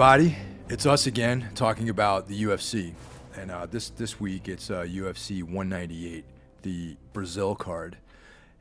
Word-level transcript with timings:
Everybody. 0.00 0.34
It's 0.70 0.86
us 0.86 1.06
again 1.06 1.50
talking 1.54 1.90
about 1.90 2.26
the 2.26 2.44
UFC, 2.44 2.94
and 3.36 3.50
uh, 3.50 3.66
this 3.66 3.90
this 3.90 4.18
week 4.18 4.48
it's 4.48 4.70
uh, 4.70 4.80
UFC 4.84 5.42
198, 5.42 6.24
the 6.62 6.96
Brazil 7.12 7.54
card. 7.54 7.98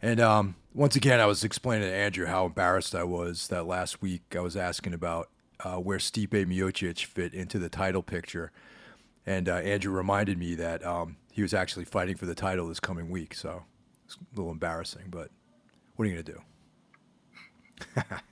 And 0.01 0.19
um, 0.19 0.55
once 0.73 0.97
again, 0.97 1.21
I 1.21 1.27
was 1.27 1.45
explaining 1.45 1.87
to 1.87 1.95
Andrew 1.95 2.25
how 2.25 2.45
embarrassed 2.45 2.93
I 2.93 3.05
was 3.05 3.47
that 3.47 3.65
last 3.65 4.01
week 4.01 4.35
I 4.35 4.41
was 4.41 4.57
asking 4.57 4.93
about 4.93 5.29
uh, 5.61 5.77
where 5.77 5.97
Stipe 5.97 6.45
Miocic 6.45 7.05
fit 7.05 7.33
into 7.33 7.57
the 7.57 7.69
title 7.69 8.03
picture, 8.03 8.51
and 9.25 9.47
uh, 9.47 9.59
Andrew 9.59 9.93
reminded 9.93 10.37
me 10.37 10.55
that 10.55 10.85
um, 10.85 11.15
he 11.31 11.41
was 11.41 11.53
actually 11.53 11.85
fighting 11.85 12.17
for 12.17 12.25
the 12.25 12.35
title 12.35 12.67
this 12.67 12.81
coming 12.81 13.09
week. 13.09 13.33
So 13.33 13.63
it's 14.03 14.15
a 14.15 14.35
little 14.35 14.51
embarrassing, 14.51 15.05
but 15.09 15.29
what 15.95 16.03
are 16.05 16.11
you 16.11 16.21
gonna 16.21 16.41
do? 17.95 18.15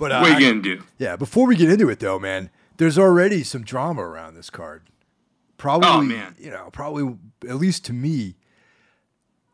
But 0.00 0.10
uh, 0.12 0.20
What 0.20 0.32
are 0.32 0.40
you 0.40 0.48
gonna 0.50 0.62
do? 0.62 0.82
yeah, 0.98 1.14
before 1.14 1.46
we 1.46 1.54
get 1.54 1.70
into 1.70 1.88
it 1.90 2.00
though, 2.00 2.18
man, 2.18 2.50
there's 2.78 2.98
already 2.98 3.44
some 3.44 3.62
drama 3.62 4.02
around 4.02 4.34
this 4.34 4.48
card. 4.50 4.82
Probably, 5.58 5.88
Oh, 5.88 6.00
man. 6.00 6.34
you 6.38 6.50
know, 6.50 6.70
probably 6.72 7.16
at 7.46 7.56
least 7.56 7.84
to 7.84 7.92
me, 7.92 8.36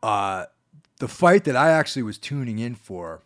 uh, 0.01 0.45
the 0.99 1.07
fight 1.07 1.43
that 1.43 1.55
I 1.55 1.71
actually 1.71 2.03
was 2.03 2.17
tuning 2.17 2.59
in 2.59 2.75
for, 2.75 3.21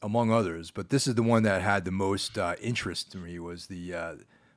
among 0.00 0.32
others, 0.32 0.70
but 0.70 0.88
this 0.88 1.06
is 1.06 1.14
the 1.14 1.22
one 1.22 1.42
that 1.44 1.62
had 1.62 1.84
the 1.84 1.90
most 1.92 2.36
uh, 2.38 2.54
interest 2.60 3.12
to 3.12 3.18
me 3.18 3.38
was 3.38 3.66
the 3.66 3.94
uh, 3.94 4.14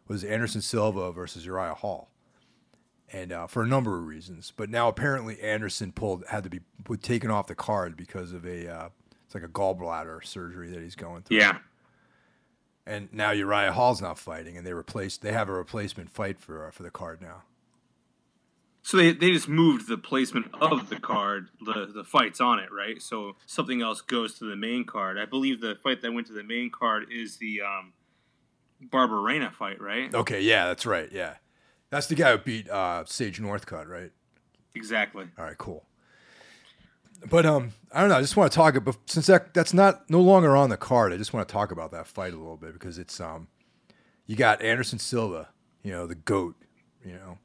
was 0.07 0.23
Anderson 0.23 0.61
Silva 0.61 1.11
versus 1.11 1.45
Uriah 1.45 1.73
Hall, 1.75 2.09
and 3.11 3.31
uh, 3.31 3.45
for 3.47 3.61
a 3.61 3.67
number 3.67 3.97
of 3.97 4.05
reasons. 4.07 4.53
But 4.55 4.69
now 4.69 4.87
apparently 4.87 5.39
Anderson 5.41 5.91
pulled 5.91 6.23
had 6.29 6.43
to 6.45 6.49
be 6.49 6.61
taken 7.01 7.29
off 7.29 7.47
the 7.47 7.55
card 7.55 7.95
because 7.97 8.31
of 8.31 8.45
a 8.45 8.67
uh, 8.73 8.89
it's 9.25 9.35
like 9.35 9.43
a 9.43 9.47
gallbladder 9.49 10.25
surgery 10.25 10.69
that 10.69 10.81
he's 10.81 10.95
going 10.95 11.23
through 11.23 11.37
Yeah. 11.37 11.57
And 12.87 13.11
now 13.11 13.31
Uriah 13.31 13.71
Hall's 13.71 14.01
not 14.01 14.19
fighting, 14.19 14.57
and 14.57 14.65
they 14.65 14.73
replaced. 14.73 15.21
They 15.21 15.31
have 15.31 15.49
a 15.49 15.53
replacement 15.53 16.11
fight 16.11 16.39
for 16.39 16.67
uh, 16.67 16.71
for 16.71 16.83
the 16.83 16.91
card 16.91 17.21
now. 17.21 17.43
So 18.83 18.97
they, 18.97 19.13
they 19.13 19.31
just 19.31 19.49
moved 19.49 19.87
the 19.87 19.97
placement 19.97 20.53
of 20.61 20.89
the 20.89 20.99
card, 20.99 21.49
the 21.59 21.87
the 21.91 22.03
fights 22.03 22.39
on 22.39 22.59
it, 22.59 22.69
right? 22.71 23.01
So 23.01 23.35
something 23.47 23.81
else 23.81 24.01
goes 24.01 24.37
to 24.37 24.45
the 24.45 24.55
main 24.55 24.85
card. 24.85 25.17
I 25.17 25.25
believe 25.25 25.59
the 25.59 25.75
fight 25.81 26.01
that 26.03 26.13
went 26.13 26.27
to 26.27 26.33
the 26.33 26.43
main 26.43 26.69
card 26.69 27.07
is 27.11 27.37
the 27.37 27.61
um, 27.61 27.93
Barberena 28.87 29.51
fight, 29.51 29.81
right? 29.81 30.13
Okay, 30.13 30.41
yeah, 30.41 30.65
that's 30.65 30.85
right. 30.85 31.11
Yeah, 31.11 31.37
that's 31.89 32.05
the 32.05 32.13
guy 32.13 32.33
who 32.33 32.37
beat 32.37 32.69
uh, 32.69 33.03
Sage 33.05 33.41
Northcutt, 33.41 33.87
right? 33.87 34.11
Exactly. 34.75 35.25
All 35.39 35.45
right, 35.45 35.57
cool. 35.57 35.85
But 37.29 37.45
um, 37.45 37.71
I 37.91 37.99
don't 38.01 38.09
know. 38.09 38.17
I 38.17 38.21
just 38.21 38.37
want 38.37 38.51
to 38.51 38.55
talk 38.55 38.75
about 38.75 38.97
since 39.07 39.27
that 39.27 39.53
that's 39.53 39.73
not 39.73 40.09
no 40.09 40.21
longer 40.21 40.55
on 40.55 40.69
the 40.69 40.77
card. 40.77 41.11
I 41.13 41.17
just 41.17 41.33
want 41.33 41.47
to 41.47 41.51
talk 41.51 41.71
about 41.71 41.91
that 41.91 42.07
fight 42.07 42.33
a 42.33 42.37
little 42.37 42.57
bit 42.57 42.73
because 42.73 42.97
it's 42.97 43.19
um, 43.19 43.47
you 44.25 44.35
got 44.35 44.61
Anderson 44.61 44.99
Silva, 44.99 45.49
you 45.83 45.91
know, 45.91 46.05
the 46.07 46.15
goat, 46.15 46.55
you 47.03 47.13
know, 47.13 47.37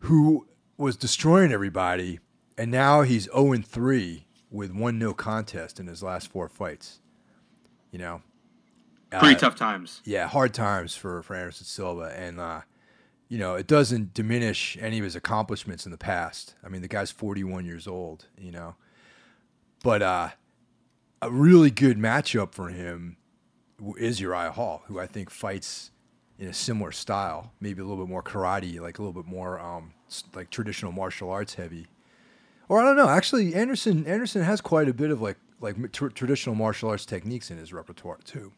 who 0.00 0.46
was 0.76 0.96
destroying 0.96 1.52
everybody, 1.52 2.18
and 2.58 2.70
now 2.70 3.02
he's 3.02 3.24
zero 3.24 3.52
and 3.52 3.66
three 3.66 4.26
with 4.50 4.72
one 4.72 4.98
no 4.98 5.14
contest 5.14 5.78
in 5.80 5.86
his 5.86 6.02
last 6.02 6.28
four 6.28 6.48
fights. 6.48 6.98
You 7.90 7.98
know, 7.98 8.22
Pretty 9.10 9.34
Uh, 9.36 9.38
tough 9.38 9.56
times. 9.56 10.00
yeah, 10.04 10.26
hard 10.26 10.54
times 10.54 10.94
for, 10.94 11.22
for 11.22 11.36
Anderson 11.36 11.66
Silva. 11.66 12.12
And, 12.16 12.40
uh, 12.40 12.62
you 13.28 13.38
know, 13.38 13.54
it 13.54 13.66
doesn't 13.66 14.14
diminish 14.14 14.78
any 14.80 14.96
of 14.98 15.04
his 15.04 15.14
accomplishments 15.14 15.84
in 15.84 15.92
the 15.92 15.98
past. 15.98 16.54
I 16.64 16.68
mean, 16.70 16.80
the 16.80 16.88
guy's 16.88 17.10
41 17.10 17.66
years 17.66 17.86
old, 17.86 18.26
you 18.38 18.50
know. 18.50 18.74
But 19.82 20.02
uh, 20.02 20.28
a 21.20 21.30
really 21.30 21.70
good 21.70 21.98
matchup 21.98 22.52
for 22.54 22.68
him 22.68 23.16
is 23.96 24.20
Uriah 24.20 24.52
Hall, 24.52 24.82
who 24.86 24.98
I 24.98 25.06
think 25.06 25.30
fights 25.30 25.90
in 26.38 26.48
a 26.48 26.54
similar 26.54 26.92
style, 26.92 27.52
maybe 27.60 27.80
a 27.80 27.84
little 27.84 28.04
bit 28.04 28.10
more 28.10 28.22
karate, 28.22 28.80
like 28.80 28.98
a 28.98 29.02
little 29.02 29.20
bit 29.20 29.30
more 29.30 29.60
um, 29.60 29.92
like 30.34 30.50
traditional 30.50 30.92
martial 30.92 31.30
arts 31.30 31.54
heavy. 31.54 31.86
Or 32.68 32.80
I 32.80 32.84
don't 32.84 32.96
know. 32.96 33.08
Actually, 33.08 33.54
Anderson 33.54 34.06
Anderson 34.06 34.42
has 34.42 34.60
quite 34.60 34.88
a 34.88 34.94
bit 34.94 35.10
of 35.10 35.20
like 35.20 35.36
like 35.60 35.92
tr- 35.92 36.08
traditional 36.08 36.54
martial 36.54 36.88
arts 36.88 37.04
techniques 37.04 37.50
in 37.50 37.58
his 37.58 37.72
repertoire 37.72 38.18
too 38.24 38.52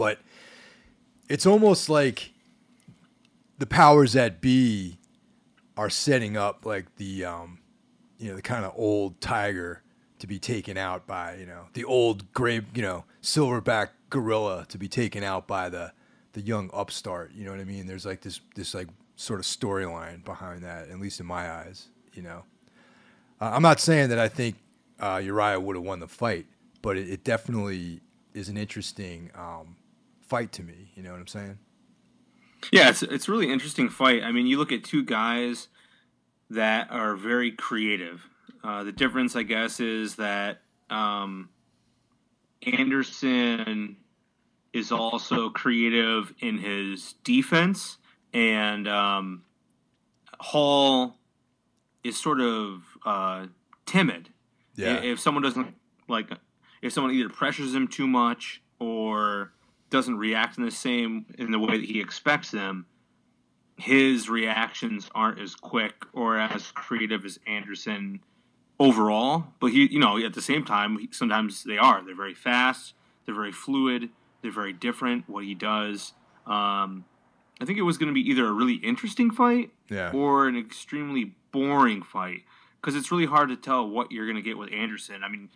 but 0.00 0.18
it's 1.28 1.44
almost 1.44 1.90
like 1.90 2.32
the 3.58 3.66
powers 3.66 4.14
that 4.14 4.40
be 4.40 4.96
are 5.76 5.90
setting 5.90 6.38
up 6.38 6.64
like 6.64 6.96
the 6.96 7.22
um, 7.22 7.58
you 8.18 8.30
know 8.30 8.34
the 8.34 8.40
kind 8.40 8.64
of 8.64 8.72
old 8.76 9.20
tiger 9.20 9.82
to 10.20 10.26
be 10.26 10.38
taken 10.38 10.76
out 10.76 11.06
by 11.06 11.34
you 11.34 11.46
know 11.46 11.66
the 11.74 11.84
old 11.84 12.32
gray 12.32 12.60
you 12.74 12.82
know 12.82 13.04
silverback 13.22 13.88
gorilla 14.08 14.64
to 14.68 14.78
be 14.78 14.88
taken 14.88 15.24
out 15.24 15.46
by 15.46 15.68
the 15.68 15.92
the 16.32 16.40
young 16.40 16.70
upstart 16.72 17.32
you 17.34 17.44
know 17.44 17.50
what 17.50 17.60
i 17.60 17.64
mean 17.64 17.86
there's 17.86 18.06
like 18.06 18.20
this 18.20 18.40
this 18.54 18.74
like 18.74 18.88
sort 19.16 19.40
of 19.40 19.46
storyline 19.46 20.24
behind 20.24 20.62
that 20.62 20.88
at 20.88 20.98
least 21.00 21.20
in 21.20 21.26
my 21.26 21.50
eyes 21.50 21.88
you 22.14 22.22
know 22.22 22.44
uh, 23.40 23.50
i'm 23.52 23.62
not 23.62 23.80
saying 23.80 24.08
that 24.08 24.18
i 24.18 24.28
think 24.28 24.56
uh, 25.00 25.20
uriah 25.22 25.58
would 25.58 25.76
have 25.76 25.84
won 25.84 26.00
the 26.00 26.08
fight 26.08 26.46
but 26.82 26.96
it, 26.96 27.08
it 27.10 27.24
definitely 27.24 28.00
is 28.32 28.48
an 28.48 28.56
interesting 28.56 29.30
um, 29.34 29.76
fight 30.20 30.52
to 30.52 30.62
me 30.62 30.90
you 30.94 31.02
know 31.02 31.10
what 31.10 31.20
i'm 31.20 31.26
saying 31.26 31.58
Yeah, 32.72 32.90
it's 32.90 33.02
it's 33.02 33.26
a 33.28 33.32
really 33.32 33.50
interesting 33.50 33.88
fight. 33.88 34.22
I 34.22 34.32
mean, 34.32 34.46
you 34.46 34.58
look 34.58 34.70
at 34.70 34.84
two 34.84 35.02
guys 35.02 35.68
that 36.50 36.90
are 36.90 37.16
very 37.16 37.50
creative. 37.50 38.28
Uh, 38.62 38.84
the 38.84 38.92
difference, 38.92 39.36
I 39.36 39.42
guess, 39.42 39.80
is 39.80 40.16
that 40.16 40.60
um, 40.90 41.48
Anderson 42.62 43.96
is 44.72 44.92
also 44.92 45.50
creative 45.50 46.32
in 46.40 46.58
his 46.58 47.14
defense, 47.24 47.98
and 48.32 48.86
um, 48.86 49.42
Hall 50.38 51.16
is 52.04 52.18
sort 52.18 52.40
of 52.40 52.82
uh, 53.04 53.46
timid. 53.86 54.28
yeah 54.74 55.02
If 55.02 55.20
someone 55.20 55.42
doesn't 55.42 55.74
like, 56.08 56.30
if 56.82 56.92
someone 56.92 57.12
either 57.12 57.28
pressures 57.28 57.74
him 57.74 57.88
too 57.88 58.06
much 58.06 58.62
or 58.78 59.52
doesn't 59.90 60.16
react 60.16 60.56
in 60.56 60.64
the 60.64 60.70
same 60.70 61.26
in 61.38 61.50
the 61.50 61.58
way 61.58 61.78
that 61.78 61.86
he 61.86 62.00
expects 62.00 62.50
them, 62.50 62.86
his 63.76 64.28
reactions 64.28 65.10
aren't 65.14 65.40
as 65.40 65.54
quick 65.54 65.94
or 66.12 66.38
as 66.38 66.70
creative 66.72 67.24
as 67.24 67.38
Anderson 67.46 68.20
overall. 68.80 69.44
But 69.60 69.68
he, 69.68 69.86
you 69.86 70.00
know, 70.00 70.18
at 70.18 70.34
the 70.34 70.42
same 70.42 70.64
time, 70.64 70.98
he- 70.98 71.08
sometimes 71.12 71.62
they 71.62 71.78
are. 71.78 72.02
They're 72.04 72.16
very 72.16 72.34
fast. 72.34 72.94
They're 73.24 73.34
very 73.34 73.52
fluid. 73.52 74.08
They're 74.42 74.50
very 74.50 74.72
different. 74.72 75.28
What 75.28 75.44
he 75.44 75.54
does. 75.54 76.14
Um, 76.46 77.04
I 77.60 77.66
think 77.66 77.78
it 77.78 77.82
was 77.82 77.98
going 77.98 78.08
to 78.08 78.14
be 78.14 78.28
either 78.28 78.46
a 78.46 78.52
really 78.52 78.76
interesting 78.76 79.30
fight 79.30 79.70
yeah 79.90 80.10
or 80.12 80.48
an 80.48 80.56
extremely 80.56 81.34
boring 81.52 82.02
fight 82.02 82.42
because 82.80 82.96
it's 82.96 83.12
really 83.12 83.26
hard 83.26 83.50
to 83.50 83.56
tell 83.56 83.86
what 83.86 84.10
you're 84.10 84.24
going 84.24 84.36
to 84.36 84.42
get 84.42 84.56
with 84.56 84.72
Anderson. 84.72 85.22
I 85.22 85.28
mean, 85.28 85.50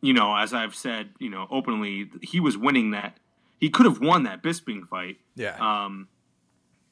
you 0.00 0.12
know, 0.12 0.36
as 0.36 0.54
I've 0.54 0.76
said, 0.76 1.10
you 1.18 1.28
know, 1.28 1.48
openly, 1.50 2.08
he 2.22 2.38
was 2.38 2.56
winning 2.56 2.92
that. 2.92 3.18
He 3.58 3.68
could 3.70 3.86
have 3.86 4.00
won 4.00 4.22
that 4.24 4.42
Bisping 4.42 4.86
fight, 4.86 5.16
yeah 5.34 5.56
um, 5.58 6.08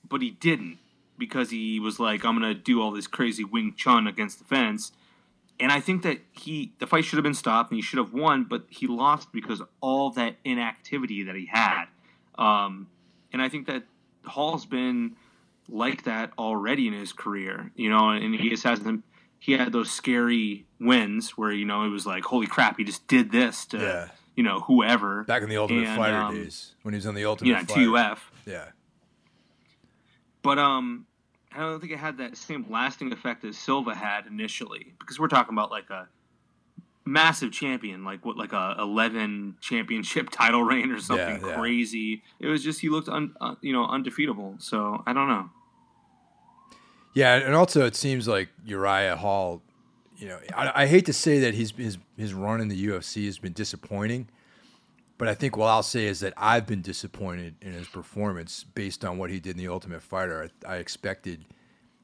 but 0.09 0.23
he 0.23 0.31
didn't 0.31 0.79
because 1.19 1.51
he 1.51 1.79
was 1.79 2.01
like, 2.01 2.25
"I'm 2.25 2.39
going 2.39 2.53
to 2.55 2.59
do 2.61 2.81
all 2.83 2.91
this 2.91 3.07
crazy 3.07 3.45
Wing 3.45 3.75
Chun 3.77 4.07
against 4.07 4.39
the 4.39 4.45
fence." 4.45 4.91
And 5.61 5.71
I 5.71 5.81
think 5.81 6.03
that 6.03 6.19
he, 6.33 6.73
the 6.81 6.87
fight 6.87 7.05
should 7.05 7.17
have 7.19 7.23
been 7.25 7.35
stopped 7.35 7.71
and 7.71 7.77
he 7.79 7.83
should 7.83 7.99
have 7.99 8.13
won, 8.13 8.45
but 8.45 8.65
he 8.69 8.87
lost 8.87 9.33
because 9.33 9.61
of 9.61 9.69
all 9.81 10.11
that 10.13 10.37
inactivity 10.45 11.23
that 11.25 11.37
he 11.37 11.47
had. 11.47 11.85
Um, 12.37 12.89
and 13.33 13.41
I 13.41 13.49
think 13.49 13.67
that 13.69 13.85
Hall's 14.25 14.67
been 14.67 15.17
like 15.69 16.05
that 16.05 16.33
already 16.39 16.89
in 16.89 16.95
his 16.95 17.13
career, 17.13 17.71
you 17.77 17.91
know, 17.91 18.11
and 18.11 18.35
he 18.35 18.49
just 18.51 18.65
hasn't. 18.65 19.05
He 19.39 19.53
had 19.53 19.73
those 19.73 19.91
scary 19.91 20.67
wins 20.81 21.31
where 21.31 21.53
you 21.53 21.65
know 21.65 21.85
it 21.85 21.89
was 21.91 22.07
like, 22.07 22.25
holy 22.25 22.47
crap, 22.47 22.77
he 22.79 22.85
just 22.85 23.07
did 23.09 23.31
this 23.33 23.67
to 23.67 23.79
Yeah. 23.79 24.09
you 24.37 24.43
know 24.43 24.61
whoever. 24.61 25.25
back 25.25 25.43
in 25.43 25.49
the 25.49 25.57
ultimate 25.59 25.87
And, 25.87 25.97
fighter 25.97 26.17
um, 26.17 26.35
days 26.35 26.75
when 26.83 26.95
he 26.95 26.97
was 26.97 27.07
on 27.07 27.15
the 27.15 27.25
ultimate 27.25 27.51
yeah, 27.51 27.65
fighter 27.65 27.85
TUF. 27.85 28.31
yeah 28.47 28.65
but 30.43 30.59
um, 30.59 31.07
I 31.55 31.61
don't 31.61 31.81
think 31.81 31.93
it 31.93 31.99
had 31.99 32.19
that 32.19 32.37
same 32.37 32.67
lasting 32.71 33.13
effect 33.13 33.45
as 33.45 33.57
Silva 33.59 33.95
had 33.95 34.27
initially 34.27 34.95
because 34.99 35.19
we're 35.19 35.29
talking 35.29 35.55
about 35.55 35.71
like 35.71 35.91
a 35.91 36.09
massive 37.05 37.53
champion, 37.53 38.05
like 38.05 38.25
what, 38.25 38.37
like 38.37 38.53
a 38.53 38.77
eleven 38.79 39.57
championship 39.61 40.31
title 40.31 40.63
reign 40.63 40.91
or 40.91 41.01
something 41.01 41.41
Yeah, 41.41 41.49
yeah. 41.49 41.57
crazy. 41.59 42.23
It 42.41 42.47
was 42.49 42.63
just 42.63 42.81
he 42.81 42.89
looked 42.89 43.09
un, 43.09 43.35
uh, 43.41 43.55
you 43.61 43.73
know 43.73 43.87
undefeatable. 43.87 44.57
So 44.59 45.03
I 45.07 45.13
don't 45.13 45.29
know. 45.29 45.51
Yeah, 47.15 47.35
and 47.35 47.55
also 47.55 47.85
it 47.85 47.95
seems 47.95 48.27
like 48.27 48.49
Uriah 48.65 49.17
Hall. 49.17 49.63
You 50.17 50.29
know, 50.29 50.39
I, 50.55 50.83
I 50.83 50.87
hate 50.87 51.07
to 51.07 51.13
say 51.13 51.41
that 51.41 51.55
his 51.55 51.73
his 51.77 51.99
his 52.17 52.33
run 52.33 52.61
in 52.61 52.69
the 52.69 52.87
UFC 52.87 53.27
has 53.27 53.39
been 53.39 53.53
disappointing, 53.53 54.29
but 55.23 55.29
I 55.29 55.35
think 55.35 55.57
what 55.57 55.69
I'll 55.69 55.85
say 55.85 56.07
is 56.07 56.19
that 56.19 56.35
I've 56.37 56.67
been 56.67 56.83
disappointed 56.83 57.55
in 57.63 57.75
his 57.75 57.87
performance 57.87 58.65
based 58.65 59.05
on 59.05 59.19
what 59.19 59.31
he 59.31 59.39
did 59.39 59.53
in 59.53 59.57
the 59.57 59.69
Ultimate 59.69 60.03
Fighter. 60.03 60.51
I, 60.67 60.73
I 60.73 60.77
expected, 60.79 61.45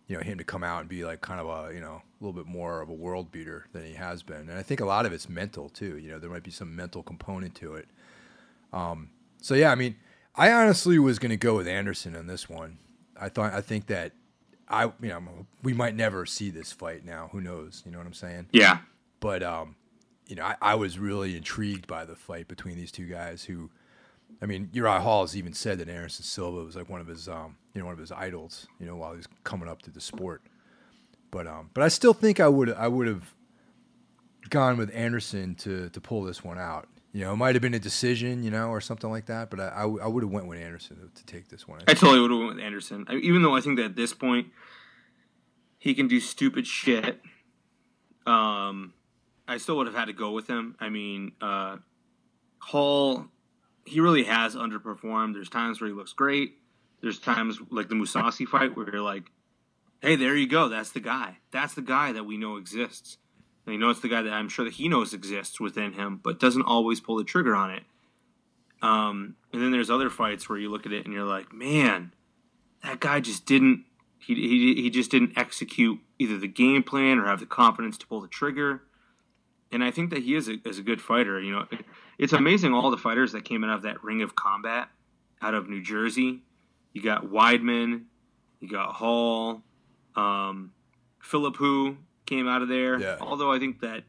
you 0.07 0.17
know, 0.17 0.23
him 0.23 0.39
to 0.39 0.45
come 0.45 0.63
out 0.63 0.83
and 0.83 0.89
be 0.89 1.05
like 1.05 1.21
kind 1.21 1.41
of 1.41 1.49
a 1.49 1.75
you 1.75 1.81
know 1.81 2.01
a 2.01 2.25
little 2.25 2.33
bit 2.33 2.47
more 2.47 2.81
of 2.81 2.89
a 2.89 2.95
world 2.95 3.33
beater 3.33 3.67
than 3.73 3.85
he 3.85 3.95
has 3.95 4.23
been, 4.23 4.49
and 4.49 4.53
I 4.53 4.63
think 4.63 4.79
a 4.79 4.85
lot 4.85 5.05
of 5.05 5.13
it's 5.13 5.29
mental 5.29 5.69
too. 5.69 5.99
You 5.99 6.13
know, 6.13 6.21
there 6.21 6.31
might 6.31 6.45
be 6.45 6.53
some 6.53 6.77
mental 6.77 7.03
component 7.03 7.57
to 7.57 7.75
it. 7.75 7.89
Um, 8.73 9.11
so 9.43 9.55
yeah, 9.57 9.73
I 9.73 9.75
mean, 9.75 9.97
I 10.37 10.53
honestly 10.53 11.01
was 11.01 11.19
going 11.19 11.31
to 11.31 11.37
go 11.37 11.57
with 11.57 11.67
Anderson 11.67 12.15
on 12.15 12.29
this 12.29 12.49
one. 12.49 12.79
I 13.21 13.31
thought 13.31 13.53
I 13.53 13.63
think 13.63 13.89
that 13.89 14.13
I 14.69 14.85
you 14.85 15.09
know 15.09 15.21
we 15.65 15.73
might 15.73 15.97
never 15.97 16.25
see 16.25 16.51
this 16.51 16.71
fight 16.71 17.05
now. 17.05 17.31
Who 17.33 17.41
knows? 17.41 17.83
You 17.85 17.91
know 17.91 17.99
what 17.99 18.07
I'm 18.07 18.15
saying? 18.15 18.47
Yeah, 18.53 18.79
But 19.19 19.43
um, 19.43 19.75
you 20.29 20.37
know, 20.37 20.45
I, 20.45 20.57
I 20.61 20.75
was 20.75 20.99
really 20.99 21.37
intrigued 21.37 21.87
by 21.87 22.05
the 22.05 22.15
fight 22.15 22.49
between 22.49 22.77
these 22.77 22.93
two 22.93 23.07
guys. 23.07 23.45
Who, 23.45 23.71
I 24.41 24.47
mean, 24.47 24.69
Uriah 24.73 25.01
Hall 25.01 25.23
has 25.23 25.37
even 25.37 25.55
said 25.55 25.79
that 25.79 25.89
Anderson 25.89 26.25
Silva 26.25 26.63
was 26.63 26.77
like 26.77 26.89
one 26.89 27.01
of 27.01 27.07
his 27.07 27.29
um, 27.29 27.57
you 27.75 27.81
know, 27.81 27.87
one 27.87 27.95
of 27.95 27.99
his 27.99 28.13
idols. 28.13 28.67
You 28.79 28.87
know, 28.87 28.97
while 28.97 29.13
he 29.13 29.17
was 29.17 29.29
coming 29.45 29.69
up 29.69 29.83
to 29.83 29.91
the 29.91 30.01
sport. 30.01 30.43
But 31.31 31.47
um, 31.47 31.71
but 31.75 31.83
I 31.83 31.89
still 31.89 32.15
think 32.15 32.41
I 32.41 32.49
would 32.49 32.73
I 32.73 32.89
would 32.89 33.07
have 33.07 33.35
gone 34.51 34.77
with 34.77 34.95
Anderson 34.95 35.55
to 35.57 35.89
to 35.91 36.01
pull 36.01 36.23
this 36.23 36.45
one 36.45 36.59
out. 36.59 36.89
You 37.13 37.25
know, 37.25 37.33
it 37.33 37.37
might 37.37 37.55
have 37.55 37.63
been 37.63 37.75
a 37.75 37.79
decision, 37.79 38.43
you 38.43 38.51
know, 38.51 38.69
or 38.69 38.81
something 38.81 39.11
like 39.11 39.27
that. 39.27 39.51
But 39.51 39.61
I 39.61 39.83
I 39.83 40.07
would 40.07 40.23
have 40.23 40.33
went 40.33 40.47
with 40.47 40.61
Anderson 40.61 40.97
to, 40.97 41.21
to 41.21 41.27
take 41.27 41.49
this 41.49 41.67
one. 41.67 41.81
I 41.89 41.95
totally 41.95 42.21
would 42.21 42.31
have 42.31 42.41
went 42.41 42.57
with 42.57 42.65
Anderson. 42.65 43.07
I, 43.09 43.15
even 43.17 43.43
though 43.43 43.57
I 43.57 43.61
think 43.61 43.77
that 43.77 43.85
at 43.85 43.97
this 43.97 44.13
point 44.13 44.49
he 45.79 45.95
can 45.95 46.09
do 46.09 46.21
stupid 46.21 46.67
shit. 46.67 47.21
Um, 48.27 48.93
I 49.49 49.57
still 49.57 49.79
would 49.79 49.87
have 49.87 49.97
had 49.97 50.05
to 50.05 50.13
go 50.13 50.33
with 50.33 50.47
him. 50.47 50.77
I 50.79 50.91
mean, 50.91 51.33
uh, 51.41 51.79
Hall, 52.59 53.25
he 53.87 54.01
really 54.01 54.25
has 54.25 54.55
underperformed. 54.55 55.33
There's 55.33 55.49
times 55.49 55.81
where 55.81 55.89
he 55.89 55.95
looks 55.95 56.13
great. 56.13 56.59
There's 57.01 57.19
times 57.19 57.59
like 57.71 57.89
the 57.89 57.95
Mousasi 57.95 58.47
fight 58.47 58.77
where 58.77 58.91
you're 58.91 59.01
like, 59.01 59.31
"Hey, 60.03 60.17
there 60.17 60.37
you 60.37 60.47
go. 60.47 60.69
That's 60.69 60.93
the 60.93 61.01
guy. 61.01 61.39
That's 61.51 61.75
the 61.75 61.83
guy 61.83 62.13
that 62.13 62.25
we 62.25 62.37
know 62.37 62.57
exists." 62.57 63.17
And 63.65 63.75
you 63.75 63.81
know 63.81 63.91
it's 63.91 64.01
the 64.01 64.09
guy 64.09 64.23
that 64.23 64.33
I'm 64.33 64.49
sure 64.49 64.65
that 64.65 64.75
he 64.75 64.89
knows 64.89 65.15
exists 65.15 65.61
within 65.61 65.93
him, 65.93 66.21
but 66.23 66.41
doesn't 66.41 66.63
always 66.63 67.01
pull 67.01 67.17
the 67.17 67.25
trigger 67.25 67.55
on 67.55 67.71
it. 67.71 67.85
Um, 68.83 69.37
and 69.53 69.63
then 69.63 69.73
there's 69.73 69.91
other 69.91 70.11
fights 70.11 70.49
where 70.49 70.59
you 70.59 70.71
look 70.71 70.87
at 70.87 70.93
it 70.93 71.05
and 71.05 71.15
you're 71.15 71.25
like, 71.25 71.53
man, 71.53 72.13
that 72.83 73.01
guy 73.01 73.21
just 73.21 73.47
didn't. 73.47 73.85
He, 74.19 74.35
he, 74.35 74.83
he 74.83 74.91
just 74.91 75.11
didn't 75.11 75.37
execute 75.37 76.01
either 76.19 76.39
the 76.39 76.49
game 76.49 76.83
plan 76.83 77.19
or 77.19 77.27
have 77.27 77.41
the 77.41 77.47
confidence 77.47 77.97
to 77.99 78.07
pull 78.07 78.21
the 78.21 78.29
trigger. 78.29 78.83
And 79.71 79.85
I 79.85 79.91
think 79.91 80.11
that 80.11 80.23
he 80.23 80.35
is 80.35 80.49
a, 80.49 80.57
is 80.65 80.79
a 80.79 80.83
good 80.83 81.01
fighter. 81.01 81.41
You 81.41 81.53
know, 81.53 81.67
it's 82.19 82.33
amazing 82.33 82.73
all 82.73 82.91
the 82.91 82.97
fighters 82.97 83.33
that 83.33 83.45
came 83.45 83.65
out 83.65 83.77
of 83.77 83.83
that 83.83 84.03
ring 84.03 84.23
of 84.23 84.35
combat 84.35 84.89
out 85.43 85.55
of 85.55 85.69
New 85.69 85.83
Jersey. 85.83 86.41
You 86.93 87.03
got 87.03 87.27
Weidman, 87.27 88.05
you 88.61 88.69
got 88.69 88.95
Hall, 88.95 89.63
um, 90.17 90.73
Philippou 91.23 91.97
came 92.27 92.49
out 92.49 92.63
of 92.63 92.69
there. 92.69 92.99
Yeah. 92.99 93.17
Although 93.21 93.53
I 93.53 93.59
think 93.59 93.81
that 93.81 94.05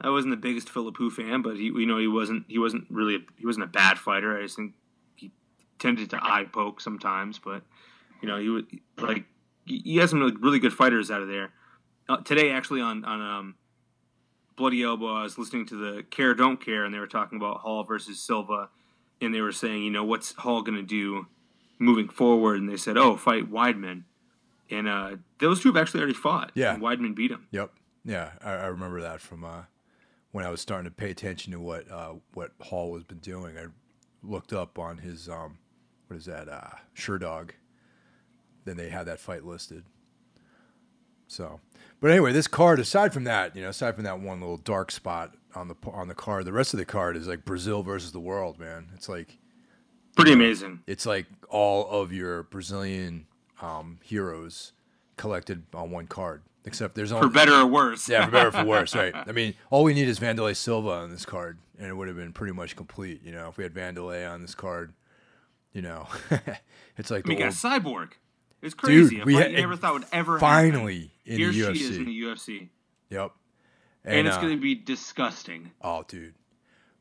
I 0.00 0.10
wasn't 0.10 0.32
the 0.32 0.36
biggest 0.36 0.68
Philippou 0.68 1.10
fan, 1.10 1.42
but 1.42 1.56
he, 1.56 1.64
you 1.64 1.86
know, 1.86 1.98
he 1.98 2.08
wasn't 2.08 2.44
he 2.48 2.58
wasn't 2.58 2.86
really 2.90 3.16
a, 3.16 3.18
he 3.36 3.46
wasn't 3.46 3.64
a 3.64 3.68
bad 3.68 3.98
fighter. 3.98 4.36
I 4.36 4.42
just 4.42 4.56
think 4.56 4.74
he 5.16 5.30
tended 5.78 6.10
to 6.10 6.18
eye 6.22 6.44
poke 6.50 6.80
sometimes, 6.80 7.38
but 7.38 7.62
you 8.20 8.28
know, 8.28 8.38
he 8.38 8.48
was 8.48 8.64
like 8.98 9.24
he 9.66 9.96
has 9.96 10.10
some 10.10 10.20
really, 10.20 10.36
really 10.36 10.58
good 10.58 10.72
fighters 10.72 11.10
out 11.10 11.22
of 11.22 11.28
there. 11.28 11.52
Uh, 12.08 12.18
today, 12.18 12.50
actually, 12.50 12.80
on 12.80 13.04
on 13.04 13.20
um, 13.20 13.54
Bloody 14.56 14.82
Elbow, 14.82 15.14
I 15.14 15.22
was 15.22 15.38
listening 15.38 15.66
to 15.66 15.76
the 15.76 16.02
Care 16.04 16.34
Don't 16.34 16.64
Care, 16.64 16.84
and 16.84 16.94
they 16.94 16.98
were 16.98 17.06
talking 17.06 17.36
about 17.36 17.58
Hall 17.58 17.84
versus 17.84 18.20
Silva, 18.20 18.68
and 19.20 19.34
they 19.34 19.40
were 19.40 19.52
saying, 19.52 19.82
you 19.82 19.90
know, 19.90 20.04
what's 20.04 20.32
Hall 20.32 20.62
going 20.62 20.76
to 20.76 20.82
do 20.82 21.26
moving 21.78 22.08
forward? 22.08 22.60
And 22.60 22.68
they 22.68 22.76
said, 22.76 22.96
oh, 22.96 23.16
fight 23.16 23.50
Weidman, 23.50 24.04
and 24.70 24.88
uh, 24.88 25.16
those 25.38 25.60
two 25.60 25.70
have 25.70 25.76
actually 25.76 26.00
already 26.00 26.14
fought. 26.14 26.52
Yeah. 26.54 26.74
and 26.74 26.82
Weidman 26.82 27.14
beat 27.14 27.30
him. 27.30 27.48
Yep. 27.50 27.72
Yeah, 28.04 28.32
I, 28.44 28.52
I 28.52 28.66
remember 28.66 29.00
that 29.00 29.20
from 29.20 29.44
uh, 29.44 29.62
when 30.32 30.44
I 30.44 30.50
was 30.50 30.60
starting 30.60 30.84
to 30.84 30.94
pay 30.94 31.10
attention 31.10 31.52
to 31.52 31.60
what 31.60 31.90
uh, 31.90 32.14
what 32.34 32.52
Hall 32.60 32.94
has 32.94 33.04
been 33.04 33.18
doing. 33.18 33.56
I 33.56 33.66
looked 34.22 34.52
up 34.52 34.78
on 34.78 34.98
his 34.98 35.28
um, 35.28 35.58
what 36.06 36.16
is 36.16 36.26
that 36.26 36.48
uh, 36.48 36.76
Sherdog. 36.96 37.50
Then 38.64 38.76
they 38.76 38.88
had 38.88 39.06
that 39.06 39.20
fight 39.20 39.44
listed. 39.44 39.84
So, 41.26 41.60
but 42.00 42.10
anyway, 42.10 42.32
this 42.32 42.46
card. 42.48 42.78
Aside 42.80 43.12
from 43.12 43.24
that, 43.24 43.54
you 43.56 43.62
know, 43.62 43.68
aside 43.70 43.94
from 43.94 44.04
that 44.04 44.20
one 44.20 44.40
little 44.40 44.56
dark 44.58 44.90
spot 44.90 45.34
on 45.54 45.68
the 45.68 45.74
on 45.92 46.08
the 46.08 46.14
card, 46.14 46.44
the 46.44 46.52
rest 46.52 46.74
of 46.74 46.78
the 46.78 46.84
card 46.84 47.16
is 47.16 47.26
like 47.28 47.44
Brazil 47.44 47.82
versus 47.82 48.12
the 48.12 48.20
world, 48.20 48.58
man. 48.58 48.88
It's 48.94 49.08
like 49.08 49.38
Pretty 50.16 50.32
amazing. 50.32 50.80
it's 50.86 51.06
like 51.06 51.26
all 51.48 51.88
of 51.88 52.12
your 52.12 52.44
Brazilian 52.44 53.26
um, 53.62 53.98
heroes 54.02 54.72
collected 55.16 55.62
on 55.74 55.90
one 55.90 56.06
card. 56.06 56.42
Except 56.66 56.94
there's 56.94 57.12
only 57.12 57.28
For 57.28 57.32
better 57.34 57.52
or 57.54 57.66
worse. 57.66 58.08
yeah, 58.08 58.24
for 58.24 58.30
better 58.30 58.48
or 58.48 58.52
for 58.52 58.64
worse, 58.64 58.94
right? 58.96 59.12
I 59.14 59.32
mean, 59.32 59.52
all 59.70 59.84
we 59.84 59.92
need 59.92 60.08
is 60.08 60.18
Wanderlei 60.18 60.56
Silva 60.56 60.88
on 60.90 61.10
this 61.10 61.26
card, 61.26 61.58
and 61.78 61.86
it 61.88 61.94
would 61.94 62.08
have 62.08 62.16
been 62.16 62.32
pretty 62.32 62.54
much 62.54 62.74
complete. 62.74 63.20
You 63.22 63.32
know, 63.32 63.48
if 63.50 63.58
we 63.58 63.64
had 63.64 63.74
Wanderlei 63.74 64.30
on 64.30 64.40
this 64.40 64.54
card, 64.54 64.94
you 65.74 65.82
know, 65.82 66.06
it's 66.96 67.10
like 67.10 67.26
We 67.26 67.34
got 67.36 67.52
Cyborg. 67.52 68.12
It's 68.62 68.72
crazy. 68.72 69.16
Dude, 69.16 69.26
we 69.26 69.34
had- 69.34 69.52
never 69.52 69.76
thought 69.76 69.90
it 69.90 69.98
would 70.00 70.08
ever 70.10 70.38
finally 70.38 71.10
in 71.24 71.38
happen. 71.40 71.46
the 71.52 71.52
Here 71.52 71.70
UFC. 71.70 71.74
she 71.76 71.84
is 71.84 71.96
in 71.96 72.04
the 72.06 72.22
UFC, 72.22 72.68
Yep. 73.10 73.32
and, 74.04 74.14
And, 74.18 74.28
it's 74.28 74.36
uh, 74.36 74.40
going 74.40 74.54
to 74.56 74.60
be 74.60 74.74
disgusting. 74.74 75.70
oh, 75.82 76.04
dude. 76.06 76.34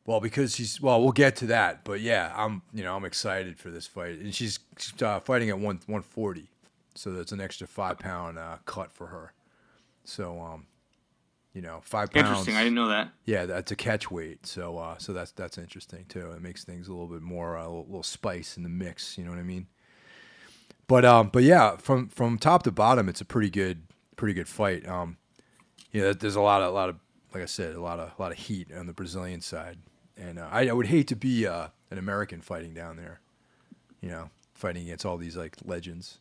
Well, 0.06 0.20
because 0.20 0.54
she's 0.56 0.81
well, 0.81 1.02
we'll 1.02 1.14
get 1.14 1.38
to 1.38 1.46
that, 1.48 1.86
but 1.86 2.02
yeah, 2.02 2.33
I'm 2.36 2.62
you 2.74 2.83
know 2.83 2.94
I'm 2.94 3.06
excited 3.06 3.57
for 3.57 3.71
this 3.71 3.88
fight, 3.88 4.19
and 4.19 4.36
she's, 4.36 4.59
uh, 5.02 5.21
fighting 5.21 5.50
at 5.50 5.56
one 5.57 5.78
140, 5.86 6.50
so 6.94 7.12
that's 7.14 7.31
an 7.31 7.40
extra 7.40 7.68
five 7.68 8.00
pound 8.00 8.38
uh, 8.38 8.57
cut 8.66 8.92
for 8.92 9.07
her. 9.07 9.31
So 10.04 10.42
um, 10.42 10.66
you 11.54 11.62
know, 11.62 11.80
five 11.83 12.12
pounds. 12.12 12.28
Interesting. 12.28 12.57
I 12.57 12.64
didn't 12.64 12.76
know 12.76 12.90
that. 12.90 13.12
Yeah, 13.24 13.45
that's 13.45 13.71
a 13.71 13.78
catch 13.78 14.12
weight. 14.12 14.45
So 14.45 14.78
uh, 14.78 14.97
so 14.97 15.14
that's 15.14 15.31
that's 15.31 15.57
interesting 15.57 16.04
too. 16.09 16.31
It 16.31 16.42
makes 16.42 16.66
things 16.66 16.90
a 16.90 16.92
little 16.92 17.07
bit 17.07 17.21
more 17.21 17.57
uh, 17.57 17.62
a 17.62 17.68
little, 17.68 17.86
little 17.86 18.04
spice 18.04 18.57
in 18.57 18.64
the 18.64 18.69
mix. 18.69 19.18
You 19.18 19.24
know 19.24 19.30
what 19.30 19.40
I 19.40 19.44
mean? 19.44 19.68
But 20.88 21.06
um, 21.06 21.30
but 21.31 21.44
yeah, 21.44 21.78
from 21.78 22.09
from 22.09 22.38
top 22.38 22.64
to 22.64 22.71
bottom, 22.74 23.07
it's 23.07 23.21
a 23.21 23.26
pretty 23.26 23.50
good 23.50 23.83
pretty 24.16 24.34
good 24.34 24.48
fight. 24.48 24.88
Um, 24.88 25.18
you 25.92 26.02
know, 26.02 26.14
there's 26.14 26.36
a 26.36 26.42
lot 26.42 26.62
of 26.62 26.70
a 26.70 26.72
lot 26.72 26.90
of 26.90 26.98
like 27.34 27.44
I 27.44 27.48
said, 27.48 27.76
a 27.76 27.82
lot 27.82 28.00
of 28.00 28.12
a 28.18 28.22
lot 28.22 28.32
of 28.32 28.38
heat 28.38 28.68
on 28.76 28.88
the 28.88 28.94
Brazilian 28.94 29.42
side, 29.42 29.80
and 30.18 30.40
uh, 30.40 30.48
I, 30.52 30.68
I 30.68 30.74
would 30.74 30.88
hate 30.88 31.08
to 31.10 31.16
be 31.16 31.48
uh, 31.48 31.68
an 31.92 31.98
American 31.98 32.42
fighting 32.42 32.74
down 32.74 32.98
there. 32.98 33.20
You 34.02 34.10
know, 34.10 34.30
fighting 34.54 34.84
against 34.84 35.06
all 35.06 35.18
these 35.18 35.38
like 35.38 35.56
legends. 35.64 36.20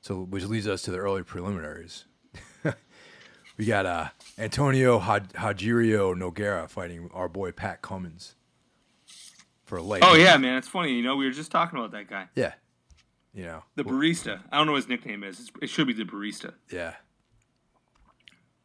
So 0.00 0.22
which 0.22 0.44
leads 0.44 0.68
us 0.68 0.82
to 0.82 0.90
the 0.90 0.98
early 0.98 1.22
preliminaries. 1.22 2.04
We 3.56 3.66
got 3.66 3.86
uh, 3.86 4.08
Antonio 4.36 4.98
Rogerio 4.98 6.14
Nogueira 6.14 6.68
fighting 6.68 7.08
our 7.14 7.28
boy 7.28 7.52
Pat 7.52 7.82
Cummins 7.82 8.34
for 9.64 9.78
a 9.78 9.82
leg. 9.82 10.02
Oh 10.04 10.14
yeah, 10.14 10.36
man. 10.36 10.58
It's 10.58 10.66
funny. 10.66 10.92
You 10.92 11.02
know, 11.02 11.16
we 11.16 11.24
were 11.24 11.30
just 11.30 11.52
talking 11.52 11.78
about 11.78 11.92
that 11.92 12.08
guy, 12.08 12.26
yeah. 12.34 12.54
You 13.34 13.44
know, 13.46 13.62
the 13.74 13.84
barista. 13.84 14.40
I 14.52 14.58
don't 14.58 14.66
know 14.66 14.72
what 14.72 14.82
his 14.82 14.88
nickname 14.88 15.24
is. 15.24 15.40
It's, 15.40 15.50
it 15.62 15.68
should 15.68 15.86
be 15.88 15.92
the 15.92 16.04
barista. 16.04 16.52
yeah. 16.70 16.94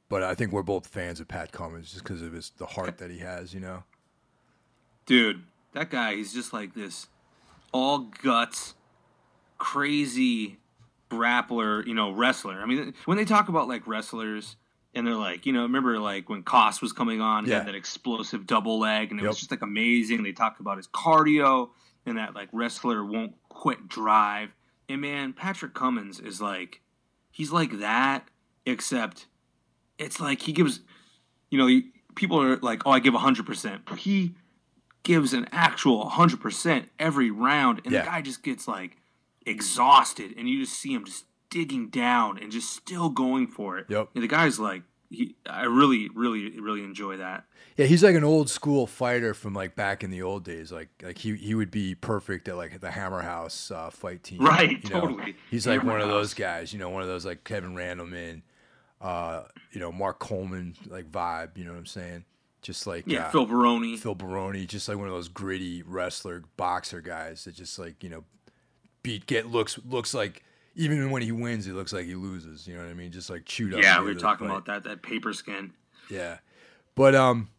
But 0.09 0.23
I 0.23 0.33
think 0.33 0.51
we're 0.51 0.63
both 0.63 0.87
fans 0.87 1.19
of 1.19 1.27
Pat 1.27 1.51
Cummins 1.51 1.91
just 1.91 2.03
because 2.03 2.21
of 2.23 2.33
his 2.33 2.51
the 2.57 2.65
heart 2.65 2.97
that 2.97 3.11
he 3.11 3.19
has. 3.19 3.53
You 3.53 3.59
know. 3.59 3.83
Dude, 5.05 5.43
that 5.73 5.89
guy. 5.89 6.15
He's 6.15 6.33
just 6.33 6.51
like 6.53 6.73
this, 6.73 7.07
all 7.71 8.09
guts, 8.23 8.73
crazy 9.57 10.57
grappler. 11.09 11.85
You 11.85 11.93
know, 11.93 12.11
wrestler. 12.11 12.59
I 12.61 12.65
mean, 12.65 12.93
when 13.05 13.17
they 13.17 13.25
talk 13.25 13.49
about 13.49 13.67
like 13.67 13.85
wrestlers. 13.87 14.55
And 14.95 15.05
they're 15.05 15.13
like, 15.13 15.45
you 15.45 15.53
know, 15.53 15.61
remember 15.61 15.99
like 15.99 16.29
when 16.29 16.41
Koss 16.41 16.81
was 16.81 16.93
coming 16.93 17.21
on, 17.21 17.45
he 17.45 17.51
Yeah. 17.51 17.59
had 17.59 17.67
that 17.67 17.75
explosive 17.75 18.47
double 18.47 18.79
leg, 18.79 19.11
and 19.11 19.19
it 19.21 19.27
was 19.27 19.37
just 19.37 19.51
like 19.51 19.61
amazing. 19.61 20.23
They 20.23 20.31
talk 20.31 20.59
about 20.59 20.77
his 20.77 20.87
cardio 20.87 21.69
and 22.07 22.17
that 22.17 22.33
like 22.33 22.49
wrestler 22.51 23.05
won't 23.05 23.35
quit 23.49 23.87
drive. 23.87 24.49
And 24.89 25.01
man, 25.01 25.33
Patrick 25.33 25.73
Cummins 25.75 26.19
is 26.19 26.41
like, 26.41 26.81
he's 27.31 27.51
like 27.51 27.79
that, 27.79 28.27
except 28.65 29.27
it's 29.99 30.19
like 30.19 30.41
he 30.41 30.51
gives, 30.51 30.81
you 31.51 31.57
know, 31.59 31.67
he- 31.67 31.91
people 32.15 32.41
are 32.41 32.57
like, 32.57 32.81
oh, 32.85 32.91
I 32.91 32.99
give 32.99 33.13
100%. 33.13 33.81
But 33.85 33.99
he 33.99 34.33
gives 35.03 35.31
an 35.33 35.47
actual 35.51 36.09
100% 36.09 36.85
every 36.99 37.29
round, 37.31 37.81
and 37.85 37.93
Yeah. 37.93 38.01
the 38.01 38.05
guy 38.09 38.21
just 38.21 38.41
gets 38.43 38.67
like 38.67 38.97
exhausted, 39.45 40.33
and 40.37 40.49
you 40.49 40.59
just 40.65 40.77
see 40.77 40.93
him 40.93 41.05
just 41.05 41.25
digging 41.49 41.89
down 41.89 42.37
and 42.37 42.51
just 42.51 42.71
still 42.73 43.09
going 43.09 43.47
for 43.47 43.77
it. 43.77 43.85
Yep. 43.89 44.09
And 44.15 44.23
the 44.23 44.27
guy's 44.27 44.59
like, 44.59 44.83
he, 45.09 45.35
I 45.49 45.63
really, 45.63 46.09
really, 46.13 46.59
really 46.59 46.83
enjoy 46.83 47.17
that. 47.17 47.45
Yeah, 47.77 47.85
he's 47.85 48.03
like 48.03 48.15
an 48.15 48.23
old 48.23 48.49
school 48.49 48.85
fighter 48.87 49.33
from 49.33 49.53
like 49.53 49.75
back 49.75 50.03
in 50.03 50.11
the 50.11 50.21
old 50.21 50.43
days. 50.43 50.71
Like 50.71 50.89
like 51.01 51.17
he 51.17 51.35
he 51.35 51.55
would 51.55 51.71
be 51.71 51.95
perfect 51.95 52.47
at 52.47 52.57
like 52.57 52.79
the 52.79 52.91
Hammer 52.91 53.21
House 53.21 53.71
uh, 53.71 53.89
fight 53.89 54.23
team. 54.23 54.39
Right, 54.39 54.83
you 54.83 54.89
know? 54.89 55.01
totally. 55.01 55.35
He's 55.49 55.65
like 55.65 55.79
Hammer 55.79 55.93
one 55.93 56.01
of 56.01 56.09
those 56.09 56.33
guys, 56.33 56.73
you 56.73 56.79
know, 56.79 56.89
one 56.89 57.01
of 57.01 57.07
those 57.07 57.25
like 57.25 57.43
Kevin 57.43 57.75
Randleman, 57.75 58.41
uh, 59.01 59.43
you 59.71 59.79
know, 59.79 59.91
Mark 59.91 60.19
Coleman 60.19 60.75
like 60.87 61.09
vibe. 61.11 61.57
You 61.57 61.65
know 61.65 61.71
what 61.71 61.79
I'm 61.79 61.85
saying? 61.85 62.25
Just 62.61 62.85
like 62.85 63.05
Yeah, 63.07 63.27
uh, 63.27 63.31
Phil 63.31 63.45
Baroni. 63.45 63.97
Phil 63.97 64.15
Baroni, 64.15 64.65
just 64.65 64.87
like 64.89 64.97
one 64.97 65.07
of 65.07 65.13
those 65.13 65.29
gritty 65.29 65.81
wrestler 65.81 66.43
boxer 66.57 67.01
guys 67.01 67.45
that 67.45 67.55
just 67.55 67.79
like 67.79 68.03
you 68.03 68.09
know 68.09 68.25
beat 69.01 69.25
get 69.25 69.47
looks 69.47 69.79
looks 69.89 70.13
like 70.13 70.43
even 70.75 71.11
when 71.11 71.21
he 71.21 71.31
wins, 71.31 71.67
it 71.67 71.73
looks 71.73 71.93
like 71.93 72.05
he 72.05 72.15
loses. 72.15 72.67
You 72.67 72.75
know 72.75 72.83
what 72.83 72.89
I 72.89 72.93
mean? 72.93 73.11
Just 73.11 73.29
like 73.29 73.45
chewed 73.45 73.73
up. 73.73 73.81
yeah, 73.81 73.99
we 73.99 74.13
were 74.13 74.19
talking 74.19 74.47
about 74.47 74.65
that 74.65 74.83
that 74.83 75.01
paper 75.01 75.33
skin. 75.33 75.73
Yeah. 76.09 76.37
But 76.95 77.15
um 77.15 77.49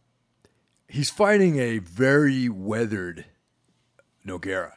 he's 0.87 1.09
fighting 1.09 1.57
a 1.59 1.79
very 1.79 2.49
weathered 2.49 3.25
Nogueira. 4.25 4.73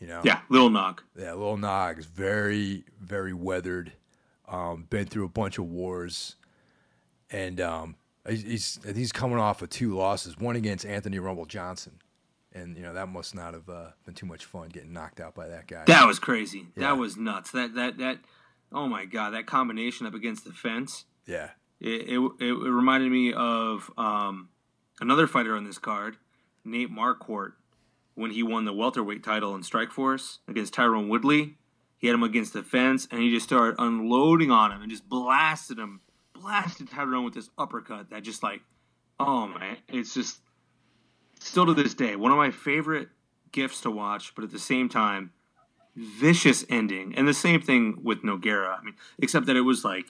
You 0.00 0.06
know? 0.06 0.22
Yeah, 0.24 0.40
Lil 0.48 0.70
Nog. 0.70 1.02
Yeah, 1.18 1.34
Lil 1.34 1.62
is 1.98 2.06
very, 2.06 2.84
very 2.98 3.34
weathered. 3.34 3.92
Um, 4.48 4.86
been 4.88 5.04
through 5.04 5.26
a 5.26 5.28
bunch 5.28 5.58
of 5.58 5.64
wars. 5.66 6.36
And 7.30 7.60
um 7.60 7.96
he's 8.28 8.42
he's 8.42 8.80
he's 8.94 9.12
coming 9.12 9.38
off 9.38 9.62
of 9.62 9.70
two 9.70 9.94
losses, 9.94 10.38
one 10.38 10.56
against 10.56 10.84
Anthony 10.84 11.18
Rumble 11.18 11.46
Johnson. 11.46 11.99
And 12.52 12.76
you 12.76 12.82
know, 12.82 12.92
that 12.94 13.08
must 13.08 13.34
not 13.34 13.54
have 13.54 13.68
uh, 13.68 13.90
been 14.04 14.14
too 14.14 14.26
much 14.26 14.44
fun 14.44 14.68
getting 14.70 14.92
knocked 14.92 15.20
out 15.20 15.34
by 15.34 15.48
that 15.48 15.68
guy. 15.68 15.84
That 15.86 16.06
was 16.06 16.18
crazy. 16.18 16.66
Yeah. 16.76 16.88
That 16.88 16.98
was 16.98 17.16
nuts. 17.16 17.52
That 17.52 17.74
that 17.74 17.98
that. 17.98 18.18
Oh 18.72 18.86
my 18.86 19.04
god, 19.04 19.30
that 19.34 19.46
combination 19.46 20.06
up 20.06 20.14
against 20.14 20.44
the 20.44 20.52
fence. 20.52 21.04
yeah. 21.26 21.50
It 21.80 22.08
it, 22.08 22.18
it 22.40 22.52
reminded 22.52 23.10
me 23.10 23.32
of 23.32 23.90
um, 23.96 24.50
another 25.00 25.26
fighter 25.26 25.56
on 25.56 25.64
this 25.64 25.78
card, 25.78 26.18
Nate 26.64 26.90
Marquardt, 26.90 27.52
when 28.14 28.30
he 28.32 28.42
won 28.42 28.66
the 28.66 28.72
welterweight 28.72 29.24
title 29.24 29.54
in 29.54 29.62
Strikeforce 29.62 30.38
against 30.46 30.74
Tyrone 30.74 31.08
Woodley. 31.08 31.56
He 31.96 32.06
had 32.06 32.14
him 32.14 32.22
against 32.22 32.52
the 32.52 32.62
fence, 32.62 33.08
and 33.10 33.20
he 33.20 33.30
just 33.30 33.46
started 33.46 33.76
unloading 33.78 34.50
on 34.50 34.72
him 34.72 34.82
and 34.82 34.90
just 34.90 35.08
blasted 35.08 35.78
him, 35.78 36.00
blasted 36.34 36.90
Tyrone 36.90 37.24
with 37.24 37.34
this 37.34 37.50
uppercut 37.58 38.10
that 38.10 38.22
just 38.22 38.42
like, 38.42 38.60
oh 39.18 39.46
man, 39.46 39.78
it's 39.88 40.12
just 40.14 40.40
still 41.40 41.66
to 41.66 41.74
this 41.74 41.94
day 41.94 42.16
one 42.16 42.30
of 42.30 42.38
my 42.38 42.50
favorite 42.50 43.08
gifts 43.52 43.80
to 43.82 43.90
watch. 43.90 44.34
But 44.34 44.44
at 44.44 44.52
the 44.52 44.58
same 44.58 44.88
time, 44.88 45.32
vicious 45.96 46.64
ending, 46.68 47.14
and 47.16 47.26
the 47.26 47.34
same 47.34 47.60
thing 47.60 47.98
with 48.02 48.22
Nogueira. 48.22 48.78
I 48.78 48.82
mean, 48.82 48.94
except 49.18 49.46
that 49.46 49.56
it 49.56 49.62
was 49.62 49.84
like 49.84 50.06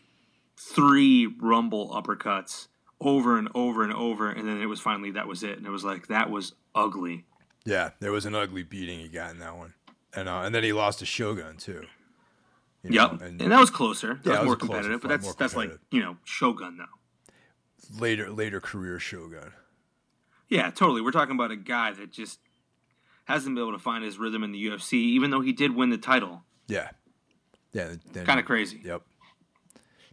three 0.57 1.27
rumble 1.27 1.91
uppercuts 1.91 2.69
over 3.01 3.39
and 3.39 3.49
over 3.55 3.83
and 3.83 3.93
over, 3.93 4.31
and 4.31 4.47
then 4.47 4.61
it 4.61 4.67
was 4.67 4.81
finally 4.81 5.11
that 5.13 5.27
was 5.27 5.43
it, 5.43 5.57
and 5.57 5.67
it 5.67 5.71
was 5.71 5.85
like 5.85 6.09
that 6.09 6.31
was 6.31 6.53
ugly. 6.75 7.25
Yeah, 7.65 7.91
there 8.01 8.13
was 8.13 8.27
an 8.27 8.35
ugly 8.35 8.63
beating 8.63 8.99
he 9.01 9.09
got 9.09 9.31
in 9.33 9.39
that 9.39 9.57
one. 9.57 9.75
And 10.15 10.29
uh, 10.29 10.41
and 10.41 10.55
then 10.55 10.65
he 10.65 10.73
lost 10.73 10.99
to 11.01 11.07
Shogun 11.07 11.57
too. 11.57 11.87
You 12.83 12.91
Yep, 12.91 13.21
know, 13.21 13.27
and, 13.27 13.41
that 13.41 13.61
was 13.61 13.71
closer. 13.71 14.15
That 14.15 14.25
Yeah, 14.25 14.31
was 14.33 14.41
was 14.41 14.47
more 14.47 14.57
closer 14.57 14.69
competitive, 14.71 15.01
but 15.03 15.09
that's 15.09 15.35
that's 15.35 15.55
like 15.55 15.79
you 15.91 16.01
know 16.01 16.17
Shogun 16.25 16.79
though. 16.79 18.01
later 18.01 18.31
later 18.31 18.61
career 18.61 18.99
Shogun. 18.99 19.53
Yeah, 20.51 20.71
totally. 20.71 21.01
We're 21.01 21.13
talking 21.13 21.35
about 21.35 21.53
a 21.53 21.57
guy 21.57 21.93
that 21.93 22.11
just 22.11 22.41
hasn't 23.25 23.55
been 23.55 23.63
able 23.63 23.73
to 23.73 23.79
find 23.79 24.05
his 24.05 24.19
rhythm 24.19 24.43
in 24.43 24.53
the 24.53 24.67
UFC, 24.67 24.95
even 24.95 25.31
though 25.31 25.41
he 25.41 25.53
did 25.53 25.75
win 25.75 25.91
the 25.91 25.99
title. 25.99 26.43
Yeah, 26.67 26.91
yeah. 27.73 27.95
Kind 28.25 28.41
of 28.41 28.45
crazy. 28.45 28.81
Yep. 28.85 29.03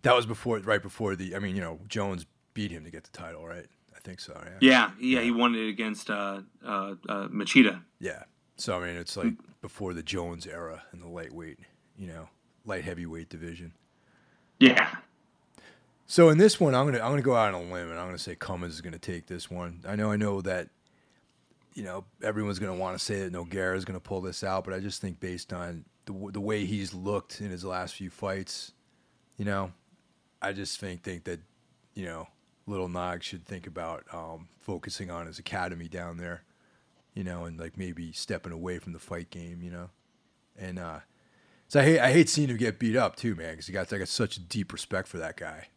That 0.03 0.15
was 0.15 0.25
before, 0.25 0.59
right 0.59 0.81
before 0.81 1.15
the. 1.15 1.35
I 1.35 1.39
mean, 1.39 1.55
you 1.55 1.61
know, 1.61 1.79
Jones 1.87 2.25
beat 2.53 2.71
him 2.71 2.85
to 2.85 2.91
get 2.91 3.03
the 3.03 3.17
title, 3.17 3.45
right? 3.45 3.65
I 3.95 3.99
think 3.99 4.19
so. 4.19 4.39
Yeah. 4.45 4.51
Yeah, 4.61 4.91
yeah, 4.99 5.21
he 5.21 5.31
won 5.31 5.55
it 5.55 5.67
against 5.67 6.09
uh, 6.09 6.41
uh, 6.63 6.95
uh, 7.09 7.27
Machida. 7.27 7.81
Yeah. 7.99 8.23
So 8.55 8.77
I 8.77 8.85
mean, 8.85 8.95
it's 8.95 9.17
like 9.17 9.33
before 9.61 9.93
the 9.93 10.03
Jones 10.03 10.45
era 10.47 10.83
in 10.93 10.99
the 10.99 11.07
lightweight, 11.07 11.59
you 11.97 12.07
know, 12.07 12.29
light 12.65 12.83
heavyweight 12.83 13.29
division. 13.29 13.73
Yeah, 14.59 14.89
So 16.09 16.29
in 16.29 16.37
this 16.37 16.57
one, 16.57 16.73
I'm 16.73 16.85
gonna 16.85 17.03
I'm 17.03 17.11
gonna 17.11 17.21
go 17.21 17.35
out 17.35 17.53
on 17.53 17.61
a 17.65 17.73
limb 17.73 17.91
and 17.91 17.99
I'm 17.99 18.07
gonna 18.07 18.17
say 18.17 18.33
Cummins 18.33 18.73
is 18.73 18.81
gonna 18.81 18.97
take 18.97 19.27
this 19.27 19.51
one. 19.51 19.81
I 19.85 19.97
know 19.97 20.09
I 20.09 20.15
know 20.15 20.39
that, 20.41 20.69
you 21.73 21.83
know, 21.83 22.05
everyone's 22.23 22.59
gonna 22.59 22.75
want 22.75 22.97
to 22.97 23.03
say 23.03 23.23
that 23.23 23.33
Nogueira 23.33 23.75
is 23.75 23.83
gonna 23.83 23.99
pull 23.99 24.21
this 24.21 24.41
out, 24.41 24.63
but 24.63 24.73
I 24.73 24.79
just 24.79 25.01
think 25.01 25.19
based 25.19 25.51
on 25.51 25.83
the 26.05 26.13
the 26.31 26.39
way 26.39 26.63
he's 26.63 26.93
looked 26.93 27.41
in 27.41 27.49
his 27.51 27.65
last 27.65 27.95
few 27.95 28.09
fights, 28.09 28.71
you 29.35 29.43
know, 29.43 29.73
I 30.41 30.53
just 30.53 30.79
think 30.79 31.03
think 31.03 31.25
that, 31.25 31.41
you 31.93 32.05
know, 32.05 32.29
Little 32.67 32.87
Nog 32.87 33.21
should 33.21 33.45
think 33.45 33.67
about 33.67 34.05
um, 34.13 34.47
focusing 34.59 35.11
on 35.11 35.27
his 35.27 35.39
academy 35.39 35.89
down 35.89 36.15
there, 36.15 36.43
you 37.15 37.25
know, 37.25 37.43
and 37.43 37.59
like 37.59 37.77
maybe 37.77 38.13
stepping 38.13 38.53
away 38.53 38.79
from 38.79 38.93
the 38.93 38.99
fight 38.99 39.29
game, 39.29 39.61
you 39.61 39.71
know, 39.71 39.89
and 40.57 40.79
uh, 40.79 40.99
so 41.67 41.81
I 41.81 41.83
hate 41.83 41.99
I 41.99 42.13
hate 42.13 42.29
seeing 42.29 42.47
him 42.47 42.55
get 42.55 42.79
beat 42.79 42.95
up 42.95 43.17
too, 43.17 43.35
man, 43.35 43.51
because 43.51 43.67
he 43.67 43.73
got 43.73 43.91
I 43.91 43.97
got 43.97 44.07
such 44.07 44.47
deep 44.47 44.71
respect 44.71 45.09
for 45.09 45.17
that 45.17 45.35
guy 45.35 45.67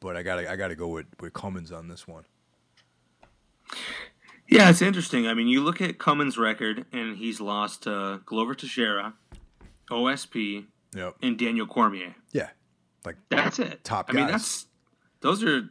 but 0.00 0.16
I 0.16 0.22
gotta 0.22 0.50
I 0.50 0.56
gotta 0.56 0.74
go 0.74 0.88
with, 0.88 1.06
with 1.20 1.32
Cummins 1.32 1.70
on 1.72 1.88
this 1.88 2.08
one. 2.08 2.24
yeah, 4.48 4.68
it's 4.70 4.82
interesting. 4.82 5.26
I 5.26 5.34
mean, 5.34 5.46
you 5.48 5.60
look 5.62 5.80
at 5.80 5.98
Cummins' 5.98 6.36
record, 6.36 6.84
and 6.92 7.16
he's 7.16 7.40
lost 7.40 7.84
to 7.84 8.20
Glover 8.26 8.54
Teixeira, 8.54 9.14
OSP, 9.90 10.66
Yep. 10.94 11.16
and 11.22 11.38
Daniel 11.38 11.66
Cormier. 11.66 12.14
Yeah. 12.32 12.48
Like 13.04 13.16
That's 13.28 13.58
it. 13.60 13.84
Top 13.84 14.06
I 14.10 14.12
mean, 14.12 14.26
that's 14.26 14.66
those 15.20 15.42
are 15.44 15.70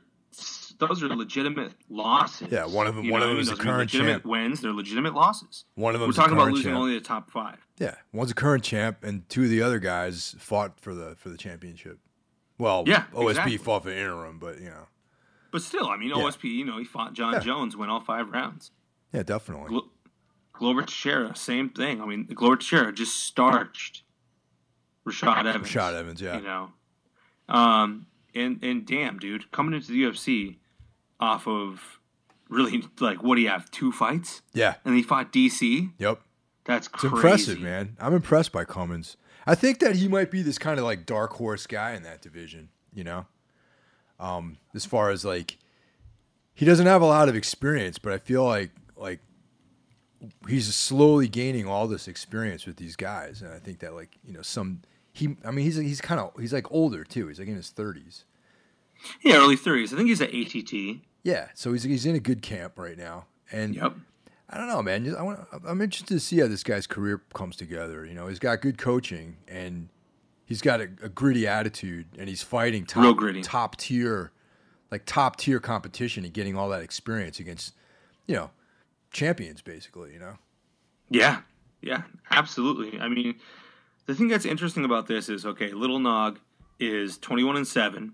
those 0.80 1.04
are 1.04 1.10
legitimate 1.10 1.74
losses. 1.90 2.48
Yeah, 2.50 2.66
one 2.66 2.88
of 2.88 2.96
them- 2.96 3.04
You 3.04 3.12
one 3.12 3.20
know 3.20 3.28
of 3.28 3.32
them 3.36 3.42
is 3.42 3.50
a 3.52 3.56
current 3.58 3.80
legitimate 3.80 4.12
champ. 4.14 4.26
wins. 4.26 4.62
They're 4.62 4.72
legitimate 4.74 5.14
losses. 5.14 5.66
one 5.76 5.94
of 5.94 6.00
them. 6.02 6.10
We're 6.10 6.14
talking 6.14 6.34
about 6.34 6.52
losing 6.54 6.74
only 6.74 6.94
the 6.94 7.02
top 7.02 7.30
five. 7.30 7.58
Yeah, 7.80 7.96
one's 8.14 8.32
a 8.32 8.36
current 8.36 8.64
champ, 8.64 9.04
and 9.04 9.28
two 9.30 9.44
of 9.44 9.50
the 9.50 9.62
other 9.62 9.80
guys 9.80 10.36
fought 10.40 10.80
for 10.80 10.94
the 10.96 11.16
for 11.18 11.28
the 11.30 11.38
championship. 11.38 12.00
Well, 12.60 12.84
Yeah, 12.86 13.06
OSP 13.14 13.30
exactly. 13.30 13.58
fought 13.58 13.84
for 13.84 13.90
interim, 13.90 14.38
but 14.38 14.60
you 14.60 14.70
know, 14.70 14.88
But 15.52 15.64
still, 15.64 15.88
I 15.90 15.98
mean, 15.98 16.10
Yeah. 16.10 16.16
OSP. 16.18 16.44
You 16.50 16.66
know, 16.66 16.78
he 16.78 16.86
fought 16.86 17.14
John 17.14 17.34
Yeah. 17.34 17.40
Jones, 17.40 17.76
went 17.76 17.90
all 17.92 18.02
five 18.02 18.30
rounds. 18.30 18.70
yeah, 19.12 19.24
definitely. 19.24 19.70
Glo- 19.70 19.90
Glover 20.54 20.82
Teixeira, 20.84 21.36
same 21.36 21.70
thing. 21.70 22.02
I 22.02 22.06
mean, 22.06 22.26
Glover 22.26 22.58
Teixeira 22.58 22.92
just 22.94 23.16
starched 23.24 24.04
Rashad 25.08 25.46
Evans. 25.46 25.68
Rashad 25.68 25.94
Evans, 25.96 26.22
yeah, 26.22 26.36
You 26.38 26.44
know, 26.44 26.72
um, 27.48 28.06
and 28.36 28.64
and 28.64 28.86
damn, 28.86 29.18
dude, 29.18 29.50
coming 29.52 29.74
into 29.74 29.88
the 29.92 30.04
UFC 30.04 30.58
off 31.20 31.48
of 31.48 32.00
really 32.50 32.84
like 33.00 33.24
what 33.24 33.36
do 33.36 33.42
you 33.42 33.50
have? 33.50 33.72
Two 33.72 33.92
fights, 33.92 34.42
yeah, 34.54 34.76
and 34.86 34.96
he 34.96 35.02
fought 35.04 35.32
DC. 35.32 35.92
yep. 35.98 36.22
That's 36.66 36.86
It's 36.88 36.96
crazy. 36.96 37.16
impressive, 37.16 37.62
man. 37.62 37.96
I'm 38.00 38.14
impressed 38.14 38.52
by 38.52 38.64
Cummins. 38.66 39.18
I 39.50 39.56
think 39.56 39.80
that 39.80 39.96
he 39.96 40.08
might 40.08 40.30
be 40.30 40.44
this 40.44 40.60
kind 40.60 40.78
of 40.78 40.86
like 40.86 41.08
dark 41.08 41.34
horse 41.34 41.66
guy 41.66 41.94
in 41.94 42.04
that 42.04 42.22
division. 42.22 42.70
You 42.94 43.04
know, 43.04 43.26
um, 44.20 44.58
as 44.76 44.86
far 44.86 45.10
as 45.10 45.26
like, 45.26 45.58
he 46.54 46.66
doesn't 46.66 46.86
have 46.86 47.02
a 47.02 47.06
lot 47.06 47.30
of 47.30 47.36
experience, 47.36 47.98
but 47.98 48.14
I 48.14 48.20
feel 48.20 48.46
like 48.46 48.70
like 48.96 49.22
he's 50.48 50.74
slowly 50.76 51.28
gaining 51.28 51.68
all 51.68 51.88
this 51.88 52.08
experience 52.08 52.68
with 52.68 52.76
these 52.76 52.96
guys, 52.96 53.42
and 53.42 53.52
I 53.52 53.58
think 53.58 53.80
that 53.80 53.96
like 53.96 54.20
you 54.24 54.34
know 54.34 54.44
some 54.44 54.82
he. 55.14 55.36
I 55.44 55.50
mean, 55.50 55.66
he's 55.66 55.78
he's 55.78 56.02
kind 56.02 56.20
of 56.20 56.32
he's 56.40 56.54
like 56.54 56.72
older 56.72 57.04
too. 57.04 57.28
He's 57.28 57.40
like 57.40 57.48
in 57.48 57.56
his 57.56 57.74
30s. 57.76 58.26
Yeah, 59.24 59.38
early 59.38 59.56
thirties. 59.56 59.94
I 59.94 59.98
think 59.98 60.10
he's 60.10 60.22
at 60.22 60.32
ATT. 60.32 61.02
Yeah, 61.24 61.48
so 61.56 61.74
he's 61.74 61.84
he's 61.84 62.06
in 62.06 62.14
a 62.14 62.20
good 62.20 62.44
camp 62.44 62.78
right 62.78 62.98
now, 62.98 63.26
and 63.52 63.74
Yep. 63.74 63.94
I 64.50 64.58
don't 64.58 64.68
know, 64.68 64.82
man. 64.82 65.16
I 65.16 65.22
want, 65.22 65.40
I'm 65.68 65.82
interested 65.82 66.14
to 66.14 66.20
see 66.20 66.40
how 66.40 66.48
this 66.48 66.64
guy's 66.64 66.88
career 66.88 67.22
comes 67.34 67.56
together. 67.56 68.06
You 68.06 68.16
know, 68.16 68.28
he's 68.28 68.40
got 68.40 68.62
good 68.62 68.78
coaching 68.78 69.38
and 69.48 69.90
he's 70.50 70.62
got 70.62 70.82
a, 70.82 70.90
a 71.04 71.10
gritty 71.10 71.48
attitude, 71.48 72.08
and 72.18 72.28
he's 72.28 72.42
fighting 72.42 72.86
top 72.86 73.04
Real 73.04 73.14
gritty. 73.14 73.42
top 73.42 73.78
tier, 73.78 74.32
like 74.92 75.06
top 75.06 75.38
tier 75.38 75.60
competition, 75.60 76.26
and 76.26 76.34
getting 76.34 76.58
all 76.58 76.70
that 76.70 76.82
experience 76.82 77.40
against, 77.40 77.76
you 78.28 78.36
know, 78.36 78.50
champions 79.12 79.62
basically. 79.62 80.12
You 80.12 80.20
know. 80.20 80.34
Yeah, 81.10 81.42
yeah, 81.82 82.02
absolutely. 82.32 83.00
I 83.00 83.08
mean, 83.08 83.36
the 84.08 84.16
thing 84.16 84.28
that's 84.28 84.46
interesting 84.46 84.84
about 84.84 85.08
this 85.08 85.30
is 85.30 85.46
okay, 85.46 85.72
Little 85.72 86.00
Nog 86.00 86.40
is 86.80 87.18
21 87.20 87.58
and 87.58 87.68
7. 87.68 88.14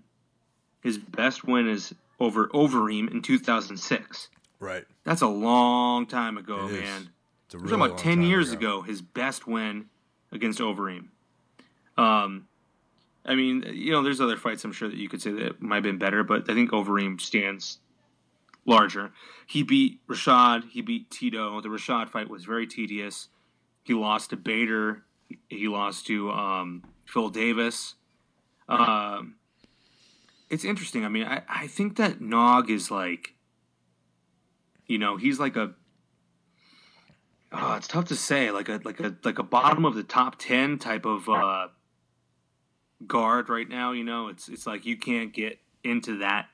His 0.82 0.98
best 0.98 1.44
win 1.44 1.68
is 1.68 1.94
over 2.20 2.48
Overeem 2.48 3.10
in 3.10 3.22
2006. 3.22 4.28
Right. 4.58 4.84
That's 5.04 5.22
a 5.22 5.28
long 5.28 6.06
time 6.06 6.38
ago, 6.38 6.66
It 6.68 6.80
man. 6.82 7.10
It's 7.46 7.54
a 7.54 7.58
We're 7.58 7.64
really 7.64 7.70
talking 7.70 7.74
about 7.74 7.88
long 7.90 7.98
10 7.98 8.18
time 8.18 8.26
years 8.26 8.52
ago. 8.52 8.82
his 8.82 9.02
best 9.02 9.46
win 9.46 9.86
against 10.32 10.58
Overeem. 10.58 11.08
Um, 11.96 12.48
I 13.24 13.34
mean, 13.34 13.64
you 13.72 13.92
know, 13.92 14.02
there's 14.02 14.20
other 14.20 14.36
fights 14.36 14.64
I'm 14.64 14.72
sure 14.72 14.88
that 14.88 14.96
you 14.96 15.08
could 15.08 15.22
say 15.22 15.32
that 15.32 15.60
might 15.60 15.76
have 15.76 15.84
been 15.84 15.98
better, 15.98 16.22
but 16.24 16.48
I 16.50 16.54
think 16.54 16.70
Overeem 16.70 17.20
stands 17.20 17.78
larger. 18.64 19.12
He 19.46 19.62
beat 19.62 20.00
Rashad. 20.08 20.68
He 20.70 20.80
beat 20.80 21.10
Tito. 21.10 21.60
The 21.60 21.68
Rashad 21.68 22.08
fight 22.08 22.28
was 22.28 22.44
very 22.44 22.66
tedious. 22.66 23.28
He 23.84 23.94
lost 23.94 24.30
to 24.30 24.36
Bader 24.36 25.04
He 25.48 25.68
lost 25.68 26.06
to 26.08 26.30
um, 26.32 26.82
Phil 27.04 27.28
Davis. 27.28 27.94
Um, 28.68 29.36
it's 30.50 30.64
interesting. 30.64 31.04
I 31.04 31.08
mean, 31.08 31.24
I, 31.24 31.42
I 31.48 31.66
think 31.68 31.96
that 31.96 32.20
Nog 32.20 32.70
is 32.70 32.90
like, 32.90 33.34
you 34.86 34.98
know, 34.98 35.16
he's 35.16 35.38
like 35.38 35.56
a. 35.56 35.74
Oh, 37.52 37.74
it's 37.74 37.88
tough 37.88 38.06
to 38.06 38.16
say. 38.16 38.50
Like 38.50 38.68
a 38.68 38.80
like 38.84 39.00
a 39.00 39.14
like 39.24 39.38
a 39.38 39.42
bottom 39.42 39.84
of 39.84 39.94
the 39.94 40.02
top 40.02 40.36
ten 40.38 40.78
type 40.78 41.06
of 41.06 41.28
uh, 41.28 41.68
guard 43.06 43.48
right 43.48 43.68
now. 43.68 43.92
You 43.92 44.04
know, 44.04 44.28
it's 44.28 44.48
it's 44.48 44.66
like 44.66 44.84
you 44.84 44.96
can't 44.96 45.32
get 45.32 45.58
into 45.84 46.18
that 46.18 46.48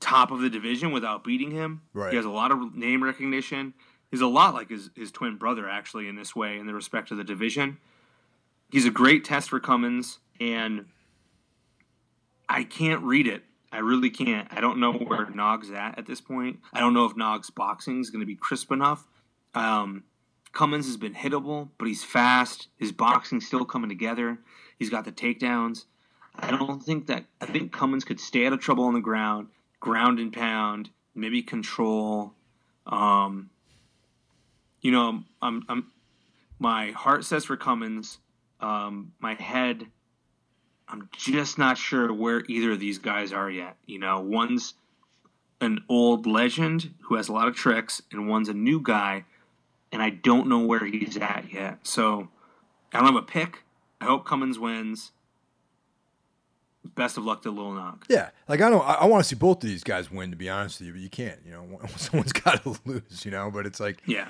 top 0.00 0.30
of 0.30 0.40
the 0.40 0.50
division 0.50 0.92
without 0.92 1.22
beating 1.22 1.50
him. 1.50 1.82
Right. 1.92 2.10
He 2.10 2.16
has 2.16 2.24
a 2.24 2.30
lot 2.30 2.50
of 2.50 2.74
name 2.74 3.04
recognition. 3.04 3.74
He's 4.10 4.22
a 4.22 4.26
lot 4.26 4.54
like 4.54 4.70
his, 4.70 4.90
his 4.96 5.12
twin 5.12 5.36
brother, 5.36 5.68
actually, 5.68 6.08
in 6.08 6.16
this 6.16 6.34
way, 6.34 6.58
in 6.58 6.66
the 6.66 6.74
respect 6.74 7.10
of 7.12 7.16
the 7.16 7.24
division. 7.24 7.78
He's 8.70 8.86
a 8.86 8.90
great 8.90 9.24
test 9.24 9.50
for 9.50 9.60
Cummins, 9.60 10.18
and 10.40 10.86
I 12.48 12.64
can't 12.64 13.02
read 13.04 13.28
it. 13.28 13.44
I 13.72 13.78
really 13.78 14.10
can't. 14.10 14.48
I 14.50 14.60
don't 14.60 14.78
know 14.78 14.92
where 14.92 15.30
Nog's 15.30 15.70
at 15.70 15.98
at 15.98 16.06
this 16.06 16.20
point. 16.20 16.60
I 16.72 16.80
don't 16.80 16.94
know 16.94 17.04
if 17.04 17.16
Nog's 17.16 17.50
boxing 17.50 18.00
is 18.00 18.10
going 18.10 18.20
to 18.20 18.26
be 18.26 18.36
crisp 18.36 18.72
enough. 18.72 19.06
Um, 19.54 20.04
Cummins 20.52 20.86
has 20.86 20.96
been 20.96 21.14
hittable, 21.14 21.68
but 21.78 21.86
he's 21.86 22.02
fast. 22.02 22.68
His 22.76 22.92
boxing's 22.92 23.46
still 23.46 23.64
coming 23.64 23.88
together. 23.88 24.38
He's 24.78 24.90
got 24.90 25.04
the 25.04 25.12
takedowns. 25.12 25.84
I 26.34 26.50
don't 26.50 26.82
think 26.82 27.06
that. 27.06 27.26
I 27.40 27.46
think 27.46 27.72
Cummins 27.72 28.04
could 28.04 28.20
stay 28.20 28.46
out 28.46 28.52
of 28.52 28.60
trouble 28.60 28.84
on 28.84 28.94
the 28.94 29.00
ground, 29.00 29.48
ground 29.78 30.18
and 30.18 30.32
pound, 30.32 30.90
maybe 31.14 31.42
control. 31.42 32.32
Um, 32.86 33.50
you 34.80 34.90
know, 34.90 35.22
I'm, 35.42 35.64
I'm, 35.68 35.92
my 36.58 36.90
heart 36.92 37.24
says 37.24 37.44
for 37.44 37.56
Cummins. 37.56 38.18
Um, 38.60 39.12
my 39.20 39.34
head, 39.34 39.86
I'm 40.92 41.08
just 41.16 41.56
not 41.58 41.78
sure 41.78 42.12
where 42.12 42.42
either 42.48 42.72
of 42.72 42.80
these 42.80 42.98
guys 42.98 43.32
are 43.32 43.50
yet. 43.50 43.76
You 43.86 43.98
know, 44.00 44.20
one's 44.20 44.74
an 45.60 45.84
old 45.88 46.26
legend 46.26 46.94
who 47.02 47.14
has 47.16 47.28
a 47.28 47.32
lot 47.32 47.46
of 47.48 47.54
tricks, 47.54 48.02
and 48.10 48.28
one's 48.28 48.48
a 48.48 48.54
new 48.54 48.80
guy, 48.82 49.24
and 49.92 50.02
I 50.02 50.10
don't 50.10 50.48
know 50.48 50.60
where 50.60 50.84
he's 50.84 51.16
at 51.16 51.52
yet. 51.52 51.78
So 51.86 52.28
I 52.92 52.98
don't 52.98 53.06
have 53.12 53.22
a 53.22 53.26
pick. 53.26 53.62
I 54.00 54.06
hope 54.06 54.24
Cummins 54.24 54.58
wins. 54.58 55.12
Best 56.94 57.18
of 57.18 57.24
luck 57.24 57.42
to 57.42 57.50
Lil 57.50 57.72
Nog. 57.72 58.04
Yeah, 58.08 58.30
like 58.48 58.60
I 58.62 58.70
don't. 58.70 58.80
I, 58.82 58.94
I 58.94 59.04
want 59.04 59.22
to 59.22 59.28
see 59.28 59.36
both 59.36 59.62
of 59.62 59.68
these 59.68 59.84
guys 59.84 60.10
win. 60.10 60.30
To 60.30 60.36
be 60.36 60.48
honest 60.48 60.80
with 60.80 60.86
you, 60.88 60.92
but 60.94 61.02
you 61.02 61.10
can't. 61.10 61.38
You 61.44 61.52
know, 61.52 61.80
someone's 61.96 62.32
got 62.32 62.62
to 62.64 62.74
lose. 62.86 63.24
You 63.24 63.30
know, 63.30 63.50
but 63.50 63.66
it's 63.66 63.78
like, 63.80 64.02
Yeah. 64.06 64.28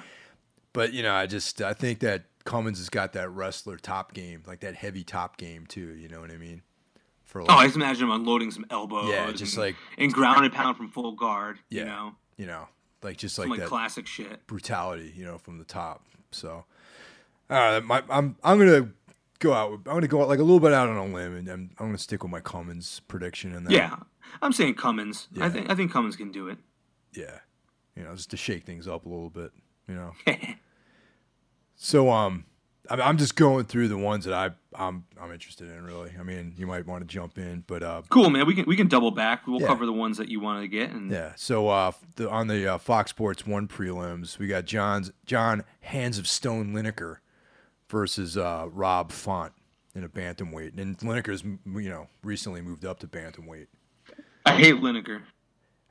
but 0.73 0.93
you 0.93 1.03
know, 1.05 1.15
I 1.15 1.27
just 1.27 1.63
I 1.63 1.73
think 1.75 2.01
that 2.01 2.25
Cummins 2.45 2.79
has 2.79 2.89
got 2.89 3.13
that 3.15 3.31
wrestler 3.31 3.77
top 3.77 4.15
game, 4.15 4.43
like 4.47 4.61
that 4.61 4.75
heavy 4.75 5.05
top 5.05 5.37
game 5.37 5.67
too. 5.67 5.95
You 5.97 6.09
know 6.09 6.21
what 6.21 6.31
I 6.31 6.37
mean? 6.37 6.63
For 7.25 7.43
Oh, 7.43 7.47
I 7.49 7.65
just 7.67 7.77
imagine 7.77 8.05
him 8.05 8.11
unloading 8.11 8.51
some 8.51 8.67
elbows. 8.71 9.09
Yeah, 9.11 9.31
just 9.33 9.55
and, 9.55 9.63
like- 9.67 9.77
and 9.99 10.13
ground 10.13 10.45
and 10.45 10.53
pound 10.53 10.77
from 10.77 10.89
full 10.91 11.13
guard. 11.13 11.59
Yeah, 11.69 11.81
You 11.81 11.87
know, 11.87 12.13
you 12.39 12.47
know, 12.47 12.69
like 13.03 13.17
just 13.19 13.37
some 13.37 13.45
like 13.45 13.51
like 13.51 13.61
that 13.61 13.69
classic 13.69 14.07
shit. 14.07 14.47
brutality, 14.47 15.13
you 15.15 15.25
know, 15.25 15.39
from 15.39 15.59
the 15.59 15.65
top. 15.65 16.07
So, 16.33 16.65
right, 17.49 17.81
my, 17.85 18.03
I'm 18.09 18.37
I'm 18.43 18.59
gonna 18.59 18.89
go 19.39 19.53
out. 19.53 19.73
I'm 19.73 19.83
gonna 19.85 20.09
go 20.09 20.23
out 20.23 20.29
like 20.29 20.39
a 20.39 20.43
little 20.43 20.61
bit 20.61 20.73
out 20.73 20.89
on 20.89 20.97
a 20.97 21.05
limb, 21.05 21.37
and 21.37 21.49
I'm, 21.49 21.71
I'm 21.79 21.87
gonna 21.87 21.99
stick 21.99 22.23
with 22.23 22.33
my 22.33 22.41
Cummins 22.41 23.01
prediction. 23.09 23.55
And 23.55 23.71
Yeah, 23.71 23.97
I'm 24.43 24.53
saying 24.53 24.75
Cummins. 24.75 25.29
Yeah. 25.33 25.45
I 25.45 25.51
think 25.51 25.71
I 25.71 25.75
think 25.75 25.93
Cummins 25.93 26.17
can 26.17 26.33
do 26.33 26.49
it. 26.49 26.59
yeah, 27.15 27.39
you 27.97 28.03
know, 28.03 28.15
just 28.17 28.31
to 28.31 28.37
shake 28.37 28.65
things 28.65 28.89
up 28.89 29.07
a 29.07 29.09
little 29.09 29.31
bit, 29.31 29.53
you 29.89 29.95
know. 29.95 30.13
So, 31.83 32.11
um, 32.11 32.45
I'm, 32.91 33.01
I'm 33.01 33.17
just 33.19 33.37
going 33.37 33.65
through 33.65 33.89
the 33.89 33.97
ones 33.97 34.27
that 34.27 34.35
I 34.35 34.51
I'm 34.75 35.05
I'm 35.21 35.33
interested 35.33 35.71
in. 35.71 35.83
Really, 35.85 36.13
I 36.19 36.23
mean, 36.23 36.55
you 36.57 36.67
might 36.67 36.87
want 36.87 37.03
to 37.03 37.07
jump 37.07 37.39
in, 37.39 37.65
but 37.67 37.83
uh, 37.83 38.03
cool, 38.11 38.29
man. 38.31 38.47
We 38.47 38.55
can 38.55 38.67
we 38.67 38.77
can 38.77 38.87
double 38.89 39.11
back. 39.13 39.47
We'll 39.47 39.61
Yeah. 39.61 39.69
cover 39.69 39.87
the 39.87 39.93
ones 39.93 40.19
that 40.19 40.29
you 40.29 40.41
wanted 40.41 40.63
to 40.63 40.69
get. 40.69 40.91
And 40.91 41.11
Yeah. 41.11 41.33
So 41.37 41.69
uh, 41.69 41.93
the, 42.17 42.29
on 42.29 42.49
the 42.49 42.75
uh, 42.75 42.79
Fox 42.79 43.11
Sports 43.11 43.47
One 43.47 43.67
prelims, 43.69 44.39
we 44.39 44.47
got 44.47 44.65
John's 44.67 45.11
John 45.25 45.65
Hands 45.81 46.19
of 46.19 46.27
Stone 46.27 46.73
Lineker 46.75 47.17
versus 47.89 48.37
uh, 48.37 48.67
Rob 48.71 49.11
Font 49.13 49.53
in 49.95 50.05
a 50.05 50.09
bantamweight, 50.09 50.79
and 50.79 50.99
Lineker's 50.99 51.45
you 51.45 51.89
know 51.89 52.09
recently 52.23 52.61
moved 52.61 52.85
up 52.85 52.99
to 53.01 53.07
bantamweight. 53.07 53.69
I 54.45 54.53
hate 54.53 54.75
Lineker. 54.77 55.23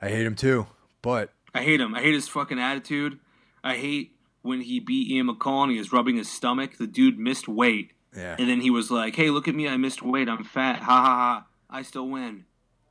I 0.01 0.09
hate 0.09 0.25
him 0.25 0.35
too, 0.35 0.67
but 1.01 1.33
I 1.53 1.63
hate 1.63 1.81
him. 1.81 1.95
I 1.95 2.01
hate 2.01 2.13
his 2.13 2.27
fucking 2.27 2.59
attitude. 2.59 3.19
I 3.63 3.75
hate 3.75 4.11
when 4.41 4.61
he 4.61 4.79
beat 4.79 5.09
Ian 5.11 5.27
McCall 5.27 5.63
and 5.63 5.71
he 5.71 5.77
was 5.77 5.91
rubbing 5.91 6.17
his 6.17 6.29
stomach. 6.31 6.77
The 6.77 6.87
dude 6.87 7.19
missed 7.19 7.47
weight. 7.47 7.91
yeah, 8.15 8.35
And 8.39 8.49
then 8.49 8.61
he 8.61 8.69
was 8.69 8.89
like, 8.89 9.15
hey, 9.15 9.29
look 9.29 9.47
at 9.47 9.55
me. 9.55 9.67
I 9.67 9.77
missed 9.77 10.01
weight. 10.01 10.29
I'm 10.29 10.43
fat. 10.43 10.77
Ha 10.79 10.83
ha 10.83 11.03
ha. 11.03 11.45
I 11.69 11.81
still 11.81 12.07
win. 12.07 12.45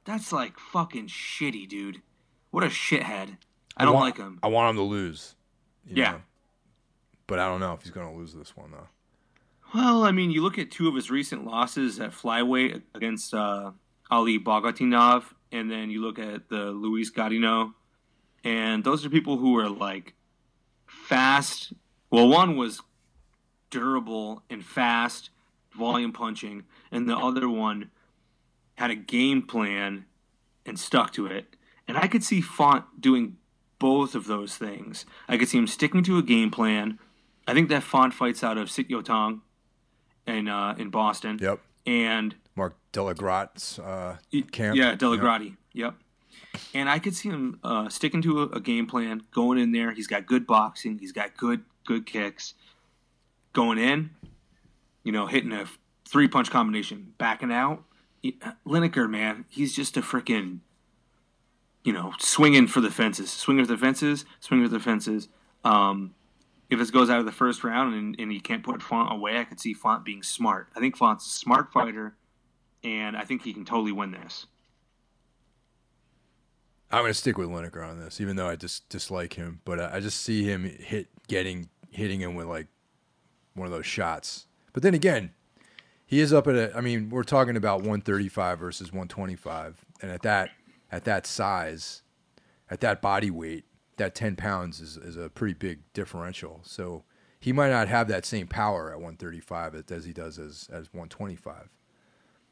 That's 0.05 0.33
like 0.33 0.59
fucking 0.59 1.09
shitty, 1.09 1.69
dude. 1.69 2.03
What 2.51 2.65
a 2.65 2.69
shithead. 2.69 3.37
I 3.77 3.85
don't 3.85 3.95
want, 3.95 4.05
like 4.07 4.17
him. 4.17 4.39
I 4.43 4.49
want 4.49 4.71
him 4.71 4.77
to 4.77 4.83
lose. 4.83 5.35
Yeah. 5.87 6.13
know. 6.13 6.21
But 7.27 7.39
I 7.39 7.47
don't 7.47 7.61
know 7.61 7.73
if 7.75 7.83
he's 7.83 7.91
going 7.91 8.09
to 8.11 8.17
lose 8.17 8.35
this 8.35 8.57
one 8.57 8.71
though. 8.71 8.89
Well, 9.75 10.05
I 10.05 10.13
mean, 10.13 10.31
you 10.31 10.43
look 10.43 10.59
at 10.59 10.71
two 10.71 10.89
of 10.89 10.95
his 10.95 11.11
recent 11.11 11.45
losses 11.45 12.01
at 12.01 12.13
flyweight 12.13 12.83
against 12.95 13.35
uh, 13.35 13.73
Ali 14.11 14.39
Bagautinov, 14.39 15.25
and 15.53 15.71
then 15.71 15.91
you 15.91 16.01
look 16.01 16.19
at 16.19 16.49
the 16.49 16.71
Louis 16.71 17.11
Gaudinot, 17.11 17.75
and 18.45 18.83
those 18.83 19.05
are 19.05 19.11
people 19.11 19.37
who 19.37 19.59
are 19.59 19.69
like 19.69 20.15
fast. 21.09 21.73
Well, 22.11 22.29
one 22.29 22.57
was 22.57 22.83
durable 23.71 24.43
and 24.51 24.65
fast, 24.65 25.31
volume 25.73 26.13
punching, 26.13 26.65
and 26.91 27.09
the 27.09 27.17
other 27.17 27.49
one 27.49 27.91
had 28.75 28.91
a 28.91 28.95
game 28.95 29.43
plan 29.43 30.05
and 30.67 30.79
stuck 30.79 31.13
to 31.15 31.27
it. 31.27 31.57
And 31.87 31.97
I 31.97 32.07
could 32.07 32.23
see 32.23 32.43
Font 32.43 32.85
doing 33.01 33.37
both 33.79 34.15
of 34.15 34.27
those 34.27 34.57
things. 34.57 35.07
I 35.29 35.39
could 35.39 35.49
see 35.49 35.59
him 35.59 35.67
sticking 35.67 36.03
to 36.05 36.19
a 36.19 36.23
game 36.23 36.51
plan. 36.51 36.99
I 37.47 37.55
think 37.55 37.71
that 37.71 37.83
Font 37.83 38.13
fights 38.13 38.45
out 38.45 38.59
of 38.59 38.71
Sit 38.71 38.89
Tong 39.05 39.41
in 40.27 40.49
uh, 40.49 40.75
in 40.79 40.91
Boston. 40.91 41.39
Yep. 41.41 41.61
And 41.87 42.35
Mark 42.55 42.77
DellaGrotte's 42.93 43.79
uh, 43.79 44.19
camp. 44.53 44.77
yeah, 44.77 44.95
DellaGrotte. 44.95 45.57
Yep. 45.73 45.95
And 46.75 46.89
I 46.89 46.99
could 46.99 47.15
see 47.15 47.29
him 47.29 47.61
uh, 47.65 47.89
sticking 47.89 48.23
to 48.23 48.43
a, 48.43 48.47
a 48.57 48.61
game 48.61 48.87
plan, 48.87 49.23
going 49.33 49.59
in 49.59 49.73
there. 49.73 49.93
He's 49.93 50.07
got 50.07 50.27
good 50.27 50.47
boxing. 50.47 50.99
He's 50.99 51.13
got 51.13 51.37
good 51.37 51.63
good 51.87 52.07
kicks. 52.07 52.55
Going 53.53 53.79
in, 53.79 54.11
you 55.03 55.13
know, 55.13 55.27
hitting 55.27 55.53
a 55.53 55.67
three 56.07 56.29
punch 56.29 56.51
combination, 56.51 57.15
backing 57.19 57.53
out. 57.53 57.85
Y- 58.23 58.35
Lineker, 58.67 59.09
man, 59.09 59.45
he's 59.49 59.75
just 59.75 59.97
a 59.97 60.03
freaking, 60.03 60.59
you 61.83 61.93
know, 61.93 62.13
swinging 62.19 62.67
for 62.67 62.81
the 62.81 62.91
fences, 62.91 63.31
swinging 63.31 63.65
for 63.65 63.73
the 63.73 63.79
fences, 63.79 64.25
swinging 64.41 64.67
for 64.67 64.73
the 64.73 64.81
fences. 64.81 65.29
Um, 65.65 66.15
if 66.71 66.79
this 66.79 66.91
goes 66.91 67.09
out 67.09 67.19
of 67.19 67.25
the 67.25 67.33
first 67.33 67.65
round 67.65 67.95
and, 67.95 68.17
and 68.19 68.33
you 68.33 68.41
can't 68.41 68.63
put 68.63 68.83
Font 68.83 69.13
away, 69.13 69.39
I 69.39 69.45
could 69.45 69.61
see 69.61 69.73
Font 69.73 70.05
being 70.05 70.23
smart. 70.23 70.69
I 70.77 70.81
think 70.81 70.97
Font's 70.97 71.27
a 71.27 71.31
smart 71.31 71.73
fighter, 71.73 72.15
and 72.85 73.17
I 73.17 73.25
think 73.25 73.43
he 73.43 73.55
can 73.55 73.65
totally 73.65 73.93
win 73.93 74.11
this. 74.11 74.47
I'm 76.91 77.03
going 77.03 77.11
to 77.11 77.15
stick 77.15 77.37
with 77.37 77.49
Lineker 77.49 77.87
on 77.87 78.01
this, 78.01 78.21
even 78.21 78.37
though 78.37 78.49
I 78.49 78.57
just 78.57 78.89
dislike 78.89 79.35
him. 79.35 79.61
But 79.65 79.81
I 79.81 79.97
I 79.97 80.01
just 80.01 80.23
see 80.23 80.45
him 80.45 80.65
hit 80.65 81.09
getting 81.29 81.69
hitting 81.91 82.21
him 82.21 82.35
with 82.35 82.47
like 82.47 82.67
one 83.55 83.67
of 83.67 83.73
those 83.73 83.87
shots. 83.87 84.47
But 84.73 84.83
then 84.83 84.95
again, 84.95 85.33
he 86.07 86.21
is 86.21 86.33
up 86.33 86.47
at 86.47 86.55
a. 86.55 86.77
I 86.77 86.81
mean, 86.81 87.11
we're 87.11 87.25
talking 87.25 87.57
about 87.57 87.79
135 87.79 88.59
versus 88.59 88.93
125, 88.93 89.85
and 90.01 90.11
at 90.11 90.23
that 90.23 90.51
at 90.91 91.05
that 91.05 91.27
size, 91.27 92.03
at 92.71 92.81
that 92.81 93.03
body 93.03 93.31
weight, 93.31 93.65
that 93.99 94.15
10 94.15 94.37
pounds 94.37 94.81
is 94.81 94.97
is 94.97 95.17
a 95.17 95.29
pretty 95.29 95.55
big 95.55 95.81
differential. 95.93 96.61
So 96.65 97.05
he 97.39 97.53
might 97.53 97.71
not 97.71 97.89
have 97.89 98.09
that 98.09 98.25
same 98.25 98.47
power 98.47 98.91
at 98.91 98.97
135 98.97 99.75
as, 99.75 99.85
as 99.91 100.05
he 100.07 100.13
does 100.13 100.39
as 100.39 100.69
as 100.73 100.87
125. 100.93 101.69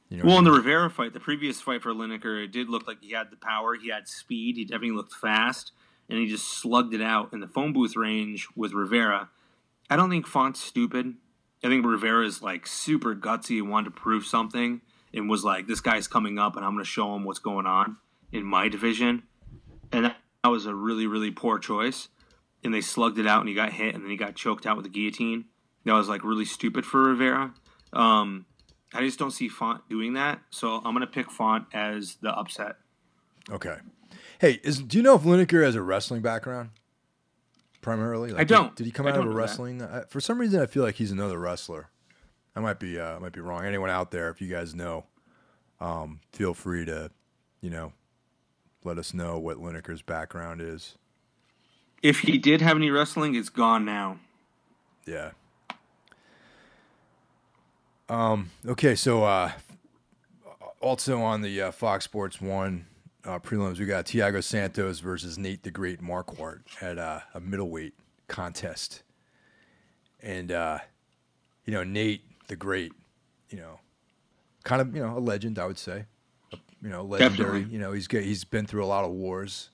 You 0.09 0.19
know, 0.19 0.25
Well, 0.25 0.35
what 0.35 0.39
in 0.41 0.45
the? 0.45 0.53
Rivera 0.53 0.91
fight, 0.91 1.13
the 1.13 1.21
previous 1.21 1.61
fight 1.61 1.83
for 1.83 1.93
Lineker, 1.93 2.45
it 2.45 2.53
did 2.53 2.69
look 2.69 2.87
like 2.87 2.99
he 3.01 3.13
had 3.13 3.31
the 3.31 3.37
power, 3.37 3.75
he 3.75 3.91
had 3.91 4.09
speed, 4.09 4.57
he 4.57 4.65
definitely 4.65 4.93
looked 4.93 5.15
fast, 5.15 5.73
and 6.09 6.19
he 6.19 6.27
just 6.27 6.47
slugged 6.47 6.95
it 6.95 7.03
out 7.03 7.33
in 7.33 7.41
the 7.41 7.49
phone 7.49 7.73
booth 7.73 7.97
range 7.97 8.47
with 8.55 8.73
Rivera. 8.73 9.31
I 9.91 9.97
don't 9.97 10.11
think 10.11 10.27
Font's 10.27 10.61
stupid. 10.61 11.15
I 11.65 11.69
think 11.69 11.85
Rivera 11.85 12.25
is 12.25 12.43
like 12.43 12.67
super 12.67 13.15
gutsy 13.15 13.59
and 13.59 13.71
wanted 13.71 13.87
to 13.87 14.01
prove 14.01 14.25
something 14.25 14.81
and 15.13 15.29
was 15.29 15.45
like, 15.45 15.67
this 15.67 15.81
guy's 15.81 16.07
coming 16.07 16.39
up 16.39 16.57
and 16.57 16.65
I'm 16.65 16.73
going 16.73 16.85
to 16.85 16.91
show 16.91 17.15
him 17.15 17.25
what's 17.25 17.39
going 17.39 17.67
on 17.67 17.97
in 18.33 18.45
my 18.45 18.69
division. 18.69 19.25
And 19.91 20.05
that 20.05 20.17
that 20.47 20.51
was 20.51 20.67
a 20.67 20.75
really, 20.75 21.09
really 21.09 21.33
poor 21.33 21.59
choice. 21.59 22.09
And 22.63 22.73
they 22.73 22.81
slugged 22.81 23.19
it 23.19 23.27
out 23.27 23.41
and 23.41 23.49
he 23.49 23.55
got 23.55 23.73
hit 23.73 23.97
and 23.97 24.05
then 24.05 24.11
he 24.11 24.17
got 24.17 24.37
choked 24.37 24.65
out 24.65 24.77
with 24.77 24.85
the 24.85 24.91
guillotine. 24.91 25.47
That 25.85 25.95
was 25.95 26.09
like 26.09 26.23
really 26.23 26.45
stupid 26.45 26.87
for 26.87 27.03
Rivera. 27.03 27.53
Um, 27.93 28.47
I 28.95 29.01
just 29.03 29.19
don't 29.19 29.31
see 29.31 29.49
Font 29.49 29.89
doing 29.89 30.15
that, 30.15 30.41
so 30.51 30.77
I'm 30.77 30.95
gonna 30.95 31.07
pick 31.07 31.31
Font 31.31 31.67
as 31.73 32.17
the 32.23 32.31
upset. 32.31 32.77
Okay. 33.51 33.77
Hey, 34.39 34.61
is 34.63 34.79
do 34.79 34.97
you 34.97 35.03
know 35.03 35.17
if 35.17 35.23
Lineker 35.23 35.65
has 35.65 35.75
a 35.75 35.83
wrestling 35.83 36.23
background? 36.23 36.71
primarily? 37.87 38.33
Like, 38.33 38.41
I 38.41 38.45
don't. 38.45 38.75
Did, 38.75 38.83
did 38.83 38.87
he 38.87 38.91
come 38.91 39.07
I 39.07 39.11
out 39.11 39.19
of 39.19 39.27
a 39.27 39.31
wrestling? 39.31 39.81
I, 39.81 40.03
for 40.09 40.21
some 40.21 40.39
reason, 40.39 40.61
I 40.61 40.67
feel 40.67 40.83
like 40.83 40.97
he's 40.97 41.13
another 41.13 41.39
wrestler. 41.39 41.89
I 42.57 42.61
might 42.61 42.81
be, 42.81 42.99
uh, 42.99 43.15
I 43.15 43.19
might 43.21 43.33
be 43.33 43.41
wrong. 43.41 43.65
Anyone 43.65 43.91
out 43.91 44.11
there, 44.11 44.29
if 44.29 44.41
you 44.41 44.49
guys 44.49 44.75
know, 44.75 45.05
um, 45.81 46.19
feel 46.33 46.53
free 46.53 46.85
to, 46.87 47.13
you 47.61 47.71
know, 47.71 47.93
let 48.83 48.99
us 48.99 49.15
know 49.15 49.39
what 49.39 49.59
Lineker's 49.59 50.03
background 50.03 50.61
is. 50.61 50.99
If 52.03 52.21
he 52.21 52.39
did 52.39 52.61
have 52.61 52.77
any 52.77 52.91
wrestling, 52.91 53.37
it's 53.37 53.51
gone 53.51 53.85
now. 53.85 54.19
Yeah. 55.07 55.31
Um. 58.09 58.51
Okay. 58.67 58.95
So, 58.95 59.25
uh, 59.25 59.53
also 60.81 61.21
on 61.21 61.43
the 61.43 61.63
uh, 61.63 61.71
Fox 61.73 62.05
Sports 62.05 62.41
One 62.41 62.87
uh, 63.25 63.39
prelims, 63.39 63.79
we 63.79 63.87
got 63.87 64.07
Thiago 64.07 64.43
Santos 64.43 65.01
versus 65.01 65.39
Nate 65.39 65.63
the 65.63 65.71
Great 65.71 66.01
Marquardt 66.01 66.61
at 66.81 66.99
uh, 66.99 67.21
a 67.35 67.41
middleweight 67.41 67.95
contest, 68.29 69.03
and 70.21 70.53
uh, 70.53 70.79
you 71.65 71.73
know 71.73 71.83
Nate 71.83 72.23
the 72.49 72.57
Great, 72.57 72.93
you 73.51 73.59
know, 73.59 73.81
kind 74.63 74.81
of 74.81 74.95
you 74.95 75.03
know 75.03 75.17
a 75.17 75.21
legend, 75.21 75.59
I 75.59 75.67
would 75.67 75.79
say, 75.79 76.05
you 76.83 76.89
know, 76.89 77.03
legendary. 77.03 77.61
Definitely. 77.61 77.73
You 77.73 77.79
know, 77.81 77.93
he's 77.93 78.07
he's 78.11 78.45
been 78.45 78.67
through 78.67 78.85
a 78.85 78.87
lot 78.87 79.05
of 79.05 79.11
wars. 79.11 79.71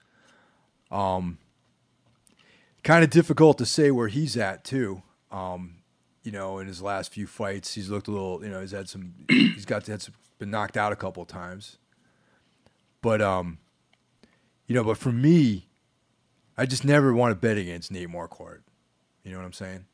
Um, 0.91 1.39
kind 2.83 3.05
of 3.05 3.11
difficult 3.11 3.59
to 3.59 3.67
say 3.67 3.91
where 3.91 4.09
he's 4.09 4.37
at 4.37 4.65
too. 4.65 5.03
Um, 5.31 5.77
you 6.23 6.33
know, 6.33 6.59
in 6.59 6.67
his 6.67 6.81
last 6.81 7.13
few 7.13 7.27
fights, 7.27 7.75
he's 7.75 7.89
looked 7.89 8.09
a 8.09 8.11
little. 8.11 8.43
You 8.45 8.51
know, 8.51 8.61
he's 8.61 8.71
had 8.71 8.89
some. 8.89 9.15
he's 9.29 9.65
got 9.65 9.85
to 9.85 9.93
had 9.93 10.03
some, 10.03 10.15
been 10.39 10.51
knocked 10.51 10.77
out 10.77 10.93
a 10.93 10.97
couple 10.97 11.23
of 11.23 11.29
times. 11.29 11.79
But 13.01 13.21
um, 13.21 13.59
you 14.67 14.75
know, 14.75 14.85
but 14.85 14.99
for 14.99 15.13
me, 15.13 15.69
I 16.57 16.67
just 16.67 16.85
never 16.85 17.13
want 17.13 17.33
to 17.33 17.35
bet 17.35 17.59
against 17.59 17.91
Nate 17.91 18.09
Marquardt. 18.09 18.61
You 19.25 19.33
know 19.33 19.39
what 19.39 19.45
I'm 19.45 19.53
saying? 19.53 19.87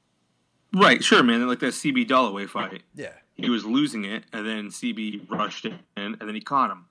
Right, 0.74 1.02
sure, 1.02 1.22
man. 1.22 1.46
Like 1.46 1.60
that 1.60 1.72
CB 1.72 2.06
Dollaway 2.06 2.48
fight. 2.48 2.82
Yeah. 2.94 3.12
He 3.34 3.48
was 3.48 3.64
losing 3.64 4.04
it, 4.04 4.24
and 4.32 4.46
then 4.46 4.68
CB 4.68 5.30
rushed 5.30 5.64
in, 5.64 5.78
and 5.96 6.16
then 6.20 6.34
he 6.34 6.40
caught 6.40 6.70
him. 6.70 6.86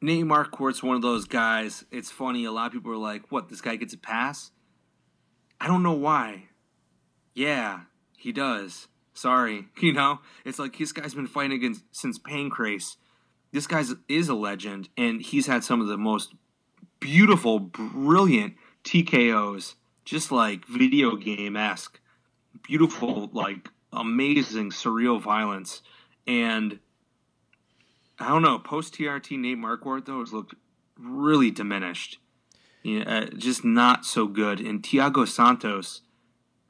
Nate 0.00 0.24
Marquardt's 0.24 0.82
one 0.82 0.94
of 0.94 1.02
those 1.02 1.24
guys. 1.24 1.84
It's 1.90 2.10
funny. 2.10 2.44
A 2.44 2.52
lot 2.52 2.68
of 2.68 2.72
people 2.72 2.92
are 2.92 2.96
like, 2.96 3.30
"What? 3.30 3.48
This 3.48 3.60
guy 3.60 3.76
gets 3.76 3.92
a 3.92 3.98
pass?" 3.98 4.52
I 5.60 5.66
don't 5.66 5.82
know 5.82 5.92
why. 5.92 6.44
Yeah, 7.34 7.80
he 8.18 8.32
does. 8.32 8.88
Sorry, 9.14 9.66
you 9.80 9.92
know. 9.92 10.20
It's 10.44 10.58
like 10.58 10.76
this 10.76 10.92
guy's 10.92 11.14
been 11.14 11.26
fighting 11.26 11.52
against 11.52 11.84
since 11.92 12.18
Pancrase. 12.18 12.96
This 13.52 13.66
guy 13.66 13.82
is 14.08 14.28
a 14.28 14.34
legend, 14.34 14.90
and 14.96 15.22
he's 15.22 15.46
had 15.46 15.64
some 15.64 15.80
of 15.80 15.86
the 15.86 15.96
most 15.96 16.34
beautiful, 17.00 17.58
brilliant 17.58 18.54
TKOs, 18.84 19.74
just 20.04 20.30
like 20.30 20.66
video 20.66 21.16
game 21.16 21.56
esque. 21.56 21.98
Beautiful, 22.62 23.30
like 23.32 23.70
amazing, 23.92 24.70
surreal 24.70 25.20
violence, 25.20 25.80
and 26.26 26.80
I 28.18 28.28
don't 28.28 28.42
know. 28.42 28.58
Post 28.58 28.94
TRT 28.94 29.38
Nate 29.38 29.56
Marquardt 29.56 30.04
though 30.06 30.20
has 30.20 30.32
looked 30.32 30.54
really 30.98 31.50
diminished. 31.50 32.18
Uh, 32.84 33.26
just 33.36 33.64
not 33.64 34.04
so 34.04 34.26
good. 34.26 34.60
And 34.60 34.82
Thiago 34.82 35.26
Santos, 35.26 36.02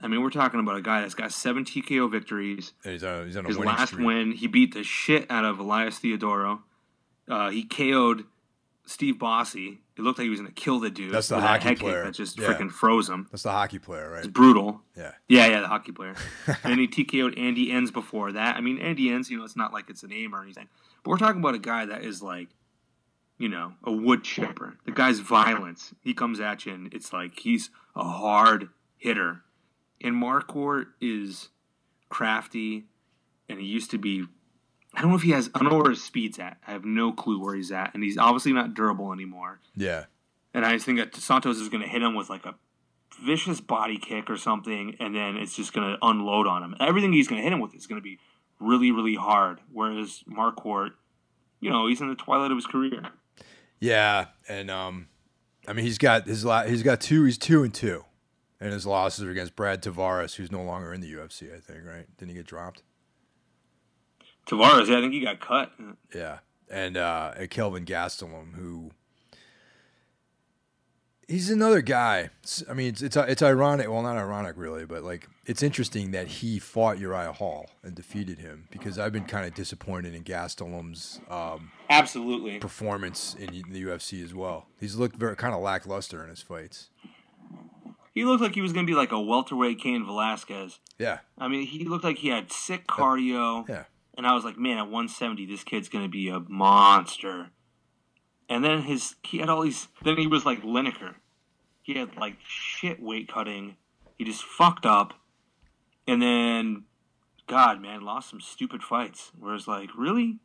I 0.01 0.07
mean, 0.09 0.23
we're 0.23 0.31
talking 0.31 0.61
about 0.61 0.77
a 0.77 0.83
guy 0.83 1.01
that's 1.01 1.15
got 1.15 1.33
seven 1.33 1.65
TKO 1.65 2.11
victories. 2.11 2.73
He's 2.85 3.03
on, 3.03 3.27
he's 3.27 3.37
on 3.37 3.45
a 3.45 3.49
His 3.49 3.59
last 3.59 3.89
streak. 3.91 4.07
win, 4.07 4.33
he 4.33 4.47
beat 4.47 4.75
the 4.75 4.85
shit 4.85 5.27
out 5.31 5.45
of 5.45 5.59
Elias 5.59 5.99
Theodorou. 5.99 6.61
Uh, 7.29 7.51
he 7.51 7.65
KO'd 7.65 8.25
Steve 8.87 9.17
Bossé. 9.17 9.79
It 9.97 10.03
looked 10.03 10.19
like 10.19 10.25
he 10.27 10.31
was 10.31 10.39
going 10.41 10.53
to 10.53 10.61
kill 10.61 10.79
the 10.79 10.89
dude. 10.91 11.13
That's 11.13 11.29
the 11.29 11.35
with 11.35 11.45
that 11.45 11.63
hockey 11.63 11.75
player. 11.75 12.05
that 12.05 12.15
just 12.15 12.39
Yeah. 12.39 12.47
freaking 12.49 12.71
froze 12.71 13.09
him. 13.09 13.27
That's 13.33 13.43
the 13.43 13.51
hockey 13.51 13.81
player, 13.81 14.11
right? 14.13 14.19
It's 14.21 14.29
brutal. 14.29 14.83
Yeah. 14.97 15.13
Yeah, 15.27 15.49
yeah, 15.49 15.61
the 15.61 15.67
hockey 15.69 15.91
player. 15.91 16.15
and 16.47 16.57
then 16.63 16.79
he 16.79 16.87
TKO'd 16.87 17.37
Andy 17.37 17.67
Enz 17.71 17.93
before 17.93 18.31
that. 18.33 18.57
I 18.57 18.61
mean, 18.61 18.79
Andy 18.79 19.07
Enz, 19.09 19.29
you 19.29 19.37
know, 19.37 19.45
it's 19.45 19.57
not 19.57 19.73
like 19.73 19.91
it's 19.91 20.05
a 20.05 20.07
name 20.07 20.33
or 20.35 20.43
anything. 20.43 20.69
But 21.03 21.11
we're 21.11 21.19
talking 21.19 21.41
about 21.41 21.57
a 21.57 21.59
guy 21.59 21.85
that 21.87 22.05
is 22.05 22.23
like, 22.23 22.49
you 23.37 23.49
know, 23.49 23.73
a 23.83 23.91
wood 23.93 24.23
chipper. 24.23 24.77
The 24.85 24.93
guy's 24.93 25.19
violence. 25.19 25.93
He 26.01 26.15
comes 26.15 26.39
at 26.39 26.65
you 26.65 26.73
and 26.75 26.95
it's 26.95 27.13
like 27.13 27.41
he's 27.41 27.71
a 27.97 28.05
hard 28.05 28.69
hitter. 28.97 29.43
And 30.03 30.15
Marquardt 30.15 30.87
is 31.01 31.49
crafty 32.09 32.85
and 33.49 33.61
he 33.61 33.67
used 33.67 33.91
to 33.91 33.99
be 33.99 34.25
I 34.95 35.03
don't 35.03 35.11
know 35.11 35.17
if 35.17 35.23
he 35.23 35.33
has 35.33 35.51
I 35.55 35.59
don't 35.59 35.71
know 35.71 35.79
where 35.79 35.91
his 35.91 36.03
speed's 36.03 36.39
at. 36.39 36.59
I 36.67 36.73
have 36.73 36.85
no 36.85 37.13
clue 37.13 37.43
where 37.43 37.55
he's 37.55 37.73
at. 37.73 37.95
And 37.95 38.03
he's 38.03 38.19
obviously 38.19 38.53
not 38.53 38.75
durable 38.75 39.13
anymore. 39.13 39.61
Yeah. 39.77 40.05
And 40.55 40.65
I 40.65 40.73
just 40.73 40.87
think 40.87 40.99
that 40.99 41.15
Santos 41.15 41.59
is 41.59 41.69
going 41.69 41.83
to 41.83 41.89
hit 41.89 42.03
him 42.03 42.15
with 42.15 42.31
like 42.31 42.47
a 42.47 42.55
vicious 43.23 43.61
body 43.61 43.99
kick 43.99 44.31
or 44.31 44.37
something, 44.37 44.97
and 45.01 45.15
then 45.15 45.37
it's 45.37 45.55
just 45.55 45.73
going 45.73 45.89
to 45.89 45.99
unload 46.03 46.47
on 46.47 46.63
him. 46.63 46.75
Everything 46.81 47.13
he's 47.13 47.29
going 47.29 47.41
to 47.41 47.43
hit 47.43 47.53
him 47.53 47.61
with 47.61 47.75
is 47.75 47.87
going 47.87 48.01
to 48.01 48.03
be 48.03 48.19
really, 48.61 48.91
really 48.91 49.15
hard. 49.15 49.61
Whereas 49.73 50.23
Marquardt, 50.29 50.93
you 51.61 51.71
know, 51.71 51.87
he's 51.87 52.01
in 52.01 52.09
the 52.09 52.15
twilight 52.15 52.51
of 52.51 52.57
his 52.57 52.67
career. 52.67 53.03
Yeah, 53.81 54.27
and 54.49 54.71
um, 54.71 55.09
I 55.67 55.73
mean 55.73 55.85
he's 55.85 55.99
got 55.99 56.27
his 56.27 56.45
la- 56.45 56.65
he's 56.65 56.83
got 56.83 57.01
two 57.01 57.25
he's 57.25 57.39
two 57.39 57.63
and 57.63 57.73
two, 57.73 58.05
and 58.61 58.73
his 58.73 58.87
losses 58.87 59.25
are 59.25 59.31
against 59.31 59.57
Brad 59.57 59.83
Tavares, 59.83 60.37
who's 60.37 60.51
no 60.51 60.63
longer 60.63 60.93
in 60.93 61.01
the 61.01 61.13
UFC. 61.13 61.55
I 61.55 61.61
think 61.61 61.85
right? 61.85 62.07
Didn't 62.17 62.31
he 62.31 62.35
get 62.37 62.47
dropped? 62.47 62.83
Tavares, 64.47 64.89
yeah, 64.89 64.99
I 64.99 65.01
think 65.01 65.13
he 65.13 65.21
got 65.21 65.41
cut. 65.41 65.73
Yeah, 66.15 66.39
and 66.71 66.97
uh, 66.97 67.33
and 67.37 67.51
Kelvin 67.51 67.85
Gastelum, 67.85 68.55
who 68.55 68.91
he's 71.29 71.51
another 71.51 71.83
guy. 71.83 72.31
I 72.69 72.73
mean, 72.73 72.89
it's, 72.89 73.03
it's 73.03 73.17
it's 73.17 73.43
ironic. 73.43 73.89
Well, 73.89 74.03
not 74.03 74.17
ironic 74.17 74.55
really, 74.57 74.87
but 74.87 75.05
like 75.05 75.29
it's 75.47 75.63
interesting 75.63 76.11
that 76.13 76.27
he 76.27 76.59
fought 76.59 76.99
Uriah 76.99 77.33
Hall 77.33 77.71
and 77.83 77.95
defeated 77.95 78.39
him 78.39 78.67
because 78.71 78.99
I've 78.99 79.13
been 79.13 79.27
kind 79.27 79.47
of 79.47 79.55
disappointed 79.55 80.15
in 80.15 80.25
Gastelum's 80.25 81.21
um, 81.31 81.71
Absolutely. 81.91 82.59
performance 82.59 83.37
in 83.39 83.63
the 83.71 83.85
UFC 83.85 84.25
as 84.25 84.35
well. 84.35 84.67
He's 84.81 84.97
looked 84.97 85.17
very 85.17 85.37
kind 85.37 85.55
of 85.55 85.61
lackluster 85.61 86.25
in 86.25 86.31
his 86.31 86.43
fights. 86.43 86.91
He 88.19 88.25
looked 88.25 88.43
like 88.43 88.55
he 88.55 88.61
was 88.61 88.73
going 88.73 88.85
to 88.85 88.91
be 88.91 88.97
like 88.97 89.13
a 89.13 89.21
welterweight 89.21 89.79
Cain 89.81 90.05
Velasquez. 90.05 90.81
Yeah, 90.99 91.19
I 91.39 91.47
mean, 91.47 91.67
he 91.67 91.85
looked 91.85 92.03
like 92.05 92.19
he 92.19 92.29
had 92.29 92.51
sick 92.51 92.87
cardio. 92.89 93.69
yeah, 93.69 93.85
And 94.17 94.27
I 94.27 94.35
was 94.35 94.45
like, 94.45 94.59
man, 94.59 94.79
at 94.79 94.85
170, 94.85 95.47
this 95.47 95.63
kid's 95.63 95.89
going 95.89 96.05
to 96.05 96.11
be 96.11 96.29
a 96.29 96.41
monster. 96.41 97.51
And 98.49 98.65
then 98.65 98.83
his 98.83 99.15
he 99.23 99.39
had 99.39 99.49
all 99.49 99.63
these. 99.63 99.87
Then 100.03 100.17
he 100.17 100.27
was 100.27 100.45
like 100.45 100.63
Lineker. 100.63 101.15
He 101.83 101.95
had 101.95 102.17
like 102.17 102.37
shit 102.45 103.01
weight 103.01 103.29
cutting. 103.33 103.77
He 104.17 104.25
just 104.25 104.43
fucked 104.43 104.85
up. 104.85 105.15
And 106.09 106.21
then, 106.21 106.85
God, 107.47 107.81
man, 107.81 108.01
lost 108.01 108.31
some 108.31 108.41
stupid 108.41 108.83
fights. 108.83 109.31
Whereas, 109.39 109.69
like, 109.69 109.91
really? 109.97 110.39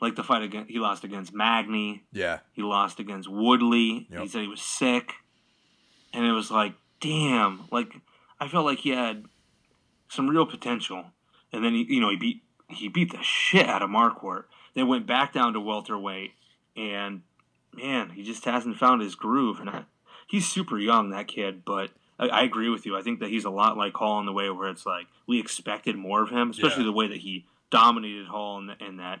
Like 0.00 0.14
the 0.16 0.22
fight 0.24 0.42
against, 0.42 0.70
he 0.70 0.78
lost 0.78 1.04
against 1.04 1.34
Magny. 1.34 2.04
yeah, 2.12 2.38
He 2.52 2.62
lost 2.62 2.98
against 2.98 3.28
Woodley. 3.28 4.06
Yep. 4.10 4.22
He 4.22 4.28
said 4.28 4.40
he 4.40 4.48
was 4.48 4.62
sick. 4.62 5.12
And 6.14 6.24
it 6.24 6.32
was 6.32 6.50
like, 6.50 6.72
damn. 7.00 7.62
Like, 7.70 7.92
I 8.38 8.48
felt 8.48 8.64
like 8.66 8.78
he 8.78 8.90
had 8.90 9.24
some 10.08 10.28
real 10.28 10.46
potential. 10.46 11.04
And 11.52 11.64
then, 11.64 11.74
he, 11.74 11.86
you 11.88 12.00
know, 12.00 12.10
he 12.10 12.16
beat 12.16 12.42
he 12.68 12.88
beat 12.88 13.10
the 13.10 13.22
shit 13.22 13.68
out 13.68 13.82
of 13.82 13.90
Marquardt. 13.90 14.44
Then 14.74 14.86
went 14.86 15.06
back 15.06 15.32
down 15.32 15.52
to 15.54 15.60
welterweight. 15.60 16.32
And, 16.76 17.22
man, 17.74 18.10
he 18.10 18.22
just 18.22 18.44
hasn't 18.44 18.76
found 18.78 19.02
his 19.02 19.14
groove. 19.16 19.58
And 19.58 19.68
I, 19.68 19.84
he's 20.28 20.46
super 20.48 20.78
young, 20.78 21.10
that 21.10 21.26
kid. 21.26 21.64
But 21.64 21.90
I, 22.18 22.28
I 22.28 22.42
agree 22.44 22.68
with 22.68 22.86
you. 22.86 22.96
I 22.96 23.02
think 23.02 23.18
that 23.20 23.28
he's 23.30 23.44
a 23.44 23.50
lot 23.50 23.76
like 23.76 23.94
Hall 23.94 24.20
in 24.20 24.26
the 24.26 24.32
way 24.32 24.48
where 24.50 24.68
it's 24.68 24.86
like 24.86 25.06
we 25.26 25.40
expected 25.40 25.96
more 25.96 26.22
of 26.22 26.30
him, 26.30 26.50
especially 26.50 26.82
Yeah. 26.84 26.90
the 26.90 26.92
way 26.92 27.08
that 27.08 27.18
he 27.18 27.46
dominated 27.70 28.26
Hall 28.28 28.58
in, 28.58 28.66
the, 28.66 28.76
in 28.84 28.98
that, 28.98 29.20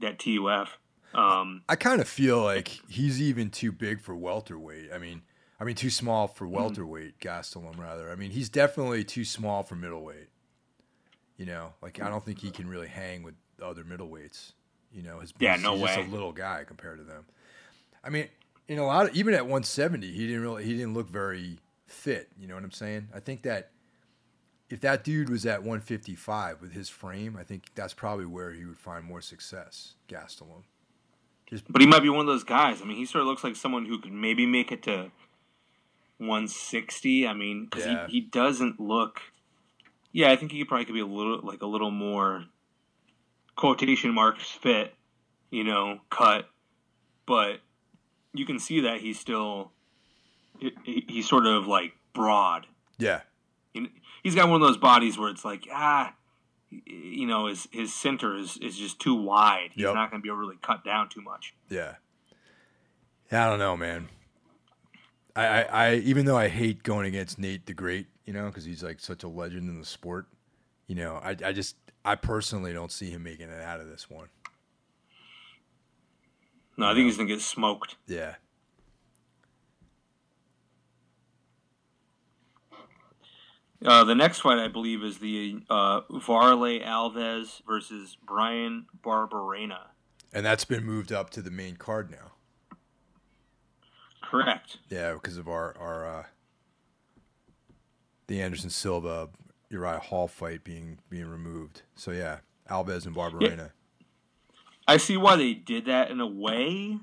that 0.00 0.18
TUF. 0.18 0.78
Um, 1.14 1.62
I 1.68 1.76
kind 1.76 2.00
of 2.00 2.08
feel 2.08 2.42
like 2.42 2.68
he's 2.88 3.20
even 3.22 3.50
too 3.50 3.72
big 3.72 4.00
for 4.00 4.14
welterweight. 4.14 4.90
I 4.92 4.98
mean, 4.98 5.22
I 5.58 5.64
mean 5.64 5.74
too 5.74 5.90
small 5.90 6.26
for 6.28 6.44
mm-hmm. 6.44 6.54
welterweight. 6.54 7.20
Gastelum 7.20 7.78
rather. 7.78 8.10
I 8.10 8.14
mean, 8.14 8.30
he's 8.30 8.48
definitely 8.48 9.04
too 9.04 9.24
small 9.24 9.62
for 9.62 9.74
middleweight. 9.74 10.28
You 11.36 11.46
know, 11.46 11.74
like 11.82 12.00
I 12.00 12.08
don't 12.08 12.24
think 12.24 12.40
he 12.40 12.50
can 12.50 12.68
really 12.68 12.88
hang 12.88 13.22
with 13.22 13.34
the 13.58 13.66
other 13.66 13.84
middleweights. 13.84 14.52
You 14.92 15.02
know, 15.02 15.20
his 15.20 15.32
Yeah, 15.38 15.54
he's 15.54 15.62
no 15.62 15.76
just 15.78 15.98
a 15.98 16.02
little 16.02 16.32
guy 16.32 16.64
compared 16.66 16.98
to 16.98 17.04
them. 17.04 17.26
I 18.02 18.10
mean, 18.10 18.28
in 18.68 18.78
a 18.78 18.86
lot 18.86 19.08
of 19.08 19.16
even 19.16 19.34
at 19.34 19.42
170, 19.42 20.10
he 20.10 20.26
didn't 20.26 20.42
really 20.42 20.64
he 20.64 20.72
didn't 20.72 20.94
look 20.94 21.10
very 21.10 21.58
fit. 21.86 22.28
You 22.38 22.48
know 22.48 22.54
what 22.54 22.64
I'm 22.64 22.70
saying? 22.70 23.08
I 23.14 23.20
think 23.20 23.42
that 23.42 23.70
if 24.68 24.80
that 24.80 25.04
dude 25.04 25.28
was 25.28 25.46
at 25.46 25.60
155 25.60 26.60
with 26.60 26.72
his 26.72 26.88
frame, 26.88 27.36
I 27.38 27.44
think 27.44 27.70
that's 27.74 27.94
probably 27.94 28.26
where 28.26 28.52
he 28.52 28.64
would 28.64 28.78
find 28.78 29.04
more 29.04 29.20
success. 29.20 29.94
Gastelum. 30.08 30.64
But 31.68 31.80
he 31.80 31.86
might 31.86 32.02
be 32.02 32.08
one 32.08 32.20
of 32.20 32.26
those 32.26 32.42
guys. 32.42 32.82
I 32.82 32.84
mean, 32.84 32.96
he 32.96 33.06
sort 33.06 33.22
of 33.22 33.28
looks 33.28 33.44
like 33.44 33.54
someone 33.54 33.86
who 33.86 34.00
could 34.00 34.12
maybe 34.12 34.46
make 34.46 34.72
it 34.72 34.82
to 34.84 35.12
160. 36.18 37.26
I 37.26 37.32
mean, 37.34 37.64
because 37.66 37.86
Yeah. 37.86 38.06
he, 38.06 38.12
he 38.14 38.20
doesn't 38.20 38.80
look. 38.80 39.20
Yeah, 40.12 40.30
I 40.30 40.36
think 40.36 40.52
he 40.52 40.64
probably 40.64 40.84
could 40.86 40.94
be 40.94 41.00
a 41.00 41.06
little 41.06 41.40
like 41.42 41.62
a 41.62 41.66
little 41.66 41.90
more 41.90 42.44
quotation 43.54 44.12
marks 44.14 44.50
fit, 44.50 44.94
you 45.50 45.64
know, 45.64 46.00
cut. 46.10 46.48
But 47.26 47.60
you 48.32 48.46
can 48.46 48.58
see 48.58 48.80
that 48.80 49.00
he's 49.00 49.18
still 49.18 49.72
he, 50.58 50.72
he- 50.84 51.04
he's 51.08 51.28
sort 51.28 51.46
of 51.46 51.66
like 51.66 51.92
broad. 52.12 52.66
Yeah. 52.98 53.20
He's 54.22 54.34
got 54.34 54.48
one 54.48 54.60
of 54.60 54.66
those 54.66 54.78
bodies 54.78 55.18
where 55.18 55.28
it's 55.28 55.44
like 55.44 55.68
ah, 55.70 56.14
you 56.70 57.26
know, 57.26 57.46
his 57.46 57.68
his 57.70 57.92
center 57.92 58.36
is 58.36 58.56
is 58.58 58.76
just 58.76 58.98
too 58.98 59.14
wide. 59.14 59.70
He's 59.74 59.84
Yep. 59.84 59.94
not 59.94 60.10
going 60.10 60.20
to 60.20 60.22
be 60.22 60.30
able 60.30 60.38
to 60.38 60.40
really 60.46 60.58
cut 60.62 60.82
down 60.84 61.08
too 61.10 61.20
much. 61.20 61.54
Yeah. 61.68 61.96
Yeah, 63.30 63.46
I 63.46 63.50
don't 63.50 63.58
know, 63.58 63.76
man. 63.76 64.08
I, 65.36 65.46
I, 65.46 65.62
I 65.62 65.94
even 65.96 66.24
though 66.24 66.36
I 66.36 66.48
hate 66.48 66.82
going 66.82 67.06
against 67.06 67.38
Nate 67.38 67.66
the 67.66 67.74
Great, 67.74 68.06
you 68.24 68.32
know, 68.32 68.46
because 68.46 68.64
he's 68.64 68.82
like 68.82 68.98
such 68.98 69.22
a 69.22 69.28
legend 69.28 69.68
in 69.68 69.78
the 69.78 69.86
sport, 69.86 70.26
you 70.86 70.94
know, 70.94 71.20
I, 71.22 71.36
I 71.44 71.52
just 71.52 71.76
I 72.04 72.14
personally 72.14 72.72
don't 72.72 72.90
see 72.90 73.10
him 73.10 73.22
making 73.22 73.50
it 73.50 73.60
out 73.60 73.80
of 73.80 73.88
this 73.88 74.08
one. 74.08 74.28
No, 76.78 76.86
I 76.86 76.94
think 76.94 77.06
he's 77.06 77.16
going 77.16 77.28
to 77.28 77.34
get 77.34 77.42
smoked. 77.42 77.96
Yeah. 78.06 78.34
Uh, 83.84 84.04
the 84.04 84.14
next 84.14 84.40
fight, 84.40 84.58
I 84.58 84.68
believe, 84.68 85.02
is 85.02 85.18
the 85.18 85.60
uh, 85.70 86.02
Warlley 86.10 86.84
Alves 86.84 87.62
versus 87.66 88.16
Bryan 88.26 88.86
Barberena. 89.04 89.88
And 90.32 90.44
that's 90.44 90.64
been 90.64 90.84
moved 90.84 91.12
up 91.12 91.30
to 91.30 91.42
the 91.42 91.50
main 91.50 91.76
card 91.76 92.10
now. 92.10 92.32
Correct. 94.30 94.78
Yeah, 94.88 95.14
because 95.14 95.36
of 95.36 95.48
our 95.48 95.76
our 95.78 96.06
uh, 96.06 96.24
the 98.26 98.40
Anderson 98.40 98.70
Silva 98.70 99.28
Uriah 99.70 99.98
Hall 99.98 100.28
fight 100.28 100.64
being 100.64 100.98
being 101.08 101.26
removed. 101.26 101.82
So 101.94 102.10
yeah, 102.10 102.38
Alves 102.70 103.06
and 103.06 103.14
Barberena. 103.14 103.70
I 104.88 104.98
see 104.98 105.16
why 105.16 105.36
they 105.36 105.54
did 105.54 105.86
that 105.86 106.10
in 106.10 106.20
a 106.20 106.26
way. 106.26 106.98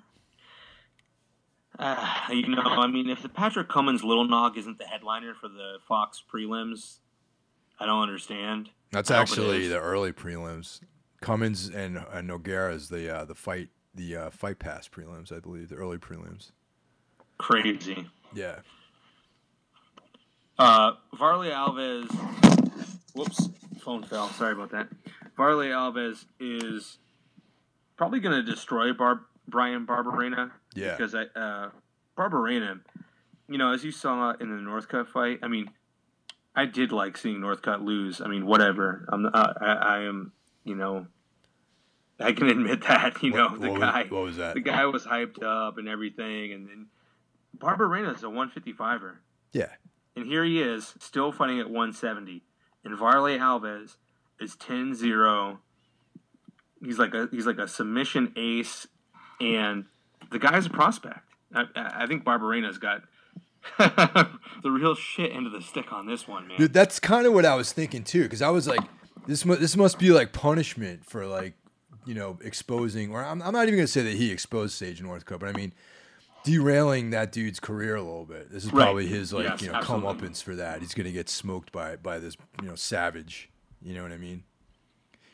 Uh, 1.78 2.20
you 2.30 2.48
know, 2.48 2.62
I 2.62 2.88
mean, 2.88 3.10
if 3.10 3.22
the 3.22 3.30
Patrick 3.30 3.70
Cummins 3.70 4.04
Little 4.04 4.28
Nog 4.28 4.58
isn't 4.58 4.78
the 4.78 4.86
headliner 4.86 5.34
for 5.34 5.48
the 5.48 5.78
Fox 5.88 6.24
prelims, 6.32 7.00
I 7.80 7.86
don't 7.86 8.02
understand. 8.02 8.70
That's 8.92 9.12
I 9.12 9.16
hope 9.16 9.22
it 9.22 9.32
actually 9.32 9.68
the 9.68 9.80
early 9.80 10.12
prelims. 10.12 10.82
Cummins 11.22 11.70
and, 11.70 12.04
and 12.12 12.30
Nogueira 12.30 12.74
is 12.74 12.90
the 12.90 13.14
uh, 13.14 13.26
the 13.26 13.36
fight 13.36 13.70
the 13.96 14.16
uh, 14.16 14.30
fight 14.30 14.60
pass 14.60 14.88
prelims, 14.88 15.32
I 15.32 15.40
believe, 15.40 15.70
the 15.70 15.76
early 15.76 15.98
prelims. 15.98 16.52
Crazy. 17.38 18.08
Yeah. 18.34 18.60
Uh, 20.58 20.94
Warlley 21.16 21.52
Alves. 21.52 22.10
Whoops, 23.14 23.50
phone 23.80 24.04
fell. 24.04 24.30
Sorry 24.30 24.54
about 24.54 24.72
that. 24.72 24.88
Warlley 25.38 25.70
Alves 25.70 26.26
is 26.40 26.98
probably 27.98 28.20
going 28.20 28.36
to 28.36 28.50
destroy 28.50 28.94
Bar- 28.94 29.26
Bryan 29.48 29.86
Barberena. 29.86 30.52
Yeah. 30.76 30.96
Because 30.96 31.16
I, 31.16 31.24
uh, 31.40 31.70
Barberena, 32.18 32.80
you 33.48 33.58
know, 33.58 33.74
as 33.74 33.84
you 33.84 33.92
saw 33.92 34.32
in 34.40 34.50
the 34.50 34.62
Northcutt 34.62 35.08
fight, 35.10 35.40
I 35.44 35.48
mean, 35.48 35.70
I 36.56 36.66
did 36.66 36.92
like 36.92 37.18
seeing 37.18 37.40
Northcutt 37.40 37.84
lose. 37.84 38.22
I 38.22 38.28
mean, 38.28 38.46
whatever. 38.46 39.06
I'm, 39.12 39.26
uh, 39.26 39.30
I, 39.60 39.66
I 39.66 40.00
am, 40.04 40.32
you 40.64 40.76
know, 40.76 41.08
I 42.20 42.32
can 42.34 42.48
admit 42.50 42.82
that. 42.84 43.22
You 43.24 43.32
know, 43.32 43.50
What- 43.50 43.62
the 43.62 43.70
what 43.72 43.80
was- 43.80 43.90
guy, 43.90 44.04
what 44.10 44.24
was 44.24 44.38
that? 44.38 44.54
the 44.54 44.62
guy 44.62 44.86
was 44.86 45.04
hyped 45.04 45.42
up 45.44 45.78
and 45.78 45.88
everything, 45.88 46.54
and 46.54 46.68
then 46.68 46.86
Barberena 47.58 48.16
is 48.16 48.24
a 48.24 48.28
155er. 48.28 49.16
Yeah. 49.52 49.70
And 50.16 50.26
here 50.26 50.44
he 50.44 50.62
is, 50.62 50.94
still 51.00 51.32
fighting 51.32 51.60
at 51.60 51.68
170. 51.68 52.44
And 52.84 52.98
Warlley 52.98 53.40
Alves 53.40 53.96
is 54.40 54.56
10-0. 54.56 55.58
He's 56.84 57.00
like 57.00 57.14
a 57.14 57.30
he's 57.32 57.46
like 57.46 57.60
a 57.60 57.68
submission 57.68 58.34
ace, 58.36 58.88
and 59.40 59.86
the 60.32 60.40
guy's 60.40 60.66
a 60.66 60.70
prospect. 60.70 61.22
I, 61.54 61.66
I 61.76 62.08
think 62.08 62.26
Barberena's 62.26 62.78
got 62.78 63.04
the 63.78 64.70
real 64.70 64.94
shit 64.94 65.32
into 65.32 65.50
the 65.50 65.62
stick 65.62 65.94
on 65.94 66.08
this 66.08 66.28
one, 66.28 66.48
man. 66.48 66.58
Dude, 66.58 66.74
that's 66.74 67.00
kind 67.00 67.26
of 67.26 67.34
what 67.34 67.46
I 67.46 67.56
was 67.56 67.72
thinking 67.72 68.04
too, 68.04 68.24
because 68.24 68.42
I 68.42 68.50
was 68.50 68.68
like, 68.68 68.82
this 69.28 69.46
mu- 69.46 69.56
this 69.56 69.78
must 69.78 69.98
be 69.98 70.10
like 70.10 70.34
punishment 70.34 71.06
for 71.06 71.26
like, 71.26 71.54
you 72.06 72.14
know, 72.14 72.38
exposing. 72.44 73.14
Or 73.14 73.24
I'm, 73.24 73.42
I'm 73.42 73.54
not 73.54 73.68
even 73.68 73.76
gonna 73.76 73.88
say 73.88 74.04
that 74.04 74.16
he 74.16 74.32
exposed 74.32 74.74
Sage 74.74 75.02
Northcutt, 75.02 75.40
but 75.40 75.48
I 75.48 75.54
mean, 75.54 75.74
derailing 76.44 77.12
that 77.12 77.32
dude's 77.32 77.60
career 77.60 77.96
a 77.96 78.02
little 78.02 78.26
bit. 78.26 78.52
This 78.52 78.66
is 78.66 78.72
Right. 78.74 78.84
probably 78.86 79.08
his 79.08 79.32
like, 79.34 79.46
Yes, 79.48 79.62
you 79.62 79.70
know, 79.72 79.76
absolutely. 79.76 80.14
comeuppance 80.14 80.44
for 80.44 80.56
that. 80.56 80.82
He's 80.82 80.94
gonna 80.94 81.12
get 81.12 81.30
smoked 81.30 81.72
by 81.72 81.96
by 81.96 82.20
this, 82.20 82.36
you 82.62 82.68
know, 82.68 82.76
savage. 82.76 83.50
You 83.82 83.94
know 83.94 84.04
what 84.04 84.12
I 84.12 84.18
mean? 84.18 84.44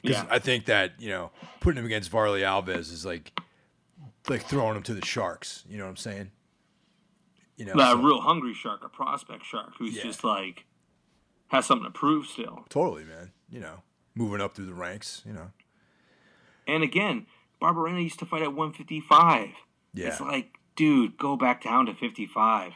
Because 0.02 0.24
Yeah. 0.24 0.28
I 0.30 0.40
think 0.40 0.66
that 0.66 0.94
you 1.00 1.10
know, 1.10 1.32
putting 1.60 1.80
him 1.80 1.86
against 1.86 2.12
Warlley 2.12 2.42
Alves 2.42 2.78
is 2.92 3.06
like, 3.06 3.38
like 4.28 4.44
throwing 4.44 4.76
him 4.78 4.84
to 4.84 4.94
the 4.94 5.06
sharks. 5.06 5.64
You 5.68 5.78
know 5.78 5.84
what 5.86 5.90
I'm 5.92 5.98
saying? 5.98 6.32
You 7.58 7.66
know, 7.66 7.74
a 7.74 7.92
so- 7.92 8.02
real 8.02 8.22
hungry 8.22 8.54
shark, 8.54 8.84
a 8.84 8.90
prospect 8.90 9.46
shark, 9.46 9.74
who's 9.78 9.96
Yeah. 9.96 10.04
just 10.04 10.24
like 10.24 10.66
has 11.48 11.66
something 11.66 11.86
to 11.86 11.92
prove 11.92 12.28
still. 12.28 12.66
totally, 12.70 13.04
man. 13.04 13.32
You 13.50 13.60
know, 13.60 13.82
moving 14.16 14.40
up 14.40 14.54
through 14.56 14.68
the 14.68 14.74
ranks. 14.76 15.24
You 15.26 15.34
know, 15.34 15.52
And 16.68 16.84
again, 16.84 17.26
Barberena 17.60 18.04
used 18.04 18.20
to 18.20 18.26
fight 18.28 18.44
at 18.44 18.54
155. 18.54 19.50
yeah. 19.94 20.08
It's 20.10 20.22
like, 20.22 20.59
dude, 20.80 21.18
go 21.18 21.36
back 21.36 21.62
down 21.62 21.86
to 21.88 21.94
55. 21.94 22.72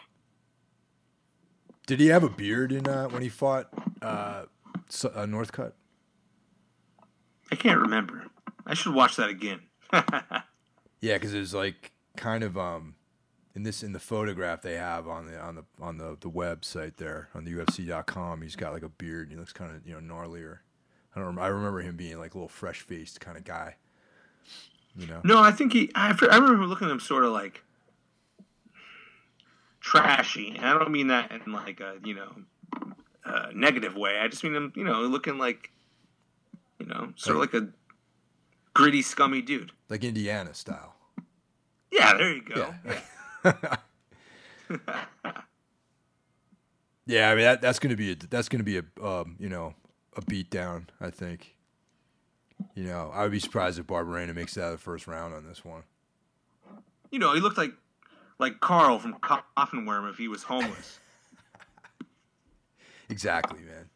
Did 1.88 2.02
he 2.02 2.08
have 2.08 2.22
a 2.24 2.30
beard 2.30 2.74
in 2.74 2.86
uh, 2.86 3.08
when 3.08 3.22
he 3.22 3.30
fought 3.30 3.70
uh, 4.02 4.44
uh, 4.46 5.26
Northcutt? 5.26 5.72
I 7.50 7.56
can't 7.56 7.80
remember. 7.80 8.26
I 8.66 8.74
should 8.74 8.94
watch 8.94 9.16
that 9.16 9.30
again. 9.30 9.62
Yeah, 11.02 11.16
because 11.16 11.34
it 11.34 11.40
was 11.40 11.54
like 11.54 11.92
kind 12.16 12.46
of 12.46 12.58
um, 12.58 12.96
in 13.54 13.64
this 13.64 13.84
in 13.84 13.92
the 13.92 14.00
photograph 14.00 14.62
they 14.62 14.76
have 14.76 15.06
on 15.06 15.26
the 15.26 15.38
on 15.38 15.56
the 15.56 15.66
on 15.82 15.98
the, 15.98 16.16
the 16.18 16.30
website 16.30 16.96
there 16.96 17.28
on 17.36 17.44
the 17.44 17.52
UFC.com. 17.52 18.42
He's 18.42 18.56
got 18.56 18.72
like 18.72 18.84
a 18.84 18.90
beard. 18.90 19.24
and 19.24 19.34
He 19.34 19.38
looks 19.38 19.52
kind 19.52 19.76
of 19.76 19.86
you 19.86 20.00
know 20.00 20.00
gnarlier. 20.00 20.60
I 21.14 21.20
don't. 21.20 21.36
Rem- 21.36 21.40
I 21.40 21.48
remember 21.48 21.82
him 21.82 21.98
being 21.98 22.20
like 22.20 22.36
a 22.36 22.38
little 22.38 22.48
fresh 22.48 22.80
faced 22.80 23.20
kind 23.20 23.36
of 23.36 23.44
guy. 23.44 23.76
You 24.96 25.08
know. 25.08 25.20
no, 25.26 25.42
I 25.42 25.52
think 25.52 25.74
he. 25.74 25.92
I, 25.94 26.18
I 26.32 26.38
remember 26.38 26.68
looking 26.68 26.88
at 26.88 26.92
him 26.92 27.02
sort 27.02 27.26
of 27.26 27.34
like 27.34 27.66
trashy. 29.84 30.56
And 30.56 30.66
I 30.66 30.74
don't 30.80 30.92
mean 30.92 31.08
that 31.08 31.32
in 31.32 31.52
like 31.52 31.80
a 31.80 31.98
you 32.04 32.16
know 32.16 32.32
uh, 33.24 33.48
negative 33.54 33.96
way. 33.96 34.18
I 34.20 34.28
just 34.28 34.44
mean 34.44 34.56
him, 34.56 34.74
you 34.76 34.84
know, 34.84 35.02
looking 35.02 35.38
like 35.38 35.70
you 36.80 36.88
know, 36.88 37.14
sort 37.16 37.36
of 37.36 37.42
like 37.42 37.54
a 37.54 37.68
gritty, 38.74 39.04
scummy 39.04 39.44
dude. 39.44 39.72
Like 39.90 40.04
Indiana 40.04 40.56
style. 40.56 40.96
Yeah, 41.92 42.14
there 42.16 42.34
you 42.34 42.42
go. 42.42 42.74
Yeah. 43.46 43.54
yeah, 47.06 47.30
I 47.30 47.36
mean 47.36 47.44
that, 47.44 47.62
that's 47.62 47.78
gonna 47.78 47.96
be 47.96 48.12
a 48.12 48.16
that's 48.16 48.50
gonna 48.50 48.64
be 48.64 48.80
a 48.80 48.84
um, 49.06 49.36
you 49.40 49.50
know 49.50 49.76
a 50.16 50.22
beat 50.24 50.50
down. 50.50 50.90
I 51.00 51.12
think. 51.12 51.56
You 52.76 52.86
know, 52.86 53.12
I 53.14 53.24
would 53.24 53.32
be 53.32 53.40
surprised 53.40 53.78
if 53.78 53.88
Barberena 53.88 54.34
makes 54.34 54.56
it 54.56 54.62
out 54.62 54.72
of 54.72 54.80
the 54.80 54.84
first 54.84 55.06
round 55.06 55.34
on 55.34 55.46
this 55.46 55.66
one. 55.66 55.84
You 57.12 57.20
know, 57.20 57.34
he 57.34 57.42
looked 57.42 57.58
like 57.58 57.74
like 58.44 58.60
Carl 58.60 59.00
from 59.00 59.14
Coffin 59.22 59.86
Worm 59.86 60.06
if 60.08 60.18
he 60.18 60.28
was 60.28 60.44
homeless. 60.44 61.00
Exactly, 63.10 63.60
man. 63.60 63.90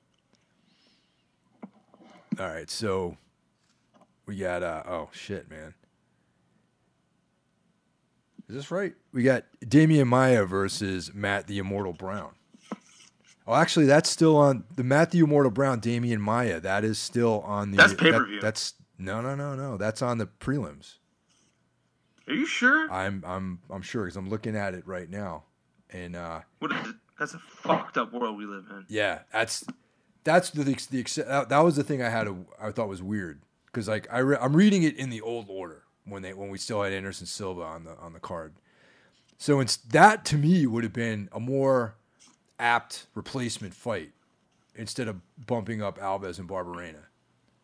All 2.38 2.54
right, 2.54 2.70
so 2.70 3.18
we 4.28 4.36
got 4.36 4.62
uh 4.62 4.84
oh 4.86 5.10
shit, 5.12 5.50
man. 5.50 5.74
Is 8.48 8.56
this 8.56 8.70
right? 8.70 8.94
We 9.14 9.24
got 9.24 9.46
Demian 9.66 10.08
Maia 10.08 10.46
versus 10.46 11.14
Matt 11.16 11.48
the 11.48 11.58
Immortal 11.58 11.94
Brown. 11.94 12.34
Oh, 13.48 13.56
actually, 13.56 13.86
that's 13.86 14.10
still 14.10 14.36
on 14.36 14.66
the 14.76 14.84
Matt 14.84 15.12
the 15.12 15.20
Immortal 15.20 15.52
Brown, 15.52 15.80
Demian 15.80 16.20
Maia. 16.20 16.60
That 16.60 16.84
is 16.84 17.00
still 17.00 17.40
on 17.42 17.72
the. 17.72 17.78
That's 17.78 17.94
pay-per-view. 17.94 18.42
that's 18.42 18.74
no, 19.00 19.22
no, 19.22 19.36
no, 19.36 19.56
no. 19.56 19.78
That's 19.78 20.04
on 20.04 20.20
the 20.20 20.28
prelims. 20.28 20.97
Are 22.28 22.34
you 22.34 22.46
sure? 22.46 22.92
I'm, 22.92 23.24
I'm, 23.26 23.60
I'm 23.70 23.82
sure 23.82 24.04
because 24.04 24.18
I'm 24.18 24.30
looking 24.30 24.56
at 24.56 24.74
it 24.74 24.86
right 24.86 25.10
now, 25.10 25.44
and 25.90 26.16
uh, 26.16 26.42
what 26.60 26.72
is, 26.72 26.94
that's 27.20 27.34
a 27.34 27.40
fucked 27.40 27.98
up 27.98 28.14
world 28.14 28.38
we 28.38 28.46
live 28.46 28.66
in. 28.70 28.86
Yeah, 28.90 29.20
that's 29.32 29.66
that's 30.24 30.50
the 30.50 30.64
the, 30.64 31.24
that, 31.26 31.50
that 31.50 31.60
was 31.60 31.76
the 31.78 31.84
thing 31.84 32.02
I 32.02 32.10
had 32.10 32.26
to, 32.26 32.46
I 32.62 32.72
thought 32.72 32.90
was 32.90 33.02
weird 33.02 33.42
because 33.68 33.88
like 33.88 34.08
I 34.12 34.20
re, 34.20 34.38
I'm 34.40 34.56
reading 34.56 34.84
it 34.84 34.98
in 34.98 35.10
the 35.10 35.22
old 35.22 35.48
order 35.50 35.84
when 36.06 36.22
they 36.22 36.34
when 36.34 36.50
we 36.50 36.58
still 36.58 36.84
had 36.84 36.94
Anderson 36.94 37.28
Silva 37.28 37.62
on 37.62 37.86
the 37.86 37.96
on 37.98 38.14
the 38.14 38.20
card. 38.20 38.56
So 39.38 39.60
it's 39.60 39.78
that 39.78 40.26
to 40.26 40.38
me 40.38 40.66
would 40.66 40.84
have 40.84 40.94
been 40.94 41.30
a 41.32 41.40
more 41.40 41.96
apt 42.60 43.06
replacement 43.14 43.74
fight 43.74 44.12
instead 44.76 45.08
of 45.08 45.22
bumping 45.46 45.82
up 45.82 45.98
Alves 46.00 46.40
and 46.40 46.50
Barberena. 46.50 47.06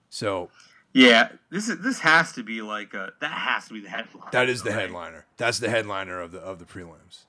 So 0.10 0.50
Yeah, 0.94 1.30
this 1.50 1.70
is 1.70 1.80
this 1.80 2.00
has 2.00 2.34
to 2.34 2.44
be 2.44 2.62
like 2.62 2.94
a 2.94 3.14
that 3.20 3.32
has 3.32 3.68
to 3.68 3.74
be 3.74 3.82
the 3.82 3.90
headline. 3.90 4.30
that 4.32 4.48
is 4.50 4.62
the 4.62 4.70
right? 4.70 4.80
headliner. 4.82 5.26
That's 5.38 5.60
the 5.60 5.70
headliner 5.70 6.22
of 6.22 6.32
the 6.32 6.40
of 6.40 6.60
the 6.60 6.66
prelims. 6.66 7.26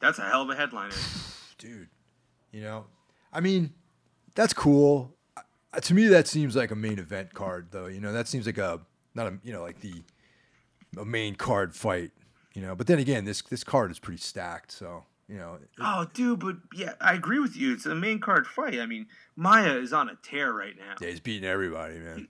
That's 0.00 0.18
a 0.18 0.22
hell 0.22 0.42
of 0.42 0.50
a 0.50 0.54
headliner. 0.56 0.94
dude. 1.58 1.88
You 2.52 2.62
know, 2.62 2.86
I 3.32 3.40
mean, 3.40 3.72
that's 4.34 4.52
cool. 4.52 5.14
Uh, 5.36 5.80
to 5.80 5.94
me, 5.94 6.06
that 6.08 6.26
seems 6.26 6.56
like 6.56 6.70
a 6.70 6.74
main 6.76 6.98
event 6.98 7.34
card, 7.34 7.68
though. 7.72 7.86
You 7.86 8.00
know, 8.00 8.12
that 8.12 8.26
seems 8.28 8.46
like 8.46 8.58
a 8.58 8.80
not 9.14 9.26
a 9.26 9.38
you 9.42 9.52
know 9.52 9.62
like 9.62 9.80
the 9.80 10.02
a 10.98 11.04
main 11.04 11.34
card 11.36 11.74
fight. 11.74 12.10
You 12.54 12.62
know, 12.62 12.74
but 12.74 12.86
then 12.86 12.98
again, 12.98 13.24
this 13.24 13.40
this 13.42 13.64
card 13.64 13.90
is 13.90 13.98
pretty 13.98 14.20
stacked. 14.20 14.72
So 14.72 15.04
You 15.28 15.36
know. 15.38 15.54
It- 15.62 15.68
Oh, 15.80 16.06
dude, 16.12 16.40
but 16.40 16.56
yeah, 16.74 16.94
I 17.00 17.14
agree 17.14 17.38
with 17.38 17.56
you. 17.56 17.72
It's 17.72 17.86
a 17.86 17.94
main 17.94 18.18
card 18.20 18.46
fight. 18.46 18.78
I 18.80 18.86
mean, 18.86 19.06
Maia 19.36 19.74
is 19.78 19.92
on 19.92 20.08
a 20.08 20.16
tear 20.22 20.52
right 20.52 20.74
now. 20.76 20.94
yeah, 21.00 21.08
he's 21.10 21.20
beating 21.20 21.48
everybody, 21.48 21.98
man. 21.98 22.28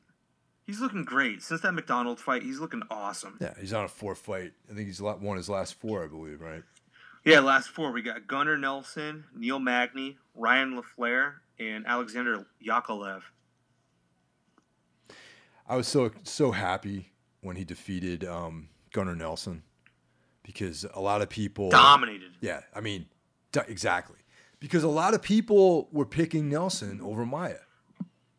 He's 0.69 0.81
looking 0.81 1.03
great. 1.03 1.43
Since 1.43 1.63
that 1.63 1.73
MacDonald 1.73 2.21
fight, 2.21 2.43
he's 2.43 2.59
looking 2.61 2.83
awesome. 2.91 3.39
Yeah, 3.41 3.55
he's 3.59 3.73
on 3.73 3.87
a 3.87 3.89
four 3.89 4.15
fight. 4.15 4.53
I 4.71 4.75
think 4.75 4.87
he's 4.87 5.01
won 5.01 5.39
his 5.39 5.49
last 5.49 5.81
four, 5.81 6.05
I 6.05 6.09
believe, 6.09 6.43
right? 6.43 6.63
Yeah, 7.25 7.41
last 7.41 7.71
four 7.71 7.91
we 7.91 8.03
got 8.03 8.27
Gunnar 8.27 8.59
Nelson, 8.59 9.25
Neil 9.35 9.59
Magny, 9.59 10.19
Ryan 10.35 10.79
LaFlare, 10.79 11.37
and 11.59 11.87
Alexander 11.87 12.45
Yakovlev. 12.63 13.23
I 15.67 15.75
was 15.75 15.89
so 15.89 16.11
so 16.25 16.51
happy 16.51 17.13
when 17.41 17.57
he 17.57 17.65
defeated 17.65 18.27
um, 18.27 18.69
Gunnar 18.93 19.17
Nelson 19.17 19.63
because 20.43 20.85
a 20.93 21.01
lot 21.01 21.23
of 21.23 21.31
people 21.31 21.71
Dominated. 21.71 22.33
Yeah, 22.43 22.61
I 22.75 22.83
mean, 22.83 23.07
exactly. 23.67 24.19
Because 24.61 24.83
a 24.83 24.89
lot 24.89 25.15
of 25.15 25.23
people 25.23 25.89
were 25.93 26.05
picking 26.05 26.51
Nelson 26.51 27.01
over 27.01 27.25
Maia. 27.25 27.61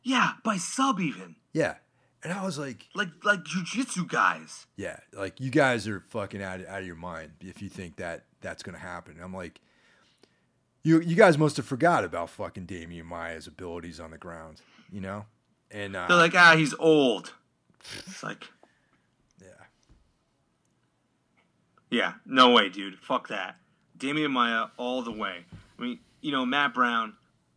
Yeah, 0.04 0.34
by 0.44 0.58
sub 0.58 1.00
even. 1.00 1.36
Yeah, 1.54 1.78
and 2.24 2.34
I 2.34 2.44
was 2.46 2.58
like, 2.58 2.86
Like 2.96 3.10
like 3.24 3.44
jujitsu 3.44 4.08
guys. 4.08 4.68
yeah, 4.76 5.00
like 5.14 5.40
you 5.40 5.50
guys 5.52 5.88
are 5.88 6.02
fucking 6.10 6.42
out, 6.44 6.60
of, 6.62 6.68
out 6.68 6.82
of 6.82 6.86
your 6.88 6.96
mind 6.96 7.32
if 7.42 7.62
you 7.62 7.70
think 7.70 7.96
that 7.98 8.26
that's 8.42 8.64
gonna 8.64 8.78
happen. 8.78 9.18
I'm 9.24 9.34
like, 9.34 9.60
you 10.84 11.00
you 11.02 11.16
guys 11.16 11.38
must 11.38 11.58
have 11.58 11.66
forgot 11.66 12.04
about 12.04 12.30
fucking 12.30 12.66
Demian 12.68 13.06
Maia's 13.06 13.48
abilities 13.48 14.00
on 14.00 14.12
the 14.12 14.18
ground, 14.18 14.62
you 14.92 15.02
know? 15.02 15.26
And 15.72 15.96
uh, 15.96 16.08
They're 16.08 16.18
like, 16.18 16.36
ah, 16.36 16.56
he's 16.58 16.74
old. 16.80 17.34
It's 18.08 18.24
like, 18.24 18.48
yeah, 19.42 19.48
yeah, 21.90 22.14
no 22.26 22.52
way, 22.52 22.70
dude. 22.70 22.98
Fuck 23.00 23.28
that. 23.30 23.56
Demian 23.98 24.32
Maia 24.32 24.68
all 24.78 25.02
the 25.02 25.12
way. 25.12 25.46
I 25.78 25.82
mean, 25.82 26.00
you 26.22 26.32
know, 26.32 26.46
Matt 26.46 26.74
Brown, 26.74 27.14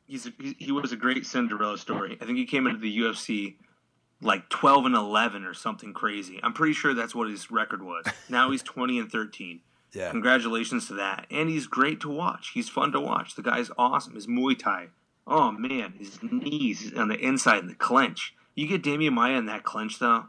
he's 0.06 0.26
a, 0.26 0.32
he, 0.40 0.56
he 0.58 0.72
was 0.72 0.92
a 0.92 0.96
great 0.96 1.24
Cinderella 1.26 1.78
story. 1.78 2.18
I 2.20 2.24
think 2.24 2.38
he 2.38 2.46
came 2.46 2.66
into 2.66 2.80
the 2.80 2.98
UFC 2.98 3.56
like 4.22 4.48
12 4.48 4.86
and 4.86 4.94
11 4.94 5.44
or 5.44 5.52
something 5.54 5.92
crazy. 5.92 6.40
I'm 6.42 6.52
pretty 6.52 6.72
sure 6.74 6.94
that's 6.94 7.14
what 7.14 7.28
his 7.28 7.50
record 7.50 7.82
was. 7.82 8.04
Now 8.28 8.50
he's 8.50 8.62
20 8.62 8.98
and 9.00 9.10
13. 9.12 9.60
yeah, 9.92 10.10
Congratulations 10.10 10.86
to 10.88 10.94
that. 10.94 11.26
And 11.30 11.48
he's 11.50 11.66
great 11.66 12.00
to 12.00 12.08
watch. 12.08 12.52
He's 12.54 12.68
fun 12.68 12.92
to 12.92 13.00
watch. 13.00 13.34
The 13.34 13.42
guy's 13.42 13.70
awesome. 13.76 14.14
His 14.14 14.26
Muay 14.26 14.58
Thai. 14.58 14.88
Oh 15.26 15.50
man, 15.52 15.94
his 15.98 16.18
knees 16.22 16.92
on 16.96 17.08
the 17.08 17.18
inside 17.18 17.58
and 17.58 17.70
the 17.70 17.74
clench. 17.74 18.34
You 18.54 18.66
get 18.66 18.82
Demian 18.82 19.12
Maia 19.12 19.34
in 19.34 19.46
that 19.46 19.62
clench 19.64 19.98
though, 19.98 20.24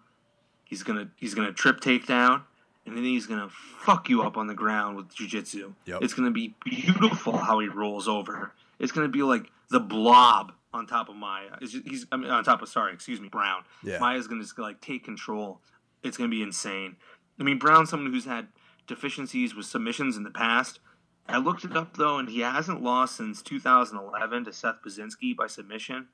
he's 0.65 0.83
gonna 0.83 1.09
he's 1.17 1.33
gonna 1.33 1.51
trip 1.51 1.79
takedown, 1.79 2.43
and 2.85 2.95
then 2.95 3.03
he's 3.03 3.25
gonna 3.25 3.49
fuck 3.49 4.07
you 4.09 4.21
up 4.21 4.37
on 4.37 4.47
the 4.47 4.53
ground 4.53 4.95
with 4.97 5.09
jujitsu. 5.09 5.73
Yep. 5.85 6.03
It's 6.03 6.13
gonna 6.13 6.31
be 6.31 6.53
beautiful 6.63 7.37
how 7.37 7.59
he 7.59 7.67
rolls 7.67 8.07
over. 8.07 8.51
It's 8.79 8.91
gonna 8.91 9.07
be 9.09 9.23
like 9.23 9.49
the 9.69 9.79
blob 9.79 10.51
on 10.73 10.87
top 10.87 11.09
of 11.09 11.15
Maia. 11.15 11.57
Just, 11.61 11.87
he's 11.87 12.05
I 12.11 12.17
mean 12.17 12.29
on 12.29 12.43
top 12.43 12.61
of 12.61 12.69
sorry, 12.69 12.93
excuse 12.93 13.21
me, 13.21 13.29
Brown. 13.29 13.63
Yeah. 13.83 13.99
Maia's 13.99 14.27
gonna 14.27 14.41
just 14.41 14.57
like 14.57 14.81
take 14.81 15.03
control. 15.03 15.61
It's 16.03 16.17
gonna 16.17 16.29
be 16.29 16.41
insane. 16.41 16.97
I 17.39 17.43
mean 17.43 17.59
Brown's 17.59 17.89
someone 17.89 18.11
who's 18.11 18.25
had 18.25 18.47
deficiencies 18.87 19.55
with 19.55 19.65
submissions 19.65 20.17
in 20.17 20.23
the 20.23 20.31
past. 20.31 20.79
I 21.27 21.37
looked 21.37 21.63
it 21.63 21.75
up 21.75 21.97
though, 21.97 22.17
and 22.17 22.29
he 22.29 22.41
hasn't 22.41 22.83
lost 22.83 23.17
since 23.17 23.41
2011 23.41 24.45
to 24.45 24.53
Seth 24.53 24.75
Baczynski 24.85 25.35
by 25.35 25.47
submission. 25.47 26.07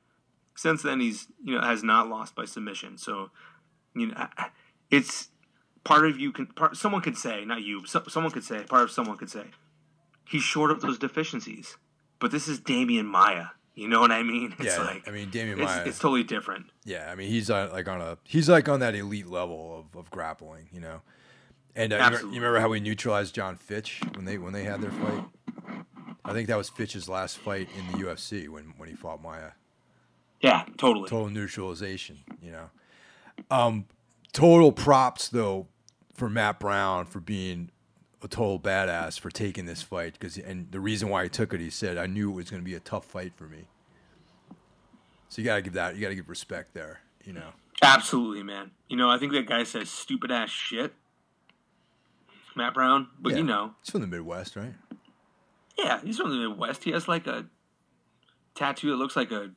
Since 0.55 0.83
then, 0.83 0.99
he's 0.99 1.27
you 1.43 1.55
know 1.55 1.61
has 1.61 1.83
not 1.83 2.09
lost 2.09 2.35
by 2.35 2.45
submission. 2.45 2.97
So, 2.97 3.31
you 3.95 4.07
know, 4.07 4.27
it's 4.91 5.29
part 5.83 6.05
of 6.05 6.19
you 6.19 6.31
can 6.31 6.47
part, 6.47 6.75
someone 6.75 7.01
could 7.01 7.17
say 7.17 7.45
not 7.45 7.63
you, 7.63 7.85
so, 7.85 8.03
someone 8.07 8.31
could 8.31 8.43
say 8.43 8.63
part 8.63 8.83
of 8.83 8.91
someone 8.91 9.17
could 9.17 9.29
say 9.29 9.45
he's 10.27 10.43
short 10.43 10.71
of 10.71 10.81
those 10.81 10.99
deficiencies. 10.99 11.77
But 12.19 12.31
this 12.31 12.47
is 12.47 12.59
Demian 12.59 13.05
Maia. 13.05 13.47
You 13.79 13.87
know 13.87 14.01
what 14.01 14.11
I 14.11 14.23
mean? 14.23 14.53
It's 14.59 14.77
yeah. 14.77 14.83
like 14.83 15.07
I 15.07 15.11
mean, 15.11 15.31
Demian 15.31 15.53
it's, 15.53 15.61
Maia. 15.61 15.85
it's 15.85 15.99
totally 15.99 16.23
different. 16.23 16.65
Yeah, 16.83 17.09
I 17.09 17.15
mean 17.15 17.29
he's 17.29 17.49
on, 17.49 17.71
like 17.71 17.87
on 17.87 18.01
a 18.01 18.17
he's 18.23 18.49
like 18.49 18.67
on 18.67 18.81
that 18.81 18.93
elite 18.93 19.27
level 19.27 19.85
of, 19.93 19.97
of 19.97 20.11
grappling, 20.11 20.67
you 20.73 20.81
know. 20.81 21.01
And 21.75 21.93
uh, 21.93 21.95
you, 21.95 22.03
remember, 22.03 22.27
you 22.27 22.41
remember 22.41 22.59
how 22.59 22.67
we 22.67 22.81
neutralized 22.81 23.33
Jon 23.33 23.55
Fitch 23.55 24.01
when 24.15 24.25
they 24.25 24.37
when 24.37 24.51
they 24.51 24.63
had 24.63 24.81
their 24.81 24.91
fight? 24.91 25.23
I 26.25 26.33
think 26.33 26.49
that 26.49 26.57
was 26.57 26.67
Fitch's 26.69 27.07
last 27.07 27.37
fight 27.37 27.69
in 27.77 27.87
the 27.87 28.05
UFC 28.05 28.49
when 28.49 28.73
when 28.75 28.89
he 28.89 28.95
fought 28.95 29.21
Maia. 29.21 29.51
Yeah, 30.41 30.65
totally. 30.77 31.07
Total 31.09 31.29
neutralization, 31.29 32.19
you 32.41 32.51
know. 32.51 32.69
Um, 33.49 33.85
total 34.33 34.73
props 34.73 35.29
though 35.29 35.67
for 36.13 36.29
Matt 36.29 36.59
Brown 36.59 37.05
for 37.05 37.21
being 37.21 37.71
a 38.21 38.27
total 38.27 38.59
badass 38.59 39.19
for 39.19 39.29
taking 39.29 39.65
this 39.65 39.81
fight 39.81 40.13
because 40.13 40.37
and 40.37 40.71
the 40.71 40.79
reason 40.79 41.09
why 41.09 41.23
he 41.23 41.29
took 41.29 41.53
it, 41.53 41.59
he 41.59 41.69
said, 41.69 41.97
I 41.97 42.05
knew 42.07 42.29
it 42.31 42.35
was 42.35 42.49
going 42.49 42.61
to 42.61 42.65
be 42.65 42.75
a 42.75 42.79
tough 42.81 43.05
fight 43.05 43.33
for 43.35 43.45
me. 43.45 43.65
So 45.29 45.41
you 45.41 45.45
gotta 45.45 45.61
give 45.61 45.73
that 45.73 45.95
you 45.95 46.01
gotta 46.01 46.15
give 46.15 46.27
respect 46.27 46.73
there, 46.73 47.01
you 47.23 47.33
know. 47.33 47.49
Absolutely, 47.83 48.41
man. 48.43 48.71
You 48.87 48.97
know, 48.97 49.09
I 49.09 49.17
think 49.19 49.31
that 49.33 49.45
guy 49.45 49.63
says 49.63 49.89
stupid 49.89 50.31
ass 50.31 50.49
shit. 50.49 50.93
Matt 52.55 52.73
Brown, 52.73 53.07
but 53.19 53.31
Yeah. 53.33 53.37
you 53.37 53.43
know, 53.43 53.75
He's 53.83 53.91
from 53.91 54.01
the 54.01 54.07
Midwest, 54.07 54.55
right? 54.55 54.73
yeah, 55.77 56.01
he's 56.01 56.17
from 56.17 56.31
the 56.31 56.49
Midwest. 56.49 56.83
He 56.83 56.91
has 56.91 57.07
like 57.07 57.27
a 57.27 57.45
tattoo 58.55 58.89
that 58.89 58.97
looks 58.97 59.15
like 59.15 59.31
a, 59.31 59.51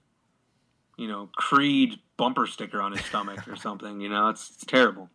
you 0.96 1.08
know, 1.08 1.30
Creed 1.34 1.98
bumper 2.18 2.46
sticker 2.46 2.80
on 2.80 2.92
his 2.92 3.04
stomach 3.06 3.48
or 3.48 3.56
something. 3.56 4.00
You 4.00 4.08
know, 4.10 4.28
it's, 4.28 4.50
it's 4.50 4.64
terrible. 4.66 5.08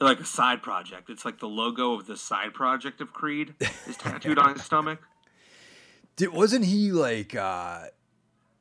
Like 0.00 0.20
a 0.20 0.24
side 0.24 0.62
project. 0.62 1.08
It's 1.08 1.24
like 1.24 1.38
the 1.38 1.48
logo 1.48 1.94
of 1.94 2.06
the 2.06 2.16
side 2.16 2.52
project 2.52 3.00
of 3.00 3.12
Creed 3.12 3.54
is 3.86 3.96
tattooed 3.96 4.38
on 4.38 4.54
his 4.54 4.62
stomach. 4.62 5.00
Did, 6.16 6.32
wasn't 6.32 6.64
he 6.64 6.92
like 6.92 7.34
uh 7.34 7.84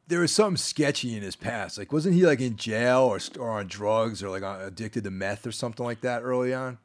there 0.08 0.20
was 0.20 0.32
something 0.32 0.58
sketchy 0.58 1.16
in 1.16 1.24
his 1.24 1.36
past? 1.36 1.78
Like 1.78 1.92
wasn't 1.92 2.16
he 2.16 2.26
like 2.26 2.40
in 2.40 2.56
jail 2.56 3.02
or 3.02 3.20
or 3.40 3.52
on 3.52 3.68
drugs 3.68 4.22
or 4.24 4.30
like 4.30 4.44
on, 4.44 4.62
addicted 4.62 5.04
to 5.04 5.12
meth 5.12 5.46
or 5.48 5.52
something 5.52 5.86
like 5.86 6.02
that 6.02 6.22
early 6.22 6.54
on? 6.54 6.78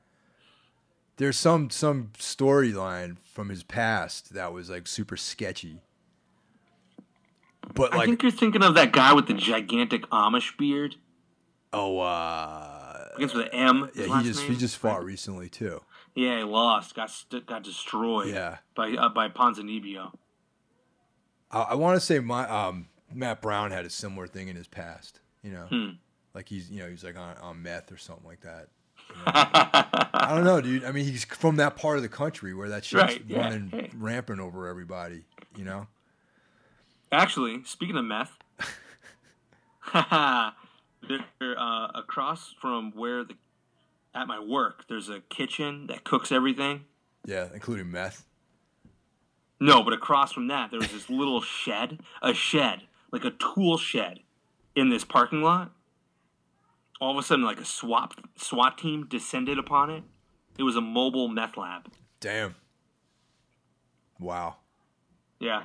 There's 1.17 1.37
some 1.37 1.71
some 1.71 2.11
storyline 2.19 3.19
from 3.25 3.51
his 3.51 3.63
past 3.63 4.33
that 4.35 4.53
was 4.53 4.71
like 4.71 4.87
super 4.87 5.17
sketchy. 5.17 5.83
But 7.75 7.93
like, 7.93 8.01
I 8.01 8.07
think 8.07 8.23
you're 8.23 8.33
thinking 8.33 8.63
of 8.63 8.75
that 8.75 8.93
guy 8.93 9.13
with 9.13 9.27
the 9.27 9.35
gigantic 9.35 10.09
Amish 10.11 10.57
beard. 10.57 10.97
oh 11.73 11.99
uh 11.99 12.70
Begins 13.21 13.35
with 13.35 13.47
an 13.53 13.53
M. 13.55 13.91
yeah, 13.95 14.19
he 14.19 14.25
just 14.29 14.43
he 14.45 14.57
just 14.57 14.77
fought 14.79 15.05
recently 15.05 15.49
too. 15.49 15.81
Yeah, 16.15 16.39
he 16.39 16.45
lost. 16.45 16.95
Got 16.95 17.11
st- 17.11 17.47
got 17.47 17.63
destroyed. 17.63 18.29
Yeah. 18.29 18.59
By 18.75 18.93
uh, 18.93 19.09
by 19.11 19.29
Ponzinibbio. 19.29 20.13
I, 21.51 21.61
I 21.63 21.75
want 21.75 21.97
to 21.97 22.01
say 22.01 22.19
my 22.19 22.49
um 22.49 22.89
Matt 23.13 23.43
Brown 23.43 23.71
had 23.71 23.85
a 23.85 23.91
similar 23.91 24.27
thing 24.27 24.49
in 24.49 24.57
his 24.57 24.67
past, 24.67 25.21
you 25.43 25.53
know. 25.53 25.67
Hmm. 25.69 25.89
Like 26.35 26.49
he's 26.49 26.71
you 26.71 26.83
know, 26.83 26.89
he's 26.89 27.05
like 27.05 27.17
on, 27.19 27.37
on 27.39 27.63
meth 27.63 27.93
or 27.93 27.97
something 27.99 28.27
like 28.27 28.41
that. 28.41 28.69
I 29.27 30.33
don't 30.35 30.45
know, 30.45 30.61
dude. 30.61 30.85
I 30.85 30.93
mean, 30.93 31.05
he's 31.05 31.25
from 31.25 31.57
that 31.57 31.77
part 31.77 31.97
of 31.97 32.03
the 32.03 32.09
country 32.09 32.55
where 32.55 32.69
that 32.69 32.85
shit's 32.85 33.03
Right, 33.03 33.25
yeah. 33.27 33.41
running 33.41 33.69
Hey. 33.71 33.91
rampant 33.97 34.41
over 34.41 34.69
everybody. 34.69 35.25
You 35.57 35.65
know? 35.65 35.87
Actually, 37.13 37.65
speaking 37.65 37.97
of 37.97 38.05
meth, 38.05 38.39
they're 41.09 41.59
uh, 41.59 41.89
across 41.95 42.55
from 42.61 42.93
where 42.93 43.25
the 43.25 43.35
at 44.15 44.27
my 44.27 44.41
work. 44.41 44.87
There's 44.89 45.09
a 45.09 45.21
kitchen 45.21 45.87
that 45.87 46.05
cooks 46.05 46.33
everything. 46.33 46.85
Yeah, 47.25 47.49
including 47.55 47.91
meth. 47.91 48.25
No, 49.61 49.83
but 49.83 49.93
across 49.93 50.33
from 50.33 50.49
that, 50.49 50.71
there 50.71 50.81
was 50.81 50.91
this 50.91 51.11
little 51.11 51.43
shed, 51.43 52.01
a 52.23 52.33
shed, 52.33 52.83
like 53.13 53.25
a 53.25 53.31
tool 53.31 53.77
shed, 53.77 54.21
in 54.75 54.89
this 54.89 55.05
parking 55.05 55.43
lot. 55.43 55.71
All 57.01 57.13
of 57.13 57.19
a 57.19 57.23
sudden, 57.23 57.45
like 57.45 57.61
a 57.61 57.65
SWAT 57.65 58.15
SWAT 58.37 58.79
team 58.79 59.07
descended 59.07 59.59
upon 59.59 59.91
it. 59.91 60.03
It 60.59 60.63
was 60.63 60.77
a 60.77 60.81
mobile 60.81 61.29
meth 61.29 61.57
lab. 61.57 61.91
Damn. 62.21 62.55
Wow. 64.19 64.57
Yeah, 65.39 65.63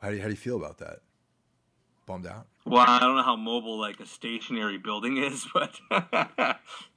How 0.00 0.10
do 0.10 0.16
you, 0.16 0.22
how 0.22 0.28
do 0.28 0.32
you 0.32 0.36
feel 0.38 0.56
about 0.56 0.78
that? 0.78 1.00
Bummed 2.10 2.26
out? 2.26 2.46
Well, 2.66 2.84
I 2.86 2.98
don't 2.98 3.16
know 3.16 3.22
how 3.22 3.36
mobile 3.36 3.78
like 3.78 4.00
a 4.00 4.06
stationary 4.06 4.78
building 4.78 5.16
is, 5.18 5.46
but 5.54 5.78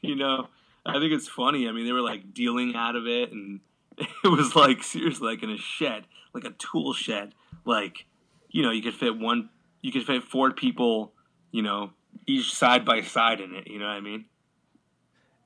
you 0.02 0.16
know, 0.16 0.48
I 0.86 0.94
think 0.94 1.14
it's 1.14 1.28
funny. 1.28 1.68
I 1.68 1.72
mean, 1.72 1.86
they 1.86 1.92
were 1.92 2.02
like 2.02 2.34
dealing 2.34 2.76
out 2.76 2.96
of 2.96 3.06
it, 3.08 3.32
and 3.32 3.60
it 3.98 4.28
was 4.28 4.56
like 4.56 4.84
seriously 4.84 5.28
like 5.28 5.44
in 5.44 5.52
a 5.52 5.58
shed, 5.58 6.06
like 6.34 6.46
a 6.46 6.52
tool 6.52 6.94
shed. 6.94 7.34
Like, 7.66 8.06
you 8.50 8.64
know, 8.64 8.72
you 8.72 8.82
could 8.82 8.96
fit 8.96 9.18
one, 9.18 9.50
you 9.82 9.92
could 9.92 10.04
fit 10.04 10.24
four 10.24 10.52
people, 10.52 11.14
you 11.52 11.62
know, 11.62 11.92
each 12.28 12.54
side 12.54 12.84
by 12.86 13.02
side 13.02 13.40
in 13.40 13.54
it. 13.56 13.68
You 13.68 13.80
know 13.80 13.86
what 13.86 13.92
I 13.94 14.02
mean? 14.02 14.26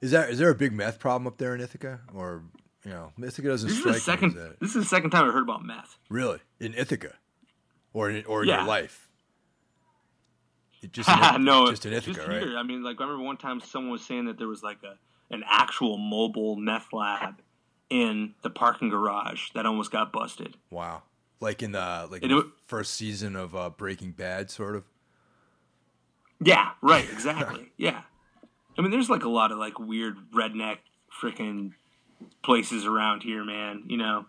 Is 0.01 0.11
that 0.11 0.29
is 0.29 0.39
there 0.39 0.49
a 0.49 0.55
big 0.55 0.71
meth 0.73 0.99
problem 0.99 1.27
up 1.27 1.37
there 1.37 1.53
in 1.55 1.61
Ithaca, 1.61 1.99
or 2.13 2.43
you 2.85 2.91
know, 2.91 3.11
Ithaca 3.21 3.49
doesn't 3.49 3.67
This 3.67 3.77
is 3.77 3.81
strike 3.83 3.93
the 3.95 3.99
me 3.99 4.29
second. 4.29 4.29
as 4.29 4.33
that. 4.35 4.59
This 4.61 4.69
is 4.75 4.83
the 4.83 4.85
second 4.85 5.09
time 5.09 5.27
I 5.27 5.33
heard 5.33 5.43
about 5.43 5.63
meth. 5.65 5.97
Really, 6.09 6.39
in 6.59 6.73
Ithaca, 6.73 7.13
or 7.93 8.09
in, 8.09 8.23
or 8.25 8.43
in 8.43 8.47
Yeah. 8.49 8.59
your 8.59 8.67
life? 8.67 9.06
It 10.81 10.91
Just 10.93 11.09
in, 11.09 11.43
no, 11.43 11.69
just 11.69 11.85
in 11.85 11.93
Ithaca, 11.93 12.13
just 12.17 12.27
right? 12.27 12.47
I 12.55 12.63
mean, 12.63 12.83
like 12.83 12.97
I 12.99 13.03
remember 13.03 13.23
one 13.23 13.37
time 13.37 13.59
someone 13.59 13.91
was 13.91 14.05
saying 14.05 14.25
that 14.25 14.37
there 14.37 14.47
was 14.47 14.61
like 14.63 14.77
a 14.83 14.95
an 15.33 15.43
actual 15.49 15.97
mobile 15.97 16.55
meth 16.55 16.93
lab 16.93 17.41
in 17.89 18.33
the 18.43 18.49
parking 18.49 18.89
garage 18.89 19.49
that 19.55 19.65
almost 19.65 19.91
got 19.91 20.11
busted. 20.13 20.55
Wow. 20.69 21.03
Like 21.39 21.61
in 21.63 21.71
the 21.71 22.07
like 22.11 22.23
in 22.23 22.29
the 22.29 22.35
wa- 22.35 22.43
first 22.65 22.93
season 22.93 23.35
of 23.35 23.55
uh, 23.55 23.69
Breaking 23.71 24.11
Bad, 24.11 24.49
sort 24.51 24.75
of. 24.75 24.83
Yeah, 26.39 26.71
right, 26.81 27.07
exactly. 27.11 27.71
yeah. 27.77 28.01
I 28.77 28.81
mean, 28.81 28.91
there's 28.91 29.09
like 29.09 29.23
a 29.23 29.29
lot 29.29 29.51
of 29.51 29.57
like 29.57 29.79
weird 29.79 30.17
redneck 30.31 30.77
freaking 31.21 31.73
places 32.43 32.85
around 32.85 33.23
here, 33.23 33.43
man. 33.43 33.83
You 33.87 33.97
know, 33.97 34.25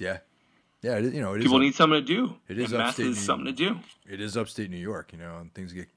Yeah. 0.00 0.18
Yeah. 0.82 0.96
It, 0.98 1.12
you 1.14 1.20
know, 1.20 1.34
it 1.34 1.38
is. 1.38 1.44
people 1.44 1.56
up- 1.56 1.62
need 1.62 1.74
something 1.74 2.00
to 2.00 2.06
do. 2.06 2.34
It 2.48 2.58
is 2.58 2.72
and 2.72 2.82
upstate 2.82 3.06
is 3.06 3.16
New- 3.16 3.22
something 3.22 3.46
to 3.46 3.52
do. 3.52 3.78
it 4.08 4.20
is 4.20 4.36
upstate 4.36 4.70
New 4.70 4.76
York. 4.78 5.12
You 5.12 5.18
know, 5.18 5.38
and 5.38 5.52
things 5.54 5.72
get 5.72 5.88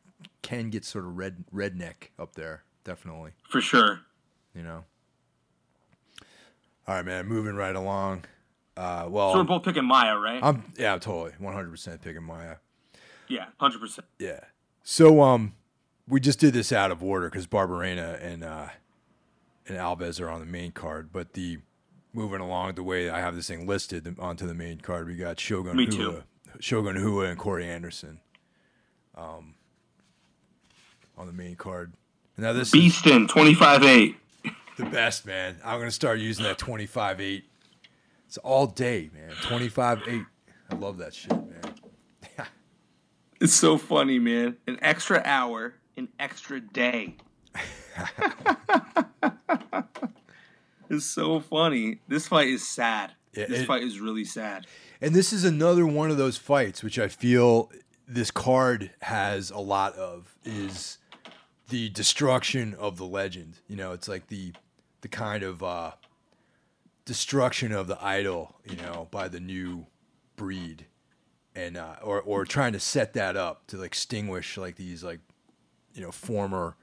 can 0.42 0.70
get 0.70 0.86
sort 0.86 1.06
of 1.06 1.18
red 1.18 1.44
redneck 1.54 2.10
up 2.20 2.34
there. 2.36 2.64
Definitely. 2.84 3.32
For 3.50 3.62
sure. 3.62 4.02
You 4.56 4.64
know. 4.64 4.84
All 6.88 6.96
right, 6.96 7.06
man. 7.06 7.28
Moving 7.28 7.56
right 7.56 7.76
along. 7.76 8.26
Uh, 8.76 9.06
well, 9.10 9.34
So 9.34 9.40
we're 9.40 9.44
both 9.44 9.64
picking 9.64 9.86
Maia, 9.86 10.18
right? 10.18 10.40
I'm 10.42 10.64
yeah, 10.78 10.98
totally, 10.98 11.34
100 11.38 11.70
percent 11.70 12.02
picking 12.02 12.24
Maia. 12.24 12.56
yeah, 13.28 13.46
hundred 13.58 13.80
percent. 13.80 14.08
Yeah. 14.18 14.40
So 14.84 15.22
um, 15.22 15.54
we 16.08 16.20
just 16.20 16.40
did 16.40 16.54
this 16.54 16.72
out 16.72 16.90
of 16.90 17.04
order 17.04 17.30
because 17.30 17.46
Barberena 17.48 18.20
and 18.24 18.44
uh, 18.44 18.70
and 19.68 19.78
Alves 19.78 20.20
are 20.20 20.30
on 20.30 20.40
the 20.40 20.46
main 20.46 20.72
card, 20.72 21.10
but 21.12 21.34
the 21.34 21.60
moving 22.14 22.41
along 22.41 22.76
the 22.76 22.84
way 22.84 23.09
I 23.09 23.20
have 23.20 23.36
this 23.36 23.47
thing 23.47 23.68
listed 23.68 24.16
onto 24.20 24.47
the 24.47 24.53
main 24.53 24.80
card, 24.80 25.07
we 25.07 25.16
got 25.16 25.39
Shogun 25.39 25.76
Me 25.76 25.86
Hua, 25.86 25.95
too. 25.95 26.24
Shogun 26.59 26.95
Rua 26.95 27.26
and 27.30 27.38
Corey 27.38 27.68
Anderson, 27.68 28.20
um, 29.16 29.55
on 31.18 31.28
the 31.28 31.34
main 31.34 31.55
card. 31.55 31.93
Now 32.38 32.53
this 32.53 32.74
is 32.74 32.93
Beastin, 32.93 33.28
twenty 33.30 33.53
five 33.53 33.84
eight. 33.84 34.16
the 34.78 34.86
best, 34.86 35.26
man. 35.26 35.57
I'm 35.64 35.80
gonna 35.80 35.91
start 35.91 36.20
using 36.20 36.43
that 36.45 36.57
25-8. 36.57 37.43
It's 38.26 38.38
all 38.38 38.66
day, 38.66 39.09
man. 39.14 39.32
25-8. 39.43 40.26
I 40.72 40.76
love 40.76 40.97
that 40.99 41.14
shit, 41.14 41.32
man. 41.32 41.62
It's 43.41 43.53
so 43.53 43.78
funny, 43.80 44.20
man. 44.20 44.57
An 44.68 44.78
extra 44.84 45.20
hour, 45.26 45.74
an 45.97 46.09
extra 46.20 46.59
day. 46.62 47.16
it's 50.92 51.06
so 51.06 51.39
funny. 51.39 52.00
This 52.08 52.28
fight 52.28 52.48
is 52.50 52.68
sad. 52.68 53.14
Yeah, 53.34 53.46
this 53.48 53.62
it- 53.62 53.68
fight 53.68 53.84
is 53.84 54.00
really 54.00 54.26
sad. 54.26 54.68
And 55.00 55.16
this 55.16 55.34
is 55.34 55.44
another 55.44 55.86
one 55.86 56.12
of 56.12 56.18
those 56.18 56.38
fights 56.38 56.84
which 56.84 57.00
I 57.00 57.08
feel 57.08 57.72
this 58.08 58.30
card 58.30 58.92
has 59.02 59.50
a 59.50 59.58
lot 59.60 59.96
of 59.96 60.36
is 60.44 60.98
the 61.70 61.89
destruction 61.89 62.76
of 62.76 62.98
the 62.98 63.06
legend. 63.06 63.60
You 63.68 63.78
know, 63.78 63.94
it's 63.94 64.08
like 64.08 64.28
the 64.28 64.54
the 65.02 65.08
kind 65.08 65.42
of 65.44 65.64
uh, 65.64 65.92
destruction 67.06 67.72
of 67.72 67.88
the 67.88 67.98
idol, 68.04 68.56
you 68.66 68.76
know, 68.78 69.08
by 69.12 69.28
the 69.28 69.39
new 69.39 69.88
breed, 70.36 70.86
and 71.56 71.78
uh, 71.78 71.96
or 72.04 72.22
or 72.22 72.46
trying 72.46 72.74
to 72.74 72.80
set 72.80 73.14
that 73.14 73.36
up 73.36 73.66
to 73.68 73.82
extinguish 73.84 74.58
like 74.58 74.76
these 74.76 75.04
like 75.04 75.20
you 75.94 76.02
know 76.02 76.12
former 76.12 76.76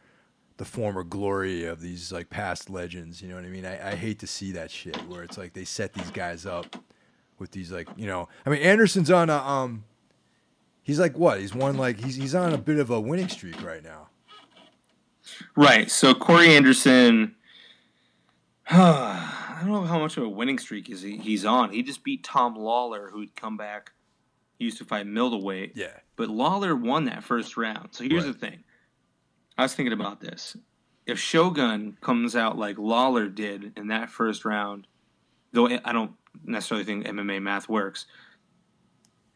the 0.58 0.64
former 0.64 1.02
glory 1.04 1.64
of 1.64 1.80
these 1.80 2.12
like 2.12 2.28
past 2.30 2.68
legends. 2.68 3.22
You 3.22 3.28
know 3.28 3.36
what 3.36 3.44
I 3.44 3.48
mean? 3.48 3.64
I, 3.64 3.92
I 3.92 3.94
hate 3.94 4.18
to 4.20 4.26
see 4.26 4.52
that 4.52 4.70
shit 4.70 4.96
where 5.08 5.22
it's 5.22 5.38
like 5.38 5.54
they 5.54 5.64
set 5.64 5.94
these 5.94 6.10
guys 6.10 6.44
up 6.46 6.76
with 7.38 7.50
these 7.52 7.72
like 7.72 7.88
you 7.96 8.06
know 8.06 8.28
I 8.44 8.50
mean 8.50 8.60
Anderson's 8.62 9.10
on 9.10 9.30
a 9.30 9.36
um 9.36 9.84
he's 10.82 10.98
like 11.00 11.16
what 11.16 11.40
he's 11.40 11.54
won 11.54 11.76
like 11.78 11.98
he's 12.00 12.16
he's 12.16 12.34
on 12.34 12.52
a 12.52 12.58
bit 12.58 12.78
of 12.78 12.90
a 12.90 13.00
winning 13.00 13.28
streak 13.28 13.62
right 13.62 13.82
now. 13.82 14.08
Right. 15.56 15.90
So 15.90 16.14
Corey 16.14 16.54
Anderson, 16.56 17.34
I 18.70 19.58
don't 19.60 19.70
know 19.72 19.82
how 19.82 19.98
much 19.98 20.16
of 20.16 20.24
a 20.24 20.28
winning 20.28 20.58
streak 20.58 20.90
is 20.90 21.02
he, 21.02 21.16
he's 21.18 21.44
on. 21.44 21.70
He 21.72 21.82
just 21.82 22.04
beat 22.04 22.24
Tom 22.24 22.56
Lawlor, 22.56 23.10
who'd 23.10 23.34
come 23.36 23.56
back. 23.56 23.92
He 24.58 24.64
used 24.64 24.78
to 24.78 24.84
fight 24.84 25.06
middleweight. 25.06 25.72
Yeah. 25.76 25.92
But 26.16 26.28
Lawlor 26.30 26.74
won 26.80 27.04
that 27.04 27.22
first 27.22 27.56
round. 27.56 27.88
So 27.92 28.04
here's 28.04 28.24
Right. 28.24 28.32
the 28.32 28.38
thing. 28.38 28.64
I 29.58 29.62
was 29.62 29.74
thinking 29.74 29.92
about 29.92 30.20
this. 30.20 30.56
If 31.04 31.18
Shogun 31.18 31.98
comes 32.00 32.36
out 32.36 32.56
like 32.56 32.76
Lawlor 32.76 33.34
did 33.34 33.72
in 33.76 33.88
that 33.88 34.08
first 34.08 34.44
round, 34.44 34.86
though 35.52 35.66
I 35.66 35.92
don't 35.92 36.12
necessarily 36.44 36.84
think 36.84 37.06
MMA 37.06 37.42
math 37.42 37.68
works, 37.68 38.06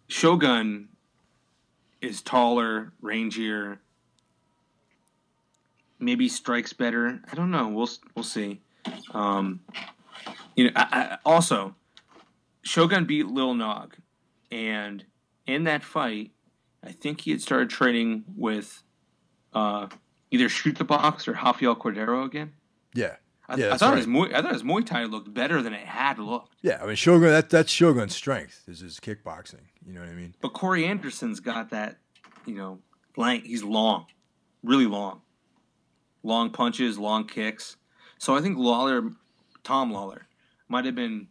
Shogun 0.07 0.89
is 2.01 2.23
taller, 2.23 2.93
rangier, 3.03 3.79
maybe 5.99 6.29
strikes 6.29 6.73
better. 6.73 7.21
I 7.31 7.35
don't 7.35 7.51
know. 7.51 7.69
We'll 7.69 7.91
we'll 8.15 8.23
see. 8.23 8.61
Um, 9.13 9.61
you 10.55 10.65
know, 10.65 10.71
I, 10.77 10.87
I, 10.93 11.19
also 11.25 11.75
Shogun 12.63 13.07
beat 13.07 13.27
Lil 13.27 13.55
Nog, 13.55 13.97
and 14.53 15.05
in 15.47 15.65
that 15.65 15.83
fight, 15.83 16.31
I 16.85 16.93
think 16.93 17.23
he 17.23 17.31
had 17.31 17.41
started 17.41 17.71
training 17.71 18.25
with 18.37 18.83
uh, 19.55 19.89
either 20.33 20.49
Chute 20.49 20.85
Boxe 20.85 21.29
or 21.29 21.33
Rafael 21.33 21.77
Cordeiro 21.77 22.25
again. 22.27 22.53
Yeah. 22.95 23.17
I, 23.49 23.57
Yeah, 23.57 23.75
I 23.75 23.77
thought 23.77 23.91
right. 23.91 23.99
his 23.99 24.07
Muay, 24.07 24.35
I 24.35 24.43
thought 24.43 24.53
his 24.53 24.63
Muay 24.63 24.85
Thai 24.85 25.05
looked 25.05 25.33
better 25.33 25.63
than 25.63 25.73
it 25.75 25.87
had 25.87 26.19
looked. 26.19 26.57
Yeah, 26.63 26.81
I 26.83 26.87
mean 26.87 26.97
Shogun 26.97 27.29
that 27.29 27.51
that's 27.51 27.71
Shogun's 27.71 28.15
strength 28.17 28.65
is 28.67 28.81
his 28.81 28.99
kickboxing. 28.99 29.61
You 29.87 29.93
know 29.93 30.01
what 30.01 30.09
I 30.09 30.15
mean? 30.15 30.35
But 30.41 30.51
Corey 30.55 30.87
Anderson's 30.87 31.41
got 31.41 31.71
that, 31.71 31.99
you 32.47 32.55
know, 32.55 32.79
blank. 33.15 33.45
He's 33.45 33.63
long, 33.63 34.07
really 34.63 34.87
long, 34.87 35.21
long 36.23 36.51
punches, 36.51 36.99
long 36.99 37.27
kicks. 37.27 37.77
So 38.19 38.37
I 38.37 38.41
think 38.41 38.57
Lawlor, 38.57 39.13
Tom 39.65 39.93
Lawlor, 39.93 40.23
might 40.69 40.85
have 40.85 40.95
been 40.95 41.27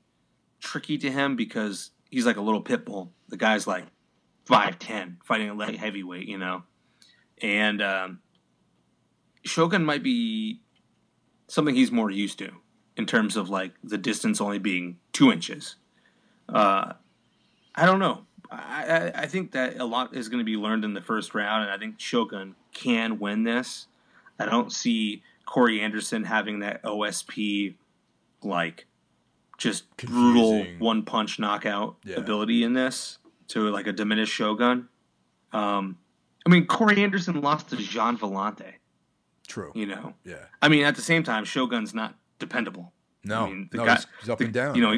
tricky 0.60 0.98
to 1.00 1.10
him 1.10 1.36
because 1.36 1.92
he's 2.10 2.26
like 2.26 2.38
a 2.38 2.42
little 2.42 2.62
pit 2.62 2.86
bull. 2.86 3.14
The 3.30 3.38
guy's 3.38 3.66
like 3.66 3.86
five 4.46 4.78
ten, 4.78 5.18
fighting 5.24 5.50
a 5.50 5.54
light 5.54 5.78
heavyweight, 5.78 6.28
you 6.28 6.38
know, 6.38 6.64
and 7.42 7.82
um, 7.82 8.20
Shogun 9.44 9.84
might 9.86 10.04
be 10.04 10.60
something 11.48 11.76
he's 11.76 11.92
more 11.92 12.10
used 12.12 12.38
to 12.40 12.52
in 12.98 13.06
terms 13.06 13.36
of 13.38 13.50
like 13.50 13.72
the 13.84 13.98
distance 13.98 14.40
only 14.42 14.60
being 14.60 14.98
two 15.14 15.32
inches. 15.32 15.76
Uh, 16.50 16.94
I 17.76 17.86
don't 17.86 18.00
know. 18.00 18.22
I, 18.52 18.84
I, 19.16 19.22
I 19.24 19.28
think 19.28 19.52
that 19.54 19.78
a 19.80 19.86
lot 19.86 20.14
is 20.16 20.28
going 20.28 20.40
to 20.40 20.46
be 20.46 20.58
learned 20.58 20.84
in 20.84 20.94
the 20.94 21.02
first 21.02 21.34
round, 21.34 21.64
and 21.64 21.72
I 21.72 21.78
think 21.78 22.00
Shogun 22.00 22.56
can 22.74 23.18
win 23.20 23.44
this. 23.44 23.88
I 24.40 24.46
don't 24.46 24.72
see 24.72 25.24
Corey 25.46 25.80
Anderson 25.82 26.24
having 26.26 26.60
that 26.60 26.84
OSP 26.84 27.76
like 28.44 28.86
just 29.58 29.96
brutal 29.98 30.66
one 30.80 31.04
punch 31.04 31.38
knockout 31.40 31.96
Yeah. 32.04 32.16
ability 32.18 32.64
in 32.64 32.74
this 32.74 33.20
to 33.50 33.70
like 33.70 33.88
a 33.88 33.94
diminished 33.94 34.34
Shogun. 34.34 34.90
Um, 35.54 35.98
I 36.46 36.50
mean, 36.50 36.66
Corey 36.66 37.04
Anderson 37.04 37.42
lost 37.42 37.70
to 37.70 37.78
Gian 37.78 38.18
Villante. 38.18 38.74
True. 39.52 39.72
You 39.76 39.86
know, 39.86 40.14
Yeah. 40.24 40.36
I 40.62 40.68
mean, 40.70 40.84
at 40.86 40.96
the 40.96 41.02
same 41.02 41.24
time, 41.24 41.44
Shogun's 41.46 41.94
not 41.94 42.16
dependable. 42.40 42.94
No. 43.24 43.46
I 43.46 43.50
mean, 43.50 43.70
the 43.72 43.78
no, 43.80 43.86
guy- 43.86 43.96
he's, 43.96 44.08
he's 44.22 44.30
up 44.30 44.38
the- 44.40 44.46
and 44.46 44.54
down. 44.54 44.76
You 44.76 44.82
know, 44.82 44.96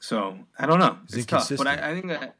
so 0.00 0.38
I 0.58 0.66
don't 0.66 0.78
know. 0.78 0.98
He's 1.08 1.18
it's 1.18 1.26
tough, 1.26 1.48
but. 1.56 1.66
I, 1.66 1.90
I 1.90 1.94
think 1.94 2.08
that 2.08 2.34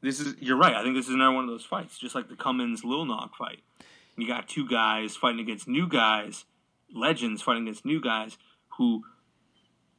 this 0.00 0.20
is. 0.20 0.34
You're 0.40 0.56
right. 0.56 0.74
I 0.74 0.82
think 0.82 0.94
this 0.96 1.08
is 1.08 1.14
another 1.14 1.34
one 1.34 1.44
of 1.44 1.50
those 1.50 1.64
fights, 1.64 1.98
just 1.98 2.14
like 2.14 2.28
the 2.28 2.36
Cummins 2.36 2.84
Lil 2.84 3.04
Nog 3.04 3.34
fight. 3.36 3.60
You 4.16 4.26
got 4.26 4.48
two 4.48 4.66
guys 4.68 5.16
fighting 5.16 5.40
against 5.40 5.68
new 5.68 5.88
guys, 5.88 6.44
legends 6.92 7.42
fighting 7.42 7.62
against 7.64 7.84
new 7.84 8.00
guys 8.00 8.36
who 8.76 9.04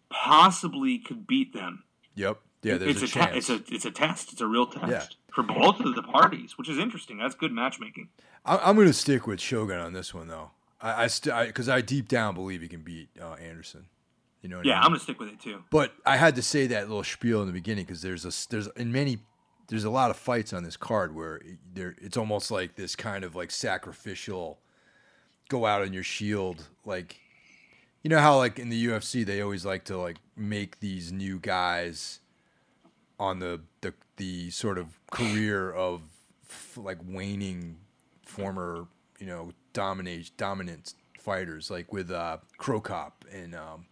possibly 0.09 0.97
could 0.99 1.27
beat 1.27 1.53
them. 1.53 1.83
Yep. 2.15 2.39
Yeah, 2.61 2.77
there's 2.77 3.01
it's 3.01 3.15
a, 3.15 3.19
a, 3.19 3.33
it's 3.35 3.49
a 3.49 3.63
it's 3.69 3.85
a 3.85 3.91
test. 3.91 4.33
It's 4.33 4.41
a 4.41 4.47
real 4.47 4.65
test 4.67 4.89
Yeah. 4.91 5.05
for 5.33 5.43
both 5.43 5.79
of 5.79 5.95
the 5.95 6.03
parties, 6.03 6.57
which 6.57 6.67
is 6.69 6.77
interesting. 6.77 7.17
That's 7.17 7.35
good 7.35 7.51
matchmaking. 7.53 8.09
I, 8.45 8.57
I'm 8.57 8.75
going 8.75 8.87
to 8.87 8.93
stick 8.93 9.27
with 9.27 9.39
Shogun 9.39 9.79
on 9.79 9.93
this 9.93 10.13
one 10.13 10.27
though. 10.27 10.51
I, 10.81 11.03
I 11.03 11.07
st- 11.07 11.47
because 11.47 11.67
I, 11.69 11.81
deep 11.81 12.07
down 12.07 12.35
believe 12.35 12.61
he 12.61 12.67
can 12.67 12.81
beat 12.81 13.09
uh, 13.21 13.33
Anderson. 13.33 13.85
You 14.41 14.49
know. 14.49 14.57
What 14.57 14.65
I 14.65 14.69
Yeah, 14.69 14.75
mean? 14.75 14.83
I'm 14.85 14.89
gonna 14.91 14.99
stick 14.99 15.19
with 15.19 15.29
it 15.29 15.39
too. 15.41 15.63
But 15.69 15.91
I 16.05 16.15
had 16.17 16.35
to 16.37 16.41
say 16.41 16.67
that 16.67 16.87
little 16.87 17.03
spiel 17.03 17.41
in 17.41 17.47
the 17.47 17.53
beginning 17.53 17.83
because 17.85 18.01
there's 18.01 18.23
a 18.25 18.31
there's 18.49 18.67
in 18.77 18.91
many 18.91 19.17
there's 19.67 19.83
a 19.83 19.89
lot 19.89 20.09
of 20.09 20.15
fights 20.17 20.53
on 20.53 20.63
this 20.63 20.77
card 20.77 21.13
where 21.13 21.35
it- 21.37 21.57
there 21.73 21.95
it's 21.99 22.15
almost 22.15 22.49
like 22.49 22.75
this 22.75 22.95
kind 22.95 23.23
of 23.25 23.35
like 23.35 23.51
sacrificial 23.51 24.59
go 25.49 25.65
out 25.65 25.81
on 25.81 25.91
your 25.91 26.03
shield 26.03 26.67
like 26.85 27.17
you 28.03 28.09
know 28.09 28.19
how 28.19 28.37
like 28.37 28.57
in 28.57 28.69
the 28.69 28.85
UFC 28.87 29.25
they 29.25 29.41
always 29.41 29.65
like 29.65 29.83
to 29.85 29.97
like 29.97 30.17
make 30.37 30.79
these 30.79 31.11
new 31.11 31.37
guys 31.39 32.19
on 33.19 33.39
the 33.39 33.59
the 33.81 33.93
the 34.15 34.49
sort 34.51 34.77
of 34.77 34.97
career 35.11 35.69
of 35.69 36.01
like 36.77 36.99
waning 37.05 37.77
former 38.29 38.87
you 39.19 39.25
know 39.25 39.51
dominate 39.73 40.31
dominant 40.37 40.93
fighters 41.17 41.69
like 41.69 41.91
with 41.91 42.11
uh 42.11 42.37
Cro 42.57 42.79
Cop 42.79 43.25
and 43.31 43.53
um 43.53 43.85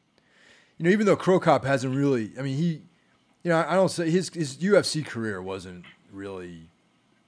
you 0.77 0.85
know, 0.85 0.91
even 0.91 1.05
though 1.05 1.15
Cro 1.15 1.39
Cop 1.39 1.65
hasn't 1.65 1.95
really, 1.95 2.31
I 2.37 2.43
mean, 2.43 2.55
he, 2.55 2.81
you 3.43 3.49
know, 3.49 3.65
I 3.67 3.75
don't 3.75 3.89
say 3.89 4.09
his 4.09 4.29
his 4.29 4.57
UFC 4.57 5.05
career 5.05 5.41
wasn't 5.41 5.85
really 6.11 6.69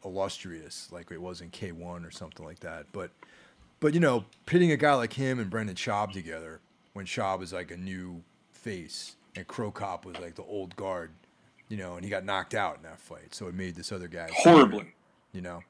illustrious 0.05 0.87
like 0.91 1.11
it 1.11 1.21
was 1.21 1.41
in 1.41 1.49
K1 1.49 2.07
or 2.07 2.11
something 2.11 2.45
like 2.45 2.59
that. 2.59 2.85
But 2.91 3.11
But 3.79 3.93
you 3.93 3.99
know, 3.99 4.25
pitting 4.45 4.71
a 4.71 4.77
guy 4.77 4.93
like 4.93 5.13
him 5.13 5.39
and 5.39 5.49
Brendan 5.49 5.75
Schaub 5.75 6.11
together 6.11 6.59
when 6.93 7.05
Schaub 7.05 7.39
was 7.39 7.53
like 7.53 7.71
a 7.71 7.77
new 7.77 8.23
face 8.51 9.15
and 9.35 9.47
Cro 9.47 9.71
Cop 9.71 10.05
was 10.05 10.17
like 10.19 10.35
the 10.35 10.43
old 10.43 10.75
guard, 10.75 11.11
you 11.69 11.77
know, 11.77 11.95
and 11.95 12.03
he 12.03 12.09
got 12.09 12.25
knocked 12.25 12.53
out 12.53 12.77
in 12.77 12.83
that 12.83 12.99
fight, 12.99 13.33
so 13.33 13.47
it 13.47 13.55
made 13.55 13.75
this 13.75 13.91
other 13.91 14.07
guy 14.07 14.29
Horribly. 14.31 14.93
you 15.33 15.41
know. 15.41 15.63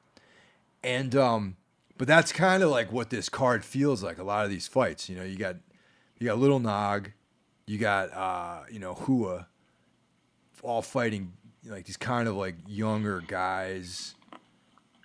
And 0.82 1.14
um, 1.14 1.56
but 1.98 2.08
that's 2.08 2.32
kind 2.32 2.62
of 2.62 2.70
like 2.70 2.90
what 2.92 3.10
this 3.10 3.28
card 3.28 3.64
feels 3.64 4.02
like. 4.02 4.18
A 4.18 4.22
lot 4.22 4.44
of 4.44 4.50
these 4.50 4.66
fights, 4.66 5.08
you 5.08 5.16
know, 5.16 5.24
you 5.24 5.36
got 5.36 5.56
you 6.18 6.26
got 6.26 6.38
Little 6.38 6.60
Nog, 6.60 7.10
you 7.66 7.78
got 7.78 8.12
uh, 8.12 8.64
you 8.70 8.78
know 8.78 8.96
Rua, 9.06 9.46
all 10.62 10.82
fighting 10.82 11.32
like 11.66 11.84
these 11.84 11.96
kind 11.96 12.28
of 12.28 12.36
like 12.36 12.56
younger 12.66 13.20
guys 13.20 14.14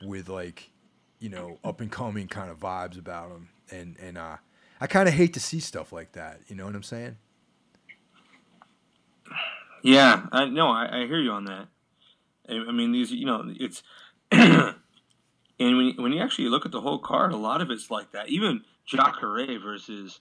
with 0.01 0.29
like 0.29 0.71
you 1.19 1.29
know 1.29 1.57
up 1.63 1.81
and 1.81 1.91
coming 1.91 2.27
kind 2.27 2.49
of 2.49 2.59
vibes 2.59 2.97
about 2.97 3.29
them, 3.29 3.49
and 3.71 3.97
and 4.01 4.17
uh, 4.17 4.37
I 4.79 4.87
kind 4.87 5.09
of 5.09 5.15
hate 5.15 5.33
to 5.33 5.39
see 5.39 5.59
stuff 5.59 5.91
like 5.91 6.13
that. 6.13 6.39
You 6.47 6.55
know 6.55 6.65
what 6.65 6.75
I'm 6.75 6.83
saying? 6.83 7.17
Yeah, 9.83 10.25
I 10.31 10.45
no, 10.45 10.69
I, 10.69 11.01
I 11.01 11.07
hear 11.07 11.19
you 11.19 11.31
on 11.31 11.45
that. 11.45 11.67
I, 12.49 12.53
I 12.53 12.71
mean, 12.71 12.91
these, 12.91 13.11
you 13.11 13.25
know, 13.25 13.43
it's 13.47 13.83
and 15.59 15.77
when 15.77 15.85
you, 15.87 15.93
when 16.01 16.11
you 16.13 16.21
actually 16.21 16.47
look 16.49 16.65
at 16.65 16.71
the 16.71 16.81
whole 16.81 16.99
card, 16.99 17.31
a 17.31 17.37
lot 17.37 17.61
of 17.61 17.71
it's 17.71 17.89
like 17.91 18.11
that. 18.11 18.29
Even 18.29 18.61
Jacare 18.85 19.57
versus 19.59 20.19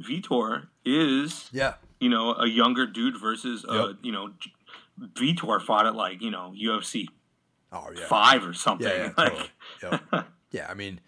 Vitor 0.00 0.68
is, 0.84 1.48
Yeah. 1.52 1.74
you 2.00 2.08
know, 2.08 2.34
a 2.34 2.46
younger 2.48 2.86
dude 2.86 3.20
versus, 3.20 3.64
uh, 3.68 3.88
Yep. 3.88 3.96
you 4.02 4.12
know, 4.12 4.32
Vitor 5.14 5.60
fought 5.62 5.86
at 5.86 5.94
like 5.94 6.20
you 6.22 6.30
know 6.30 6.52
UFC 6.60 7.06
Oh 7.72 7.88
yeah. 7.94 8.06
five 8.06 8.44
or 8.44 8.52
something. 8.52 8.86
Yeah, 8.88 9.04
yeah, 9.06 9.12
Like- 9.18 9.50
totally. 9.80 10.02
Yep. 10.12 10.26
yeah, 10.52 10.66
I 10.70 10.74
mean, 10.74 11.00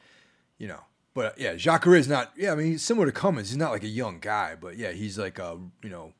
you 0.59 0.69
know, 0.69 0.81
but 1.15 1.39
yeah, 1.39 1.55
Jacare 1.57 1.97
is 1.97 2.09
not. 2.09 2.33
Yeah, 2.37 2.53
I 2.53 2.55
mean, 2.55 2.67
he's 2.69 2.83
similar 2.83 3.07
to 3.07 3.13
Cummins. 3.13 3.49
He's 3.51 3.59
not 3.59 3.71
like 3.71 3.83
a 3.85 3.89
young 3.89 4.19
guy, 4.21 4.55
but 4.59 4.77
yeah, 4.79 4.93
he's 4.93 5.19
like 5.19 5.39
a 5.39 5.59
you 5.83 5.91
know, 5.91 6.13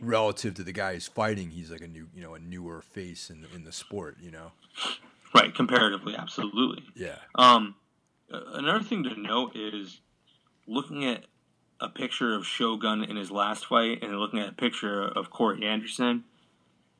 relative 0.00 0.54
to 0.54 0.64
the 0.64 0.72
guy 0.72 0.94
he's 0.94 1.06
fighting, 1.06 1.50
he's 1.50 1.70
like 1.70 1.82
a 1.82 1.86
new 1.88 2.08
you 2.14 2.22
know 2.22 2.34
a 2.34 2.38
newer 2.40 2.80
face 2.82 3.30
in 3.30 3.46
in 3.54 3.64
the 3.64 3.72
sport. 3.72 4.16
You 4.20 4.30
know. 4.32 4.52
Right, 5.34 5.54
comparatively, 5.54 6.14
absolutely. 6.16 6.84
Yeah. 6.94 7.16
Um, 7.34 7.74
another 8.30 8.82
thing 8.82 9.04
to 9.04 9.20
note 9.20 9.56
is 9.56 10.00
looking 10.66 11.04
at 11.04 11.24
a 11.80 11.88
picture 11.88 12.34
of 12.34 12.46
Shogun 12.46 13.04
in 13.04 13.16
his 13.16 13.30
last 13.30 13.66
fight 13.66 14.02
and 14.02 14.16
looking 14.18 14.38
at 14.38 14.48
a 14.48 14.52
picture 14.52 15.02
of 15.02 15.30
Corey 15.30 15.64
Anderson. 15.66 16.24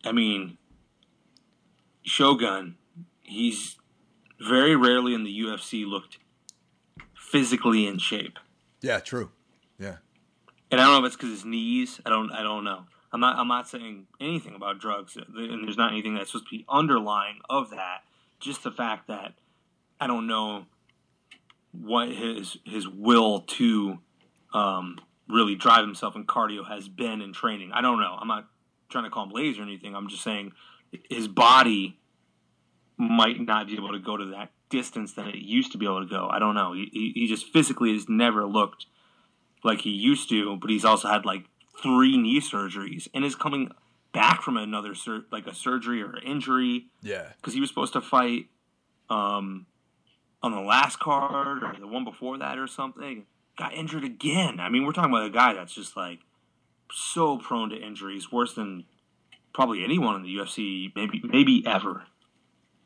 I 0.04 0.12
mean, 0.12 0.58
Shogun, 2.02 2.76
he's 3.22 3.76
very 4.40 4.74
rarely 4.74 5.14
in 5.14 5.22
the 5.22 5.40
UFC 5.40 5.86
looked 5.86 6.18
physically 7.16 7.86
in 7.86 7.98
shape. 7.98 8.38
Yeah. 8.80 8.98
True. 8.98 9.30
Yeah. 9.78 9.96
And 10.72 10.80
I 10.80 10.84
don't 10.84 10.94
know 10.94 11.06
if 11.06 11.12
it's 11.12 11.16
because 11.16 11.30
his 11.30 11.44
knees. 11.44 12.00
I 12.06 12.10
don't. 12.10 12.32
I 12.32 12.42
don't 12.42 12.64
know. 12.64 12.84
I'm 13.12 13.20
not. 13.20 13.36
I'm 13.36 13.46
not 13.46 13.68
saying 13.68 14.06
anything 14.18 14.54
about 14.54 14.80
drugs, 14.80 15.16
and 15.16 15.66
there's 15.66 15.76
not 15.76 15.92
anything 15.92 16.14
that's 16.14 16.32
supposed 16.32 16.46
to 16.50 16.56
be 16.56 16.64
underlying 16.66 17.40
of 17.50 17.70
that. 17.70 18.04
Just 18.43 18.64
the 18.64 18.72
fact 18.72 19.07
that 19.07 19.34
I 20.01 20.09
don't 20.09 20.26
know 20.26 20.66
what 21.70 22.09
his 22.11 22.57
his 22.64 22.88
will 22.88 23.40
to 23.40 23.99
um, 24.53 24.99
really 25.28 25.55
drive 25.55 25.84
himself 25.84 26.16
in 26.16 26.26
cardio 26.26 26.66
has 26.66 26.88
been 26.88 27.22
in 27.22 27.32
training. 27.32 27.70
I 27.72 27.80
don't 27.80 28.01
know. 28.01 28.18
I'm 28.20 28.26
not 28.26 28.49
trying 28.90 29.05
to 29.05 29.11
call 29.11 29.24
him 29.24 29.30
lazy 29.30 29.61
or 29.61 29.62
anything. 29.62 29.95
I'm 29.95 30.09
just 30.09 30.24
saying 30.24 30.53
his 31.09 31.28
body 31.28 31.99
might 32.99 33.40
not 33.40 33.68
be 33.68 33.74
able 33.74 33.93
to 33.93 34.01
go 34.01 34.16
to 34.16 34.26
that 34.26 34.51
distance 34.68 35.12
that 35.14 35.28
it 35.28 35.38
used 35.38 35.70
to 35.72 35.78
be 35.78 35.86
able 35.86 36.01
to 36.01 36.11
go. 36.11 36.28
I 36.28 36.38
don't 36.38 36.55
know. 36.55 36.72
He, 36.72 37.12
he, 37.14 37.26
just 37.28 37.47
physically 37.53 37.93
has 37.93 38.09
never 38.09 38.45
looked 38.45 38.86
like 39.62 39.80
he 39.80 39.90
used 39.90 40.28
to, 40.30 40.57
but 40.57 40.70
he's 40.70 40.84
also 40.84 41.09
had 41.09 41.24
like 41.24 41.45
three 41.80 42.16
knee 42.16 42.40
surgeries 42.40 43.07
and 43.14 43.24
is 43.24 43.34
coming 43.34 43.70
back 44.12 44.42
from 44.42 44.56
another 44.56 44.94
sur- 44.94 45.24
like 45.32 45.46
a 45.46 45.54
surgery 45.54 46.02
or 46.02 46.18
injury 46.18 46.86
Yeah. 47.02 47.28
because 47.36 47.54
he 47.54 47.60
was 47.60 47.68
supposed 47.70 47.92
to 47.94 48.00
fight 48.00 48.46
um, 49.10 49.66
on 50.42 50.52
the 50.52 50.60
last 50.60 50.98
card 50.98 51.62
or 51.62 51.74
the 51.78 51.86
one 51.86 52.04
before 52.04 52.38
that 52.38 52.58
or 52.58 52.66
something. 52.66 53.26
Got 53.58 53.74
injured 53.74 54.04
again. 54.04 54.60
I 54.60 54.68
mean, 54.68 54.84
we're 54.86 54.92
talking 54.92 55.10
about 55.12 55.26
a 55.26 55.30
guy 55.30 55.52
that's 55.54 55.74
just 55.74 55.96
like 55.96 56.20
so 56.90 57.38
prone 57.38 57.70
to 57.70 57.76
injuries, 57.76 58.30
worse 58.32 58.54
than 58.54 58.84
probably 59.54 59.84
anyone 59.84 60.16
in 60.16 60.22
the 60.22 60.34
UFC, 60.36 60.90
maybe 60.96 61.20
maybe 61.24 61.62
ever. 61.66 62.04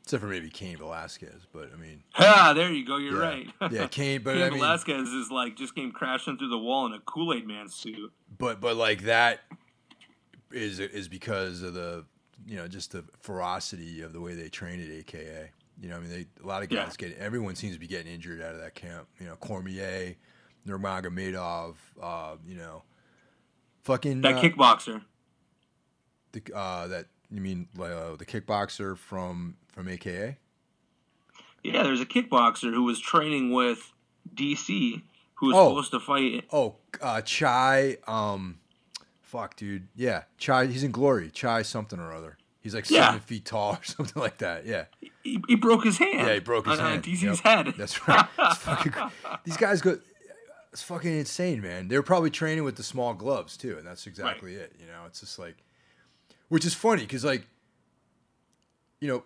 Except 0.03 0.21
for 0.23 0.29
maybe 0.29 0.49
Cain 0.51 0.77
Velasquez, 0.77 1.47
but 1.53 1.71
I 1.73 1.77
mean, 1.77 2.05
Ah, 2.17 2.53
there 2.55 2.73
you 2.73 2.85
go. 2.87 2.97
You're 2.97 3.15
yeah, 3.23 3.29
right. 3.29 3.73
yeah, 3.73 3.87
Cain, 3.91 4.23
but 4.23 4.35
Cain 4.35 4.43
I 4.43 4.51
mean, 4.51 4.59
Velasquez 4.61 5.09
is 5.09 5.31
like 5.33 5.57
just 5.57 5.75
came 5.75 5.91
crashing 5.93 6.39
through 6.39 6.51
the 6.51 6.59
wall 6.59 6.87
in 6.87 6.93
a 6.93 7.01
Kool 7.01 7.33
Aid 7.35 7.47
Man 7.47 7.69
suit. 7.69 8.13
but 8.39 8.61
but 8.61 8.77
like 8.77 9.03
that 9.03 9.41
is 10.53 10.79
is 10.81 11.09
because 11.09 11.63
of 11.63 11.75
the 11.75 12.05
you 12.47 12.57
know 12.57 12.69
just 12.69 12.93
the 12.93 13.05
ferocity 13.21 14.03
of 14.03 14.13
the 14.13 14.21
way 14.21 14.35
they 14.35 14.49
train 14.49 14.83
at 14.83 14.91
AKA. 14.91 15.51
You 15.81 15.89
know, 15.91 15.97
I 15.97 16.01
mean, 16.01 16.11
they 16.11 16.27
a 16.43 16.47
lot 16.47 16.63
of 16.63 16.71
Yeah. 16.73 16.85
guys 16.85 16.97
get 16.97 17.17
everyone 17.19 17.55
seems 17.55 17.75
to 17.75 17.81
be 17.81 17.87
getting 17.87 18.13
injured 18.13 18.41
out 18.41 18.55
of 18.55 18.61
that 18.61 18.75
camp. 18.75 19.09
You 19.21 19.27
know, 19.27 19.37
Cormier, 19.37 20.15
Nurmagomedov, 20.67 21.75
uh, 22.03 22.37
you 22.47 22.57
know, 22.57 22.83
fucking 23.85 24.21
That 24.23 24.37
uh, 24.37 24.43
kickboxer. 24.43 25.03
the, 26.33 26.43
uh, 26.55 26.87
that 26.89 27.07
you 27.31 27.41
mean 27.41 27.69
uh, 27.79 28.17
the 28.17 28.25
kickboxer 28.27 28.97
from 28.97 29.57
from 29.73 29.89
AKA? 29.89 30.39
Yeah, 31.63 31.83
there's 31.83 32.01
a 32.01 32.07
kickboxer 32.07 32.73
who 32.73 32.85
was 32.85 33.01
training 33.01 33.53
with 33.53 33.93
DC 34.35 35.03
who 35.35 35.47
was 35.49 35.57
Oh. 35.57 35.69
supposed 35.71 35.91
to 35.91 36.01
fight. 36.01 36.45
Oh, 36.53 36.77
uh, 37.03 37.21
Chai. 37.23 37.99
Um, 38.07 38.59
fuck, 39.27 39.57
dude. 39.57 39.89
Yeah, 39.95 40.23
Chai. 40.39 40.67
He's 40.67 40.83
in 40.85 40.93
Glory. 40.93 41.31
Chai 41.31 41.63
something 41.63 41.99
or 41.99 42.13
other. 42.13 42.39
He's 42.61 42.75
like 42.75 42.89
Yeah. 42.91 43.07
seven 43.07 43.21
feet 43.21 43.45
tall 43.45 43.75
or 43.75 43.85
something 43.85 44.21
like 44.21 44.39
that. 44.39 44.65
Yeah. 44.67 44.87
He, 45.23 45.41
he 45.47 45.55
broke 45.57 45.85
his 45.85 45.99
hand. 45.99 46.27
Yeah, 46.27 46.35
he 46.35 46.41
broke 46.41 46.67
his 46.67 46.79
on, 46.79 46.85
hand. 46.93 47.03
DC's 47.05 47.23
Yep. 47.23 47.39
head. 47.39 47.75
That's 47.77 48.09
right. 48.09 48.27
Fucking, 48.57 48.93
these 49.45 49.57
guys 49.57 49.81
go. 49.83 49.99
It's 50.73 50.83
fucking 50.83 51.11
insane, 51.19 51.63
man. 51.63 51.89
They're 51.89 52.03
probably 52.03 52.29
training 52.31 52.63
with 52.65 52.77
the 52.77 52.83
small 52.83 53.15
gloves 53.15 53.57
too, 53.57 53.79
and 53.79 53.87
that's 53.87 54.07
exactly 54.07 54.55
it. 54.57 54.73
You 54.79 54.87
know, 54.87 55.05
it's 55.07 55.21
just 55.21 55.39
like, 55.39 55.57
which 56.49 56.67
is 56.67 56.75
funny 56.75 57.01
because 57.03 57.25
like, 57.25 57.47
you 59.01 59.09
know, 59.09 59.23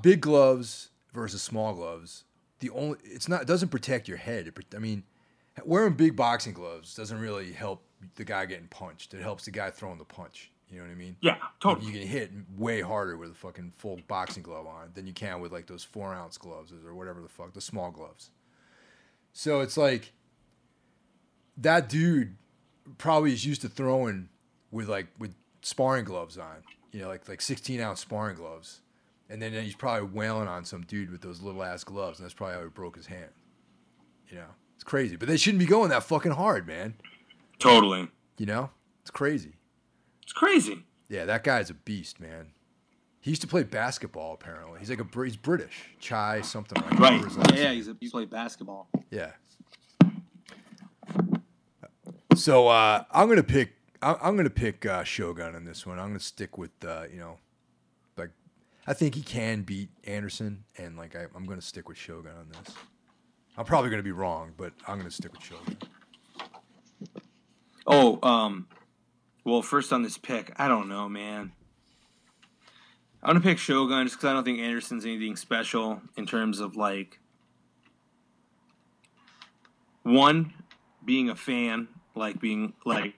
big 0.00 0.20
gloves 0.20 0.90
versus 1.12 1.42
small 1.42 1.74
gloves. 1.74 2.24
The 2.60 2.70
only 2.70 2.98
it's 3.04 3.28
not 3.28 3.42
it 3.42 3.48
doesn't 3.48 3.70
protect 3.70 4.06
your 4.06 4.16
head. 4.18 4.46
It, 4.46 4.74
I 4.76 4.78
mean, 4.78 5.02
wearing 5.64 5.94
big 5.94 6.14
boxing 6.14 6.52
gloves 6.52 6.94
doesn't 6.94 7.18
really 7.18 7.52
help 7.52 7.82
the 8.16 8.24
guy 8.24 8.46
getting 8.46 8.68
punched. 8.68 9.14
It 9.14 9.22
helps 9.22 9.44
the 9.44 9.50
guy 9.50 9.70
throwing 9.70 9.98
the 9.98 10.04
punch. 10.04 10.50
You 10.70 10.78
know 10.78 10.84
what 10.84 10.92
I 10.92 10.94
mean? 10.94 11.16
yeah, 11.20 11.36
totally. 11.60 11.86
You 11.86 11.92
can 11.92 12.08
hit 12.08 12.30
way 12.56 12.80
harder 12.80 13.18
with 13.18 13.30
a 13.32 13.34
fucking 13.34 13.74
full 13.76 14.00
boxing 14.08 14.42
glove 14.42 14.66
on 14.66 14.92
than 14.94 15.06
you 15.06 15.12
can 15.12 15.40
with 15.40 15.52
like 15.52 15.66
those 15.66 15.84
four 15.84 16.14
ounce 16.14 16.38
gloves 16.38 16.72
or 16.72 16.94
whatever 16.94 17.20
the 17.20 17.28
fuck, 17.28 17.52
the 17.52 17.60
small 17.60 17.90
gloves. 17.90 18.30
So 19.34 19.60
it's 19.60 19.76
like 19.76 20.12
that 21.58 21.90
dude 21.90 22.36
probably 22.96 23.32
is 23.32 23.44
used 23.44 23.60
to 23.62 23.68
throwing 23.68 24.30
with 24.70 24.88
like 24.88 25.08
with 25.18 25.34
sparring 25.60 26.06
gloves 26.06 26.38
on, 26.38 26.62
you 26.90 27.00
know, 27.00 27.08
like 27.08 27.28
like 27.28 27.42
16 27.42 27.78
ounce 27.80 28.00
sparring 28.00 28.36
gloves. 28.36 28.80
And 29.28 29.40
then 29.40 29.52
he's 29.52 29.74
probably 29.74 30.08
wailing 30.08 30.48
on 30.48 30.64
some 30.64 30.82
dude 30.82 31.10
with 31.10 31.22
those 31.22 31.40
little 31.40 31.62
ass 31.62 31.84
gloves, 31.84 32.18
and 32.18 32.26
that's 32.26 32.34
probably 32.34 32.56
how 32.56 32.62
he 32.62 32.68
broke 32.68 32.96
his 32.96 33.06
hand. 33.06 33.30
You 34.28 34.36
know, 34.36 34.48
it's 34.74 34.84
crazy, 34.84 35.16
but 35.16 35.26
they 35.28 35.38
shouldn't 35.38 35.58
be 35.60 35.66
going 35.66 35.88
that 35.90 36.02
fucking 36.02 36.32
hard, 36.32 36.66
man. 36.66 36.94
Totally. 37.62 38.08
You 38.38 38.46
know, 38.46 38.70
it's 39.00 39.10
crazy. 39.10 39.54
It's 40.22 40.32
crazy. 40.32 40.84
Yeah, 41.08 41.24
that 41.26 41.44
guy's 41.44 41.70
a 41.70 41.74
beast, 41.74 42.20
man. 42.20 42.52
He 43.20 43.30
used 43.30 43.42
to 43.42 43.48
play 43.48 43.62
basketball. 43.62 44.34
Apparently, 44.34 44.80
he's 44.80 44.90
like 44.90 45.00
a 45.00 45.24
he's 45.24 45.36
British. 45.36 45.90
Chai 46.00 46.40
something 46.40 46.82
like 46.82 46.98
Right. 46.98 47.22
His 47.24 47.36
last 47.36 47.54
Yeah, 47.54 47.64
name. 47.64 47.74
he's 47.76 47.88
a, 47.88 47.96
he 48.00 48.08
played 48.08 48.30
basketball. 48.30 48.88
Yeah. 49.10 49.30
So 52.34 52.68
uh, 52.68 53.04
I'm 53.10 53.28
gonna 53.28 53.42
pick. 53.42 53.74
I- 54.00 54.16
I'm 54.22 54.36
gonna 54.36 54.50
pick 54.50 54.84
uh, 54.86 55.04
Shogun 55.04 55.54
in 55.54 55.64
this 55.64 55.86
one. 55.86 55.98
I'm 55.98 56.08
gonna 56.08 56.18
stick 56.20 56.56
with 56.58 56.70
uh, 56.84 57.04
you 57.12 57.18
know, 57.20 57.38
like 58.16 58.30
I 58.86 58.94
think 58.94 59.14
he 59.14 59.22
can 59.22 59.62
beat 59.62 59.90
Anderson, 60.04 60.64
and 60.78 60.96
like 60.96 61.14
I, 61.14 61.26
I'm 61.36 61.44
gonna 61.44 61.60
stick 61.60 61.88
with 61.88 61.98
Shogun 61.98 62.32
on 62.32 62.48
this. 62.48 62.74
I'm 63.56 63.64
probably 63.66 63.90
gonna 63.90 64.02
be 64.02 64.12
wrong, 64.12 64.52
but 64.56 64.72
I'm 64.88 64.96
gonna 64.98 65.10
stick 65.10 65.32
with 65.32 65.42
Shogun. 65.42 65.76
Oh, 67.86 68.18
um, 68.22 68.68
well, 69.44 69.62
first 69.62 69.92
on 69.92 70.02
this 70.02 70.18
pick, 70.18 70.52
I 70.56 70.68
don't 70.68 70.88
know, 70.88 71.08
man. 71.08 71.52
I'm 73.22 73.28
gonna 73.28 73.40
pick 73.40 73.58
Shogun 73.58 74.04
just 74.06 74.16
because 74.16 74.30
I 74.30 74.32
don't 74.32 74.44
think 74.44 74.58
Anderson's 74.58 75.04
anything 75.04 75.36
special 75.36 76.00
in 76.16 76.26
terms 76.26 76.58
of 76.60 76.76
like 76.76 77.18
one 80.02 80.52
being 81.04 81.28
a 81.30 81.36
fan, 81.36 81.88
like 82.14 82.40
being 82.40 82.72
like. 82.84 83.14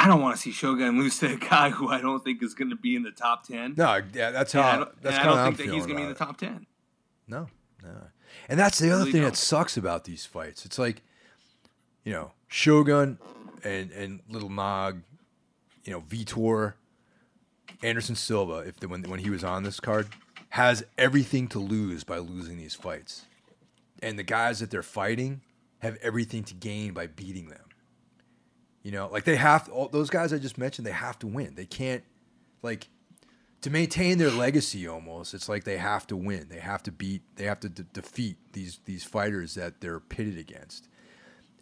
I 0.00 0.06
don't 0.06 0.20
want 0.22 0.36
to 0.36 0.40
see 0.40 0.52
Shogun 0.52 0.96
lose 0.96 1.18
to 1.18 1.32
a 1.32 1.36
guy 1.36 1.70
who 1.70 1.88
I 1.88 2.00
don't 2.00 2.22
think 2.22 2.40
is 2.40 2.54
going 2.54 2.70
to 2.70 2.76
be 2.76 2.94
in 2.94 3.02
the 3.02 3.10
top 3.10 3.44
ten. 3.44 3.74
No, 3.76 4.00
yeah, 4.14 4.30
that's 4.30 4.54
And 4.54 4.62
I 4.62 4.70
how. 4.70 4.76
don't, 4.78 5.02
That's 5.02 5.16
and 5.16 5.22
I 5.22 5.28
don't 5.28 5.36
how 5.38 5.44
I'm 5.46 5.54
think 5.56 5.70
that 5.70 5.74
he's 5.74 5.86
going 5.86 5.96
to 5.96 6.02
be 6.02 6.02
in 6.04 6.08
the 6.08 6.14
top 6.14 6.38
ten. 6.38 6.66
No, 7.26 7.48
no. 7.82 7.90
And 8.48 8.60
that's 8.60 8.78
the 8.78 8.90
other 8.90 9.00
Really 9.00 9.12
thing 9.12 9.22
don't. 9.22 9.32
that 9.32 9.36
sucks 9.36 9.76
about 9.76 10.04
these 10.04 10.24
fights. 10.24 10.64
It's 10.64 10.78
like, 10.78 11.02
you 12.08 12.14
know, 12.14 12.30
Shogun 12.46 13.18
and 13.62 13.90
and 13.90 14.20
Little 14.30 14.48
Nog, 14.48 15.02
you 15.84 15.92
know, 15.92 16.00
Vitor, 16.00 16.72
Anderson 17.82 18.14
Silva, 18.14 18.60
if 18.60 18.80
the, 18.80 18.88
when 18.88 19.02
when 19.02 19.20
he 19.20 19.28
was 19.28 19.44
on 19.44 19.62
this 19.62 19.78
card, 19.78 20.08
has 20.48 20.86
everything 20.96 21.48
to 21.48 21.58
lose 21.58 22.04
by 22.04 22.16
losing 22.16 22.56
these 22.56 22.74
fights, 22.74 23.26
and 24.02 24.18
the 24.18 24.22
guys 24.22 24.60
that 24.60 24.70
they're 24.70 24.82
fighting 24.82 25.42
have 25.80 25.98
everything 26.00 26.44
to 26.44 26.54
gain 26.54 26.94
by 26.94 27.08
beating 27.08 27.50
them. 27.50 27.66
You 28.82 28.92
know, 28.92 29.10
like 29.12 29.24
they 29.24 29.36
have 29.36 29.68
all 29.68 29.88
those 29.88 30.08
guys 30.08 30.32
I 30.32 30.38
just 30.38 30.56
mentioned. 30.56 30.86
They 30.86 30.92
have 30.92 31.18
to 31.18 31.26
win. 31.26 31.56
They 31.56 31.66
can't 31.66 32.04
like 32.62 32.88
to 33.60 33.68
maintain 33.68 34.16
their 34.16 34.30
legacy 34.30 34.88
almost 34.88 35.34
it's 35.34 35.48
like 35.48 35.64
they 35.64 35.78
have 35.78 36.06
to 36.06 36.16
win 36.16 36.46
they 36.48 36.60
have 36.60 36.80
to 36.80 36.92
beat 36.92 37.22
they 37.34 37.44
have 37.44 37.58
to 37.58 37.68
de- 37.68 37.82
defeat 37.82 38.36
these 38.52 38.78
these 38.84 39.02
fighters 39.02 39.54
that 39.54 39.80
they're 39.80 39.98
pitted 39.98 40.38
against 40.38 40.88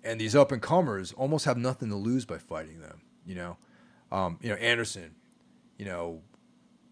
and 0.07 0.21
these 0.21 0.35
up 0.37 0.53
and 0.53 0.63
comers 0.63 1.13
almost 1.13 1.45
have 1.45 1.59
nothing 1.59 1.89
to 1.89 1.97
lose 1.97 2.25
by 2.25 2.39
fighting 2.39 2.81
them 2.81 3.03
you 3.27 3.35
know? 3.35 3.57
Um, 4.13 4.39
you 4.41 4.49
know 4.49 4.57
anderson 4.57 5.15
you 5.79 5.85
know 5.85 6.23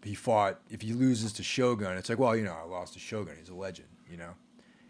he 0.03 0.13
fought 0.13 0.59
if 0.69 0.81
he 0.81 0.93
loses 0.93 1.33
to 1.33 1.43
shogun 1.43 1.97
it's 1.97 2.09
like 2.09 2.19
well 2.19 2.35
you 2.35 2.43
know 2.43 2.53
i 2.53 2.65
lost 2.67 2.93
to 2.93 2.99
shogun 2.99 3.35
he's 3.39 3.49
a 3.49 3.55
legend 3.55 3.87
you 4.09 4.17
know? 4.17 4.31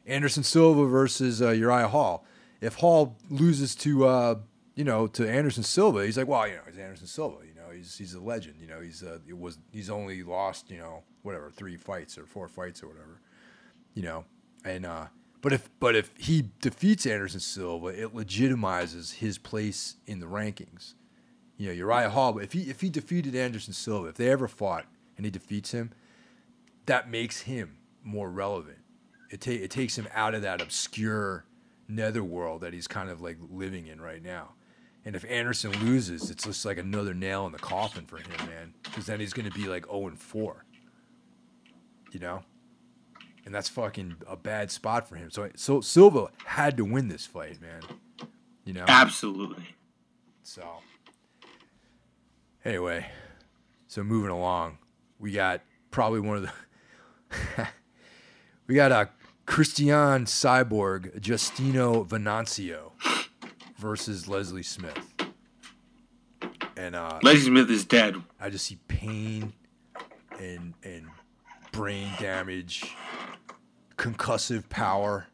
Anderson 0.06 0.44
silva 0.44 0.86
versus 0.86 1.42
uh, 1.42 1.50
uriah 1.50 1.88
hall. 1.88 2.26
If 2.62 2.76
hall 2.76 3.18
loses 3.30 3.76
to 3.76 4.06
uh, 4.06 4.36
you 4.76 4.84
know 4.84 5.08
to 5.08 5.28
anderson 5.28 5.64
silva 5.64 6.06
he's 6.06 6.18
like 6.18 6.28
well 6.28 6.48
you 6.48 6.56
know 6.56 6.62
he's 6.68 6.78
anderson 6.78 7.08
silva 7.08 7.38
you 7.46 7.54
know? 7.54 7.72
He's 7.74 7.98
he's 7.98 8.14
a 8.14 8.20
legend 8.20 8.56
you 8.60 8.68
know? 8.68 8.82
He's 8.82 9.04
uh, 9.04 9.20
it 9.28 9.38
was 9.38 9.58
he's 9.72 9.90
only 9.90 10.24
lost 10.24 10.70
you 10.70 10.78
know 10.78 11.04
whatever 11.24 11.50
three 11.50 11.78
fights 11.78 12.18
or 12.18 12.26
four 12.26 12.48
fights 12.48 12.84
or 12.84 12.88
whatever 12.88 13.20
you 13.94 14.04
know? 14.04 14.26
And 14.64 14.86
uh 14.86 15.08
but 15.46 15.54
if 15.54 15.70
but 15.80 15.96
if 15.96 16.12
he 16.18 16.50
defeats 16.60 17.06
anderson 17.06 17.40
silva 17.40 17.90
it 17.90 18.16
legitimizes 18.16 19.14
his 19.18 19.38
place 19.38 19.98
in 20.08 20.20
the 20.20 20.26
rankings 20.26 20.96
you 21.56 21.68
know 21.68 21.72
uriah 21.72 22.10
hall 22.10 22.34
but 22.34 22.44
if 22.44 22.54
he 22.54 22.62
if 22.64 22.82
he 22.82 22.90
defeated 22.90 23.36
anderson 23.36 23.72
silva 23.72 24.08
if 24.08 24.16
they 24.16 24.32
ever 24.32 24.48
fought 24.48 24.86
and 25.16 25.24
he 25.24 25.30
defeats 25.30 25.72
him 25.72 25.92
that 26.88 27.12
makes 27.12 27.42
him 27.42 27.78
more 28.04 28.32
relevant 28.32 28.80
it, 29.30 29.40
ta- 29.42 29.52
it 29.52 29.70
takes 29.70 29.96
him 29.96 30.08
out 30.16 30.34
of 30.34 30.42
that 30.42 30.62
obscure 30.62 31.46
netherworld 31.88 32.62
that 32.62 32.74
he's 32.74 32.88
kind 32.88 33.12
of 33.12 33.22
like 33.22 33.38
living 33.52 33.86
in 33.86 34.02
right 34.02 34.24
now 34.24 34.50
and 35.06 35.16
if 35.16 35.24
Anderson 35.30 35.72
loses, 35.86 36.32
it's 36.32 36.46
just 36.46 36.66
like 36.66 36.80
another 36.80 37.14
nail 37.14 37.46
in 37.46 37.52
the 37.52 37.60
coffin 37.60 38.08
for 38.08 38.18
him, 38.18 38.26
man. 38.48 38.74
Because 38.82 39.06
then 39.06 39.20
he's 39.20 39.34
going 39.34 39.48
to 39.48 39.56
be 39.56 39.68
like 39.68 39.86
0 39.86 40.08
and 40.08 40.20
4. 40.20 40.66
You 42.12 42.20
know? 42.20 42.44
And 43.46 43.54
that's 43.54 43.70
fucking 43.70 44.18
a 44.28 44.36
bad 44.36 44.72
spot 44.72 45.08
for 45.08 45.16
him. 45.16 45.30
So, 45.30 45.50
so 45.56 45.80
Silva 45.80 46.30
had 46.46 46.78
to 46.78 46.86
win 46.86 47.10
this 47.10 47.26
fight, 47.26 47.62
man. 47.62 47.82
You 48.64 48.74
know? 48.74 48.86
Absolutely. 48.88 49.76
So, 50.42 50.68
anyway, 52.64 53.08
so 53.88 54.04
moving 54.04 54.32
along, 54.32 54.80
we 55.20 55.32
got 55.32 55.62
probably 55.92 56.20
one 56.20 56.38
of 56.38 56.44
the. 56.44 57.68
we 58.68 58.76
got 58.76 58.92
a 58.92 59.10
Cristiane 59.46 60.26
Cyborg 60.26 61.20
Justino 61.20 62.08
Venancio 62.08 62.92
versus 63.78 64.28
Leslie 64.28 64.64
Smith. 64.64 65.14
And 66.76 66.96
uh, 66.96 67.20
Leslie 67.22 67.42
Smith 67.42 67.70
is 67.70 67.86
dead. 67.86 68.16
I 68.40 68.50
just 68.50 68.66
see 68.66 68.80
pain 68.88 69.54
and 70.40 70.74
and 70.84 71.08
brain 71.72 72.10
damage, 72.20 72.96
concussive 74.06 74.70
power, 74.70 75.28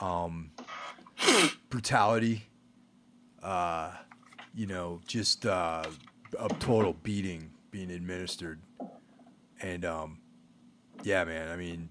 um, 0.00 0.50
brutality. 1.70 2.44
Uh, 3.42 3.90
you 4.54 4.66
know, 4.66 5.00
just 5.06 5.46
uh, 5.46 5.84
a 6.38 6.48
total 6.60 6.94
beating 7.02 7.50
being 7.70 7.90
administered, 7.90 8.60
and 9.60 9.84
um, 9.84 10.18
yeah, 11.02 11.24
man. 11.24 11.50
I 11.50 11.56
mean, 11.56 11.88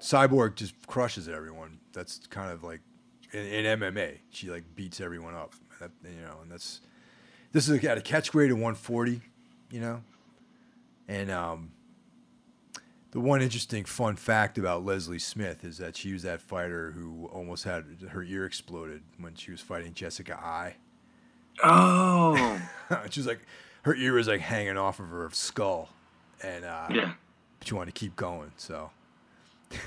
Cyborg 0.00 0.56
just 0.56 0.74
crushes 0.86 1.28
everyone. 1.28 1.78
That's 1.92 2.26
kind 2.28 2.50
of 2.50 2.62
like 2.62 2.80
in, 3.32 3.40
in 3.40 3.80
MMA, 3.80 4.18
she 4.30 4.50
like 4.50 4.64
beats 4.74 5.00
everyone 5.00 5.34
up. 5.34 5.54
That, 5.80 5.90
you 6.04 6.22
know, 6.22 6.38
and 6.42 6.50
that's 6.50 6.80
this 7.52 7.68
is 7.68 7.84
at 7.84 7.98
a 7.98 8.02
catch 8.02 8.32
grade 8.32 8.50
of 8.50 8.56
140. 8.56 9.20
You 9.70 9.80
know, 9.80 10.02
and 11.08 11.30
um, 11.30 11.72
the 13.12 13.20
one 13.20 13.40
interesting 13.42 13.84
fun 13.84 14.16
fact 14.16 14.58
about 14.58 14.84
Leslie 14.84 15.18
Smith 15.18 15.64
is 15.64 15.78
that 15.78 15.96
she 15.96 16.12
was 16.12 16.22
that 16.24 16.40
fighter 16.40 16.90
who 16.92 17.26
almost 17.32 17.64
had 17.64 17.84
her 18.10 18.22
ear 18.22 18.44
exploded 18.44 19.02
when 19.18 19.34
she 19.34 19.50
was 19.50 19.60
fighting 19.60 19.94
Jessica 19.94 20.34
Eye. 20.38 20.76
Oh. 21.62 22.60
she 23.10 23.20
was 23.20 23.26
like, 23.26 23.40
her 23.82 23.94
ear 23.94 24.14
was 24.14 24.28
like 24.28 24.40
hanging 24.40 24.76
off 24.76 24.98
of 25.00 25.08
her 25.08 25.28
skull, 25.32 25.88
and 26.42 26.64
uh, 26.64 26.86
yeah. 26.90 27.12
she 27.64 27.74
wanted 27.74 27.94
to 27.94 27.98
keep 27.98 28.16
going. 28.16 28.52
So, 28.56 28.90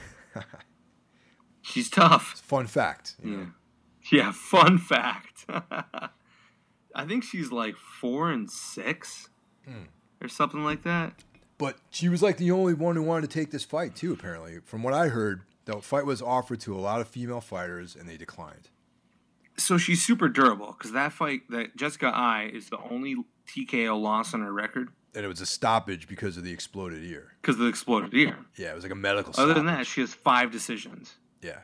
She's 1.62 1.90
tough. 1.90 2.40
fun 2.46 2.68
fact. 2.68 3.16
You 3.24 3.32
know? 3.32 3.38
Yeah. 3.40 3.46
Yeah, 4.12 4.32
fun 4.34 4.78
fact. 4.78 5.46
I 5.50 7.06
think 7.08 7.24
she's 7.24 7.52
like 7.52 7.76
four 7.76 8.30
and 8.32 8.50
six 8.50 9.30
Hmm. 9.68 9.86
or 10.22 10.28
something 10.28 10.64
like 10.64 10.84
that. 10.84 11.14
But 11.58 11.78
she 11.90 12.10
was 12.10 12.22
like 12.22 12.38
the 12.38 12.52
only 12.52 12.74
one 12.74 12.96
who 12.96 13.04
wanted 13.04 13.30
to 13.30 13.40
take 13.40 13.52
this 13.52 13.64
fight 13.64 13.96
too. 13.96 14.12
Apparently, 14.14 14.60
from 14.66 14.84
what 14.84 14.94
I 14.94 15.08
heard, 15.08 15.42
the 15.66 15.82
fight 15.82 16.06
was 16.06 16.22
offered 16.22 16.60
to 16.62 16.76
a 16.76 16.80
lot 16.82 17.00
of 17.02 17.08
female 17.08 17.42
fighters, 17.42 17.96
and 17.96 18.08
they 18.10 18.18
declined. 18.18 18.70
So 19.58 19.78
she's 19.78 20.04
super 20.06 20.28
durable 20.28 20.76
because 20.78 20.92
that 20.92 21.14
fight, 21.14 21.42
that 21.50 21.78
Jessica 21.78 22.08
Eye 22.08 22.52
is 22.54 22.70
the 22.70 22.78
only 22.92 23.16
TKO 23.48 24.00
loss 24.02 24.34
on 24.34 24.42
her 24.42 24.52
record 24.52 24.90
And 25.14 25.24
it 25.24 25.30
was 25.30 25.40
a 25.40 25.46
stoppage 25.46 26.08
because 26.10 26.36
of 26.36 26.44
the 26.44 26.52
exploded 26.52 27.04
ear. 27.06 27.32
because 27.42 27.56
of 27.56 27.62
the 27.62 27.68
exploded 27.68 28.14
ear. 28.14 28.38
Yeah, 28.58 28.72
it 28.72 28.76
was 28.76 28.84
like 28.84 28.92
a 28.92 28.96
medical. 28.96 29.34
Other 29.38 29.54
than 29.54 29.68
that, 29.68 29.88
she 29.88 30.02
has 30.02 30.14
five 30.14 30.52
decisions. 30.52 31.14
yeah, 31.42 31.60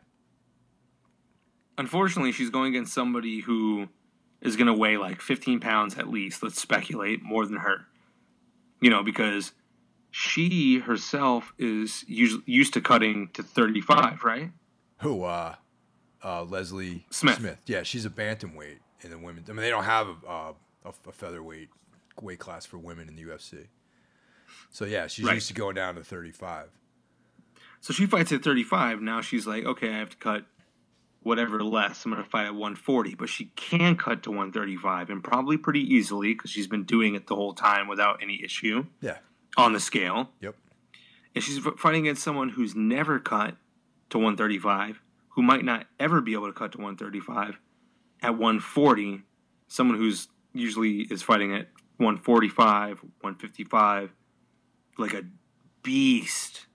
Unfortunately, 1.77 2.31
she's 2.31 2.49
going 2.49 2.73
against 2.73 2.93
somebody 2.93 3.39
who 3.41 3.87
is 4.41 4.55
going 4.55 4.67
to 4.67 4.73
weigh 4.73 4.97
like 4.97 5.21
15 5.21 5.59
pounds 5.59 5.97
at 5.97 6.07
least. 6.07 6.43
Let's 6.43 6.61
speculate 6.61 7.23
more 7.23 7.45
than 7.45 7.57
her. 7.57 7.87
You 8.79 8.89
know, 8.89 9.03
because 9.03 9.51
she 10.11 10.79
herself 10.79 11.53
is 11.57 12.03
us- 12.09 12.41
used 12.45 12.73
to 12.73 12.81
cutting 12.81 13.29
to 13.33 13.43
35, 13.43 14.23
right? 14.23 14.51
who? 14.99 15.23
Uh, 15.23 15.55
uh, 16.23 16.43
Leslie 16.43 17.05
Smith. 17.09 17.37
Smith. 17.37 17.57
Yeah, 17.65 17.81
she's 17.83 18.05
a 18.05 18.09
bantamweight 18.09 18.77
in 19.01 19.09
the 19.09 19.17
women. 19.17 19.43
I 19.47 19.51
mean, 19.53 19.61
they 19.61 19.69
don't 19.71 19.85
have 19.85 20.07
a, 20.07 20.27
uh, 20.29 20.53
a, 20.85 21.11
featherweight 21.11 21.69
weight 22.21 22.37
class 22.39 22.65
for 22.67 22.77
women 22.77 23.07
in 23.09 23.15
the 23.15 23.23
UFC. 23.23 23.67
So 24.69 24.85
yeah, 24.85 25.07
she's 25.07 25.25
Right. 25.25 25.33
used 25.35 25.47
to 25.47 25.53
going 25.55 25.75
down 25.75 25.95
to 25.95 26.03
thirty-five. 26.03 26.69
So 27.79 27.93
she 27.93 28.05
fights 28.05 28.31
at 28.31 28.43
35. 28.43 29.01
Now 29.01 29.21
she's 29.21 29.47
like, 29.47 29.65
okay, 29.65 29.89
I 29.89 29.97
have 29.97 30.09
to 30.11 30.17
cut 30.17 30.45
whatever 31.23 31.63
less. 31.63 32.05
I'm 32.05 32.11
going 32.11 32.23
to 32.23 32.29
fight 32.29 32.45
at 32.45 32.53
140. 32.53 33.15
But 33.15 33.27
she 33.29 33.45
can 33.55 33.95
cut 33.95 34.21
to 34.23 34.29
135 34.29 35.09
and 35.09 35.23
probably 35.23 35.57
pretty 35.57 35.81
easily 35.81 36.33
because 36.35 36.51
she's 36.51 36.67
been 36.67 36.83
doing 36.83 37.15
it 37.15 37.25
the 37.25 37.35
whole 37.35 37.53
time 37.55 37.87
without 37.87 38.19
any 38.21 38.43
issue 38.43 38.85
Yeah. 39.01 39.17
On 39.57 39.73
the 39.73 39.79
scale. 39.79 40.29
Yep. 40.41 40.55
And 41.35 41.43
she's 41.43 41.59
fighting 41.77 42.01
against 42.01 42.23
someone 42.23 42.49
who's 42.49 42.75
never 42.75 43.19
cut 43.19 43.55
to 44.09 44.17
135, 44.17 45.01
who 45.29 45.41
might 45.41 45.63
not 45.63 45.87
ever 45.99 46.21
be 46.21 46.33
able 46.33 46.47
to 46.47 46.53
cut 46.53 46.73
to 46.73 46.77
135 46.77 47.59
at 48.21 48.31
140. 48.31 49.21
Someone 49.67 49.97
who's 49.97 50.27
usually 50.53 51.01
is 51.01 51.21
fighting 51.21 51.53
at 51.53 51.67
145, 51.97 52.99
155, 52.99 54.11
like 54.97 55.13
a 55.13 55.23
beast. 55.83 56.67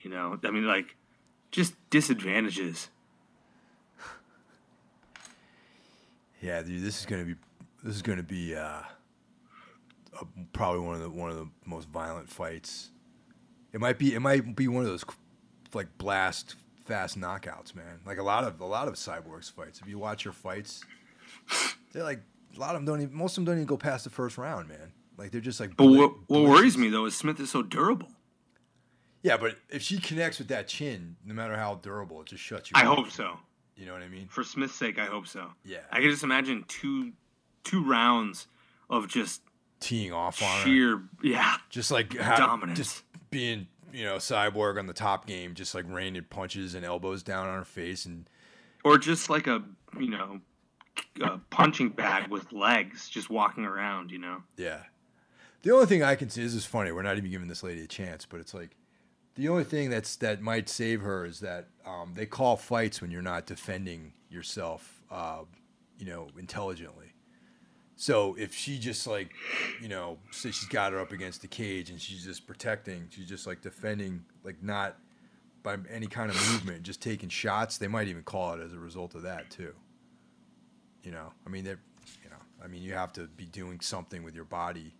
You 0.00 0.10
know, 0.10 0.38
I 0.42 0.50
mean, 0.50 0.66
like 0.66 0.96
just 1.50 1.74
disadvantages. 1.90 2.88
Yeah, 6.40 6.62
dude, 6.62 6.82
this 6.82 7.00
is 7.00 7.06
gonna 7.06 7.24
be 7.24 7.34
this 7.82 7.96
is 7.96 8.02
gonna 8.02 8.22
be 8.22 8.54
uh, 8.54 8.82
probably 10.52 10.80
one 10.80 10.94
of 10.94 11.02
the 11.02 11.10
one 11.10 11.30
of 11.30 11.36
the 11.36 11.48
most 11.64 11.88
violent 11.88 12.28
fights. 12.28 12.90
It 13.72 13.80
might 13.80 13.98
be 13.98 14.14
it 14.14 14.20
might 14.20 14.56
be 14.56 14.68
one 14.68 14.84
of 14.84 14.88
those 14.88 15.04
like 15.74 15.88
blast 15.98 16.56
fast 16.84 17.18
knockouts, 17.18 17.74
man. 17.74 18.00
Like 18.06 18.18
a 18.18 18.22
lot 18.22 18.44
of 18.44 18.60
a 18.60 18.66
lot 18.66 18.88
of 18.88 18.94
cyborgs 18.94 19.50
fights. 19.50 19.80
If 19.80 19.88
you 19.88 19.98
watch 19.98 20.24
your 20.24 20.32
fights, 20.32 20.84
they're 21.92 22.02
like 22.02 22.20
a 22.56 22.60
lot 22.60 22.74
of 22.74 22.76
them 22.76 22.84
don't 22.86 23.02
even 23.02 23.16
most 23.16 23.32
of 23.32 23.36
them 23.36 23.44
don't 23.46 23.56
even 23.56 23.66
go 23.66 23.76
past 23.76 24.04
the 24.04 24.10
first 24.10 24.38
round, 24.38 24.68
man. 24.68 24.92
Like 25.16 25.30
they're 25.30 25.40
just 25.40 25.60
like. 25.60 25.76
But 25.76 25.86
what, 25.86 26.12
what 26.28 26.42
worries 26.42 26.76
me 26.76 26.88
though 26.88 27.06
is 27.06 27.16
Smith 27.16 27.40
is 27.40 27.50
so 27.50 27.62
durable. 27.62 28.08
Yeah, 29.22 29.36
but 29.36 29.56
if 29.70 29.82
she 29.82 29.98
connects 29.98 30.38
with 30.38 30.48
that 30.48 30.68
chin, 30.68 31.16
no 31.24 31.34
matter 31.34 31.56
how 31.56 31.76
durable, 31.76 32.20
it 32.20 32.28
just 32.28 32.44
shuts 32.44 32.70
you. 32.70 32.74
I 32.76 32.84
hope 32.84 33.10
so. 33.10 33.36
You 33.74 33.84
know 33.84 33.92
what 33.92 34.02
I 34.02 34.08
mean? 34.08 34.28
For 34.28 34.44
Smith's 34.44 34.74
sake, 34.74 34.98
I 34.98 35.06
hope 35.06 35.26
so. 35.26 35.48
Yeah. 35.64 35.78
I 35.90 36.00
can 36.00 36.10
just 36.10 36.22
imagine 36.22 36.64
two 36.68 37.12
two 37.64 37.84
rounds 37.84 38.46
of 38.88 39.08
just 39.08 39.42
Teeing 39.78 40.12
off 40.12 40.42
on 40.42 40.58
her. 40.58 40.64
sheer 40.64 41.02
yeah 41.22 41.56
just 41.68 41.90
like 41.90 42.16
how, 42.16 42.36
Dominance. 42.36 42.78
just 42.78 43.02
being 43.30 43.66
you 43.96 44.04
know, 44.04 44.16
Cyborg 44.16 44.78
on 44.78 44.86
the 44.86 44.92
top 44.92 45.26
game, 45.26 45.54
just 45.54 45.74
like 45.74 45.86
raining 45.88 46.24
punches 46.28 46.74
and 46.74 46.84
elbows 46.84 47.22
down 47.22 47.48
on 47.48 47.56
her 47.56 47.64
face, 47.64 48.04
and 48.04 48.28
or 48.84 48.98
just 48.98 49.30
like 49.30 49.46
a 49.46 49.62
you 49.98 50.10
know, 50.10 50.40
a 51.22 51.38
punching 51.48 51.88
bag 51.90 52.28
with 52.28 52.52
legs, 52.52 53.08
just 53.08 53.30
walking 53.30 53.64
around. 53.64 54.10
You 54.10 54.18
know. 54.18 54.42
yeah. 54.56 54.82
The 55.62 55.72
only 55.72 55.86
thing 55.86 56.02
I 56.02 56.14
can 56.14 56.28
see 56.28 56.42
this 56.42 56.54
is 56.54 56.66
funny. 56.66 56.92
We're 56.92 57.02
not 57.02 57.16
even 57.16 57.30
giving 57.30 57.48
this 57.48 57.62
lady 57.62 57.82
a 57.82 57.86
chance, 57.88 58.26
but 58.26 58.38
it's 58.38 58.52
like 58.52 58.76
the 59.34 59.48
only 59.48 59.64
thing 59.64 59.88
that's 59.88 60.16
that 60.16 60.42
might 60.42 60.68
save 60.68 61.00
her 61.00 61.24
is 61.24 61.40
that 61.40 61.68
um, 61.86 62.12
they 62.14 62.26
call 62.26 62.56
fights 62.56 63.00
when 63.00 63.10
you're 63.10 63.22
not 63.22 63.46
defending 63.46 64.12
yourself, 64.28 65.02
uh, 65.10 65.40
you 65.98 66.04
know, 66.04 66.28
intelligently. 66.38 67.05
So 67.98 68.34
if 68.38 68.54
she 68.54 68.78
just 68.78 69.06
like, 69.06 69.32
you 69.80 69.88
know, 69.88 70.18
say 70.30 70.50
she's 70.50 70.68
got 70.68 70.92
her 70.92 71.00
up 71.00 71.12
against 71.12 71.40
the 71.40 71.48
cage 71.48 71.88
and 71.88 72.00
she's 72.00 72.24
just 72.24 72.46
protecting, 72.46 73.08
she's 73.10 73.26
just 73.26 73.46
like 73.46 73.62
defending, 73.62 74.22
like 74.44 74.62
not 74.62 74.96
by 75.62 75.78
any 75.90 76.06
kind 76.06 76.30
of 76.30 76.36
movement, 76.52 76.82
just 76.82 77.00
taking 77.00 77.30
shots. 77.30 77.78
They 77.78 77.88
might 77.88 78.06
even 78.08 78.22
call 78.22 78.52
it 78.54 78.60
as 78.60 78.74
a 78.74 78.78
result 78.78 79.14
of 79.14 79.22
that 79.22 79.50
too. 79.50 79.72
You 81.02 81.10
know, 81.12 81.32
I 81.46 81.50
mean, 81.50 81.64
they're, 81.64 81.80
you 82.22 82.28
know, 82.28 82.36
I 82.62 82.66
mean, 82.68 82.82
you 82.82 82.92
have 82.92 83.12
to 83.14 83.22
be 83.28 83.46
doing 83.46 83.80
something 83.80 84.22
with 84.22 84.34
your 84.34 84.44
body 84.44 84.94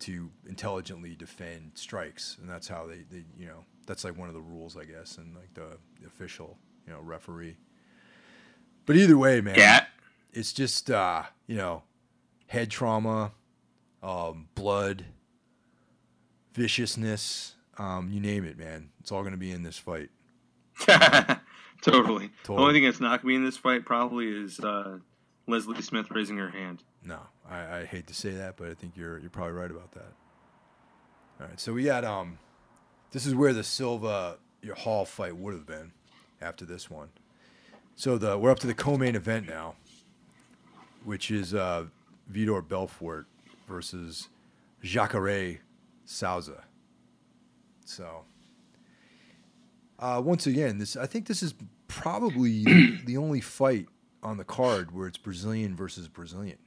to 0.00 0.30
intelligently 0.46 1.14
defend 1.14 1.70
strikes, 1.74 2.36
and 2.40 2.50
that's 2.50 2.68
how 2.68 2.86
they, 2.86 3.04
they, 3.10 3.24
you 3.38 3.46
know, 3.46 3.64
that's 3.86 4.04
like 4.04 4.18
one 4.18 4.28
of 4.28 4.34
the 4.34 4.40
rules, 4.40 4.76
I 4.76 4.84
guess, 4.84 5.16
and 5.16 5.34
like 5.34 5.54
the, 5.54 5.78
the 6.00 6.06
official, 6.08 6.58
you 6.86 6.92
know, 6.92 7.00
referee. 7.00 7.56
But 8.84 8.96
either 8.96 9.16
way, 9.16 9.40
man, 9.40 9.54
Yeah. 9.56 9.86
it's 10.32 10.52
just 10.52 10.90
uh, 10.90 11.22
you 11.46 11.56
know, 11.56 11.84
head 12.52 12.70
trauma, 12.70 13.32
um, 14.02 14.46
blood, 14.54 15.06
viciousness, 16.52 17.54
um, 17.78 18.10
you 18.12 18.20
name 18.20 18.44
it, 18.44 18.58
man. 18.58 18.90
It's 19.00 19.10
all 19.10 19.22
gonna 19.22 19.38
be 19.38 19.50
in 19.50 19.62
this 19.62 19.78
fight. 19.78 20.10
totally. 21.80 22.28
The 22.44 22.52
only 22.52 22.74
thing 22.74 22.84
that's 22.84 23.00
not 23.00 23.22
gonna 23.22 23.28
be 23.28 23.36
in 23.36 23.44
this 23.44 23.56
fight 23.56 23.86
probably 23.86 24.28
is 24.28 24.60
uh, 24.60 24.98
Leslie 25.46 25.80
Smith 25.80 26.10
raising 26.10 26.36
her 26.36 26.50
hand. 26.50 26.82
No, 27.02 27.20
I, 27.48 27.78
I 27.78 27.84
hate 27.86 28.06
to 28.08 28.14
say 28.14 28.32
that, 28.32 28.58
but 28.58 28.68
I 28.68 28.74
think 28.74 28.98
you're 28.98 29.18
you're 29.18 29.30
probably 29.30 29.54
right 29.54 29.70
about 29.70 29.92
that. 29.92 30.12
All 31.40 31.46
right, 31.46 31.58
so 31.58 31.72
we 31.72 31.84
got 31.84 32.04
um, 32.04 32.38
this 33.12 33.24
is 33.24 33.34
where 33.34 33.54
the 33.54 33.64
Silva 33.64 34.36
Uriah 34.60 34.78
Hall 34.78 35.06
fight 35.06 35.38
would 35.38 35.54
have 35.54 35.66
been 35.66 35.92
after 36.42 36.66
this 36.66 36.90
one. 36.90 37.08
So 37.96 38.18
the 38.18 38.36
we're 38.36 38.50
up 38.50 38.58
to 38.58 38.66
the 38.66 38.74
co-main 38.74 39.16
event 39.16 39.48
now, 39.48 39.76
which 41.02 41.30
is 41.30 41.54
uh, 41.54 41.86
Vitor 42.30 42.66
Belfort 42.66 43.26
versus 43.68 44.28
Jacare 44.82 45.58
Souza. 46.04 46.64
So 47.84 48.24
uh, 49.98 50.20
once 50.24 50.46
again, 50.46 50.78
this 50.78 50.96
I 50.96 51.06
think 51.06 51.26
this 51.26 51.42
is 51.42 51.54
probably 51.88 52.64
the 53.04 53.16
only 53.16 53.40
fight 53.40 53.86
on 54.22 54.36
the 54.36 54.44
card 54.44 54.92
where 54.92 55.06
it's 55.08 55.18
Brazilian 55.18 55.74
versus 55.76 56.08
Brazilian. 56.08 56.58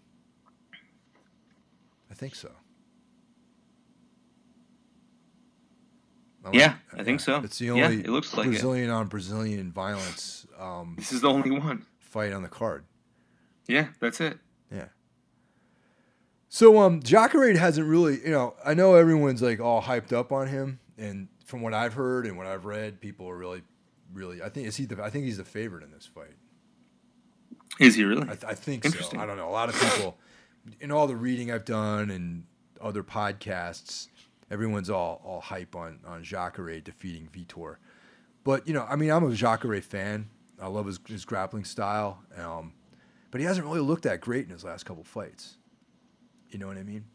I 2.12 2.14
think 2.14 2.36
so. 2.36 2.52
I 6.44 6.50
like- 6.50 6.58
Yeah, 6.60 6.76
I 6.94 7.04
think 7.04 7.20
so. 7.22 7.38
It's 7.44 7.58
the 7.58 7.72
only 7.72 7.82
Yeah, 7.82 7.90
it 8.04 8.10
looks 8.10 8.34
like 8.36 8.48
it. 8.48 8.50
Brazilian 8.52 8.90
on 8.90 9.08
Brazilian 9.08 9.72
violence 9.72 10.46
um, 10.60 10.94
This 10.98 11.12
is 11.12 11.22
the 11.22 11.30
only 11.30 11.52
one. 11.52 11.86
fight 12.00 12.32
on 12.34 12.44
the 12.44 12.48
card. 12.50 12.86
Yeah, 13.68 13.88
that's 14.00 14.22
it. 14.22 14.38
Yeah. 14.72 14.86
So 16.56 16.80
um 16.80 17.02
Jacare 17.04 17.58
hasn't 17.58 17.86
really, 17.86 18.22
you 18.24 18.32
know, 18.32 18.56
I 18.64 18.76
know 18.76 18.96
everyone's 18.96 19.42
like 19.42 19.60
all 19.60 19.82
hyped 19.82 20.14
up 20.14 20.32
on 20.32 20.48
him 20.48 20.80
and 20.98 21.28
from 21.44 21.62
what 21.62 21.74
I've 21.74 21.96
heard 21.96 22.26
and 22.26 22.38
what 22.38 22.48
I've 22.48 22.64
read, 22.64 23.02
people 23.02 23.30
are 23.30 23.36
really 23.36 23.62
really 24.14 24.42
I 24.42 24.48
think 24.48 24.66
is 24.66 24.78
he 24.78 24.86
the 24.86 25.04
I 25.04 25.10
think 25.10 25.26
he's 25.26 25.36
the 25.36 25.44
favorite 25.44 25.84
in 25.84 25.92
this 25.92 26.06
fight. 26.06 26.38
Is 27.78 27.96
he 27.96 28.06
really? 28.06 28.22
I, 28.22 28.36
th- 28.36 28.46
I 28.46 28.54
think 28.54 28.86
so. 28.86 29.20
I 29.20 29.26
don't 29.26 29.36
know. 29.36 29.50
A 29.50 29.52
lot 29.52 29.68
of 29.68 29.78
people, 29.78 30.18
in 30.80 30.94
all 30.94 31.08
the 31.08 31.16
reading 31.18 31.52
I've 31.52 31.66
done 31.66 32.10
and 32.10 32.46
other 32.80 33.04
podcasts, 33.04 34.08
everyone's 34.50 34.90
all 34.90 35.22
all 35.26 35.42
hype 35.42 35.76
on 35.76 36.00
on 36.08 36.24
Jacare 36.24 36.80
defeating 36.80 37.28
Vitor. 37.34 37.76
But 38.46 38.66
you 38.66 38.74
know, 38.74 38.88
I 38.90 38.96
mean, 38.96 39.12
I'm 39.12 39.30
a 39.30 39.36
Jacare 39.36 39.82
fan. 39.82 40.30
I 40.62 40.68
love 40.68 40.86
his, 40.86 41.02
his 41.06 41.26
grappling 41.26 41.66
style, 41.66 42.24
um, 42.38 42.72
but 43.30 43.42
he 43.42 43.46
hasn't 43.46 43.68
really 43.68 43.82
looked 43.82 44.04
that 44.04 44.22
great 44.22 44.46
in 44.46 44.52
his 44.52 44.64
last 44.64 44.86
couple 44.86 45.04
fights. 45.04 45.58
You 46.50 46.60
know 46.60 46.68
what 46.68 46.78
I 46.78 46.84
mean? 46.84 47.06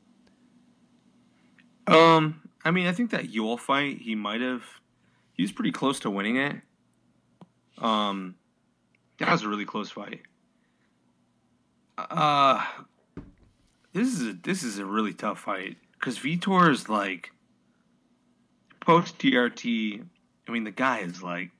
Um, 1.86 2.42
I 2.64 2.70
mean, 2.70 2.86
I 2.86 2.92
think 2.92 3.10
that 3.10 3.32
Yoel 3.32 3.58
fight, 3.58 3.98
he 3.98 4.14
might 4.14 4.40
have. 4.40 4.62
He 5.32 5.42
was 5.42 5.52
pretty 5.52 5.72
close 5.72 6.00
to 6.00 6.10
winning 6.10 6.36
it. 6.36 6.56
Um, 7.78 8.34
that 9.18 9.30
was 9.30 9.42
a 9.42 9.48
really 9.48 9.64
close 9.64 9.90
fight. 9.90 10.20
Uh, 11.96 12.64
this 13.92 14.08
is 14.08 14.26
a 14.26 14.32
this 14.32 14.62
is 14.62 14.78
a 14.78 14.84
really 14.84 15.12
tough 15.12 15.40
fight 15.40 15.76
because 15.94 16.18
Vitor 16.18 16.70
is 16.70 16.88
like 16.88 17.32
post 18.80 19.18
TRT. 19.18 20.04
I 20.46 20.52
mean, 20.52 20.64
the 20.64 20.70
guy 20.70 21.00
is 21.00 21.22
like 21.22 21.50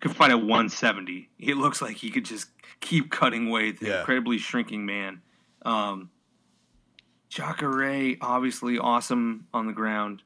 could 0.00 0.14
fight 0.14 0.30
at 0.30 0.38
170. 0.38 1.28
It 1.38 1.56
looks 1.56 1.82
like 1.82 1.96
he 1.96 2.10
could 2.10 2.24
just 2.24 2.48
keep 2.80 3.10
cutting 3.10 3.50
weight. 3.50 3.78
Yeah. 3.80 4.00
Incredibly 4.00 4.38
shrinking 4.38 4.86
man. 4.86 5.22
Um, 5.62 6.10
Jacare, 7.28 8.16
obviously 8.20 8.78
awesome 8.78 9.46
on 9.52 9.66
the 9.66 9.72
ground. 9.72 10.22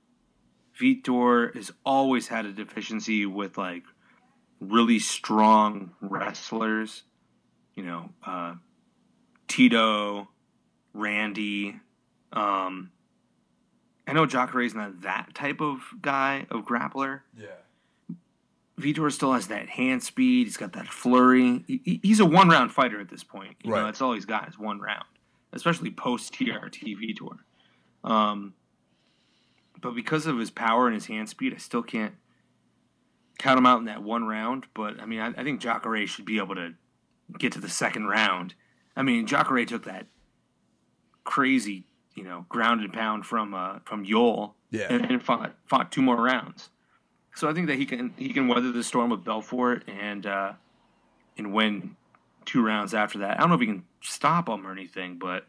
Vitor 0.81 1.55
has 1.55 1.71
always 1.85 2.29
had 2.29 2.47
a 2.47 2.53
deficiency 2.53 3.27
with 3.27 3.59
like 3.59 3.83
really 4.61 4.99
strong 4.99 5.93
wrestlers. 6.01 7.03
You 7.75 7.83
know, 7.85 8.11
uh, 8.25 8.55
Tito, 9.49 10.29
Randy. 10.95 11.77
Um, 12.33 12.91
I 14.07 14.13
know 14.13 14.27
Jacare's 14.27 14.75
not 14.75 15.03
that 15.03 15.35
type 15.35 15.61
of 15.61 15.81
guy 16.01 16.47
of 16.51 16.65
grappler. 16.65 17.21
Yeah. 17.37 17.49
Vitor 18.81 19.13
still 19.13 19.33
has 19.33 19.49
that 19.49 19.69
hand 19.69 20.03
speed. 20.03 20.47
He's 20.47 20.57
got 20.57 20.73
that 20.73 20.89
flurry. 20.89 21.63
He- 21.67 21.81
he- 21.85 22.01
he's 22.03 22.21
a 22.21 22.25
one 22.27 22.49
round 22.49 22.73
fighter 22.73 22.99
at 23.01 23.09
this 23.11 23.23
point. 23.23 23.57
You 23.63 23.73
Right. 23.73 23.81
know, 23.81 23.87
that's 23.87 24.01
all 24.01 24.13
he's 24.15 24.25
got 24.25 24.49
is 24.49 24.59
one 24.59 24.81
round, 24.81 25.05
especially 25.53 25.91
post 25.91 26.33
TRT 26.35 26.97
Vitor. 26.97 27.39
Um, 28.09 28.55
but 29.81 29.95
because 29.95 30.27
of 30.27 30.39
his 30.39 30.51
power 30.51 30.87
and 30.87 30.95
his 30.95 31.07
hand 31.07 31.29
speed, 31.29 31.53
I 31.55 31.59
still 31.59 31.83
can't 31.83 32.15
count 33.39 33.59
him 33.59 33.67
out 33.67 33.79
in 33.79 33.87
that 33.87 34.03
one 34.03 34.27
round. 34.27 34.67
But 34.75 35.01
I 35.01 35.07
mean, 35.07 35.21
I, 35.21 35.29
I 35.29 35.45
think 35.45 35.61
Jacare 35.61 36.07
should 36.07 36.25
be 36.25 36.39
able 36.39 36.55
to 36.55 36.75
get 37.39 37.53
to 37.53 37.61
the 37.61 37.69
second 37.69 38.07
round. 38.07 38.55
I 38.97 39.03
mean, 39.03 39.27
Jacare 39.27 39.65
took 39.65 39.85
that 39.85 40.07
crazy, 41.25 41.85
you 42.15 42.25
know, 42.25 42.47
ground 42.49 42.81
and 42.83 42.93
pound 42.93 43.27
from 43.27 43.55
uh, 43.55 43.79
from 43.85 44.05
Yoel 44.05 44.53
Yeah. 44.71 44.87
and, 44.91 45.05
and 45.11 45.23
fought 45.23 45.55
fought 45.67 45.91
two 45.93 46.03
more 46.03 46.17
rounds. 46.21 46.71
So 47.35 47.49
I 47.49 47.55
think 47.55 47.67
that 47.69 47.77
he 47.77 47.87
can 47.87 48.13
he 48.17 48.33
can 48.33 48.49
weather 48.49 48.73
the 48.73 48.83
storm 48.85 49.11
with 49.11 49.25
Belfort 49.25 49.85
and 49.89 50.27
uh, 50.27 50.53
and 51.39 51.53
win 51.55 51.97
two 52.45 52.65
rounds 52.65 52.93
after 52.95 53.21
that. 53.21 53.39
I 53.39 53.41
don't 53.41 53.49
know 53.49 53.55
if 53.55 53.61
he 53.61 53.67
can 53.67 53.85
stop 54.03 54.49
him 54.49 54.67
or 54.67 54.73
anything, 54.73 55.19
but 55.19 55.47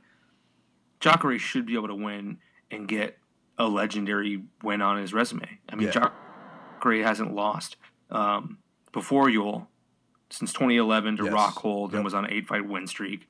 Jacare 0.99 1.37
should 1.39 1.65
be 1.65 1.73
able 1.75 1.87
to 1.89 1.95
win 1.95 2.37
and 2.71 2.87
get 2.87 3.17
a 3.57 3.67
legendary 3.67 4.43
win 4.63 4.81
on 4.81 4.97
his 4.97 5.13
resume. 5.13 5.59
I 5.69 5.75
mean, 5.75 5.87
Yeah. 5.93 6.09
Jacare 6.81 7.03
hasn't 7.03 7.33
lost 7.33 7.77
um, 8.09 8.57
before 8.91 9.27
Yoel 9.27 9.67
since 10.29 10.53
2011 10.53 11.17
to 11.17 11.25
Yes. 11.25 11.33
Rockhold 11.33 11.87
Yep. 11.89 11.93
and 11.95 12.03
was 12.03 12.13
on 12.13 12.25
an 12.25 12.31
eight 12.31 12.47
fight 12.47 12.65
win 12.67 12.87
streak. 12.87 13.27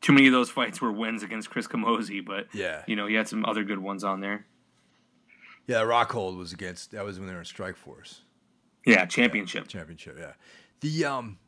Too 0.00 0.12
many 0.12 0.26
of 0.26 0.32
those 0.32 0.50
fights 0.50 0.80
were 0.80 0.90
wins 0.92 1.22
against 1.22 1.50
Chris 1.50 1.66
Camozzi, 1.68 2.24
but 2.24 2.52
Yeah. 2.54 2.82
you 2.86 2.96
know 2.96 3.06
he 3.06 3.14
had 3.14 3.28
some 3.28 3.44
other 3.44 3.64
good 3.64 3.78
ones 3.78 4.02
on 4.04 4.20
there. 4.20 4.46
Yeah. 5.66 5.82
Rockhold 5.82 6.36
was 6.36 6.52
against. 6.52 6.90
That 6.90 7.04
was 7.04 7.18
when 7.18 7.28
they 7.28 7.34
were 7.34 7.40
in 7.40 7.46
Strikeforce. 7.46 8.20
Yeah, 8.84 9.06
championship. 9.06 9.68
championship. 9.68 10.16
Yeah, 10.18 10.32
the 10.80 11.04
um, 11.04 11.38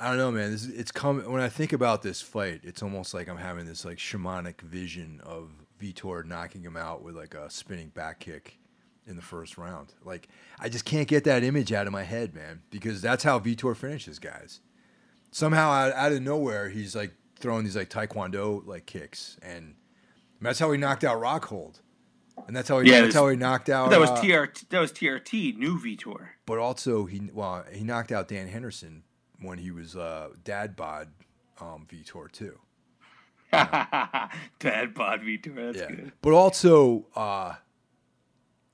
I 0.00 0.08
don't 0.08 0.16
know, 0.16 0.30
man. 0.30 0.50
This 0.50 0.64
it's 0.66 0.90
come 0.90 1.20
when 1.30 1.42
I 1.42 1.48
think 1.48 1.72
about 1.72 2.02
this 2.02 2.22
fight. 2.22 2.60
It's 2.64 2.82
almost 2.82 3.12
like 3.14 3.28
I'm 3.28 3.36
having 3.36 3.66
this 3.66 3.84
like 3.84 3.98
shamanic 3.98 4.60
vision 4.62 5.20
of 5.24 5.50
Vitor 5.80 6.24
knocking 6.24 6.62
him 6.62 6.76
out 6.76 7.02
with 7.02 7.14
like 7.16 7.34
a 7.34 7.50
spinning 7.50 7.88
back 7.90 8.20
kick 8.20 8.58
in 9.06 9.16
the 9.16 9.22
first 9.22 9.58
round. 9.58 9.92
Like 10.04 10.28
I 10.58 10.68
just 10.68 10.84
can't 10.84 11.06
get 11.06 11.24
that 11.24 11.44
image 11.44 11.72
out 11.72 11.86
of 11.86 11.92
my 11.92 12.02
head, 12.04 12.34
man, 12.34 12.62
because 12.70 13.02
that's 13.02 13.24
how 13.24 13.38
Vitor 13.38 13.76
finishes 13.76 14.18
guys. 14.18 14.60
Somehow 15.32 15.70
out, 15.70 15.92
out 15.92 16.12
of 16.12 16.22
nowhere, 16.22 16.70
he's 16.70 16.96
like 16.96 17.12
throwing 17.38 17.64
these 17.64 17.76
like 17.76 17.90
taekwondo 17.90 18.66
like 18.66 18.86
kicks, 18.86 19.38
and 19.42 19.74
that's 20.40 20.58
how 20.58 20.72
he 20.72 20.78
knocked 20.78 21.04
out 21.04 21.20
Rockhold. 21.20 21.80
And 22.46 22.56
that's 22.56 22.70
how 22.70 22.80
he, 22.80 22.88
Yeah, 22.88 23.02
that's 23.02 23.12
there's- 23.12 23.14
how 23.22 23.28
he 23.28 23.36
knocked 23.36 23.68
out. 23.68 23.90
That 23.90 24.00
was 24.00 24.08
uh, 24.10 24.16
TRT. 24.22 24.68
That 24.70 24.80
was 24.80 24.92
TRT. 24.92 25.58
New 25.58 25.78
Vitor. 25.78 26.28
but 26.46 26.58
also 26.58 27.04
he 27.04 27.28
well 27.34 27.64
he 27.70 27.84
knocked 27.84 28.10
out 28.12 28.28
Dan 28.28 28.48
Henderson 28.48 29.02
when 29.40 29.58
he 29.58 29.70
was 29.70 29.96
uh, 29.96 30.28
dad 30.44 30.76
bod 30.76 31.08
um, 31.60 31.86
Vitor 31.90 32.30
too. 32.30 32.58
Dad 33.52 34.94
bod 34.94 35.20
Vitor. 35.22 35.54
That's 35.54 35.78
yeah, 35.78 35.88
good. 35.88 36.12
but 36.22 36.32
also 36.32 37.06
uh, 37.16 37.54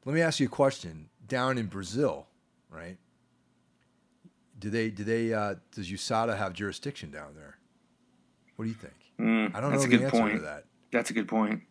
let 0.04 0.14
me 0.14 0.20
ask 0.20 0.40
you 0.40 0.46
a 0.46 0.50
question. 0.50 1.08
Down 1.26 1.58
in 1.58 1.66
Brazil, 1.66 2.28
right? 2.70 2.98
Do 4.58 4.70
they 4.70 4.90
do 4.90 5.02
they 5.02 5.32
uh, 5.32 5.56
does 5.72 5.90
USADA 5.90 6.36
have 6.38 6.52
jurisdiction 6.52 7.10
down 7.10 7.34
there? 7.34 7.58
What 8.56 8.66
do 8.66 8.68
you 8.68 8.76
think? 8.76 8.94
Mm, 9.18 9.54
I 9.54 9.60
don't 9.60 9.72
that's 9.72 9.82
know 9.82 9.88
a 9.88 9.90
the 9.90 9.96
good 9.96 10.04
answer 10.04 10.20
point. 10.20 10.34
to 10.36 10.40
that. 10.42 10.64
That's 10.92 11.10
a 11.10 11.12
good 11.14 11.26
point. 11.26 11.62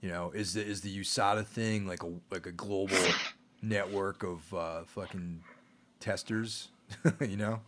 You 0.00 0.10
know, 0.10 0.30
is 0.32 0.54
the 0.54 0.64
is 0.64 0.82
the 0.82 1.00
USADA 1.00 1.46
thing 1.46 1.86
like 1.86 2.02
a 2.02 2.12
like 2.30 2.46
a 2.46 2.52
global 2.52 2.96
network 3.62 4.22
of 4.22 4.52
uh, 4.52 4.82
fucking 4.84 5.42
testers? 6.00 6.68
you 7.20 7.36
know? 7.36 7.60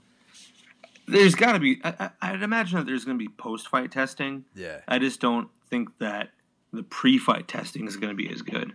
There's 1.09 1.35
got 1.35 1.53
to 1.53 1.59
be. 1.59 1.81
I, 1.85 2.11
I'd 2.21 2.43
imagine 2.43 2.79
that 2.79 2.87
there's 2.87 3.05
going 3.05 3.19
to 3.19 3.25
be 3.25 3.31
post-fight 3.31 3.91
testing. 3.91 4.45
Yeah. 4.55 4.79
I 4.87 4.99
just 4.99 5.21
don't 5.21 5.49
think 5.71 5.99
that 5.99 6.31
the 6.73 6.83
pre-fight 6.83 7.49
testing 7.49 7.87
is 7.87 7.97
going 7.97 8.11
to 8.11 8.17
be 8.17 8.31
as 8.31 8.43
good. 8.43 8.75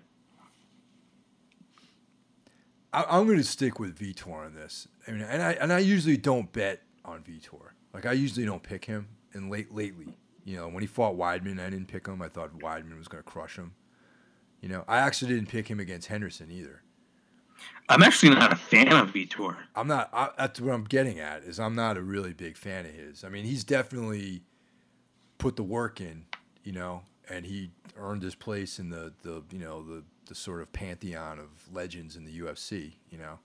I, 2.91 3.05
I'm 3.09 3.25
going 3.25 3.37
to 3.37 3.43
stick 3.43 3.79
with 3.79 3.97
Vitor 3.97 4.45
on 4.45 4.53
this. 4.53 4.87
I 5.07 5.11
mean, 5.11 5.21
and 5.21 5.41
I 5.41 5.53
and 5.53 5.73
I 5.73 5.79
usually 5.79 6.17
don't 6.17 6.51
bet 6.51 6.81
on 7.03 7.23
Vitor. 7.23 7.71
Like 7.93 8.05
I 8.05 8.13
usually 8.13 8.45
don't 8.45 8.63
pick 8.63 8.85
him. 8.85 9.09
And 9.33 9.49
late 9.49 9.73
lately, 9.73 10.15
you 10.45 10.55
know, 10.55 10.67
when 10.67 10.81
he 10.81 10.87
fought 10.87 11.15
Weidman, 11.17 11.59
I 11.59 11.69
didn't 11.69 11.87
pick 11.87 12.07
him. 12.07 12.21
I 12.21 12.29
thought 12.29 12.59
Weidman 12.59 12.97
was 12.97 13.07
going 13.07 13.23
to 13.23 13.29
crush 13.29 13.57
him. 13.57 13.73
You 14.61 14.69
know, 14.69 14.85
I 14.87 14.99
actually 14.99 15.33
didn't 15.33 15.49
pick 15.49 15.67
him 15.67 15.79
against 15.79 16.07
Henderson 16.07 16.51
either. 16.51 16.82
I'm 17.89 18.01
actually 18.01 18.33
not 18.35 18.53
a 18.53 18.55
fan 18.55 18.91
of 18.93 19.11
Vitor. 19.11 19.55
I'm 19.75 19.87
not. 19.87 20.09
I, 20.13 20.29
that's 20.37 20.61
what 20.61 20.73
I'm 20.73 20.85
getting 20.85 21.19
at. 21.19 21.43
Is 21.43 21.59
I'm 21.59 21.75
not 21.75 21.97
a 21.97 22.01
really 22.01 22.33
big 22.33 22.57
fan 22.57 22.85
of 22.85 22.93
his. 22.93 23.23
I 23.23 23.29
mean, 23.29 23.45
he's 23.45 23.63
definitely 23.63 24.41
put 25.37 25.55
the 25.57 25.63
work 25.63 25.99
in, 25.99 26.25
you 26.63 26.71
know, 26.71 27.01
and 27.29 27.45
he 27.45 27.71
earned 27.97 28.23
his 28.23 28.35
place 28.35 28.79
in 28.79 28.89
the 28.89 29.13
the 29.23 29.43
you 29.51 29.59
know 29.59 29.83
the 29.83 30.03
the 30.27 30.35
sort 30.35 30.61
of 30.61 30.71
pantheon 30.71 31.39
of 31.39 31.49
legends 31.73 32.15
in 32.15 32.23
the 32.23 32.39
UFC, 32.39 32.93
you 33.09 33.17
know. 33.17 33.39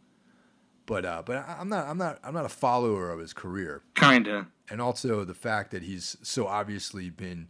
But 0.86 1.04
uh, 1.04 1.22
but 1.26 1.36
I, 1.36 1.56
I'm 1.60 1.68
not 1.68 1.86
I'm 1.86 1.98
not 1.98 2.18
I'm 2.22 2.34
not 2.34 2.44
a 2.44 2.50
follower 2.50 3.10
of 3.10 3.18
his 3.20 3.32
career, 3.32 3.82
Kinda. 3.94 4.46
and 4.70 4.80
also 4.80 5.24
the 5.24 5.34
fact 5.34 5.72
that 5.72 5.82
he's 5.82 6.16
so 6.22 6.46
obviously 6.46 7.10
been 7.10 7.48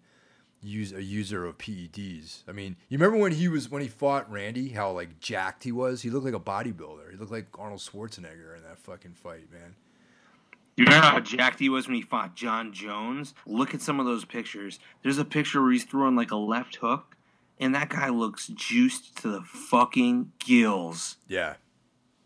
use 0.63 0.93
a 0.93 1.03
user 1.03 1.47
of 1.47 1.59
PEDs. 1.59 2.43
I 2.49 2.53
mean, 2.53 2.77
you 2.89 2.99
remember 2.99 3.19
when 3.19 3.33
he 3.33 3.49
was 3.49 3.71
when 3.71 3.83
he 3.83 3.89
fought 3.89 4.31
Randy, 4.31 4.71
how 4.71 4.91
like 4.91 5.21
jacked 5.21 5.65
he 5.65 5.73
was? 5.73 6.03
He 6.03 6.11
looked 6.11 6.25
like 6.25 6.35
a 6.35 6.41
bodybuilder. 6.41 7.11
He 7.11 7.17
looked 7.17 7.33
like 7.33 7.47
Arnold 7.59 7.81
Schwarzenegger 7.81 8.57
in 8.57 8.63
that 8.65 8.79
fucking 8.79 9.15
fight, 9.15 9.51
man. 9.53 9.75
You 10.77 10.85
remember 10.85 11.07
how 11.07 11.21
jacked 11.21 11.59
he 11.59 11.69
was 11.69 11.89
when 11.89 11.97
he 11.97 12.03
fought 12.03 12.37
Jon 12.37 12.73
Jones? 12.73 13.35
Look 13.47 13.75
at 13.75 13.83
some 13.83 13.99
of 13.99 14.07
those 14.07 14.25
pictures. 14.25 14.79
There's 15.03 15.19
a 15.19 15.25
picture 15.25 15.61
where 15.61 15.73
he's 15.73 15.83
throwing 15.85 16.15
like 16.15 16.31
a 16.31 16.37
left 16.37 16.77
hook, 16.77 17.17
and 17.59 17.75
that 17.75 17.89
guy 17.89 18.11
looks 18.11 18.47
juiced 18.47 19.17
to 19.19 19.29
the 19.29 19.43
fucking 19.43 20.31
gills. 20.39 21.17
Yeah. 21.27 21.55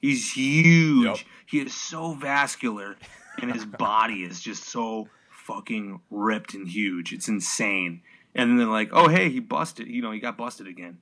He's 0.03 0.33
huge. 0.33 1.05
Yep. 1.05 1.18
He 1.47 1.61
is 1.61 1.74
so 1.74 2.12
vascular, 2.12 2.97
and 3.41 3.51
his 3.51 3.64
body 3.78 4.22
is 4.22 4.39
just 4.41 4.64
so 4.64 5.09
fucking 5.30 6.01
ripped 6.11 6.53
and 6.53 6.68
huge. 6.68 7.12
It's 7.12 7.28
insane. 7.28 8.03
And 8.35 8.51
then 8.51 8.57
they're 8.57 8.66
like, 8.66 8.91
"Oh, 8.93 9.09
hey, 9.09 9.28
he 9.30 9.41
busted. 9.41 9.87
You 9.89 10.03
know, 10.03 10.11
he 10.11 10.18
got 10.20 10.37
busted 10.37 10.66
again." 10.66 10.99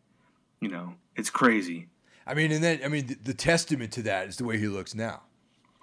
You 0.60 0.68
know, 0.68 0.94
it's 1.16 1.30
crazy. 1.30 1.88
I 2.26 2.34
mean, 2.34 2.52
and 2.52 2.62
then 2.62 2.80
I 2.84 2.88
mean, 2.88 3.06
the, 3.06 3.14
the 3.14 3.34
testament 3.34 3.92
to 3.92 4.02
that 4.02 4.28
is 4.28 4.36
the 4.36 4.44
way 4.44 4.58
he 4.58 4.68
looks 4.68 4.94
now, 4.94 5.22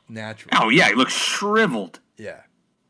natural. 0.08 0.52
Oh 0.60 0.70
yeah, 0.70 0.90
he 0.90 0.96
looks 0.96 1.14
shriveled. 1.14 2.00
Yeah, 2.18 2.42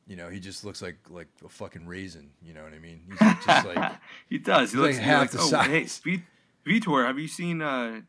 you 0.07 0.15
know, 0.15 0.29
he 0.29 0.39
just 0.39 0.63
looks 0.65 0.81
like 0.81 0.97
like 1.09 1.27
a 1.45 1.49
fucking 1.49 1.85
raisin. 1.87 2.31
You 2.41 2.53
know 2.53 2.63
what 2.63 2.73
I 2.73 2.79
mean? 2.79 3.01
He's 3.07 3.19
just 3.45 3.65
like 3.65 3.93
he 4.29 4.37
does. 4.37 4.71
He 4.71 4.77
looks 4.77 4.97
like 4.97 5.05
half 5.05 5.31
the 5.31 5.39
oh, 5.39 5.61
Hey, 5.61 5.85
size." 5.85 5.99
V- 5.99 6.23
Vitor, 6.65 7.05
have 7.05 7.17
you 7.17 7.27
seen? 7.27 7.61
uh 7.61 8.01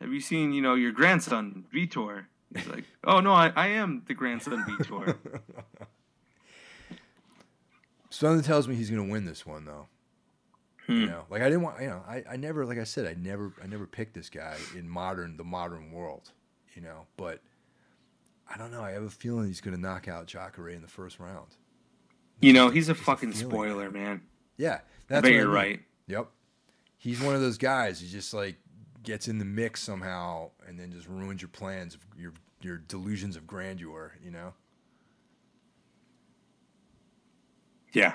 Have 0.00 0.12
you 0.12 0.20
seen? 0.20 0.52
You 0.52 0.62
know, 0.62 0.74
your 0.74 0.92
grandson 0.92 1.64
Vitor. 1.72 2.26
He's 2.54 2.66
like, 2.66 2.84
"Oh 3.04 3.20
no, 3.20 3.32
I, 3.32 3.52
I 3.54 3.68
am 3.68 4.02
the 4.06 4.14
grandson 4.14 4.64
Vitor." 4.64 5.16
something 8.18 8.42
tells 8.42 8.66
me 8.68 8.74
he's 8.74 8.90
gonna 8.90 9.04
win 9.10 9.24
this 9.24 9.46
one 9.46 9.64
though. 9.64 9.86
Hmm. 10.86 11.00
You 11.00 11.06
know, 11.06 11.24
like 11.30 11.42
I 11.42 11.44
didn't 11.46 11.62
want. 11.62 11.80
You 11.80 11.88
know, 11.88 12.02
I, 12.08 12.24
I 12.30 12.36
never 12.36 12.64
like 12.66 12.78
I 12.78 12.84
said 12.84 13.06
I 13.06 13.14
never 13.14 13.52
I 13.62 13.66
never 13.66 13.86
picked 13.86 14.14
this 14.14 14.30
guy 14.30 14.56
in 14.76 14.88
modern 14.88 15.36
the 15.36 15.44
modern 15.44 15.92
world. 15.92 16.30
You 16.74 16.82
know, 16.82 17.06
but 17.16 17.40
I 18.52 18.56
don't 18.56 18.70
know. 18.70 18.82
I 18.82 18.92
have 18.92 19.02
a 19.02 19.10
feeling 19.10 19.46
he's 19.48 19.60
gonna 19.60 19.76
knock 19.76 20.08
out 20.08 20.26
Jacare 20.26 20.70
in 20.70 20.82
the 20.82 20.88
first 20.88 21.18
round. 21.20 21.48
You 22.40 22.52
know, 22.52 22.70
he's 22.70 22.88
a 22.88 22.92
Just 22.94 23.04
fucking 23.04 23.32
feeling. 23.32 23.50
spoiler, 23.50 23.90
man. 23.90 24.22
Yeah, 24.56 24.74
I 24.74 24.80
that's 25.08 25.22
bet 25.22 25.24
what 25.24 25.32
you're 25.32 25.46
mean. 25.46 25.54
right. 25.54 25.80
Yep. 26.06 26.28
He's 26.96 27.20
one 27.20 27.34
of 27.34 27.40
those 27.40 27.58
guys 27.58 28.00
who 28.00 28.06
just 28.08 28.32
like 28.34 28.56
gets 29.02 29.28
in 29.28 29.38
the 29.38 29.44
mix 29.44 29.80
somehow 29.82 30.50
and 30.66 30.78
then 30.78 30.90
just 30.92 31.06
ruins 31.08 31.40
your 31.42 31.48
plans 31.48 31.94
of 31.94 32.00
your 32.16 32.32
your 32.60 32.78
delusions 32.78 33.36
of 33.36 33.46
grandeur, 33.46 34.14
you 34.24 34.30
know? 34.32 34.52
Yeah, 37.92 38.14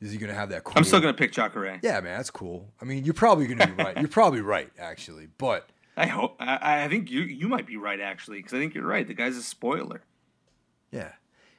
Is 0.00 0.12
he 0.12 0.18
gonna 0.18 0.34
have 0.34 0.50
that 0.50 0.64
cool 0.64 0.74
I'm 0.76 0.84
still 0.84 1.00
gonna 1.00 1.14
pick 1.14 1.32
Jacare. 1.32 1.80
Yeah, 1.82 2.00
man, 2.00 2.16
that's 2.16 2.30
cool. 2.30 2.68
I 2.80 2.84
mean, 2.84 3.04
you're 3.04 3.14
probably 3.14 3.46
gonna 3.46 3.66
be 3.66 3.82
right. 3.82 3.96
You're 3.98 4.08
probably 4.08 4.40
right, 4.40 4.70
actually. 4.78 5.28
But 5.38 5.68
I 5.96 6.06
hope. 6.06 6.36
I, 6.38 6.84
I 6.84 6.88
think 6.88 7.10
you 7.10 7.22
you 7.22 7.48
might 7.48 7.66
be 7.66 7.76
right 7.76 8.00
actually, 8.00 8.38
because 8.38 8.52
I 8.54 8.58
think 8.58 8.74
you're 8.74 8.86
right. 8.86 9.06
The 9.06 9.14
guy's 9.14 9.36
a 9.36 9.42
spoiler. 9.42 10.02
yeah. 10.90 11.12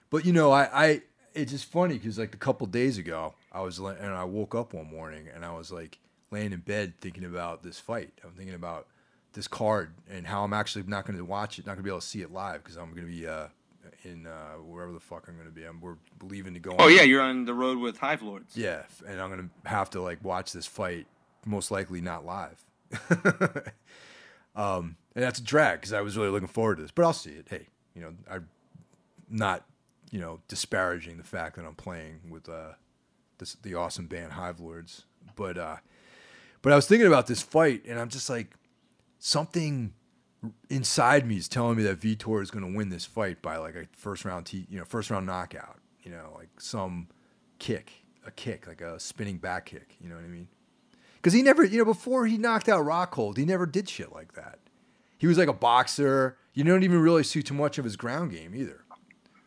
But 0.09 0.25
you 0.25 0.31
know, 0.31 0.51
I, 0.51 0.69
I 0.71 1.01
it's 1.33 1.51
just 1.51 1.65
funny 1.65 1.95
because 1.95 2.17
like 2.17 2.33
a 2.33 2.37
couple 2.37 2.65
days 2.67 2.97
ago, 2.97 3.33
I 3.51 3.61
was 3.61 3.79
and 3.79 4.13
I 4.13 4.23
woke 4.23 4.55
up 4.55 4.73
one 4.73 4.89
morning 4.89 5.27
and 5.33 5.43
I 5.43 5.53
was 5.53 5.71
like 5.71 5.99
laying 6.31 6.53
in 6.53 6.59
bed 6.59 6.93
thinking 7.01 7.25
about 7.25 7.63
this 7.63 7.79
fight. 7.79 8.13
I'm 8.23 8.31
thinking 8.31 8.55
about 8.55 8.87
this 9.33 9.47
card 9.47 9.93
and 10.09 10.25
how 10.27 10.43
I'm 10.43 10.53
actually 10.53 10.83
not 10.87 11.05
going 11.05 11.17
to 11.17 11.25
watch 11.25 11.59
it, 11.59 11.65
not 11.65 11.73
going 11.73 11.79
to 11.79 11.83
be 11.83 11.89
able 11.89 11.99
to 11.99 12.05
see 12.07 12.21
it 12.21 12.31
live 12.31 12.63
because 12.63 12.77
I'm 12.77 12.91
going 12.93 13.05
to 13.05 13.11
be 13.11 13.27
uh, 13.27 13.47
in 14.07 14.25
uh, 14.25 14.53
wherever 14.63 14.91
the 14.91 14.99
fuck 14.99 15.25
I'm 15.27 15.35
going 15.35 15.47
to 15.47 15.53
be. 15.53 15.63
I'm, 15.63 15.79
we're 15.81 15.97
leaving 16.21 16.53
to 16.53 16.59
go. 16.59 16.75
Oh 16.79 16.85
on- 16.85 16.95
yeah, 16.95 17.01
you're 17.03 17.21
on 17.21 17.45
the 17.45 17.53
road 17.53 17.77
with 17.77 17.97
Hive 17.97 18.21
Lords. 18.21 18.55
yeah, 18.55 18.83
and 19.07 19.19
I'm 19.21 19.29
going 19.29 19.49
to 19.63 19.69
have 19.69 19.89
to 19.91 20.01
like 20.01 20.23
watch 20.23 20.51
this 20.53 20.65
fight, 20.65 21.07
most 21.45 21.71
likely 21.71 22.01
not 22.01 22.25
live. 22.25 22.63
um, 24.55 24.95
and 25.15 25.23
that's 25.23 25.39
a 25.39 25.43
drag 25.43 25.79
because 25.81 25.93
I 25.93 26.01
was 26.01 26.17
really 26.17 26.29
looking 26.29 26.47
forward 26.47 26.77
to 26.77 26.81
this, 26.83 26.91
but 26.91 27.03
I'll 27.03 27.13
see 27.13 27.31
it. 27.31 27.47
Hey, 27.49 27.67
you 27.93 28.01
know, 28.01 28.13
I'm 28.29 28.47
not, 29.29 29.65
you 30.11 30.19
know, 30.19 30.39
disparaging 30.47 31.17
the 31.17 31.23
fact 31.23 31.55
that 31.57 31.65
I'm 31.65 31.75
playing 31.75 32.21
with 32.29 32.47
uh, 32.49 32.73
this 33.37 33.55
the 33.61 33.75
awesome 33.75 34.07
band 34.07 34.33
Hive 34.33 34.59
Lords, 34.59 35.03
but 35.35 35.57
uh, 35.57 35.77
but 36.61 36.71
I 36.71 36.75
was 36.75 36.87
thinking 36.87 37.07
about 37.07 37.27
this 37.27 37.41
fight, 37.41 37.83
and 37.87 37.99
I'm 37.99 38.09
just 38.09 38.29
like, 38.29 38.55
something 39.19 39.93
inside 40.69 41.25
me 41.27 41.37
is 41.37 41.47
telling 41.47 41.77
me 41.77 41.83
that 41.83 41.99
Vitor 41.99 42.41
is 42.41 42.51
going 42.51 42.69
to 42.69 42.77
win 42.77 42.89
this 42.89 43.05
fight 43.05 43.41
by 43.41 43.57
like 43.57 43.75
a 43.75 43.85
first 43.95 44.25
round, 44.25 44.45
t- 44.45 44.67
you 44.69 44.77
know, 44.79 44.85
first 44.85 45.09
round 45.09 45.25
knockout. 45.25 45.79
You 46.03 46.11
know, 46.11 46.31
like 46.35 46.49
some 46.59 47.07
kick, 47.59 47.91
a 48.25 48.31
kick, 48.31 48.65
like 48.67 48.81
a 48.81 48.99
spinning 48.99 49.37
back 49.37 49.65
kick. 49.65 49.95
You 50.01 50.09
know 50.09 50.15
what 50.15 50.23
I 50.23 50.27
mean? 50.27 50.47
Because 51.15 51.33
he 51.33 51.41
never, 51.41 51.63
you 51.63 51.77
know, 51.79 51.85
before 51.85 52.25
he 52.27 52.37
knocked 52.37 52.69
out 52.69 52.85
Rockhold, 52.85 53.37
he 53.37 53.45
never 53.45 53.65
did 53.65 53.89
shit 53.89 54.13
like 54.13 54.33
that. 54.33 54.59
He 55.17 55.27
was 55.27 55.37
like 55.37 55.49
a 55.49 55.53
boxer. 55.53 56.37
You 56.53 56.63
don't 56.63 56.83
even 56.83 56.99
really 57.01 57.23
see 57.23 57.41
too 57.43 57.53
much 57.55 57.77
of 57.77 57.83
his 57.83 57.95
ground 57.97 58.31
game 58.31 58.53
either. 58.55 58.83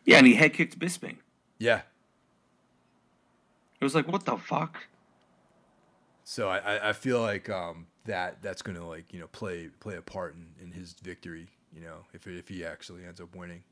Yeah, 0.05 0.17
and 0.17 0.27
he 0.27 0.35
head 0.35 0.53
kicked 0.53 0.77
Bisping. 0.77 1.17
Yeah. 1.57 1.81
It 3.79 3.83
was 3.83 3.95
like, 3.95 4.07
what 4.07 4.25
the 4.25 4.37
fuck? 4.37 4.77
So 6.23 6.49
I, 6.49 6.57
I- 6.59 6.89
I 6.89 6.93
feel 6.93 7.19
like 7.21 7.49
um, 7.49 7.87
that 8.05 8.41
that's 8.41 8.61
going 8.61 8.77
to 8.77 8.85
like 8.85 9.13
you 9.13 9.19
know 9.19 9.27
play 9.27 9.69
play 9.79 9.95
a 9.95 10.01
part 10.01 10.35
in, 10.35 10.47
in 10.63 10.71
his 10.71 10.93
victory. 11.03 11.47
You 11.73 11.81
know, 11.81 11.97
if 12.13 12.27
if 12.27 12.47
he 12.49 12.65
actually 12.65 13.05
ends 13.05 13.21
up 13.21 13.35
winning. 13.35 13.63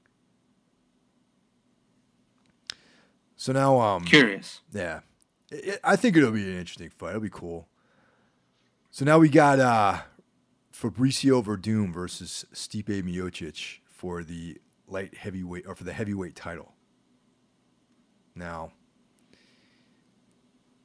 So 3.36 3.53
now, 3.53 3.80
um, 3.80 4.03
Curious. 4.03 4.61
yeah, 4.71 4.99
It- 5.49 5.65
it- 5.65 5.80
I 5.84 5.95
think 5.95 6.17
it'll 6.17 6.32
be 6.32 6.43
an 6.43 6.57
interesting 6.57 6.89
fight. 6.89 7.09
It'll 7.11 7.21
be 7.21 7.30
cool. 7.30 7.69
So 8.91 9.05
now 9.05 9.17
we 9.19 9.30
got 9.30 9.59
uh, 9.59 10.01
Fabricio 10.73 11.43
Werdum 11.43 11.93
versus 11.93 12.45
Stipe 12.53 13.01
Miocic 13.03 13.80
for 13.86 14.23
the 14.23 14.59
light 14.88 15.15
heavyweight 15.15 15.65
or 15.67 15.75
for 15.75 15.84
the 15.86 15.93
heavyweight 15.93 16.36
title. 16.36 16.73
Now, 18.36 18.73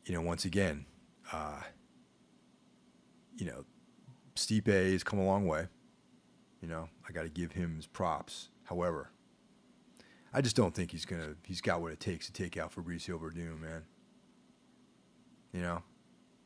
you 0.07 0.14
know, 0.14 0.20
once 0.20 0.45
again, 0.45 0.86
uh, 1.32 1.62
you 3.37 3.47
know, 3.47 3.64
Stipe 4.37 4.66
has 4.68 5.05
come 5.05 5.18
a 5.18 5.24
long 5.24 5.47
way. 5.47 5.68
You 6.61 6.68
know, 6.68 6.89
I 7.09 7.12
got 7.12 7.24
to 7.24 7.28
give 7.28 7.53
him 7.53 7.76
his 7.76 7.87
props. 7.87 8.49
However, 8.64 9.11
I 10.32 10.41
just 10.41 10.57
don't 10.57 10.74
think 10.74 10.91
he's 10.93 11.05
gonna. 11.05 11.35
He's 11.45 11.61
got 11.61 11.80
what 11.82 11.93
it 11.93 12.01
takes 12.01 12.26
to 12.26 12.32
take 12.32 12.57
out 12.57 12.74
Fabricio 12.74 13.20
Werdum, 13.20 13.61
man. 13.61 13.85
You 15.53 15.62
know, 15.62 15.82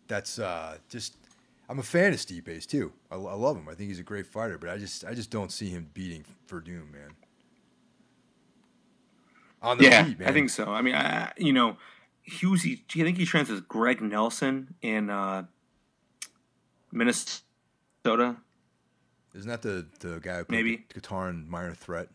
that's 0.09 0.39
uh, 0.39 0.79
just. 0.89 1.17
I'm 1.69 1.79
a 1.79 1.83
fan 1.83 2.13
of 2.13 2.19
Stipe's 2.19 2.67
too. 2.67 2.93
I, 3.11 3.17
I 3.17 3.35
love 3.35 3.57
him. 3.57 3.69
I 3.69 3.75
think 3.75 3.89
he's 3.89 3.99
a 4.01 4.05
great 4.05 4.27
fighter, 4.27 4.59
but 4.59 4.71
I 4.71 4.79
just 4.79 5.05
I 5.05 5.15
just 5.15 5.31
don't 5.31 5.53
see 5.53 5.71
him 5.71 5.91
beating 5.95 6.25
Werdum, 6.49 6.93
man. 6.93 7.17
On 9.63 9.79
the 9.79 9.85
Yeah, 9.85 10.05
feet, 10.05 10.19
man. 10.19 10.29
I 10.29 10.33
think 10.33 10.51
so. 10.51 10.67
I 10.67 10.83
mean, 10.83 10.95
I, 10.95 11.33
you 11.37 11.53
know, 11.53 11.77
he 12.23 12.47
was. 12.47 12.63
He, 12.63 12.85
I 12.97 13.03
think 13.03 13.19
he 13.19 13.25
trains 13.27 13.49
with 13.49 13.69
Greg 13.69 14.01
Nelson 14.01 14.75
in 14.83 15.11
uh, 15.11 15.45
Minnesota. 16.93 18.37
Isn't 19.35 19.49
that 19.49 19.63
the 19.63 19.87
the 20.01 20.21
guy 20.21 20.39
who 20.39 20.45
played 20.45 20.65
Maybe. 20.65 20.85
guitar 20.93 21.29
in 21.29 21.49
Minor 21.49 21.75
Threat? 21.75 22.09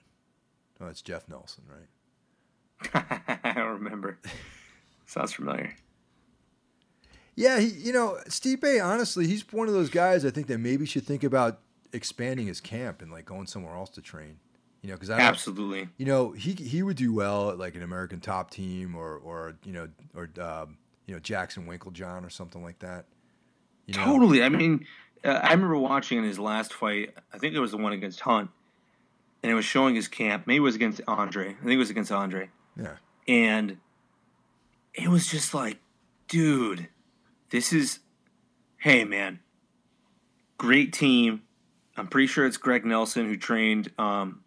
Oh, 0.81 0.87
it's 0.87 1.01
Jeff 1.01 1.29
Nelson, 1.29 1.63
right? 1.69 3.05
I 3.43 3.53
don't 3.53 3.73
remember. 3.83 4.19
Sounds 5.05 5.33
familiar. 5.33 5.75
Yeah, 7.35 7.59
he, 7.59 7.67
you 7.67 7.93
know, 7.93 8.17
Stipe, 8.27 8.83
honestly, 8.83 9.27
he's 9.27 9.51
one 9.51 9.67
of 9.67 9.73
those 9.73 9.89
guys 9.89 10.23
I 10.25 10.29
think 10.29 10.47
that 10.47 10.59
maybe 10.59 10.85
should 10.85 11.05
think 11.05 11.23
about 11.23 11.59
expanding 11.91 12.47
his 12.47 12.59
camp 12.61 13.01
and 13.01 13.11
like 13.11 13.25
going 13.25 13.47
somewhere 13.47 13.75
else 13.75 13.89
to 13.91 14.01
train. 14.01 14.37
You 14.81 14.89
know, 14.89 14.95
because 14.95 15.09
I 15.09 15.19
Absolutely. 15.21 15.87
you 15.97 16.05
know 16.05 16.31
he 16.31 16.51
he 16.51 16.83
would 16.83 16.97
do 16.97 17.13
well 17.13 17.51
at 17.51 17.57
like 17.57 17.75
an 17.75 17.83
American 17.83 18.19
top 18.19 18.51
team 18.51 18.95
or 18.95 19.15
or 19.15 19.55
you 19.63 19.71
know 19.71 19.87
or 20.13 20.29
um, 20.41 20.77
you 21.05 21.13
know 21.13 21.19
Jackson 21.21 21.65
Winkeljohn 21.65 22.25
or 22.25 22.29
something 22.29 22.61
like 22.61 22.79
that. 22.79 23.05
You 23.85 23.95
know? 23.95 24.05
Totally. 24.05 24.43
I 24.43 24.49
mean, 24.49 24.85
uh, 25.23 25.39
I 25.41 25.51
remember 25.53 25.77
watching 25.77 26.17
in 26.17 26.23
his 26.23 26.39
last 26.39 26.73
fight. 26.73 27.13
I 27.33 27.37
think 27.37 27.55
it 27.55 27.59
was 27.59 27.71
the 27.71 27.77
one 27.77 27.93
against 27.93 28.21
Hunt, 28.21 28.49
and 29.41 29.51
it 29.51 29.55
was 29.55 29.65
showing 29.65 29.95
his 29.95 30.07
camp. 30.07 30.47
Maybe 30.47 30.57
it 30.57 30.61
was 30.61 30.75
against 30.75 31.01
Andre. 31.07 31.49
I 31.49 31.63
think 31.63 31.71
it 31.71 31.77
was 31.77 31.89
against 31.89 32.11
Andre, 32.11 32.49
Yeah, 32.77 32.95
and 33.27 33.77
it 34.93 35.09
was 35.09 35.27
just 35.27 35.53
like, 35.53 35.79
dude, 36.27 36.87
this 37.49 37.73
is, 37.73 37.99
hey 38.77 39.03
man, 39.05 39.39
great 40.57 40.93
team. 40.93 41.43
I'm 41.95 42.07
pretty 42.07 42.27
sure 42.27 42.45
it's 42.45 42.57
Greg 42.57 42.85
Nelson 42.85 43.27
who 43.27 43.37
trained 43.37 43.91
um, 43.97 44.43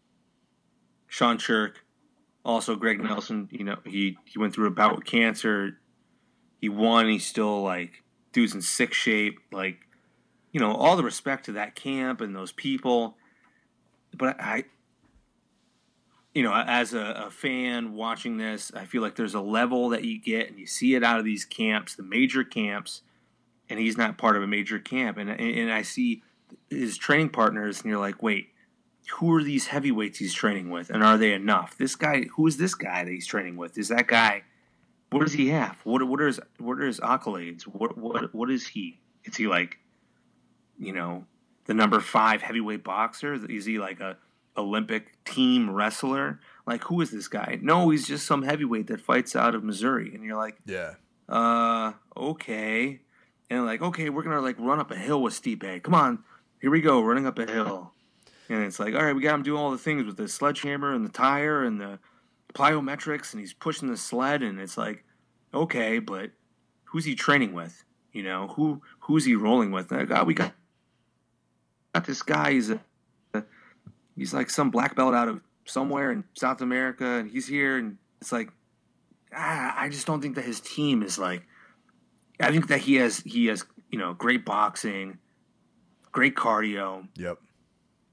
Sean 1.06 1.38
Sherk. 1.38 1.76
Also, 2.44 2.76
Greg 2.76 3.02
Nelson, 3.02 3.48
you 3.50 3.64
know, 3.64 3.76
he 3.84 4.18
he 4.24 4.38
went 4.38 4.54
through 4.54 4.68
a 4.68 4.70
bout 4.70 4.94
with 4.96 5.04
cancer. 5.04 5.78
He 6.60 6.68
won. 6.68 7.08
He's 7.08 7.26
still 7.26 7.62
like 7.62 8.04
dude's 8.36 8.54
in 8.54 8.60
sick 8.60 8.92
shape. 8.92 9.40
Like, 9.50 9.86
you 10.52 10.60
know, 10.60 10.74
all 10.74 10.96
the 10.96 11.02
respect 11.02 11.46
to 11.46 11.52
that 11.52 11.74
camp 11.74 12.20
and 12.20 12.36
those 12.36 12.52
people. 12.52 13.16
But 14.14 14.38
I, 14.38 14.64
you 16.34 16.42
know, 16.42 16.52
as 16.54 16.92
a, 16.92 17.24
a 17.26 17.30
fan 17.30 17.94
watching 17.94 18.36
this, 18.36 18.70
I 18.76 18.84
feel 18.84 19.00
like 19.00 19.16
there's 19.16 19.34
a 19.34 19.40
level 19.40 19.88
that 19.88 20.04
you 20.04 20.20
get 20.20 20.48
and 20.50 20.58
you 20.58 20.66
see 20.66 20.94
it 20.94 21.02
out 21.02 21.18
of 21.18 21.24
these 21.24 21.46
camps, 21.46 21.94
the 21.94 22.02
major 22.02 22.44
camps, 22.44 23.00
and 23.70 23.80
he's 23.80 23.96
not 23.96 24.18
part 24.18 24.36
of 24.36 24.42
a 24.42 24.46
major 24.46 24.78
camp. 24.78 25.16
And 25.16 25.30
and 25.30 25.72
I 25.72 25.80
see 25.80 26.22
his 26.68 26.98
training 26.98 27.30
partners, 27.30 27.80
and 27.80 27.90
you're 27.90 27.98
like, 27.98 28.22
wait, 28.22 28.50
who 29.14 29.34
are 29.34 29.42
these 29.42 29.68
heavyweights 29.68 30.18
he's 30.18 30.34
training 30.34 30.68
with, 30.68 30.90
and 30.90 31.02
are 31.02 31.16
they 31.16 31.32
enough? 31.32 31.78
This 31.78 31.96
guy, 31.96 32.24
who 32.36 32.46
is 32.46 32.58
this 32.58 32.74
guy 32.74 33.02
that 33.02 33.10
he's 33.10 33.26
training 33.26 33.56
with? 33.56 33.78
Is 33.78 33.88
that 33.88 34.06
guy? 34.06 34.42
What 35.10 35.20
does 35.22 35.32
he 35.32 35.48
have? 35.48 35.76
What 35.84 36.02
what 36.06 36.20
are 36.20 36.26
his 36.26 36.40
what 36.58 36.78
are 36.78 36.86
his 36.86 37.00
accolades? 37.00 37.62
What 37.62 37.96
what 37.96 38.34
what 38.34 38.50
is 38.50 38.66
he? 38.66 39.00
Is 39.24 39.36
he 39.36 39.46
like, 39.46 39.78
you 40.78 40.92
know, 40.92 41.26
the 41.66 41.74
number 41.74 42.00
five 42.00 42.42
heavyweight 42.42 42.84
boxer? 42.84 43.34
Is 43.34 43.64
he 43.64 43.78
like 43.78 44.00
a 44.00 44.16
Olympic 44.56 45.22
team 45.24 45.70
wrestler? 45.70 46.40
Like 46.66 46.82
who 46.84 47.00
is 47.00 47.10
this 47.10 47.28
guy? 47.28 47.58
No, 47.62 47.90
he's 47.90 48.06
just 48.06 48.26
some 48.26 48.42
heavyweight 48.42 48.88
that 48.88 49.00
fights 49.00 49.36
out 49.36 49.54
of 49.54 49.62
Missouri, 49.62 50.12
and 50.14 50.24
you're 50.24 50.36
like, 50.36 50.56
yeah, 50.66 50.94
uh, 51.28 51.92
okay. 52.16 53.00
And 53.48 53.64
like, 53.64 53.80
okay, 53.80 54.10
we're 54.10 54.24
gonna 54.24 54.40
like 54.40 54.58
run 54.58 54.80
up 54.80 54.90
a 54.90 54.96
hill 54.96 55.22
with 55.22 55.40
Stipe. 55.40 55.82
Come 55.84 55.94
on, 55.94 56.24
here 56.60 56.70
we 56.70 56.80
go, 56.80 57.00
running 57.00 57.26
up 57.26 57.38
a 57.38 57.46
hill. 57.46 57.92
And 58.48 58.64
it's 58.64 58.78
like, 58.78 58.94
all 58.94 59.04
right, 59.04 59.14
we 59.14 59.22
got 59.22 59.34
him 59.34 59.42
doing 59.42 59.60
all 59.60 59.70
the 59.70 59.78
things 59.78 60.04
with 60.04 60.16
the 60.16 60.28
sledgehammer 60.28 60.92
and 60.92 61.04
the 61.04 61.10
tire 61.10 61.64
and 61.64 61.80
the 61.80 61.98
plyometrics, 62.56 63.32
and 63.32 63.40
he's 63.40 63.52
pushing 63.52 63.88
the 63.88 63.96
sled, 63.96 64.42
and 64.42 64.58
it's 64.58 64.78
like, 64.78 65.04
okay, 65.52 65.98
but 65.98 66.30
who's 66.84 67.04
he 67.04 67.14
training 67.14 67.52
with? 67.52 67.84
You 68.12 68.22
know, 68.22 68.48
who 68.48 68.80
who's 69.00 69.26
he 69.26 69.34
rolling 69.34 69.70
with? 69.70 69.92
And, 69.92 70.08
God, 70.08 70.26
we 70.26 70.32
got 70.34 70.52
got 71.94 72.06
this 72.06 72.22
guy. 72.22 72.52
He's 72.52 72.70
a, 72.70 72.80
he's 74.16 74.32
like 74.32 74.48
some 74.48 74.70
black 74.70 74.96
belt 74.96 75.14
out 75.14 75.28
of 75.28 75.40
somewhere 75.66 76.10
in 76.10 76.24
South 76.34 76.62
America, 76.62 77.04
and 77.04 77.30
he's 77.30 77.46
here, 77.46 77.76
and 77.76 77.98
it's 78.22 78.32
like, 78.32 78.50
ah, 79.34 79.74
I 79.76 79.90
just 79.90 80.06
don't 80.06 80.22
think 80.22 80.36
that 80.36 80.44
his 80.44 80.60
team 80.60 81.02
is 81.02 81.18
like. 81.18 81.42
I 82.40 82.50
think 82.50 82.68
that 82.68 82.80
he 82.80 82.96
has 82.96 83.18
he 83.20 83.46
has 83.46 83.64
you 83.90 83.98
know 83.98 84.14
great 84.14 84.44
boxing, 84.46 85.18
great 86.12 86.36
cardio. 86.36 87.06
yep, 87.16 87.38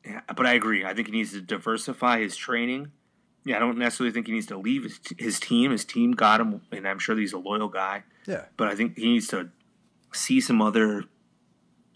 Yeah, 0.06 0.22
but 0.36 0.46
I 0.46 0.54
agree. 0.54 0.84
I 0.84 0.94
think 0.94 1.08
he 1.08 1.14
needs 1.14 1.32
to 1.32 1.41
diversify 1.41 2.20
his 2.20 2.36
training. 2.36 2.91
Yeah, 3.46 3.58
I 3.58 3.60
don't 3.60 3.78
necessarily 3.78 4.14
think 4.14 4.28
he 4.28 4.34
needs 4.34 4.46
to 4.48 4.58
leave 4.58 4.84
his, 4.84 5.00
his 5.18 5.39
team. 5.39 5.72
His 5.72 5.84
team 5.86 6.12
got 6.14 6.39
him, 6.39 6.62
and 6.72 6.88
I'm 6.88 7.00
sure 7.00 7.18
he's 7.18 7.34
a 7.34 7.38
loyal 7.38 7.68
guy. 7.68 8.04
yeah, 8.26 8.46
But 8.56 8.70
I 8.70 8.76
think 8.76 8.98
he 8.98 9.06
needs 9.14 9.28
to 9.30 9.50
see 10.14 10.39
some 10.39 10.62
other 10.62 11.04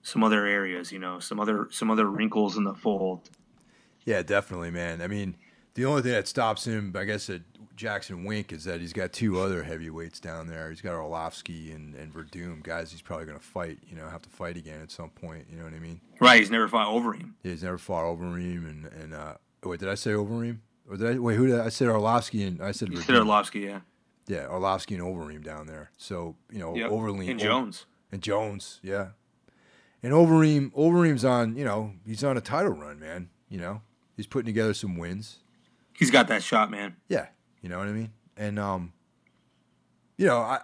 some 0.04 0.24
other 0.24 0.46
areas. 0.46 0.92
You 0.92 1.00
know, 1.00 1.20
some 1.20 1.40
other 1.40 1.68
some 1.72 1.90
other 1.90 2.06
wrinkles 2.06 2.58
in 2.58 2.64
the 2.66 2.74
fold. 2.74 3.30
yeah, 4.06 4.22
definitely, 4.24 4.72
man. 4.72 5.02
I 5.02 5.08
mean, 5.08 5.36
the 5.76 5.86
only 5.86 6.02
thing 6.02 6.12
that 6.14 6.28
stops 6.28 6.66
him, 6.66 6.94
I 6.98 7.04
guess, 7.06 7.30
at 7.30 7.42
Jackson 7.76 8.24
Wink 8.26 8.52
is 8.52 8.64
that 8.64 8.82
he's 8.82 8.92
got 8.94 9.14
two 9.14 9.40
other 9.40 9.64
heavyweights 9.64 10.20
down 10.20 10.48
there. 10.48 10.70
He's 10.70 10.82
got 10.82 10.94
Arlovski 10.94 11.74
and 11.74 11.96
and 11.96 12.14
Werdum, 12.14 12.64
guys. 12.64 12.92
He's 12.92 13.02
probably 13.02 13.26
gonna 13.26 13.40
fight. 13.40 13.80
You 13.88 13.96
know, 13.96 14.10
have 14.10 14.24
to 14.24 14.30
fight 14.30 14.58
again 14.58 14.82
at 14.82 14.92
some 14.92 15.12
point. 15.12 15.46
You 15.50 15.58
know 15.60 15.64
what 15.64 15.74
I 15.74 15.80
mean? 15.80 16.02
Right. 16.20 16.40
He's 16.42 16.52
never 16.52 16.68
fought 16.68 16.88
over 16.90 17.14
him. 17.14 17.36
Yeah, 17.44 17.52
he's 17.52 17.64
never 17.64 17.78
fought 17.78 18.04
Overeem 18.04 18.70
and 18.70 18.86
and 19.02 19.14
uh, 19.14 19.36
wait, 19.64 19.80
did 19.80 19.88
I 19.90 19.96
say 19.96 20.12
Overeem? 20.12 20.58
Or 20.90 20.98
did 20.98 21.16
I 21.16 21.20
wait? 21.20 21.36
Who 21.36 21.48
did 21.48 21.60
I, 21.60 21.66
I 21.66 21.70
said 21.70 21.88
Arlovski 21.88 22.48
and 22.48 22.62
I 22.62 22.72
said 22.72 22.92
You 22.92 22.98
said 23.02 23.16
Arlovski, 23.16 23.66
yeah. 23.66 23.80
Yeah, 24.28 24.46
Arlovski 24.48 24.96
and 24.96 25.04
Overeem 25.04 25.44
down 25.44 25.68
there. 25.68 25.92
So 25.98 26.36
you 26.52 26.60
know, 26.60 26.76
Yep. 26.76 26.92
Overeem 26.92 27.30
And 27.30 27.40
Jones. 27.40 27.86
and 28.12 28.22
Jones, 28.22 28.80
yeah. 28.84 29.10
And 30.04 30.14
Overeem, 30.14 30.72
Overeem's 30.74 31.26
on. 31.26 31.56
You 31.58 31.66
know, 31.66 31.94
he's 32.06 32.24
on 32.24 32.38
a 32.38 32.42
title 32.42 32.72
run, 32.74 33.00
man. 33.00 33.30
You 33.50 33.58
know, 33.60 33.82
he's 34.16 34.28
putting 34.28 34.46
together 34.46 34.74
some 34.74 34.98
wins. 34.98 35.38
He's 35.94 36.12
got 36.12 36.28
that 36.28 36.44
shot, 36.44 36.70
man. 36.70 36.96
Yeah, 37.10 37.28
you 37.62 37.70
know 37.70 37.80
what 37.80 37.88
I 37.88 37.92
mean. 37.92 38.12
And 38.38 38.60
um, 38.60 38.94
you 40.18 40.26
know, 40.28 40.38
I 40.38 40.62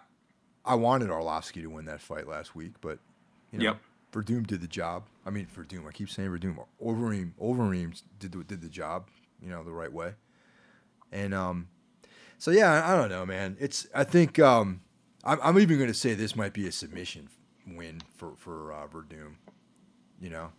I 0.64 0.76
wanted 0.76 1.10
Arlovski 1.10 1.62
to 1.62 1.68
win 1.68 1.86
that 1.86 2.00
fight 2.02 2.28
last 2.28 2.56
week, 2.56 2.74
but 2.82 3.00
you 3.52 3.60
know, 3.60 3.66
Yep. 3.66 3.78
Werdum 4.14 4.46
did 4.46 4.62
the 4.62 4.68
job. 4.68 5.06
I 5.26 5.32
mean, 5.32 5.48
Werdum. 5.58 5.88
I 5.88 5.92
keep 5.92 6.10
saying 6.10 6.30
Werdum. 6.30 6.64
Overeem, 6.82 7.32
Overeem 7.42 8.00
did 8.20 8.32
the, 8.34 8.44
did 8.44 8.62
the 8.62 8.70
job. 8.70 9.08
You 9.44 9.50
know, 9.50 9.64
the 9.64 9.74
right 9.74 9.92
way. 9.92 10.14
And 11.12 11.34
um, 11.34 11.68
so 12.38 12.52
yeah, 12.52 12.84
I, 12.86 12.96
don't 12.96 13.10
know, 13.10 13.26
man. 13.26 13.58
It's 13.60 13.88
I 13.94 14.04
think 14.04 14.40
um, 14.40 14.82
I'm, 15.24 15.40
I'm 15.44 15.60
even 15.60 15.78
going 15.78 15.90
to 15.90 15.94
say 15.94 16.14
this 16.14 16.36
might 16.36 16.54
be 16.54 16.68
a 16.68 16.72
submission 16.72 17.30
win 17.68 18.02
for 18.16 18.34
for 18.38 18.74
uh, 18.74 18.88
Werdum. 18.88 19.36
You 20.20 20.30
know. 20.30 20.52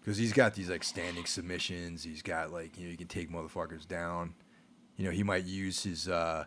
Because 0.00 0.16
he's 0.16 0.32
got 0.32 0.54
these 0.54 0.70
like 0.70 0.82
standing 0.82 1.26
submissions. 1.26 2.02
He's 2.02 2.22
got 2.22 2.50
like 2.50 2.78
you 2.78 2.86
know 2.86 2.90
you 2.90 2.96
can 2.96 3.06
take 3.06 3.30
motherfuckers 3.30 3.86
down. 3.86 4.34
You 4.96 5.04
know 5.04 5.10
he 5.10 5.22
might 5.22 5.44
use 5.44 5.82
his 5.82 6.08
uh, 6.08 6.44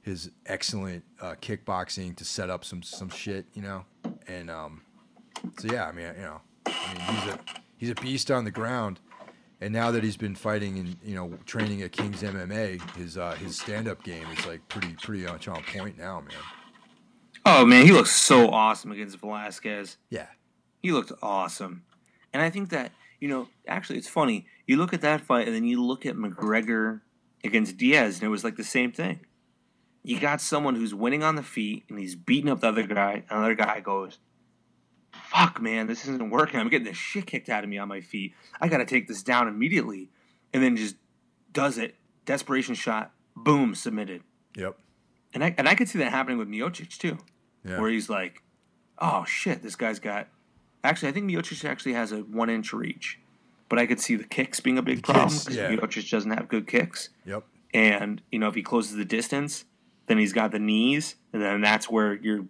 his 0.00 0.30
excellent 0.46 1.04
uh, 1.20 1.34
kickboxing 1.40 2.16
to 2.16 2.24
set 2.24 2.48
up 2.48 2.64
some 2.64 2.82
some 2.82 3.10
shit. 3.10 3.46
You 3.52 3.62
know, 3.62 3.84
and 4.26 4.50
um, 4.50 4.82
so 5.58 5.68
yeah, 5.70 5.86
I 5.86 5.92
mean 5.92 6.06
you 6.16 6.22
know, 6.22 6.40
I 6.66 6.94
mean 6.94 7.16
he's 7.16 7.34
a 7.34 7.38
he's 7.76 7.90
a 7.90 7.94
beast 7.96 8.30
on 8.30 8.44
the 8.44 8.50
ground. 8.50 8.98
And 9.60 9.72
now 9.72 9.90
that 9.90 10.04
he's 10.04 10.18
been 10.18 10.34
fighting 10.34 10.78
and 10.78 10.96
you 11.02 11.14
know 11.14 11.32
training 11.46 11.82
at 11.82 11.92
King's 11.92 12.22
MMA, 12.22 12.96
his 12.96 13.16
uh, 13.16 13.32
his 13.32 13.58
stand 13.58 13.88
up 13.88 14.02
game 14.04 14.26
is 14.36 14.46
like 14.46 14.66
pretty 14.68 14.94
pretty 15.02 15.24
much 15.24 15.48
on 15.48 15.62
point 15.62 15.98
now, 15.98 16.20
man. 16.20 16.36
Oh 17.44 17.64
man, 17.64 17.86
he 17.86 17.92
looks 17.92 18.10
so 18.12 18.50
awesome 18.50 18.90
against 18.92 19.18
Velasquez. 19.18 19.96
Yeah, 20.10 20.26
He 20.82 20.90
looked 20.92 21.12
awesome. 21.22 21.84
And 22.32 22.42
I 22.42 22.50
think 22.50 22.70
that, 22.70 22.92
you 23.20 23.28
know, 23.28 23.48
actually 23.68 23.98
it's 23.98 24.08
funny. 24.08 24.46
You 24.66 24.76
look 24.76 24.92
at 24.92 25.00
that 25.02 25.20
fight 25.20 25.46
and 25.46 25.54
then 25.54 25.64
you 25.64 25.82
look 25.82 26.04
at 26.04 26.16
McGregor 26.16 27.02
against 27.44 27.76
Diaz 27.76 28.16
and 28.16 28.24
it 28.24 28.28
was 28.28 28.44
like 28.44 28.56
the 28.56 28.64
same 28.64 28.90
thing. 28.92 29.20
You 30.02 30.18
got 30.20 30.40
someone 30.40 30.74
who's 30.74 30.92
winning 30.94 31.22
on 31.22 31.36
the 31.36 31.42
feet 31.42 31.84
and 31.88 31.98
he's 31.98 32.14
beating 32.14 32.50
up 32.50 32.60
the 32.60 32.68
other 32.68 32.82
guy. 32.82 33.24
And 33.30 33.40
the 33.40 33.44
other 33.44 33.54
guy 33.54 33.80
goes, 33.80 34.18
Fuck 35.30 35.60
man, 35.60 35.86
this 35.86 36.02
isn't 36.06 36.30
working. 36.30 36.58
I'm 36.60 36.68
getting 36.68 36.86
the 36.86 36.94
shit 36.94 37.26
kicked 37.26 37.48
out 37.48 37.64
of 37.64 37.70
me 37.70 37.78
on 37.78 37.88
my 37.88 38.00
feet. 38.00 38.34
I 38.60 38.68
gotta 38.68 38.84
take 38.84 39.08
this 39.08 39.22
down 39.22 39.48
immediately. 39.48 40.08
And 40.52 40.62
then 40.62 40.76
just 40.76 40.96
does 41.52 41.76
it. 41.78 41.96
Desperation 42.24 42.74
shot, 42.74 43.12
boom, 43.36 43.74
submitted. 43.74 44.22
yep, 44.56 44.78
And 45.34 45.44
I 45.44 45.54
and 45.58 45.68
I 45.68 45.74
could 45.74 45.88
see 45.88 45.98
that 46.00 46.10
happening 46.10 46.38
with 46.38 46.48
Miocic 46.48 46.96
too 46.98 47.18
yeah, 47.64 47.80
where 47.80 47.90
he's 47.90 48.08
like, 48.08 48.42
"Oh 48.98 49.24
shit, 49.26 49.62
this 49.62 49.76
guy's 49.76 49.98
got." 50.00 50.28
Actually, 50.82 51.08
I 51.08 51.12
think 51.12 51.30
Miocic 51.30 51.64
actually 51.68 51.92
has 51.94 52.12
a 52.12 52.18
one 52.20 52.48
inch 52.50 52.72
reach, 52.72 53.18
but 53.68 53.78
I 53.78 53.86
could 53.86 54.00
see 54.00 54.16
the 54.16 54.24
kicks 54.24 54.60
being 54.60 54.78
a 54.78 54.82
big 54.82 54.98
The 54.98 55.12
problem 55.12 55.38
because 55.38 55.56
yeah. 55.56 55.70
Miocic 55.70 56.10
doesn't 56.10 56.30
have 56.30 56.48
good 56.48 56.66
kicks. 56.66 57.10
yep, 57.24 57.44
And 57.74 58.22
you 58.32 58.38
know, 58.38 58.48
if 58.48 58.54
he 58.54 58.62
closes 58.62 58.96
the 58.96 59.04
distance, 59.04 59.64
then 60.06 60.18
he's 60.18 60.32
got 60.32 60.52
the 60.52 60.58
knees, 60.60 61.16
and 61.32 61.42
then 61.42 61.60
that's 61.60 61.90
where 61.90 62.14
your 62.14 62.46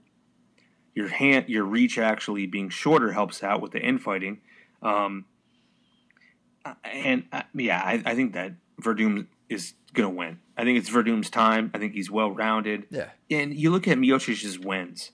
your 0.96 1.08
hand, 1.08 1.48
your 1.48 1.62
reach 1.64 1.98
actually 1.98 2.46
being 2.46 2.68
shorter 2.68 3.12
helps 3.12 3.44
out 3.44 3.60
with 3.60 3.70
the 3.70 3.80
infighting. 3.80 4.38
Um, 4.82 5.26
and 6.82 7.24
uh, 7.32 7.42
yeah, 7.54 7.80
I, 7.80 8.02
I 8.04 8.14
think 8.16 8.32
that 8.32 8.54
Werdum 8.80 9.26
is 9.48 9.74
gonna 9.94 10.10
win. 10.10 10.40
I 10.56 10.64
think 10.64 10.78
it's 10.78 10.90
Werdum's 10.90 11.30
time. 11.30 11.70
I 11.72 11.78
think 11.78 11.92
he's 11.92 12.10
well 12.10 12.32
rounded 12.32 12.86
yeah, 12.90 13.10
and 13.30 13.54
you 13.54 13.70
look 13.70 13.86
at 13.86 13.98
Miocic's 13.98 14.58
wins, 14.58 15.12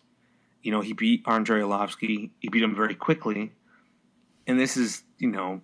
you 0.63 0.71
know, 0.71 0.81
he 0.81 0.93
beat 0.93 1.23
Andrei 1.27 1.61
Arlovski. 1.61 2.31
He 2.39 2.49
beat 2.49 2.63
him 2.63 2.75
very 2.75 2.95
quickly. 2.95 3.53
And 4.47 4.59
this 4.59 4.77
is, 4.77 5.03
you 5.19 5.29
know, 5.29 5.61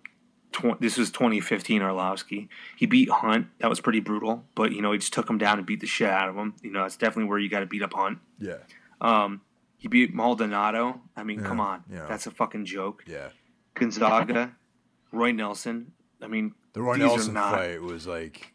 tw- 0.52 0.80
this 0.80 0.98
was 0.98 1.10
2015 1.10 1.80
Arlovski. 1.80 2.48
He 2.76 2.86
beat 2.86 3.08
Hunt. 3.08 3.46
That 3.60 3.70
was 3.70 3.80
pretty 3.80 4.00
brutal. 4.00 4.44
But, 4.54 4.72
you 4.72 4.82
know, 4.82 4.92
he 4.92 4.98
just 4.98 5.12
took 5.12 5.30
him 5.30 5.38
down 5.38 5.58
and 5.58 5.66
beat 5.66 5.80
the 5.80 5.86
shit 5.86 6.08
out 6.08 6.28
of 6.28 6.36
him. 6.36 6.54
You 6.62 6.72
know, 6.72 6.82
that's 6.82 6.96
definitely 6.96 7.28
where 7.28 7.38
you 7.38 7.48
got 7.48 7.60
to 7.60 7.66
beat 7.66 7.82
up 7.82 7.94
Hunt. 7.94 8.18
Yeah. 8.38 8.56
Um, 9.00 9.40
he 9.78 9.88
beat 9.88 10.12
Maldonado. 10.14 11.00
I 11.16 11.22
mean, 11.22 11.40
Yeah, 11.40 11.46
come 11.46 11.60
on. 11.60 11.84
yeah. 11.90 12.06
That's 12.08 12.26
a 12.26 12.30
fucking 12.30 12.64
joke. 12.66 13.04
Yeah. 13.06 13.28
Gonzaga, 13.74 14.52
Roy 15.12 15.32
Nelson. 15.32 15.92
I 16.20 16.26
mean, 16.26 16.52
The 16.72 16.82
Roy 16.82 16.96
Nelson 16.96 17.34
not- 17.34 17.52
fight 17.54 17.80
was 17.80 18.06
like, 18.06 18.52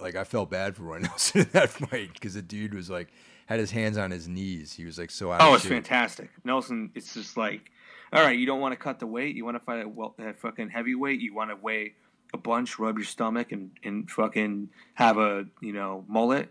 like 0.00 0.14
I 0.16 0.24
felt 0.24 0.50
bad 0.50 0.76
for 0.76 0.82
Roy 0.82 0.98
Nelson 1.00 1.42
in 1.42 1.48
that 1.52 1.70
fight 1.70 2.12
because 2.12 2.34
the 2.34 2.42
dude 2.42 2.74
was 2.74 2.90
like 2.90 3.08
had 3.46 3.60
his 3.60 3.70
hands 3.70 3.96
on 3.96 4.10
his 4.10 4.26
knees. 4.28 4.72
He 4.72 4.84
was 4.84 4.98
like 4.98 5.10
so 5.10 5.30
out 5.32 5.40
Oh, 5.40 5.54
it's 5.54 5.62
shape. 5.62 5.72
fantastic. 5.72 6.30
Nelson, 6.44 6.90
it's 6.94 7.14
just 7.14 7.36
like, 7.36 7.70
all 8.12 8.22
right, 8.22 8.36
you 8.38 8.46
don't 8.46 8.60
want 8.60 8.72
to 8.72 8.76
cut 8.76 8.98
the 8.98 9.06
weight. 9.06 9.36
You 9.36 9.44
want 9.44 9.56
to 9.56 9.64
fight 9.64 9.84
a, 9.84 9.88
well, 9.88 10.14
at 10.18 10.38
fucking 10.40 10.70
heavyweight. 10.70 11.20
You 11.20 11.34
want 11.34 11.50
to 11.50 11.56
weigh 11.56 11.94
a 12.34 12.38
bunch, 12.38 12.78
rub 12.78 12.98
your 12.98 13.04
stomach, 13.04 13.52
and, 13.52 13.70
and 13.84 14.10
fucking 14.10 14.68
have 14.94 15.18
a, 15.18 15.46
you 15.60 15.72
know, 15.72 16.04
mullet. 16.08 16.48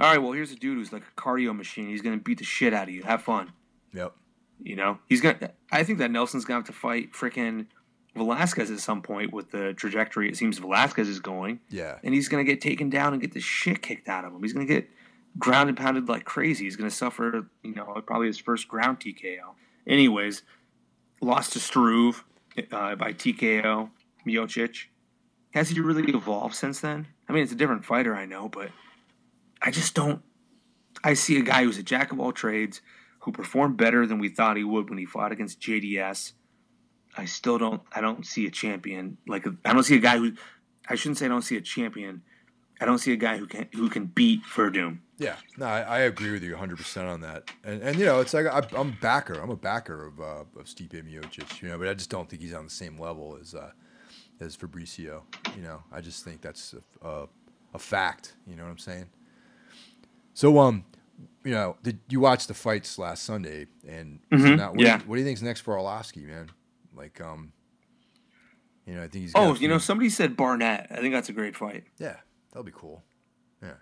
All 0.00 0.10
right, 0.10 0.18
well, 0.18 0.32
here's 0.32 0.52
a 0.52 0.56
dude 0.56 0.78
who's 0.78 0.92
like 0.92 1.02
a 1.02 1.20
cardio 1.20 1.54
machine. 1.54 1.88
He's 1.88 2.02
going 2.02 2.18
to 2.18 2.22
beat 2.22 2.38
the 2.38 2.44
shit 2.44 2.72
out 2.72 2.88
of 2.88 2.94
you. 2.94 3.02
Have 3.02 3.22
fun. 3.22 3.52
Yep. 3.92 4.14
You 4.62 4.76
know, 4.76 4.98
he's 5.08 5.20
going 5.20 5.38
to, 5.38 5.50
I 5.70 5.82
think 5.82 5.98
that 5.98 6.10
Nelson's 6.10 6.44
going 6.44 6.62
to 6.62 6.66
have 6.66 6.74
to 6.74 6.80
fight 6.80 7.12
freaking 7.12 7.66
Velasquez 8.14 8.70
at 8.70 8.80
some 8.80 9.02
point 9.02 9.32
with 9.32 9.50
the 9.50 9.74
trajectory 9.74 10.28
it 10.28 10.36
seems 10.36 10.58
Velasquez 10.58 11.08
is 11.08 11.20
going. 11.20 11.60
Yeah. 11.68 11.98
And 12.02 12.14
he's 12.14 12.28
going 12.28 12.44
to 12.44 12.50
get 12.50 12.60
taken 12.60 12.90
down 12.90 13.12
and 13.12 13.20
get 13.20 13.32
the 13.32 13.40
shit 13.40 13.82
kicked 13.82 14.08
out 14.08 14.24
of 14.24 14.32
him. 14.32 14.42
He's 14.42 14.52
going 14.52 14.66
to 14.66 14.72
get 14.72 14.88
ground 15.38 15.68
and 15.68 15.76
pounded 15.76 16.08
like 16.08 16.24
crazy. 16.24 16.64
He's 16.64 16.76
going 16.76 16.88
to 16.88 16.94
suffer, 16.94 17.46
you 17.62 17.74
know, 17.74 18.00
probably 18.06 18.28
his 18.28 18.38
first 18.38 18.68
ground 18.68 19.00
TKO. 19.00 19.54
Anyways, 19.86 20.42
lost 21.20 21.52
to 21.54 21.60
Struve 21.60 22.24
uh, 22.70 22.94
by 22.94 23.12
TKO, 23.12 23.90
Miocic. 24.26 24.84
Has 25.54 25.70
he 25.70 25.80
really 25.80 26.10
evolved 26.12 26.54
since 26.54 26.80
then? 26.80 27.08
I 27.28 27.32
mean, 27.32 27.42
it's 27.42 27.52
a 27.52 27.56
different 27.56 27.84
fighter, 27.84 28.14
I 28.14 28.26
know, 28.26 28.48
but 28.48 28.70
I 29.62 29.70
just 29.70 29.94
don't. 29.94 30.22
I 31.04 31.14
see 31.14 31.38
a 31.38 31.42
guy 31.42 31.64
who's 31.64 31.78
a 31.78 31.82
jack 31.82 32.12
of 32.12 32.20
all 32.20 32.32
trades 32.32 32.80
who 33.20 33.32
performed 33.32 33.76
better 33.76 34.06
than 34.06 34.18
we 34.18 34.28
thought 34.28 34.56
he 34.56 34.64
would 34.64 34.88
when 34.88 34.98
he 34.98 35.06
fought 35.06 35.32
against 35.32 35.60
JDS. 35.60 36.32
I 37.16 37.24
still 37.24 37.58
don't. 37.58 37.82
I 37.92 38.00
don't 38.00 38.26
see 38.26 38.46
a 38.46 38.50
champion. 38.50 39.18
Like 39.26 39.46
I 39.64 39.72
don't 39.72 39.84
see 39.84 39.96
a 39.96 40.00
guy 40.00 40.18
who. 40.18 40.32
I 40.88 40.96
shouldn't 40.96 41.18
say 41.18 41.26
I 41.26 41.28
don't 41.28 41.42
see 41.42 41.56
a 41.56 41.60
champion. 41.60 42.22
I 42.80 42.84
don't 42.84 42.98
see 42.98 43.12
a 43.12 43.16
guy 43.16 43.36
who 43.36 43.46
can 43.46 43.68
who 43.72 43.88
can 43.88 44.06
beat 44.06 44.42
Werdum. 44.54 44.98
Yeah, 45.18 45.36
no, 45.56 45.66
I, 45.66 45.82
I 45.82 45.98
agree 46.00 46.32
with 46.32 46.42
you 46.42 46.50
100 46.50 46.76
percent 46.76 47.06
on 47.06 47.20
that. 47.20 47.48
And 47.62 47.80
and 47.82 47.96
you 47.98 48.04
know, 48.04 48.20
it's 48.20 48.34
like 48.34 48.46
I, 48.46 48.66
I'm 48.76 48.88
a 48.88 48.96
backer. 49.00 49.34
I'm 49.34 49.50
a 49.50 49.56
backer 49.56 50.06
of 50.08 50.20
uh, 50.20 50.44
of 50.58 50.66
Stipe 50.66 50.90
Miocic. 50.90 51.62
You 51.62 51.68
know, 51.68 51.78
but 51.78 51.86
I 51.86 51.94
just 51.94 52.10
don't 52.10 52.28
think 52.28 52.42
he's 52.42 52.54
on 52.54 52.64
the 52.64 52.70
same 52.70 52.98
level 52.98 53.38
as 53.40 53.54
uh, 53.54 53.70
as 54.40 54.56
Fabricio. 54.56 55.22
You 55.54 55.62
know, 55.62 55.82
I 55.92 56.00
just 56.00 56.24
think 56.24 56.40
that's 56.40 56.74
a, 56.74 57.06
a, 57.06 57.28
a 57.74 57.78
fact. 57.78 58.34
You 58.46 58.56
know 58.56 58.64
what 58.64 58.70
I'm 58.70 58.78
saying? 58.78 59.06
So 60.34 60.58
um, 60.58 60.84
you 61.44 61.50
know, 61.52 61.76
did 61.82 61.98
you 62.08 62.20
watch 62.20 62.46
the 62.46 62.54
fights 62.54 62.98
last 62.98 63.24
Sunday? 63.24 63.66
And 63.86 64.20
so 64.30 64.36
Mhm, 64.36 64.56
now, 64.56 64.70
what, 64.72 64.80
yeah. 64.80 64.96
do 64.98 65.04
you, 65.04 65.08
what 65.10 65.16
do 65.16 65.20
you 65.20 65.26
think's 65.26 65.42
next 65.42 65.60
for 65.60 65.74
Arlovski, 65.76 66.26
man? 66.26 66.50
Like 66.94 67.20
um, 67.20 67.52
you 68.86 68.94
know, 68.94 69.00
I 69.02 69.08
think 69.08 69.22
he's. 69.24 69.32
Oh, 69.34 69.54
you 69.54 69.68
know, 69.68 69.78
somebody 69.78 70.10
said 70.10 70.36
Barnett. 70.36 70.88
I 70.90 70.96
think 70.96 71.14
that's 71.14 71.28
a 71.28 71.32
great 71.32 71.56
fight. 71.56 71.84
yeah, 71.98 72.16
that'll 72.50 72.64
be 72.64 72.72
cool. 72.74 73.02
Yeah, 73.62 73.74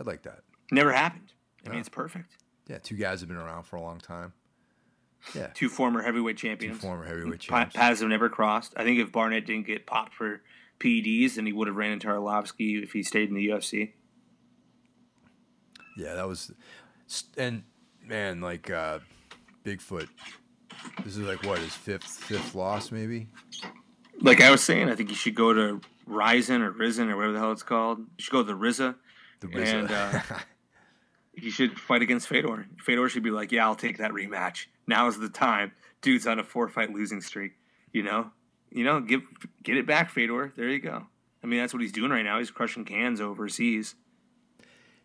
I'd 0.00 0.06
like 0.06 0.22
that. 0.22 0.40
Never 0.70 0.92
happened. 0.92 1.32
I 1.66 1.70
mean, 1.70 1.80
it's 1.80 1.88
perfect. 1.88 2.36
Yeah, 2.68 2.78
two 2.78 2.96
guys 2.96 3.20
have 3.20 3.28
been 3.28 3.38
around 3.38 3.64
for 3.64 3.76
a 3.76 3.80
long 3.82 3.98
time. 3.98 4.32
Yeah, 5.34 5.48
Two 5.54 5.68
former 5.68 6.02
heavyweight 6.02 6.36
champions. 6.36 6.78
two 6.78 6.80
champions. 6.86 7.04
former 7.04 7.04
heavyweight 7.06 7.48
Pa- 7.48 7.70
paths 7.74 8.00
have 8.00 8.08
never 8.08 8.28
crossed. 8.28 8.72
I 8.76 8.84
think 8.84 9.00
if 9.00 9.10
Barnett 9.10 9.46
didn't 9.46 9.66
get 9.66 9.84
popped 9.86 10.14
for 10.14 10.42
PEDs, 10.78 11.34
then 11.34 11.44
he 11.46 11.52
would 11.52 11.66
have 11.66 11.76
ran 11.76 11.90
into 11.92 12.06
Arlovsky 12.06 12.80
if 12.82 12.92
he 12.92 13.02
stayed 13.02 13.28
in 13.28 13.34
the 13.34 13.48
UFC. 13.48 13.92
Yeah, 15.98 16.14
that 16.14 16.28
was, 16.28 16.52
and 17.36 17.64
man, 18.06 18.40
like 18.40 18.70
uh, 18.70 19.00
Bigfoot. 19.64 20.08
This 21.04 21.16
is 21.16 21.18
like 21.18 21.42
what 21.42 21.58
his 21.58 21.74
fifth 21.74 22.04
fifth 22.04 22.54
loss, 22.54 22.92
maybe. 22.92 23.26
Like 24.20 24.40
I 24.40 24.52
was 24.52 24.62
saying, 24.62 24.88
I 24.88 24.94
think 24.94 25.10
you 25.10 25.16
should 25.16 25.34
go 25.34 25.52
to 25.52 25.80
Ryzen 26.08 26.60
or 26.60 26.70
Risen 26.70 27.10
or 27.10 27.16
whatever 27.16 27.32
the 27.32 27.40
hell 27.40 27.50
it's 27.50 27.64
called. 27.64 27.98
You 27.98 28.06
should 28.18 28.30
go 28.30 28.44
to 28.44 28.46
the 28.46 28.58
RZA. 28.58 28.94
The 29.40 29.48
RZA. 29.48 29.66
And, 29.66 29.90
uh, 29.90 30.20
He 31.34 31.50
should 31.50 31.78
fight 31.78 32.02
against 32.02 32.26
Fedor. 32.26 32.66
Fedor 32.78 33.08
should 33.08 33.22
be 33.22 33.30
like, 33.30 33.52
"Yeah, 33.52 33.64
I'll 33.64 33.76
take 33.76 33.98
that 33.98 34.10
rematch. 34.10 34.66
Now 34.88 35.06
is 35.06 35.18
the 35.18 35.28
time." 35.28 35.70
Dude's 36.00 36.26
on 36.26 36.38
a 36.40 36.44
four-fight 36.44 36.92
losing 36.92 37.20
streak. 37.20 37.52
You 37.92 38.02
know, 38.02 38.30
you 38.70 38.82
know, 38.82 39.00
give 39.00 39.22
get 39.62 39.76
it 39.76 39.86
back, 39.86 40.10
Fedor. 40.10 40.52
There 40.56 40.68
you 40.68 40.80
go. 40.80 41.06
I 41.42 41.46
mean, 41.46 41.60
that's 41.60 41.72
what 41.72 41.82
he's 41.82 41.92
doing 41.92 42.10
right 42.10 42.24
now. 42.24 42.38
He's 42.38 42.50
crushing 42.50 42.84
cans 42.84 43.20
overseas. 43.20 43.94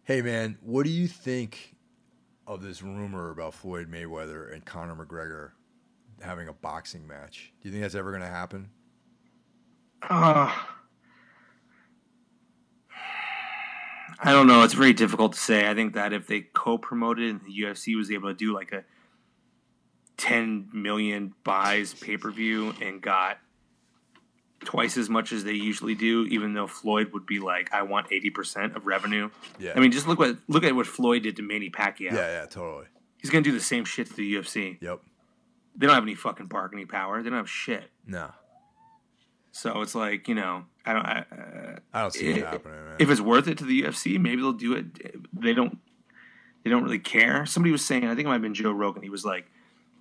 Hey 0.04 0.22
man, 0.22 0.58
what 0.62 0.84
do 0.84 0.89
you 0.89 1.08
think 1.08 1.76
of 2.45 2.62
this 2.62 2.82
rumor 2.82 3.32
about 3.32 3.54
Floyd 3.54 3.89
Mayweather 3.89 4.54
and 4.54 4.66
Conor 4.66 4.95
McGregor 4.95 5.51
having 6.22 6.49
a 6.49 6.54
boxing 6.54 7.08
match? 7.08 7.54
Do 7.62 7.70
you 7.70 7.72
think 7.72 7.84
that's 7.84 7.95
ever 7.95 8.12
going 8.12 8.22
to 8.22 8.28
happen? 8.28 8.70
Uh, 10.01 10.54
I 14.20 14.32
don't 14.32 14.47
know. 14.47 14.64
It's 14.64 14.74
very 14.74 14.93
difficult 14.93 15.34
to 15.34 15.39
say. 15.39 15.70
I 15.70 15.74
think 15.74 15.93
that 15.93 16.12
if 16.12 16.28
they 16.28 16.41
co-promoted 16.41 17.30
and 17.30 17.41
the 17.41 17.62
UFC 17.62 17.95
was 17.95 18.12
able 18.12 18.30
to 18.30 18.36
do 18.36 18.54
like 18.54 18.74
a 18.74 18.84
10 20.18 20.70
million 20.74 21.34
buys 21.45 21.93
pay-per-view 21.93 22.74
and 22.82 23.01
got 23.01 23.38
twice 24.66 24.97
as 24.97 25.09
much 25.09 25.32
as 25.32 25.43
they 25.43 25.53
usually 25.53 25.95
do, 25.95 26.26
even 26.26 26.53
though 26.53 26.68
Floyd 26.68 27.11
would 27.14 27.26
be 27.26 27.39
like, 27.39 27.72
I 27.74 27.82
want 27.84 28.09
80% 28.09 28.76
of 28.76 28.86
revenue. 28.86 29.30
Yeah. 29.59 29.74
I 29.76 29.80
mean, 29.80 29.91
just 29.91 30.07
look 30.07 30.20
what 30.20 30.38
look 30.47 30.64
at 30.64 30.76
what 30.76 30.88
Floyd 30.88 31.24
did 31.24 31.36
to 31.38 31.41
Manny 31.41 31.70
Pacquiao. 31.70 32.11
yeah, 32.14 32.41
yeah, 32.41 32.45
totally. 32.45 32.86
He's 33.18 33.30
gonna 33.30 33.43
do 33.43 33.51
the 33.51 33.59
same 33.59 33.86
shit 33.86 34.07
to 34.07 34.14
the 34.14 34.36
UFC. 34.36 34.78
Yep. 34.82 34.99
They 35.76 35.86
don't 35.88 35.95
have 35.95 36.03
any 36.03 36.16
fucking 36.16 36.47
bargaining 36.47 36.88
power. 36.88 37.24
They 37.24 37.30
don't 37.30 37.38
have 37.38 37.49
shit. 37.49 37.89
No, 38.05 38.30
So 39.51 39.82
it's 39.82 39.95
like 39.95 40.28
you 40.28 40.36
know, 40.36 40.66
I 40.86 40.93
don't. 40.93 41.05
I, 41.05 41.20
uh, 41.32 41.76
I 41.93 42.01
don't 42.01 42.14
see 42.14 42.28
it 42.28 42.38
If- 42.38 42.43
happening, 42.43 42.86
man. 42.86 42.95
if 42.99 43.09
it's 43.09 43.22
worth 43.22 43.47
it 43.47 43.57
to 43.59 43.66
the 43.66 43.84
UFC, 43.84 44.20
maybe 44.20 44.41
they'll 44.41 44.53
do 44.53 44.74
it. 44.74 44.86
They 45.34 45.53
don't. 45.53 45.78
They 46.64 46.69
don't 46.69 46.84
really 46.84 46.99
care. 46.99 47.45
Somebody 47.45 47.72
was 47.73 47.84
saying, 47.85 48.06
I 48.06 48.10
think 48.15 48.22
it 48.22 48.27
might 48.27 48.34
have 48.35 48.41
been 48.41 48.53
Joe 48.53 48.72
Rogan. 48.72 49.03
He 49.03 49.10
was 49.10 49.26
like, 49.26 49.45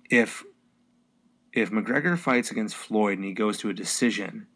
if 0.09 0.43
if 1.51 1.71
McGregor 1.71 2.17
fights 2.17 2.51
against 2.51 2.75
Floyd 2.75 3.17
and 3.17 3.25
he 3.25 3.33
goes 3.33 3.57
to 3.59 3.69
a 3.69 3.73
decision, 3.73 4.47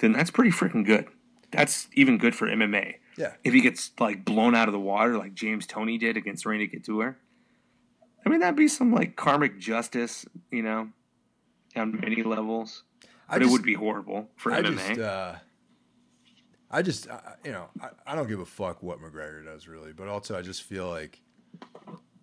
then 0.00 0.12
that's 0.12 0.30
pretty 0.30 0.50
freaking 0.50 0.84
good. 0.84 1.06
That's 1.52 1.88
even 1.94 2.18
good 2.18 2.34
for 2.34 2.46
MMA. 2.48 2.94
yeah, 3.16 3.34
If 3.44 3.52
he 3.54 3.60
gets 3.60 3.90
like 3.98 4.24
blown 4.24 4.54
out 4.54 4.68
of 4.68 4.72
the 4.72 4.80
water 4.80 5.16
like 5.16 5.34
James 5.34 5.66
Toney 5.66 5.98
did 5.98 6.16
against 6.16 6.44
Randy 6.46 6.68
Couture, 6.68 7.16
I 8.24 8.28
mean 8.28 8.40
that'd 8.40 8.56
be 8.56 8.68
some 8.68 8.92
like 8.92 9.16
karmic 9.16 9.58
justice, 9.58 10.26
you 10.50 10.62
know, 10.62 10.88
on 11.76 11.98
many 12.00 12.22
levels. 12.22 12.84
But 13.28 13.42
it 13.42 13.48
would 13.48 13.62
be 13.62 13.74
horrible 13.74 14.28
for 14.36 14.52
I 14.52 14.60
MMA. 14.60 14.88
just, 14.88 15.00
uh, 15.00 15.34
I 16.70 16.82
just, 16.82 17.08
uh, 17.08 17.20
you 17.44 17.52
know, 17.52 17.68
I, 17.80 17.88
I 18.06 18.14
don't 18.16 18.28
give 18.28 18.40
a 18.40 18.44
fuck 18.46 18.82
what 18.82 19.00
McGregor 19.00 19.44
does 19.44 19.68
really, 19.68 19.92
but 19.92 20.08
also 20.08 20.36
I 20.36 20.42
just 20.42 20.62
feel 20.64 20.88
like, 20.88 21.20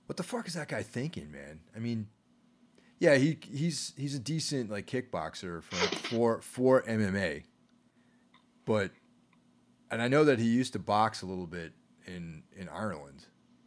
what 0.05 0.17
the 0.17 0.23
fuck 0.23 0.47
is 0.47 0.53
that 0.55 0.67
guy 0.67 0.83
thinking, 0.83 1.31
man? 1.31 1.61
I 1.75 1.79
mean, 1.79 2.07
yeah, 2.99 3.15
he 3.15 3.37
he's 3.49 3.93
he's 3.95 4.15
a 4.15 4.19
decent 4.19 4.69
like 4.69 4.85
kickboxer 4.85 5.63
for 5.63 5.75
for 6.07 6.41
for 6.41 6.81
MMA, 6.83 7.43
but, 8.67 8.91
and 9.89 10.01
I 10.01 10.07
know 10.07 10.23
that 10.25 10.37
he 10.37 10.45
used 10.45 10.73
to 10.73 10.79
box 10.79 11.23
a 11.23 11.25
little 11.25 11.47
bit 11.47 11.73
in 12.05 12.43
in 12.55 12.69
Ireland, 12.69 13.25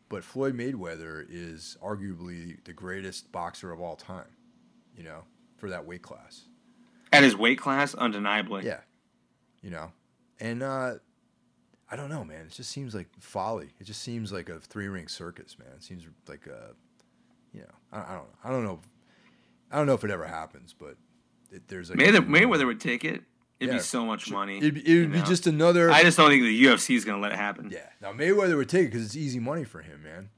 but 0.08 0.24
Floyd 0.24 0.56
Mayweather 0.56 1.24
is 1.28 1.76
arguably 1.82 2.62
the 2.64 2.72
greatest 2.72 3.30
boxer 3.32 3.72
of 3.72 3.80
all 3.80 3.96
time, 3.96 4.36
you 4.96 5.02
know, 5.02 5.22
for 5.56 5.70
that 5.70 5.86
weight 5.86 6.02
class. 6.02 6.44
At 7.12 7.22
his 7.22 7.36
weight 7.36 7.58
class, 7.58 7.94
undeniably. 7.94 8.64
Yeah. 8.66 8.80
You 9.62 9.70
know? 9.70 9.92
And 10.38 10.62
uh 10.62 10.94
I 11.92 11.96
don't 11.96 12.08
know, 12.08 12.24
man. 12.24 12.46
It 12.46 12.52
just 12.52 12.70
seems 12.70 12.94
like 12.94 13.08
folly. 13.18 13.70
It 13.80 13.84
just 13.84 14.02
seems 14.02 14.32
like 14.32 14.48
a 14.48 14.60
three 14.60 14.86
ring 14.88 15.08
circus, 15.08 15.58
man. 15.58 15.70
It 15.76 15.82
seems 15.82 16.04
like 16.28 16.46
a 16.46 16.74
you 17.52 17.62
know, 17.62 17.74
I, 17.92 17.98
I 17.98 18.14
don't 18.14 18.28
I 18.44 18.50
don't 18.50 18.64
know 18.64 18.80
I 19.70 19.76
don't 19.76 19.86
know 19.86 19.94
if 19.94 20.04
it 20.04 20.10
ever 20.10 20.26
happens, 20.26 20.74
but 20.76 20.96
it, 21.52 21.68
there's 21.68 21.90
like 21.90 21.98
Mayweather, 21.98 22.26
Mayweather 22.26 22.66
would 22.66 22.80
take 22.80 23.04
it. 23.04 23.22
It'd 23.60 23.72
Yeah. 23.74 23.78
be 23.78 23.82
so 23.82 24.04
much 24.06 24.30
money. 24.30 24.56
It'd, 24.58 24.74
be- 24.74 24.88
it 24.90 25.00
would 25.00 25.12
be 25.12 25.22
just 25.22 25.46
another 25.46 25.90
I 25.90 26.02
just 26.02 26.16
don't 26.16 26.30
think 26.30 26.42
the 26.42 26.64
UFC 26.64 26.96
is 26.96 27.04
going 27.04 27.18
to 27.18 27.22
let 27.22 27.32
it 27.32 27.38
happen. 27.38 27.70
Yeah. 27.70 27.86
Now 28.00 28.12
Mayweather 28.12 28.56
would 28.56 28.68
take 28.70 28.84
it 28.86 28.90
because 28.92 29.04
it's 29.04 29.16
easy 29.16 29.38
money 29.38 29.64
for 29.64 29.82
him, 29.82 30.02
man. 30.02 30.30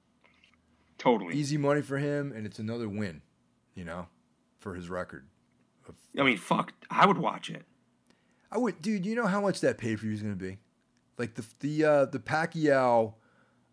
Totally. 0.98 1.34
Easy 1.34 1.56
money 1.56 1.82
for 1.82 1.98
him, 1.98 2.32
and 2.34 2.46
it's 2.46 2.58
another 2.58 2.88
win, 2.88 3.22
you 3.74 3.84
know, 3.84 4.06
for 4.60 4.74
his 4.74 4.88
record. 4.88 5.26
I 6.18 6.22
mean, 6.22 6.36
fuck. 6.36 6.72
I 6.90 7.06
would 7.06 7.18
watch 7.18 7.48
it. 7.50 7.64
I 8.50 8.58
would, 8.58 8.80
dude. 8.82 9.06
You 9.06 9.14
know 9.16 9.26
how 9.26 9.40
much 9.40 9.60
that 9.62 9.78
pay 9.78 9.96
per 9.96 10.02
view 10.02 10.12
is 10.12 10.22
going 10.22 10.36
to 10.36 10.44
be? 10.44 10.58
Like 11.18 11.34
the 11.34 11.44
the 11.60 11.84
uh, 11.84 12.04
the 12.06 12.18
Pacquiao 12.18 13.14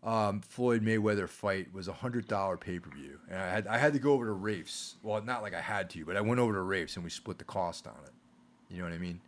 um, 0.02 0.40
Floyd 0.40 0.82
Mayweather 0.82 1.28
fight 1.28 1.72
was 1.72 1.86
a 1.86 1.92
hundred 1.92 2.26
dollar 2.26 2.56
pay 2.56 2.78
per 2.78 2.90
view, 2.90 3.18
and 3.28 3.38
I 3.38 3.48
had 3.50 3.66
I 3.66 3.78
had 3.78 3.92
to 3.92 3.98
go 3.98 4.12
over 4.12 4.26
to 4.26 4.32
Rafe's. 4.32 4.96
Well, 5.02 5.22
not 5.22 5.42
like 5.42 5.54
I 5.54 5.60
had 5.60 5.90
to, 5.90 6.04
but 6.04 6.16
I 6.16 6.20
went 6.20 6.40
over 6.40 6.54
to 6.54 6.62
Rafe's 6.62 6.96
and 6.96 7.04
we 7.04 7.10
split 7.10 7.38
the 7.38 7.44
cost 7.44 7.86
on 7.86 7.94
it. 8.04 8.12
You 8.74 8.78
know 8.78 8.84
what 8.84 8.94
I 8.94 8.98
mean? 8.98 9.20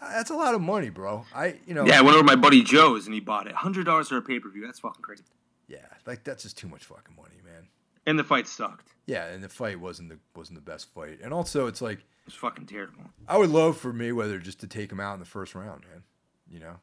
That's 0.00 0.30
a 0.30 0.34
lot 0.34 0.54
of 0.54 0.60
money, 0.60 0.88
bro. 0.90 1.24
I 1.34 1.56
you 1.66 1.74
know 1.74 1.84
Yeah, 1.84 1.98
I 1.98 2.02
went 2.02 2.14
over 2.16 2.26
to 2.26 2.36
my 2.36 2.40
buddy 2.40 2.62
Joe's 2.62 3.06
and 3.06 3.14
he 3.14 3.20
bought 3.20 3.46
it. 3.46 3.54
Hundred 3.54 3.84
dollars 3.86 4.08
for 4.08 4.16
a 4.16 4.22
pay 4.22 4.38
per 4.40 4.48
view. 4.50 4.64
That's 4.64 4.80
fucking 4.80 5.02
crazy. 5.02 5.24
yeah, 5.68 5.78
like 6.06 6.24
that's 6.24 6.42
just 6.42 6.56
too 6.58 6.68
much 6.68 6.84
fucking 6.84 7.14
money, 7.16 7.36
man. 7.44 7.68
And 8.06 8.18
the 8.18 8.24
fight 8.24 8.48
sucked. 8.48 8.88
Yeah, 9.06 9.26
and 9.26 9.42
the 9.44 9.48
fight 9.48 9.78
wasn't 9.78 10.08
the 10.08 10.18
wasn't 10.34 10.56
the 10.56 10.70
best 10.70 10.92
fight, 10.94 11.18
and 11.22 11.32
also 11.34 11.66
it's 11.66 11.82
like 11.82 11.98
It 11.98 12.04
was 12.26 12.34
fucking 12.34 12.66
terrible. 12.66 13.04
I 13.28 13.36
would 13.36 13.50
love 13.50 13.76
for 13.76 13.92
Mayweather 13.92 14.42
just 14.42 14.60
to 14.60 14.66
take 14.66 14.90
him 14.90 15.00
out 15.00 15.14
in 15.14 15.20
the 15.20 15.26
first 15.26 15.54
round, 15.54 15.84
man. 15.90 16.02
You 16.50 16.60
know, 16.60 16.76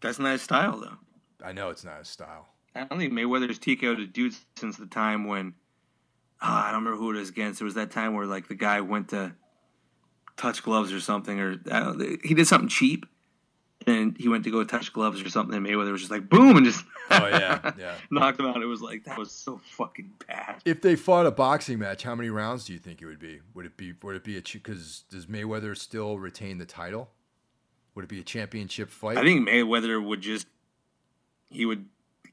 That's 0.00 0.18
not 0.18 0.32
his 0.32 0.42
style 0.42 0.78
though. 0.80 0.98
I 1.46 1.52
know 1.52 1.70
it's 1.70 1.84
not 1.84 1.98
his 1.98 2.08
style. 2.08 2.48
I 2.74 2.84
don't 2.84 2.98
think 2.98 3.12
Mayweather's 3.12 3.58
TKO'd 3.58 4.00
a 4.00 4.06
dude 4.06 4.34
since 4.56 4.76
the 4.76 4.86
time 4.86 5.26
when 5.26 5.54
ah, 6.40 6.68
I 6.68 6.72
don't 6.72 6.84
remember 6.84 6.98
who 6.98 7.10
it 7.14 7.18
was 7.18 7.30
against. 7.30 7.60
There 7.60 7.64
was 7.64 7.74
that 7.74 7.90
time 7.90 8.14
where 8.14 8.26
like 8.26 8.48
the 8.48 8.54
guy 8.54 8.80
went 8.82 9.08
to 9.08 9.32
touch 10.36 10.62
gloves 10.62 10.92
or 10.92 11.00
something, 11.00 11.40
or 11.40 11.60
I 11.70 11.80
don't, 11.80 12.24
he 12.24 12.34
did 12.34 12.46
something 12.46 12.68
cheap, 12.68 13.06
and 13.86 14.16
he 14.18 14.28
went 14.28 14.44
to 14.44 14.50
go 14.50 14.64
touch 14.64 14.92
gloves 14.92 15.20
or 15.22 15.28
something, 15.28 15.56
and 15.56 15.66
Mayweather 15.66 15.92
was 15.92 16.00
just 16.02 16.10
like 16.10 16.28
boom 16.28 16.56
and 16.56 16.66
just 16.66 16.84
Oh 17.10 17.28
yeah, 17.28 17.72
yeah. 17.78 17.94
knocked 18.10 18.40
him 18.40 18.46
out. 18.46 18.60
It 18.60 18.66
was 18.66 18.82
like 18.82 19.04
that 19.04 19.18
was 19.18 19.30
so 19.30 19.60
fucking 19.76 20.12
bad. 20.26 20.56
If 20.64 20.82
they 20.82 20.96
fought 20.96 21.26
a 21.26 21.30
boxing 21.30 21.78
match, 21.78 22.02
how 22.02 22.14
many 22.14 22.30
rounds 22.30 22.64
do 22.64 22.72
you 22.72 22.78
think 22.78 23.00
it 23.00 23.06
would 23.06 23.20
be? 23.20 23.40
Would 23.54 23.66
it 23.66 23.76
be 23.76 23.94
would 24.02 24.16
it 24.16 24.24
be 24.24 24.36
a 24.36 24.42
because 24.42 25.04
does 25.08 25.26
Mayweather 25.26 25.76
still 25.76 26.18
retain 26.18 26.58
the 26.58 26.66
title? 26.66 27.10
Would 27.94 28.04
it 28.04 28.08
be 28.08 28.20
a 28.20 28.24
championship 28.24 28.90
fight? 28.90 29.16
I 29.16 29.22
think 29.22 29.48
Mayweather 29.48 30.04
would 30.04 30.20
just 30.20 30.46
he 31.48 31.64
would 31.64 31.86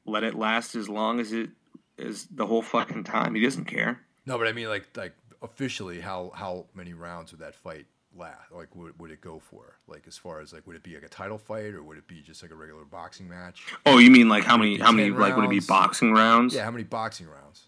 let 0.04 0.24
it 0.24 0.34
last 0.34 0.74
as 0.74 0.88
long 0.88 1.20
as 1.20 1.32
it 1.32 1.50
is 1.96 2.26
the 2.30 2.46
whole 2.46 2.62
fucking 2.62 3.04
time. 3.04 3.34
He 3.34 3.42
doesn't 3.42 3.66
care. 3.66 4.00
no, 4.26 4.36
but 4.38 4.48
I 4.48 4.52
mean 4.52 4.68
like 4.68 4.88
like 4.96 5.14
officially, 5.40 6.00
how 6.00 6.32
how 6.34 6.66
many 6.74 6.94
rounds 6.94 7.30
would 7.30 7.40
that 7.40 7.54
fight 7.54 7.86
last? 8.16 8.50
Like 8.52 8.74
would 8.76 8.98
would 8.98 9.10
it 9.10 9.20
go 9.20 9.38
for? 9.38 9.76
Like 9.86 10.04
as 10.06 10.16
far 10.16 10.40
as 10.40 10.52
like 10.52 10.66
would 10.66 10.76
it 10.76 10.82
be 10.82 10.94
like 10.94 11.02
a 11.04 11.08
title 11.08 11.38
fight 11.38 11.74
or 11.74 11.82
would 11.82 11.98
it 11.98 12.06
be 12.06 12.20
just 12.22 12.42
like 12.42 12.50
a 12.50 12.54
regular 12.54 12.84
boxing 12.84 13.28
match? 13.28 13.64
Oh, 13.86 13.98
you 13.98 14.10
mean 14.10 14.28
like 14.28 14.44
how 14.44 14.56
many? 14.56 14.78
How 14.78 14.92
many? 14.92 15.10
10 15.10 15.18
Like 15.20 15.36
would 15.36 15.44
it 15.46 15.50
be 15.50 15.60
boxing 15.60 16.12
rounds? 16.12 16.54
Yeah, 16.54 16.64
how 16.64 16.70
many 16.70 16.84
boxing 16.84 17.26
rounds? 17.28 17.64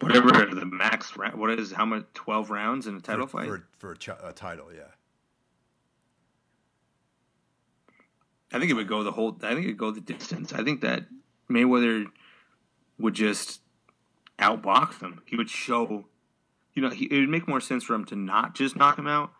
Whatever 0.00 0.28
the 0.54 0.66
max. 0.66 1.16
ra- 1.16 1.30
What 1.34 1.50
is 1.58 1.72
how 1.72 1.86
much? 1.86 2.04
Twelve 2.12 2.50
rounds 2.50 2.86
in 2.86 2.96
a 2.96 3.00
title 3.00 3.26
for, 3.26 3.38
fight. 3.38 3.48
for 3.48 3.66
for 3.78 3.92
a, 3.92 3.96
ch- 3.96 4.08
a 4.08 4.32
title? 4.34 4.66
Yeah. 4.74 4.82
I 8.52 8.58
think 8.58 8.70
it 8.70 8.74
would 8.74 8.88
go 8.88 9.02
the 9.02 9.12
whole. 9.12 9.36
I 9.42 9.54
think 9.54 9.64
it 9.64 9.68
would 9.68 9.78
go 9.78 9.90
the 9.90 10.00
distance. 10.00 10.52
I 10.52 10.62
think 10.62 10.82
that 10.82 11.04
Mayweather 11.50 12.06
would 12.98 13.14
just 13.14 13.60
outbox 14.38 14.98
them. 14.98 15.22
He 15.26 15.36
would 15.36 15.50
show. 15.50 16.04
You 16.76 16.82
know, 16.82 16.90
he, 16.90 17.06
it 17.06 17.18
would 17.18 17.28
make 17.28 17.48
more 17.48 17.60
sense 17.60 17.82
for 17.82 17.94
him 17.94 18.04
to 18.06 18.14
not 18.16 18.54
just 18.54 18.76
knock 18.76 18.96
him 18.98 19.08
out 19.08 19.32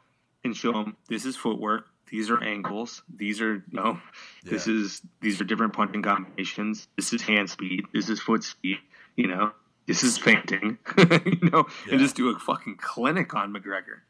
and 0.43 0.57
show 0.57 0.73
him 0.73 0.97
this 1.09 1.25
is 1.25 1.37
footwork. 1.37 1.87
These 2.11 2.31
are 2.31 2.43
angles. 2.43 3.03
These 3.15 3.41
are 3.41 3.55
you 3.57 3.63
know, 3.73 4.01
this 4.43 4.67
Yeah. 4.67 4.75
is 4.75 5.03
these 5.21 5.41
are 5.41 5.45
different 5.45 5.73
punching 5.75 6.03
combinations. 6.03 6.89
This 6.97 7.13
is 7.13 7.23
hand 7.23 7.49
speed. 7.51 7.85
This 7.93 8.09
is 8.09 8.21
foot 8.21 8.43
speed. 8.43 8.79
You 9.17 9.29
know, 9.29 9.53
this 9.87 10.03
is 10.03 10.17
feinting. 10.19 10.79
you 10.99 11.51
know, 11.51 11.67
Yeah. 11.87 11.93
and 11.93 12.01
just 12.01 12.17
do 12.17 12.31
a 12.35 12.39
fucking 12.39 12.77
clinic 12.77 13.35
on 13.35 13.53
McGregor. 13.53 14.01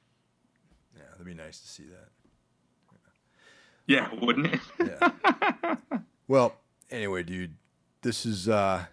Yeah, 0.97 1.03
that'd 1.11 1.27
be 1.27 1.35
nice 1.35 1.59
to 1.61 1.67
see 1.69 1.85
that. 1.85 2.09
Yeah, 3.89 4.09
wouldn't 4.21 4.47
it? 4.55 4.61
Yeah. 4.85 5.77
well, 6.29 6.57
anyway, 6.91 7.23
dude, 7.23 7.55
this 8.03 8.27
is 8.27 8.49
uh 8.49 8.85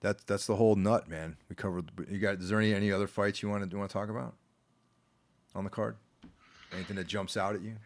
that's 0.00 0.22
that's 0.24 0.46
the 0.46 0.56
whole 0.56 0.76
nut, 0.76 1.08
man. 1.08 1.36
We 1.48 1.56
covered. 1.56 1.90
You 2.10 2.18
got? 2.18 2.36
Is 2.36 2.48
there 2.48 2.60
any 2.60 2.74
any 2.74 2.90
other 2.90 3.06
fights 3.06 3.42
you 3.42 3.48
want 3.48 3.68
to 3.70 3.76
want 3.76 3.90
to 3.90 3.92
talk 3.92 4.08
about 4.08 4.34
on 5.54 5.64
the 5.64 5.70
card? 5.70 5.96
Anything 6.72 6.96
that 6.96 7.06
jumps 7.06 7.36
out 7.36 7.54
at 7.54 7.62
you? 7.62 7.76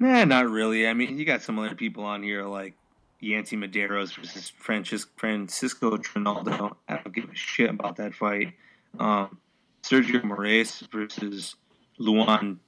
Nah, 0.00 0.24
not 0.24 0.48
really. 0.48 0.88
I 0.88 0.94
mean, 0.94 1.18
you 1.18 1.24
got 1.24 1.42
some 1.42 1.58
other 1.58 1.74
people 1.74 2.04
on 2.04 2.22
here 2.22 2.44
like 2.44 2.74
Yancy 3.20 3.56
Medeiros 3.56 4.16
versus 4.16 4.50
Francis, 4.50 5.06
Francisco 5.16 5.96
Trinaldo. 5.96 6.76
I 6.88 6.96
don't 6.96 7.14
give 7.14 7.30
a 7.30 7.34
shit 7.34 7.70
about 7.70 7.96
that 7.96 8.14
fight. 8.14 8.54
Um, 8.98 9.38
Sergio 9.82 10.22
Moraes 10.22 10.88
versus 10.90 11.54
Luan 11.98 12.58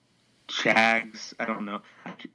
Chagas. 0.49 1.35
I 1.41 1.45
don't 1.45 1.65
know. 1.65 1.81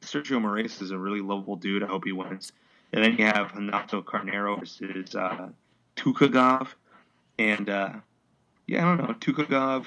Sergio 0.02 0.42
Moraes 0.42 0.82
is 0.82 0.92
a 0.92 0.98
really 0.98 1.22
lovable 1.22 1.56
dude. 1.56 1.84
I 1.84 1.88
hope 1.88 2.04
he 2.06 2.12
wins. 2.12 2.52
And 2.92 3.04
then 3.04 3.16
you 3.18 3.26
have 3.26 3.54
Renato 3.54 4.02
Carneiro 4.02 4.60
versus 4.60 5.16
uh, 5.16 5.50
Tukhugov. 6.00 6.70
And 7.38 7.70
uh, 7.70 7.94
yeah, 8.68 8.86
I 8.86 8.96
don't 8.96 9.08
know. 9.08 9.14
Tukhugov, 9.16 9.86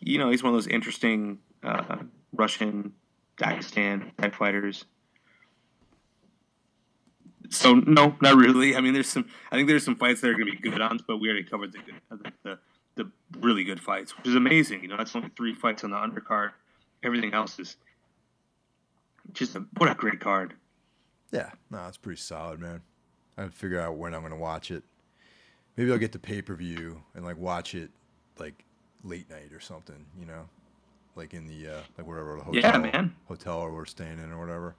you 0.00 0.18
know, 0.18 0.30
he's 0.30 0.42
one 0.42 0.52
of 0.52 0.56
those 0.56 0.66
interesting 0.66 1.38
uh, 1.62 1.96
Russian 2.32 2.92
Dagestan 3.38 4.16
type 4.16 4.34
fighters. 4.34 4.84
So 7.50 7.74
no, 7.74 8.14
not 8.20 8.36
really. 8.36 8.76
I 8.76 8.80
mean, 8.80 8.92
there's 8.92 9.08
some. 9.08 9.26
I 9.50 9.56
think 9.56 9.68
there's 9.68 9.84
some 9.84 9.96
fights 9.96 10.20
that 10.20 10.28
are 10.28 10.34
going 10.34 10.46
to 10.46 10.52
be 10.60 10.70
good 10.70 10.80
on, 10.82 11.00
but 11.06 11.16
we 11.16 11.28
already 11.28 11.44
covered 11.44 11.72
the, 11.72 12.30
the 12.42 12.58
the 12.96 13.10
really 13.40 13.64
good 13.64 13.80
fights, 13.80 14.14
which 14.16 14.26
is 14.26 14.34
amazing. 14.34 14.82
You 14.82 14.88
know, 14.88 14.98
that's 14.98 15.16
only 15.16 15.30
three 15.34 15.54
fights 15.54 15.84
on 15.84 15.90
the 15.90 15.96
undercard. 15.96 16.50
Everything 17.02 17.32
else 17.32 17.58
is 17.58 17.76
just 19.32 19.56
a, 19.56 19.64
what 19.78 19.90
a 19.90 19.94
great 19.94 20.20
card. 20.20 20.54
Yeah, 21.32 21.50
no, 21.70 21.86
it's 21.86 21.96
pretty 21.96 22.20
solid, 22.20 22.60
man. 22.60 22.82
I 23.38 23.42
have 23.42 23.52
to 23.52 23.56
figure 23.56 23.80
out 23.80 23.96
when 23.96 24.14
I'm 24.14 24.22
gonna 24.22 24.36
watch 24.36 24.70
it. 24.70 24.82
Maybe 25.78 25.92
I'll 25.92 25.98
get 25.98 26.10
the 26.12 26.18
pay 26.18 26.42
per 26.42 26.54
view 26.56 27.02
and 27.14 27.24
like 27.24 27.38
watch 27.38 27.74
it 27.74 27.90
like 28.38 28.64
late 29.04 29.30
night 29.30 29.52
or 29.52 29.60
something. 29.60 30.04
You 30.18 30.26
know, 30.26 30.48
like 31.14 31.32
in 31.34 31.46
the 31.46 31.68
uh, 31.76 31.80
like 31.96 32.06
wherever 32.06 32.36
the 32.36 32.42
hotel, 32.42 32.60
Yeah, 32.60 32.78
man. 32.78 33.14
hotel 33.28 33.60
or 33.60 33.72
we're 33.72 33.86
staying 33.86 34.18
in 34.18 34.32
or 34.32 34.40
whatever. 34.40 34.74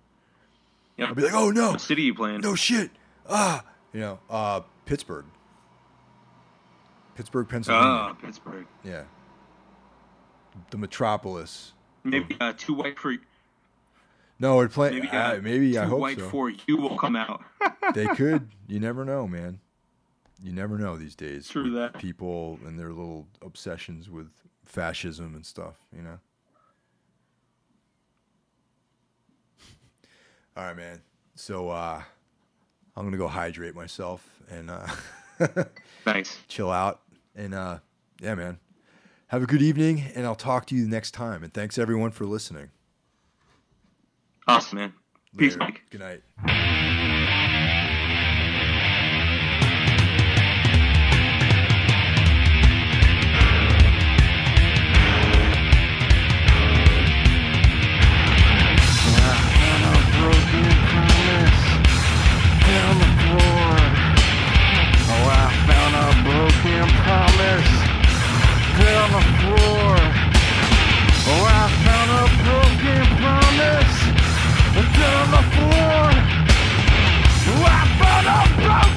Yeah. 0.97 1.05
I'll 1.05 1.15
be 1.15 1.21
like, 1.23 1.33
oh 1.33 1.51
no, 1.51 1.71
What 1.71 1.81
city 1.81 2.01
you 2.03 2.13
playing? 2.13 2.41
no 2.41 2.53
shit, 2.53 2.91
ah, 3.29 3.63
you 3.93 4.01
know, 4.01 4.19
uh, 4.29 4.59
Pittsburgh, 4.85 5.23
Pittsburgh, 7.15 7.47
Pennsylvania. 7.47 8.09
Oh, 8.11 8.17
Pittsburgh. 8.21 8.67
Yeah, 8.83 9.03
the 10.71 10.77
metropolis. 10.77 11.71
Maybe 12.03 12.35
uh, 12.41 12.51
two 12.57 12.73
white 12.73 12.99
for 12.99 13.15
No, 14.39 14.57
we're 14.57 14.67
playing. 14.67 14.95
maybe 14.95 15.07
uh, 15.09 15.39
maybe 15.41 15.71
two 15.73 15.79
I 15.79 15.85
hope 15.85 15.99
white 15.99 16.19
so. 16.19 16.27
for 16.29 16.49
you 16.49 16.75
will 16.75 16.97
come 16.97 17.15
out. 17.15 17.41
they 17.93 18.07
could. 18.07 18.49
You 18.67 18.81
never 18.81 19.05
know, 19.05 19.25
man. 19.27 19.59
You 20.41 20.53
never 20.53 20.77
know 20.77 20.95
these 20.97 21.15
days. 21.15 21.49
True 21.49 21.71
that. 21.71 21.97
People 21.97 22.59
and 22.65 22.79
their 22.79 22.89
little 22.89 23.27
obsessions 23.41 24.09
with 24.09 24.29
fascism 24.65 25.35
and 25.35 25.45
stuff. 25.45 25.75
You 25.95 26.03
know. 26.03 26.19
All 30.57 30.63
right, 30.63 30.75
man. 30.77 31.01
So 31.35 31.69
uh, 31.69 32.01
I'm 32.95 33.05
gonna 33.05 33.17
go 33.17 33.27
hydrate 33.27 33.75
myself 33.75 34.27
and 34.49 34.71
uh, 34.71 34.87
nice. 36.05 36.37
chill 36.47 36.71
out. 36.71 37.01
And 37.35 37.53
uh, 37.53 37.79
yeah, 38.21 38.35
man. 38.35 38.59
Have 39.27 39.43
a 39.43 39.45
good 39.45 39.61
evening, 39.61 40.05
and 40.15 40.25
I'll 40.25 40.33
talk 40.33 40.65
to 40.67 40.75
you 40.75 40.87
next 40.87 41.11
time. 41.11 41.43
And 41.43 41.53
thanks 41.53 41.77
everyone 41.77 42.09
for 42.09 42.25
listening. 42.25 42.71
Awesome, 44.47 44.79
man. 44.79 44.93
Peace, 45.37 45.55
Mike. 45.55 45.83
Good 45.91 46.01
night. 46.01 47.15
Broken 66.79 66.95
promise 67.03 67.71
down 68.79 69.11
the 69.11 69.23
floor. 69.39 69.95
Oh, 71.31 71.43
I 71.45 71.67
found 71.83 72.09
a 72.11 72.25
broken 72.43 73.03
promise 73.19 73.95
down 74.95 75.25
the 75.35 75.43
floor. 75.55 76.03
Oh, 77.51 77.63
I 77.65 77.81
found 77.99 78.27
a 78.27 78.41
broken 78.63 78.88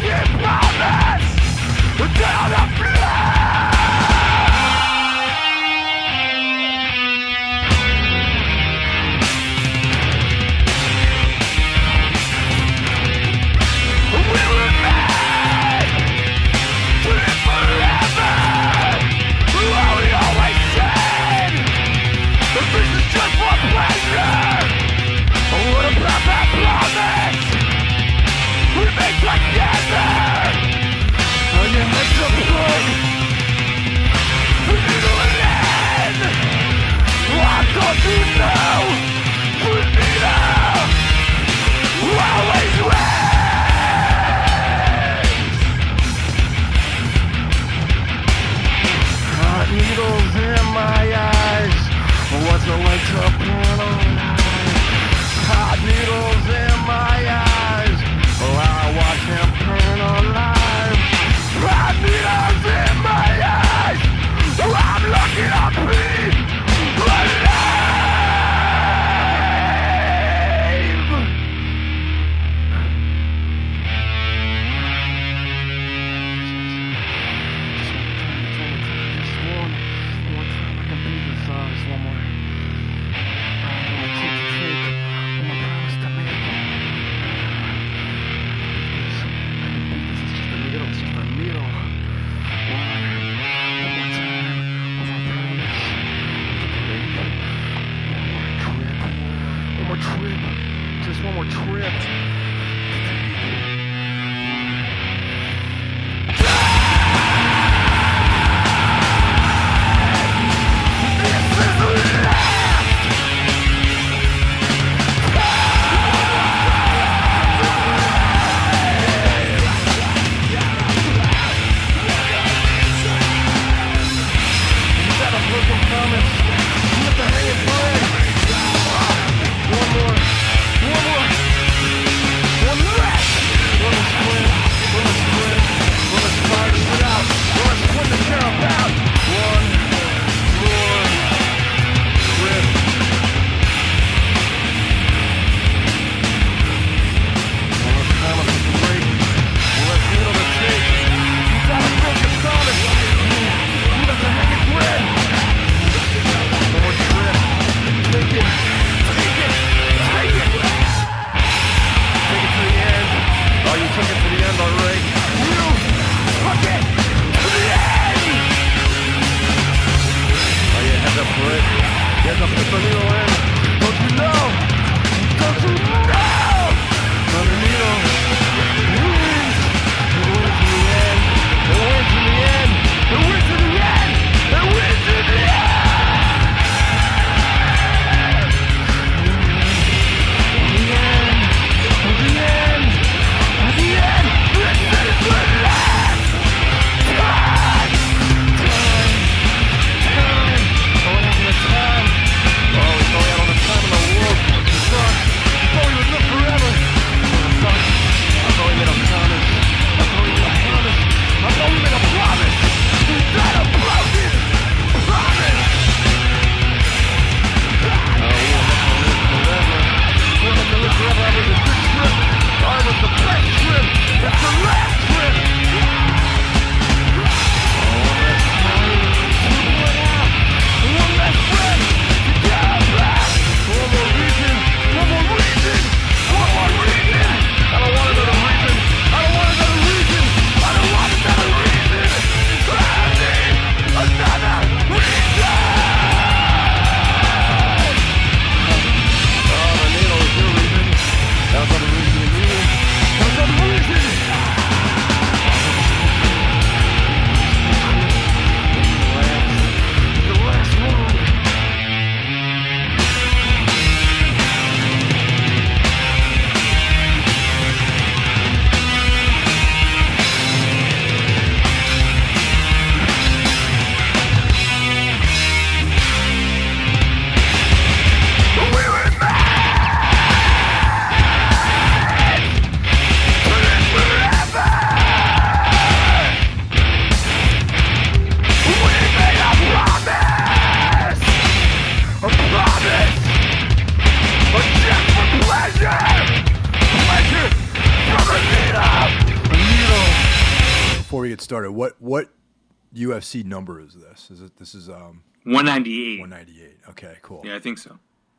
number 303.63 303.81
is 303.81 303.95
this? 303.95 304.29
Is 304.31 304.43
it 304.43 304.57
this 304.59 304.75
is 304.75 304.89
um 304.89 305.23
198. 305.45 306.21
198? 306.21 306.77
Okay, 306.91 307.17
cool. 307.23 307.43
Yeah, 307.45 307.55
I 307.55 307.61
think 307.61 307.79
so. 307.79 307.97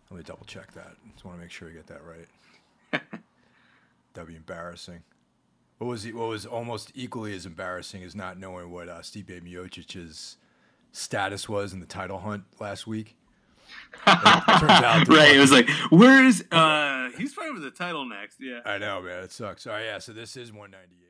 Let 0.10 0.18
me 0.18 0.24
double 0.24 0.46
check 0.46 0.74
that. 0.74 0.96
Just 1.14 1.24
want 1.24 1.38
to 1.38 1.42
make 1.42 1.50
sure 1.50 1.70
we 1.70 1.74
get 1.74 1.88
that 1.88 2.02
right. 2.04 3.02
That'd 4.14 4.28
be 4.28 4.36
embarrassing. 4.36 5.04
What 5.78 5.88
was 5.88 6.06
what 6.08 6.28
was 6.28 6.46
almost 6.46 6.92
equally 6.94 7.34
as 7.34 7.46
embarrassing 7.46 8.02
is 8.02 8.16
not 8.16 8.38
knowing 8.38 8.70
what 8.70 8.90
uh, 8.90 9.00
Stipe 9.00 9.42
Miocic's 9.42 10.38
status 10.92 11.48
was 11.48 11.72
in 11.74 11.80
the 11.80 11.86
title 11.86 12.20
hunt 12.20 12.44
last 12.60 12.86
week. 12.86 13.16
It 14.06 14.60
turns 14.60 14.72
out 14.84 15.08
right. 15.08 15.36
It 15.36 15.40
was 15.40 15.52
like, 15.52 15.70
where 15.90 16.26
is 16.26 16.44
uh 16.52 17.10
he's 17.18 17.34
fighting 17.34 17.56
for 17.56 17.62
the 17.62 17.72
title 17.72 18.06
next. 18.06 18.40
Yeah. 18.42 18.60
I 18.66 18.78
know, 18.78 19.02
man. 19.02 19.24
It 19.24 19.32
sucks. 19.32 19.66
All 19.66 19.74
right, 19.74 19.86
yeah. 19.86 20.00
So 20.00 20.12
this 20.12 20.36
is 20.36 20.52
198. 20.52 21.03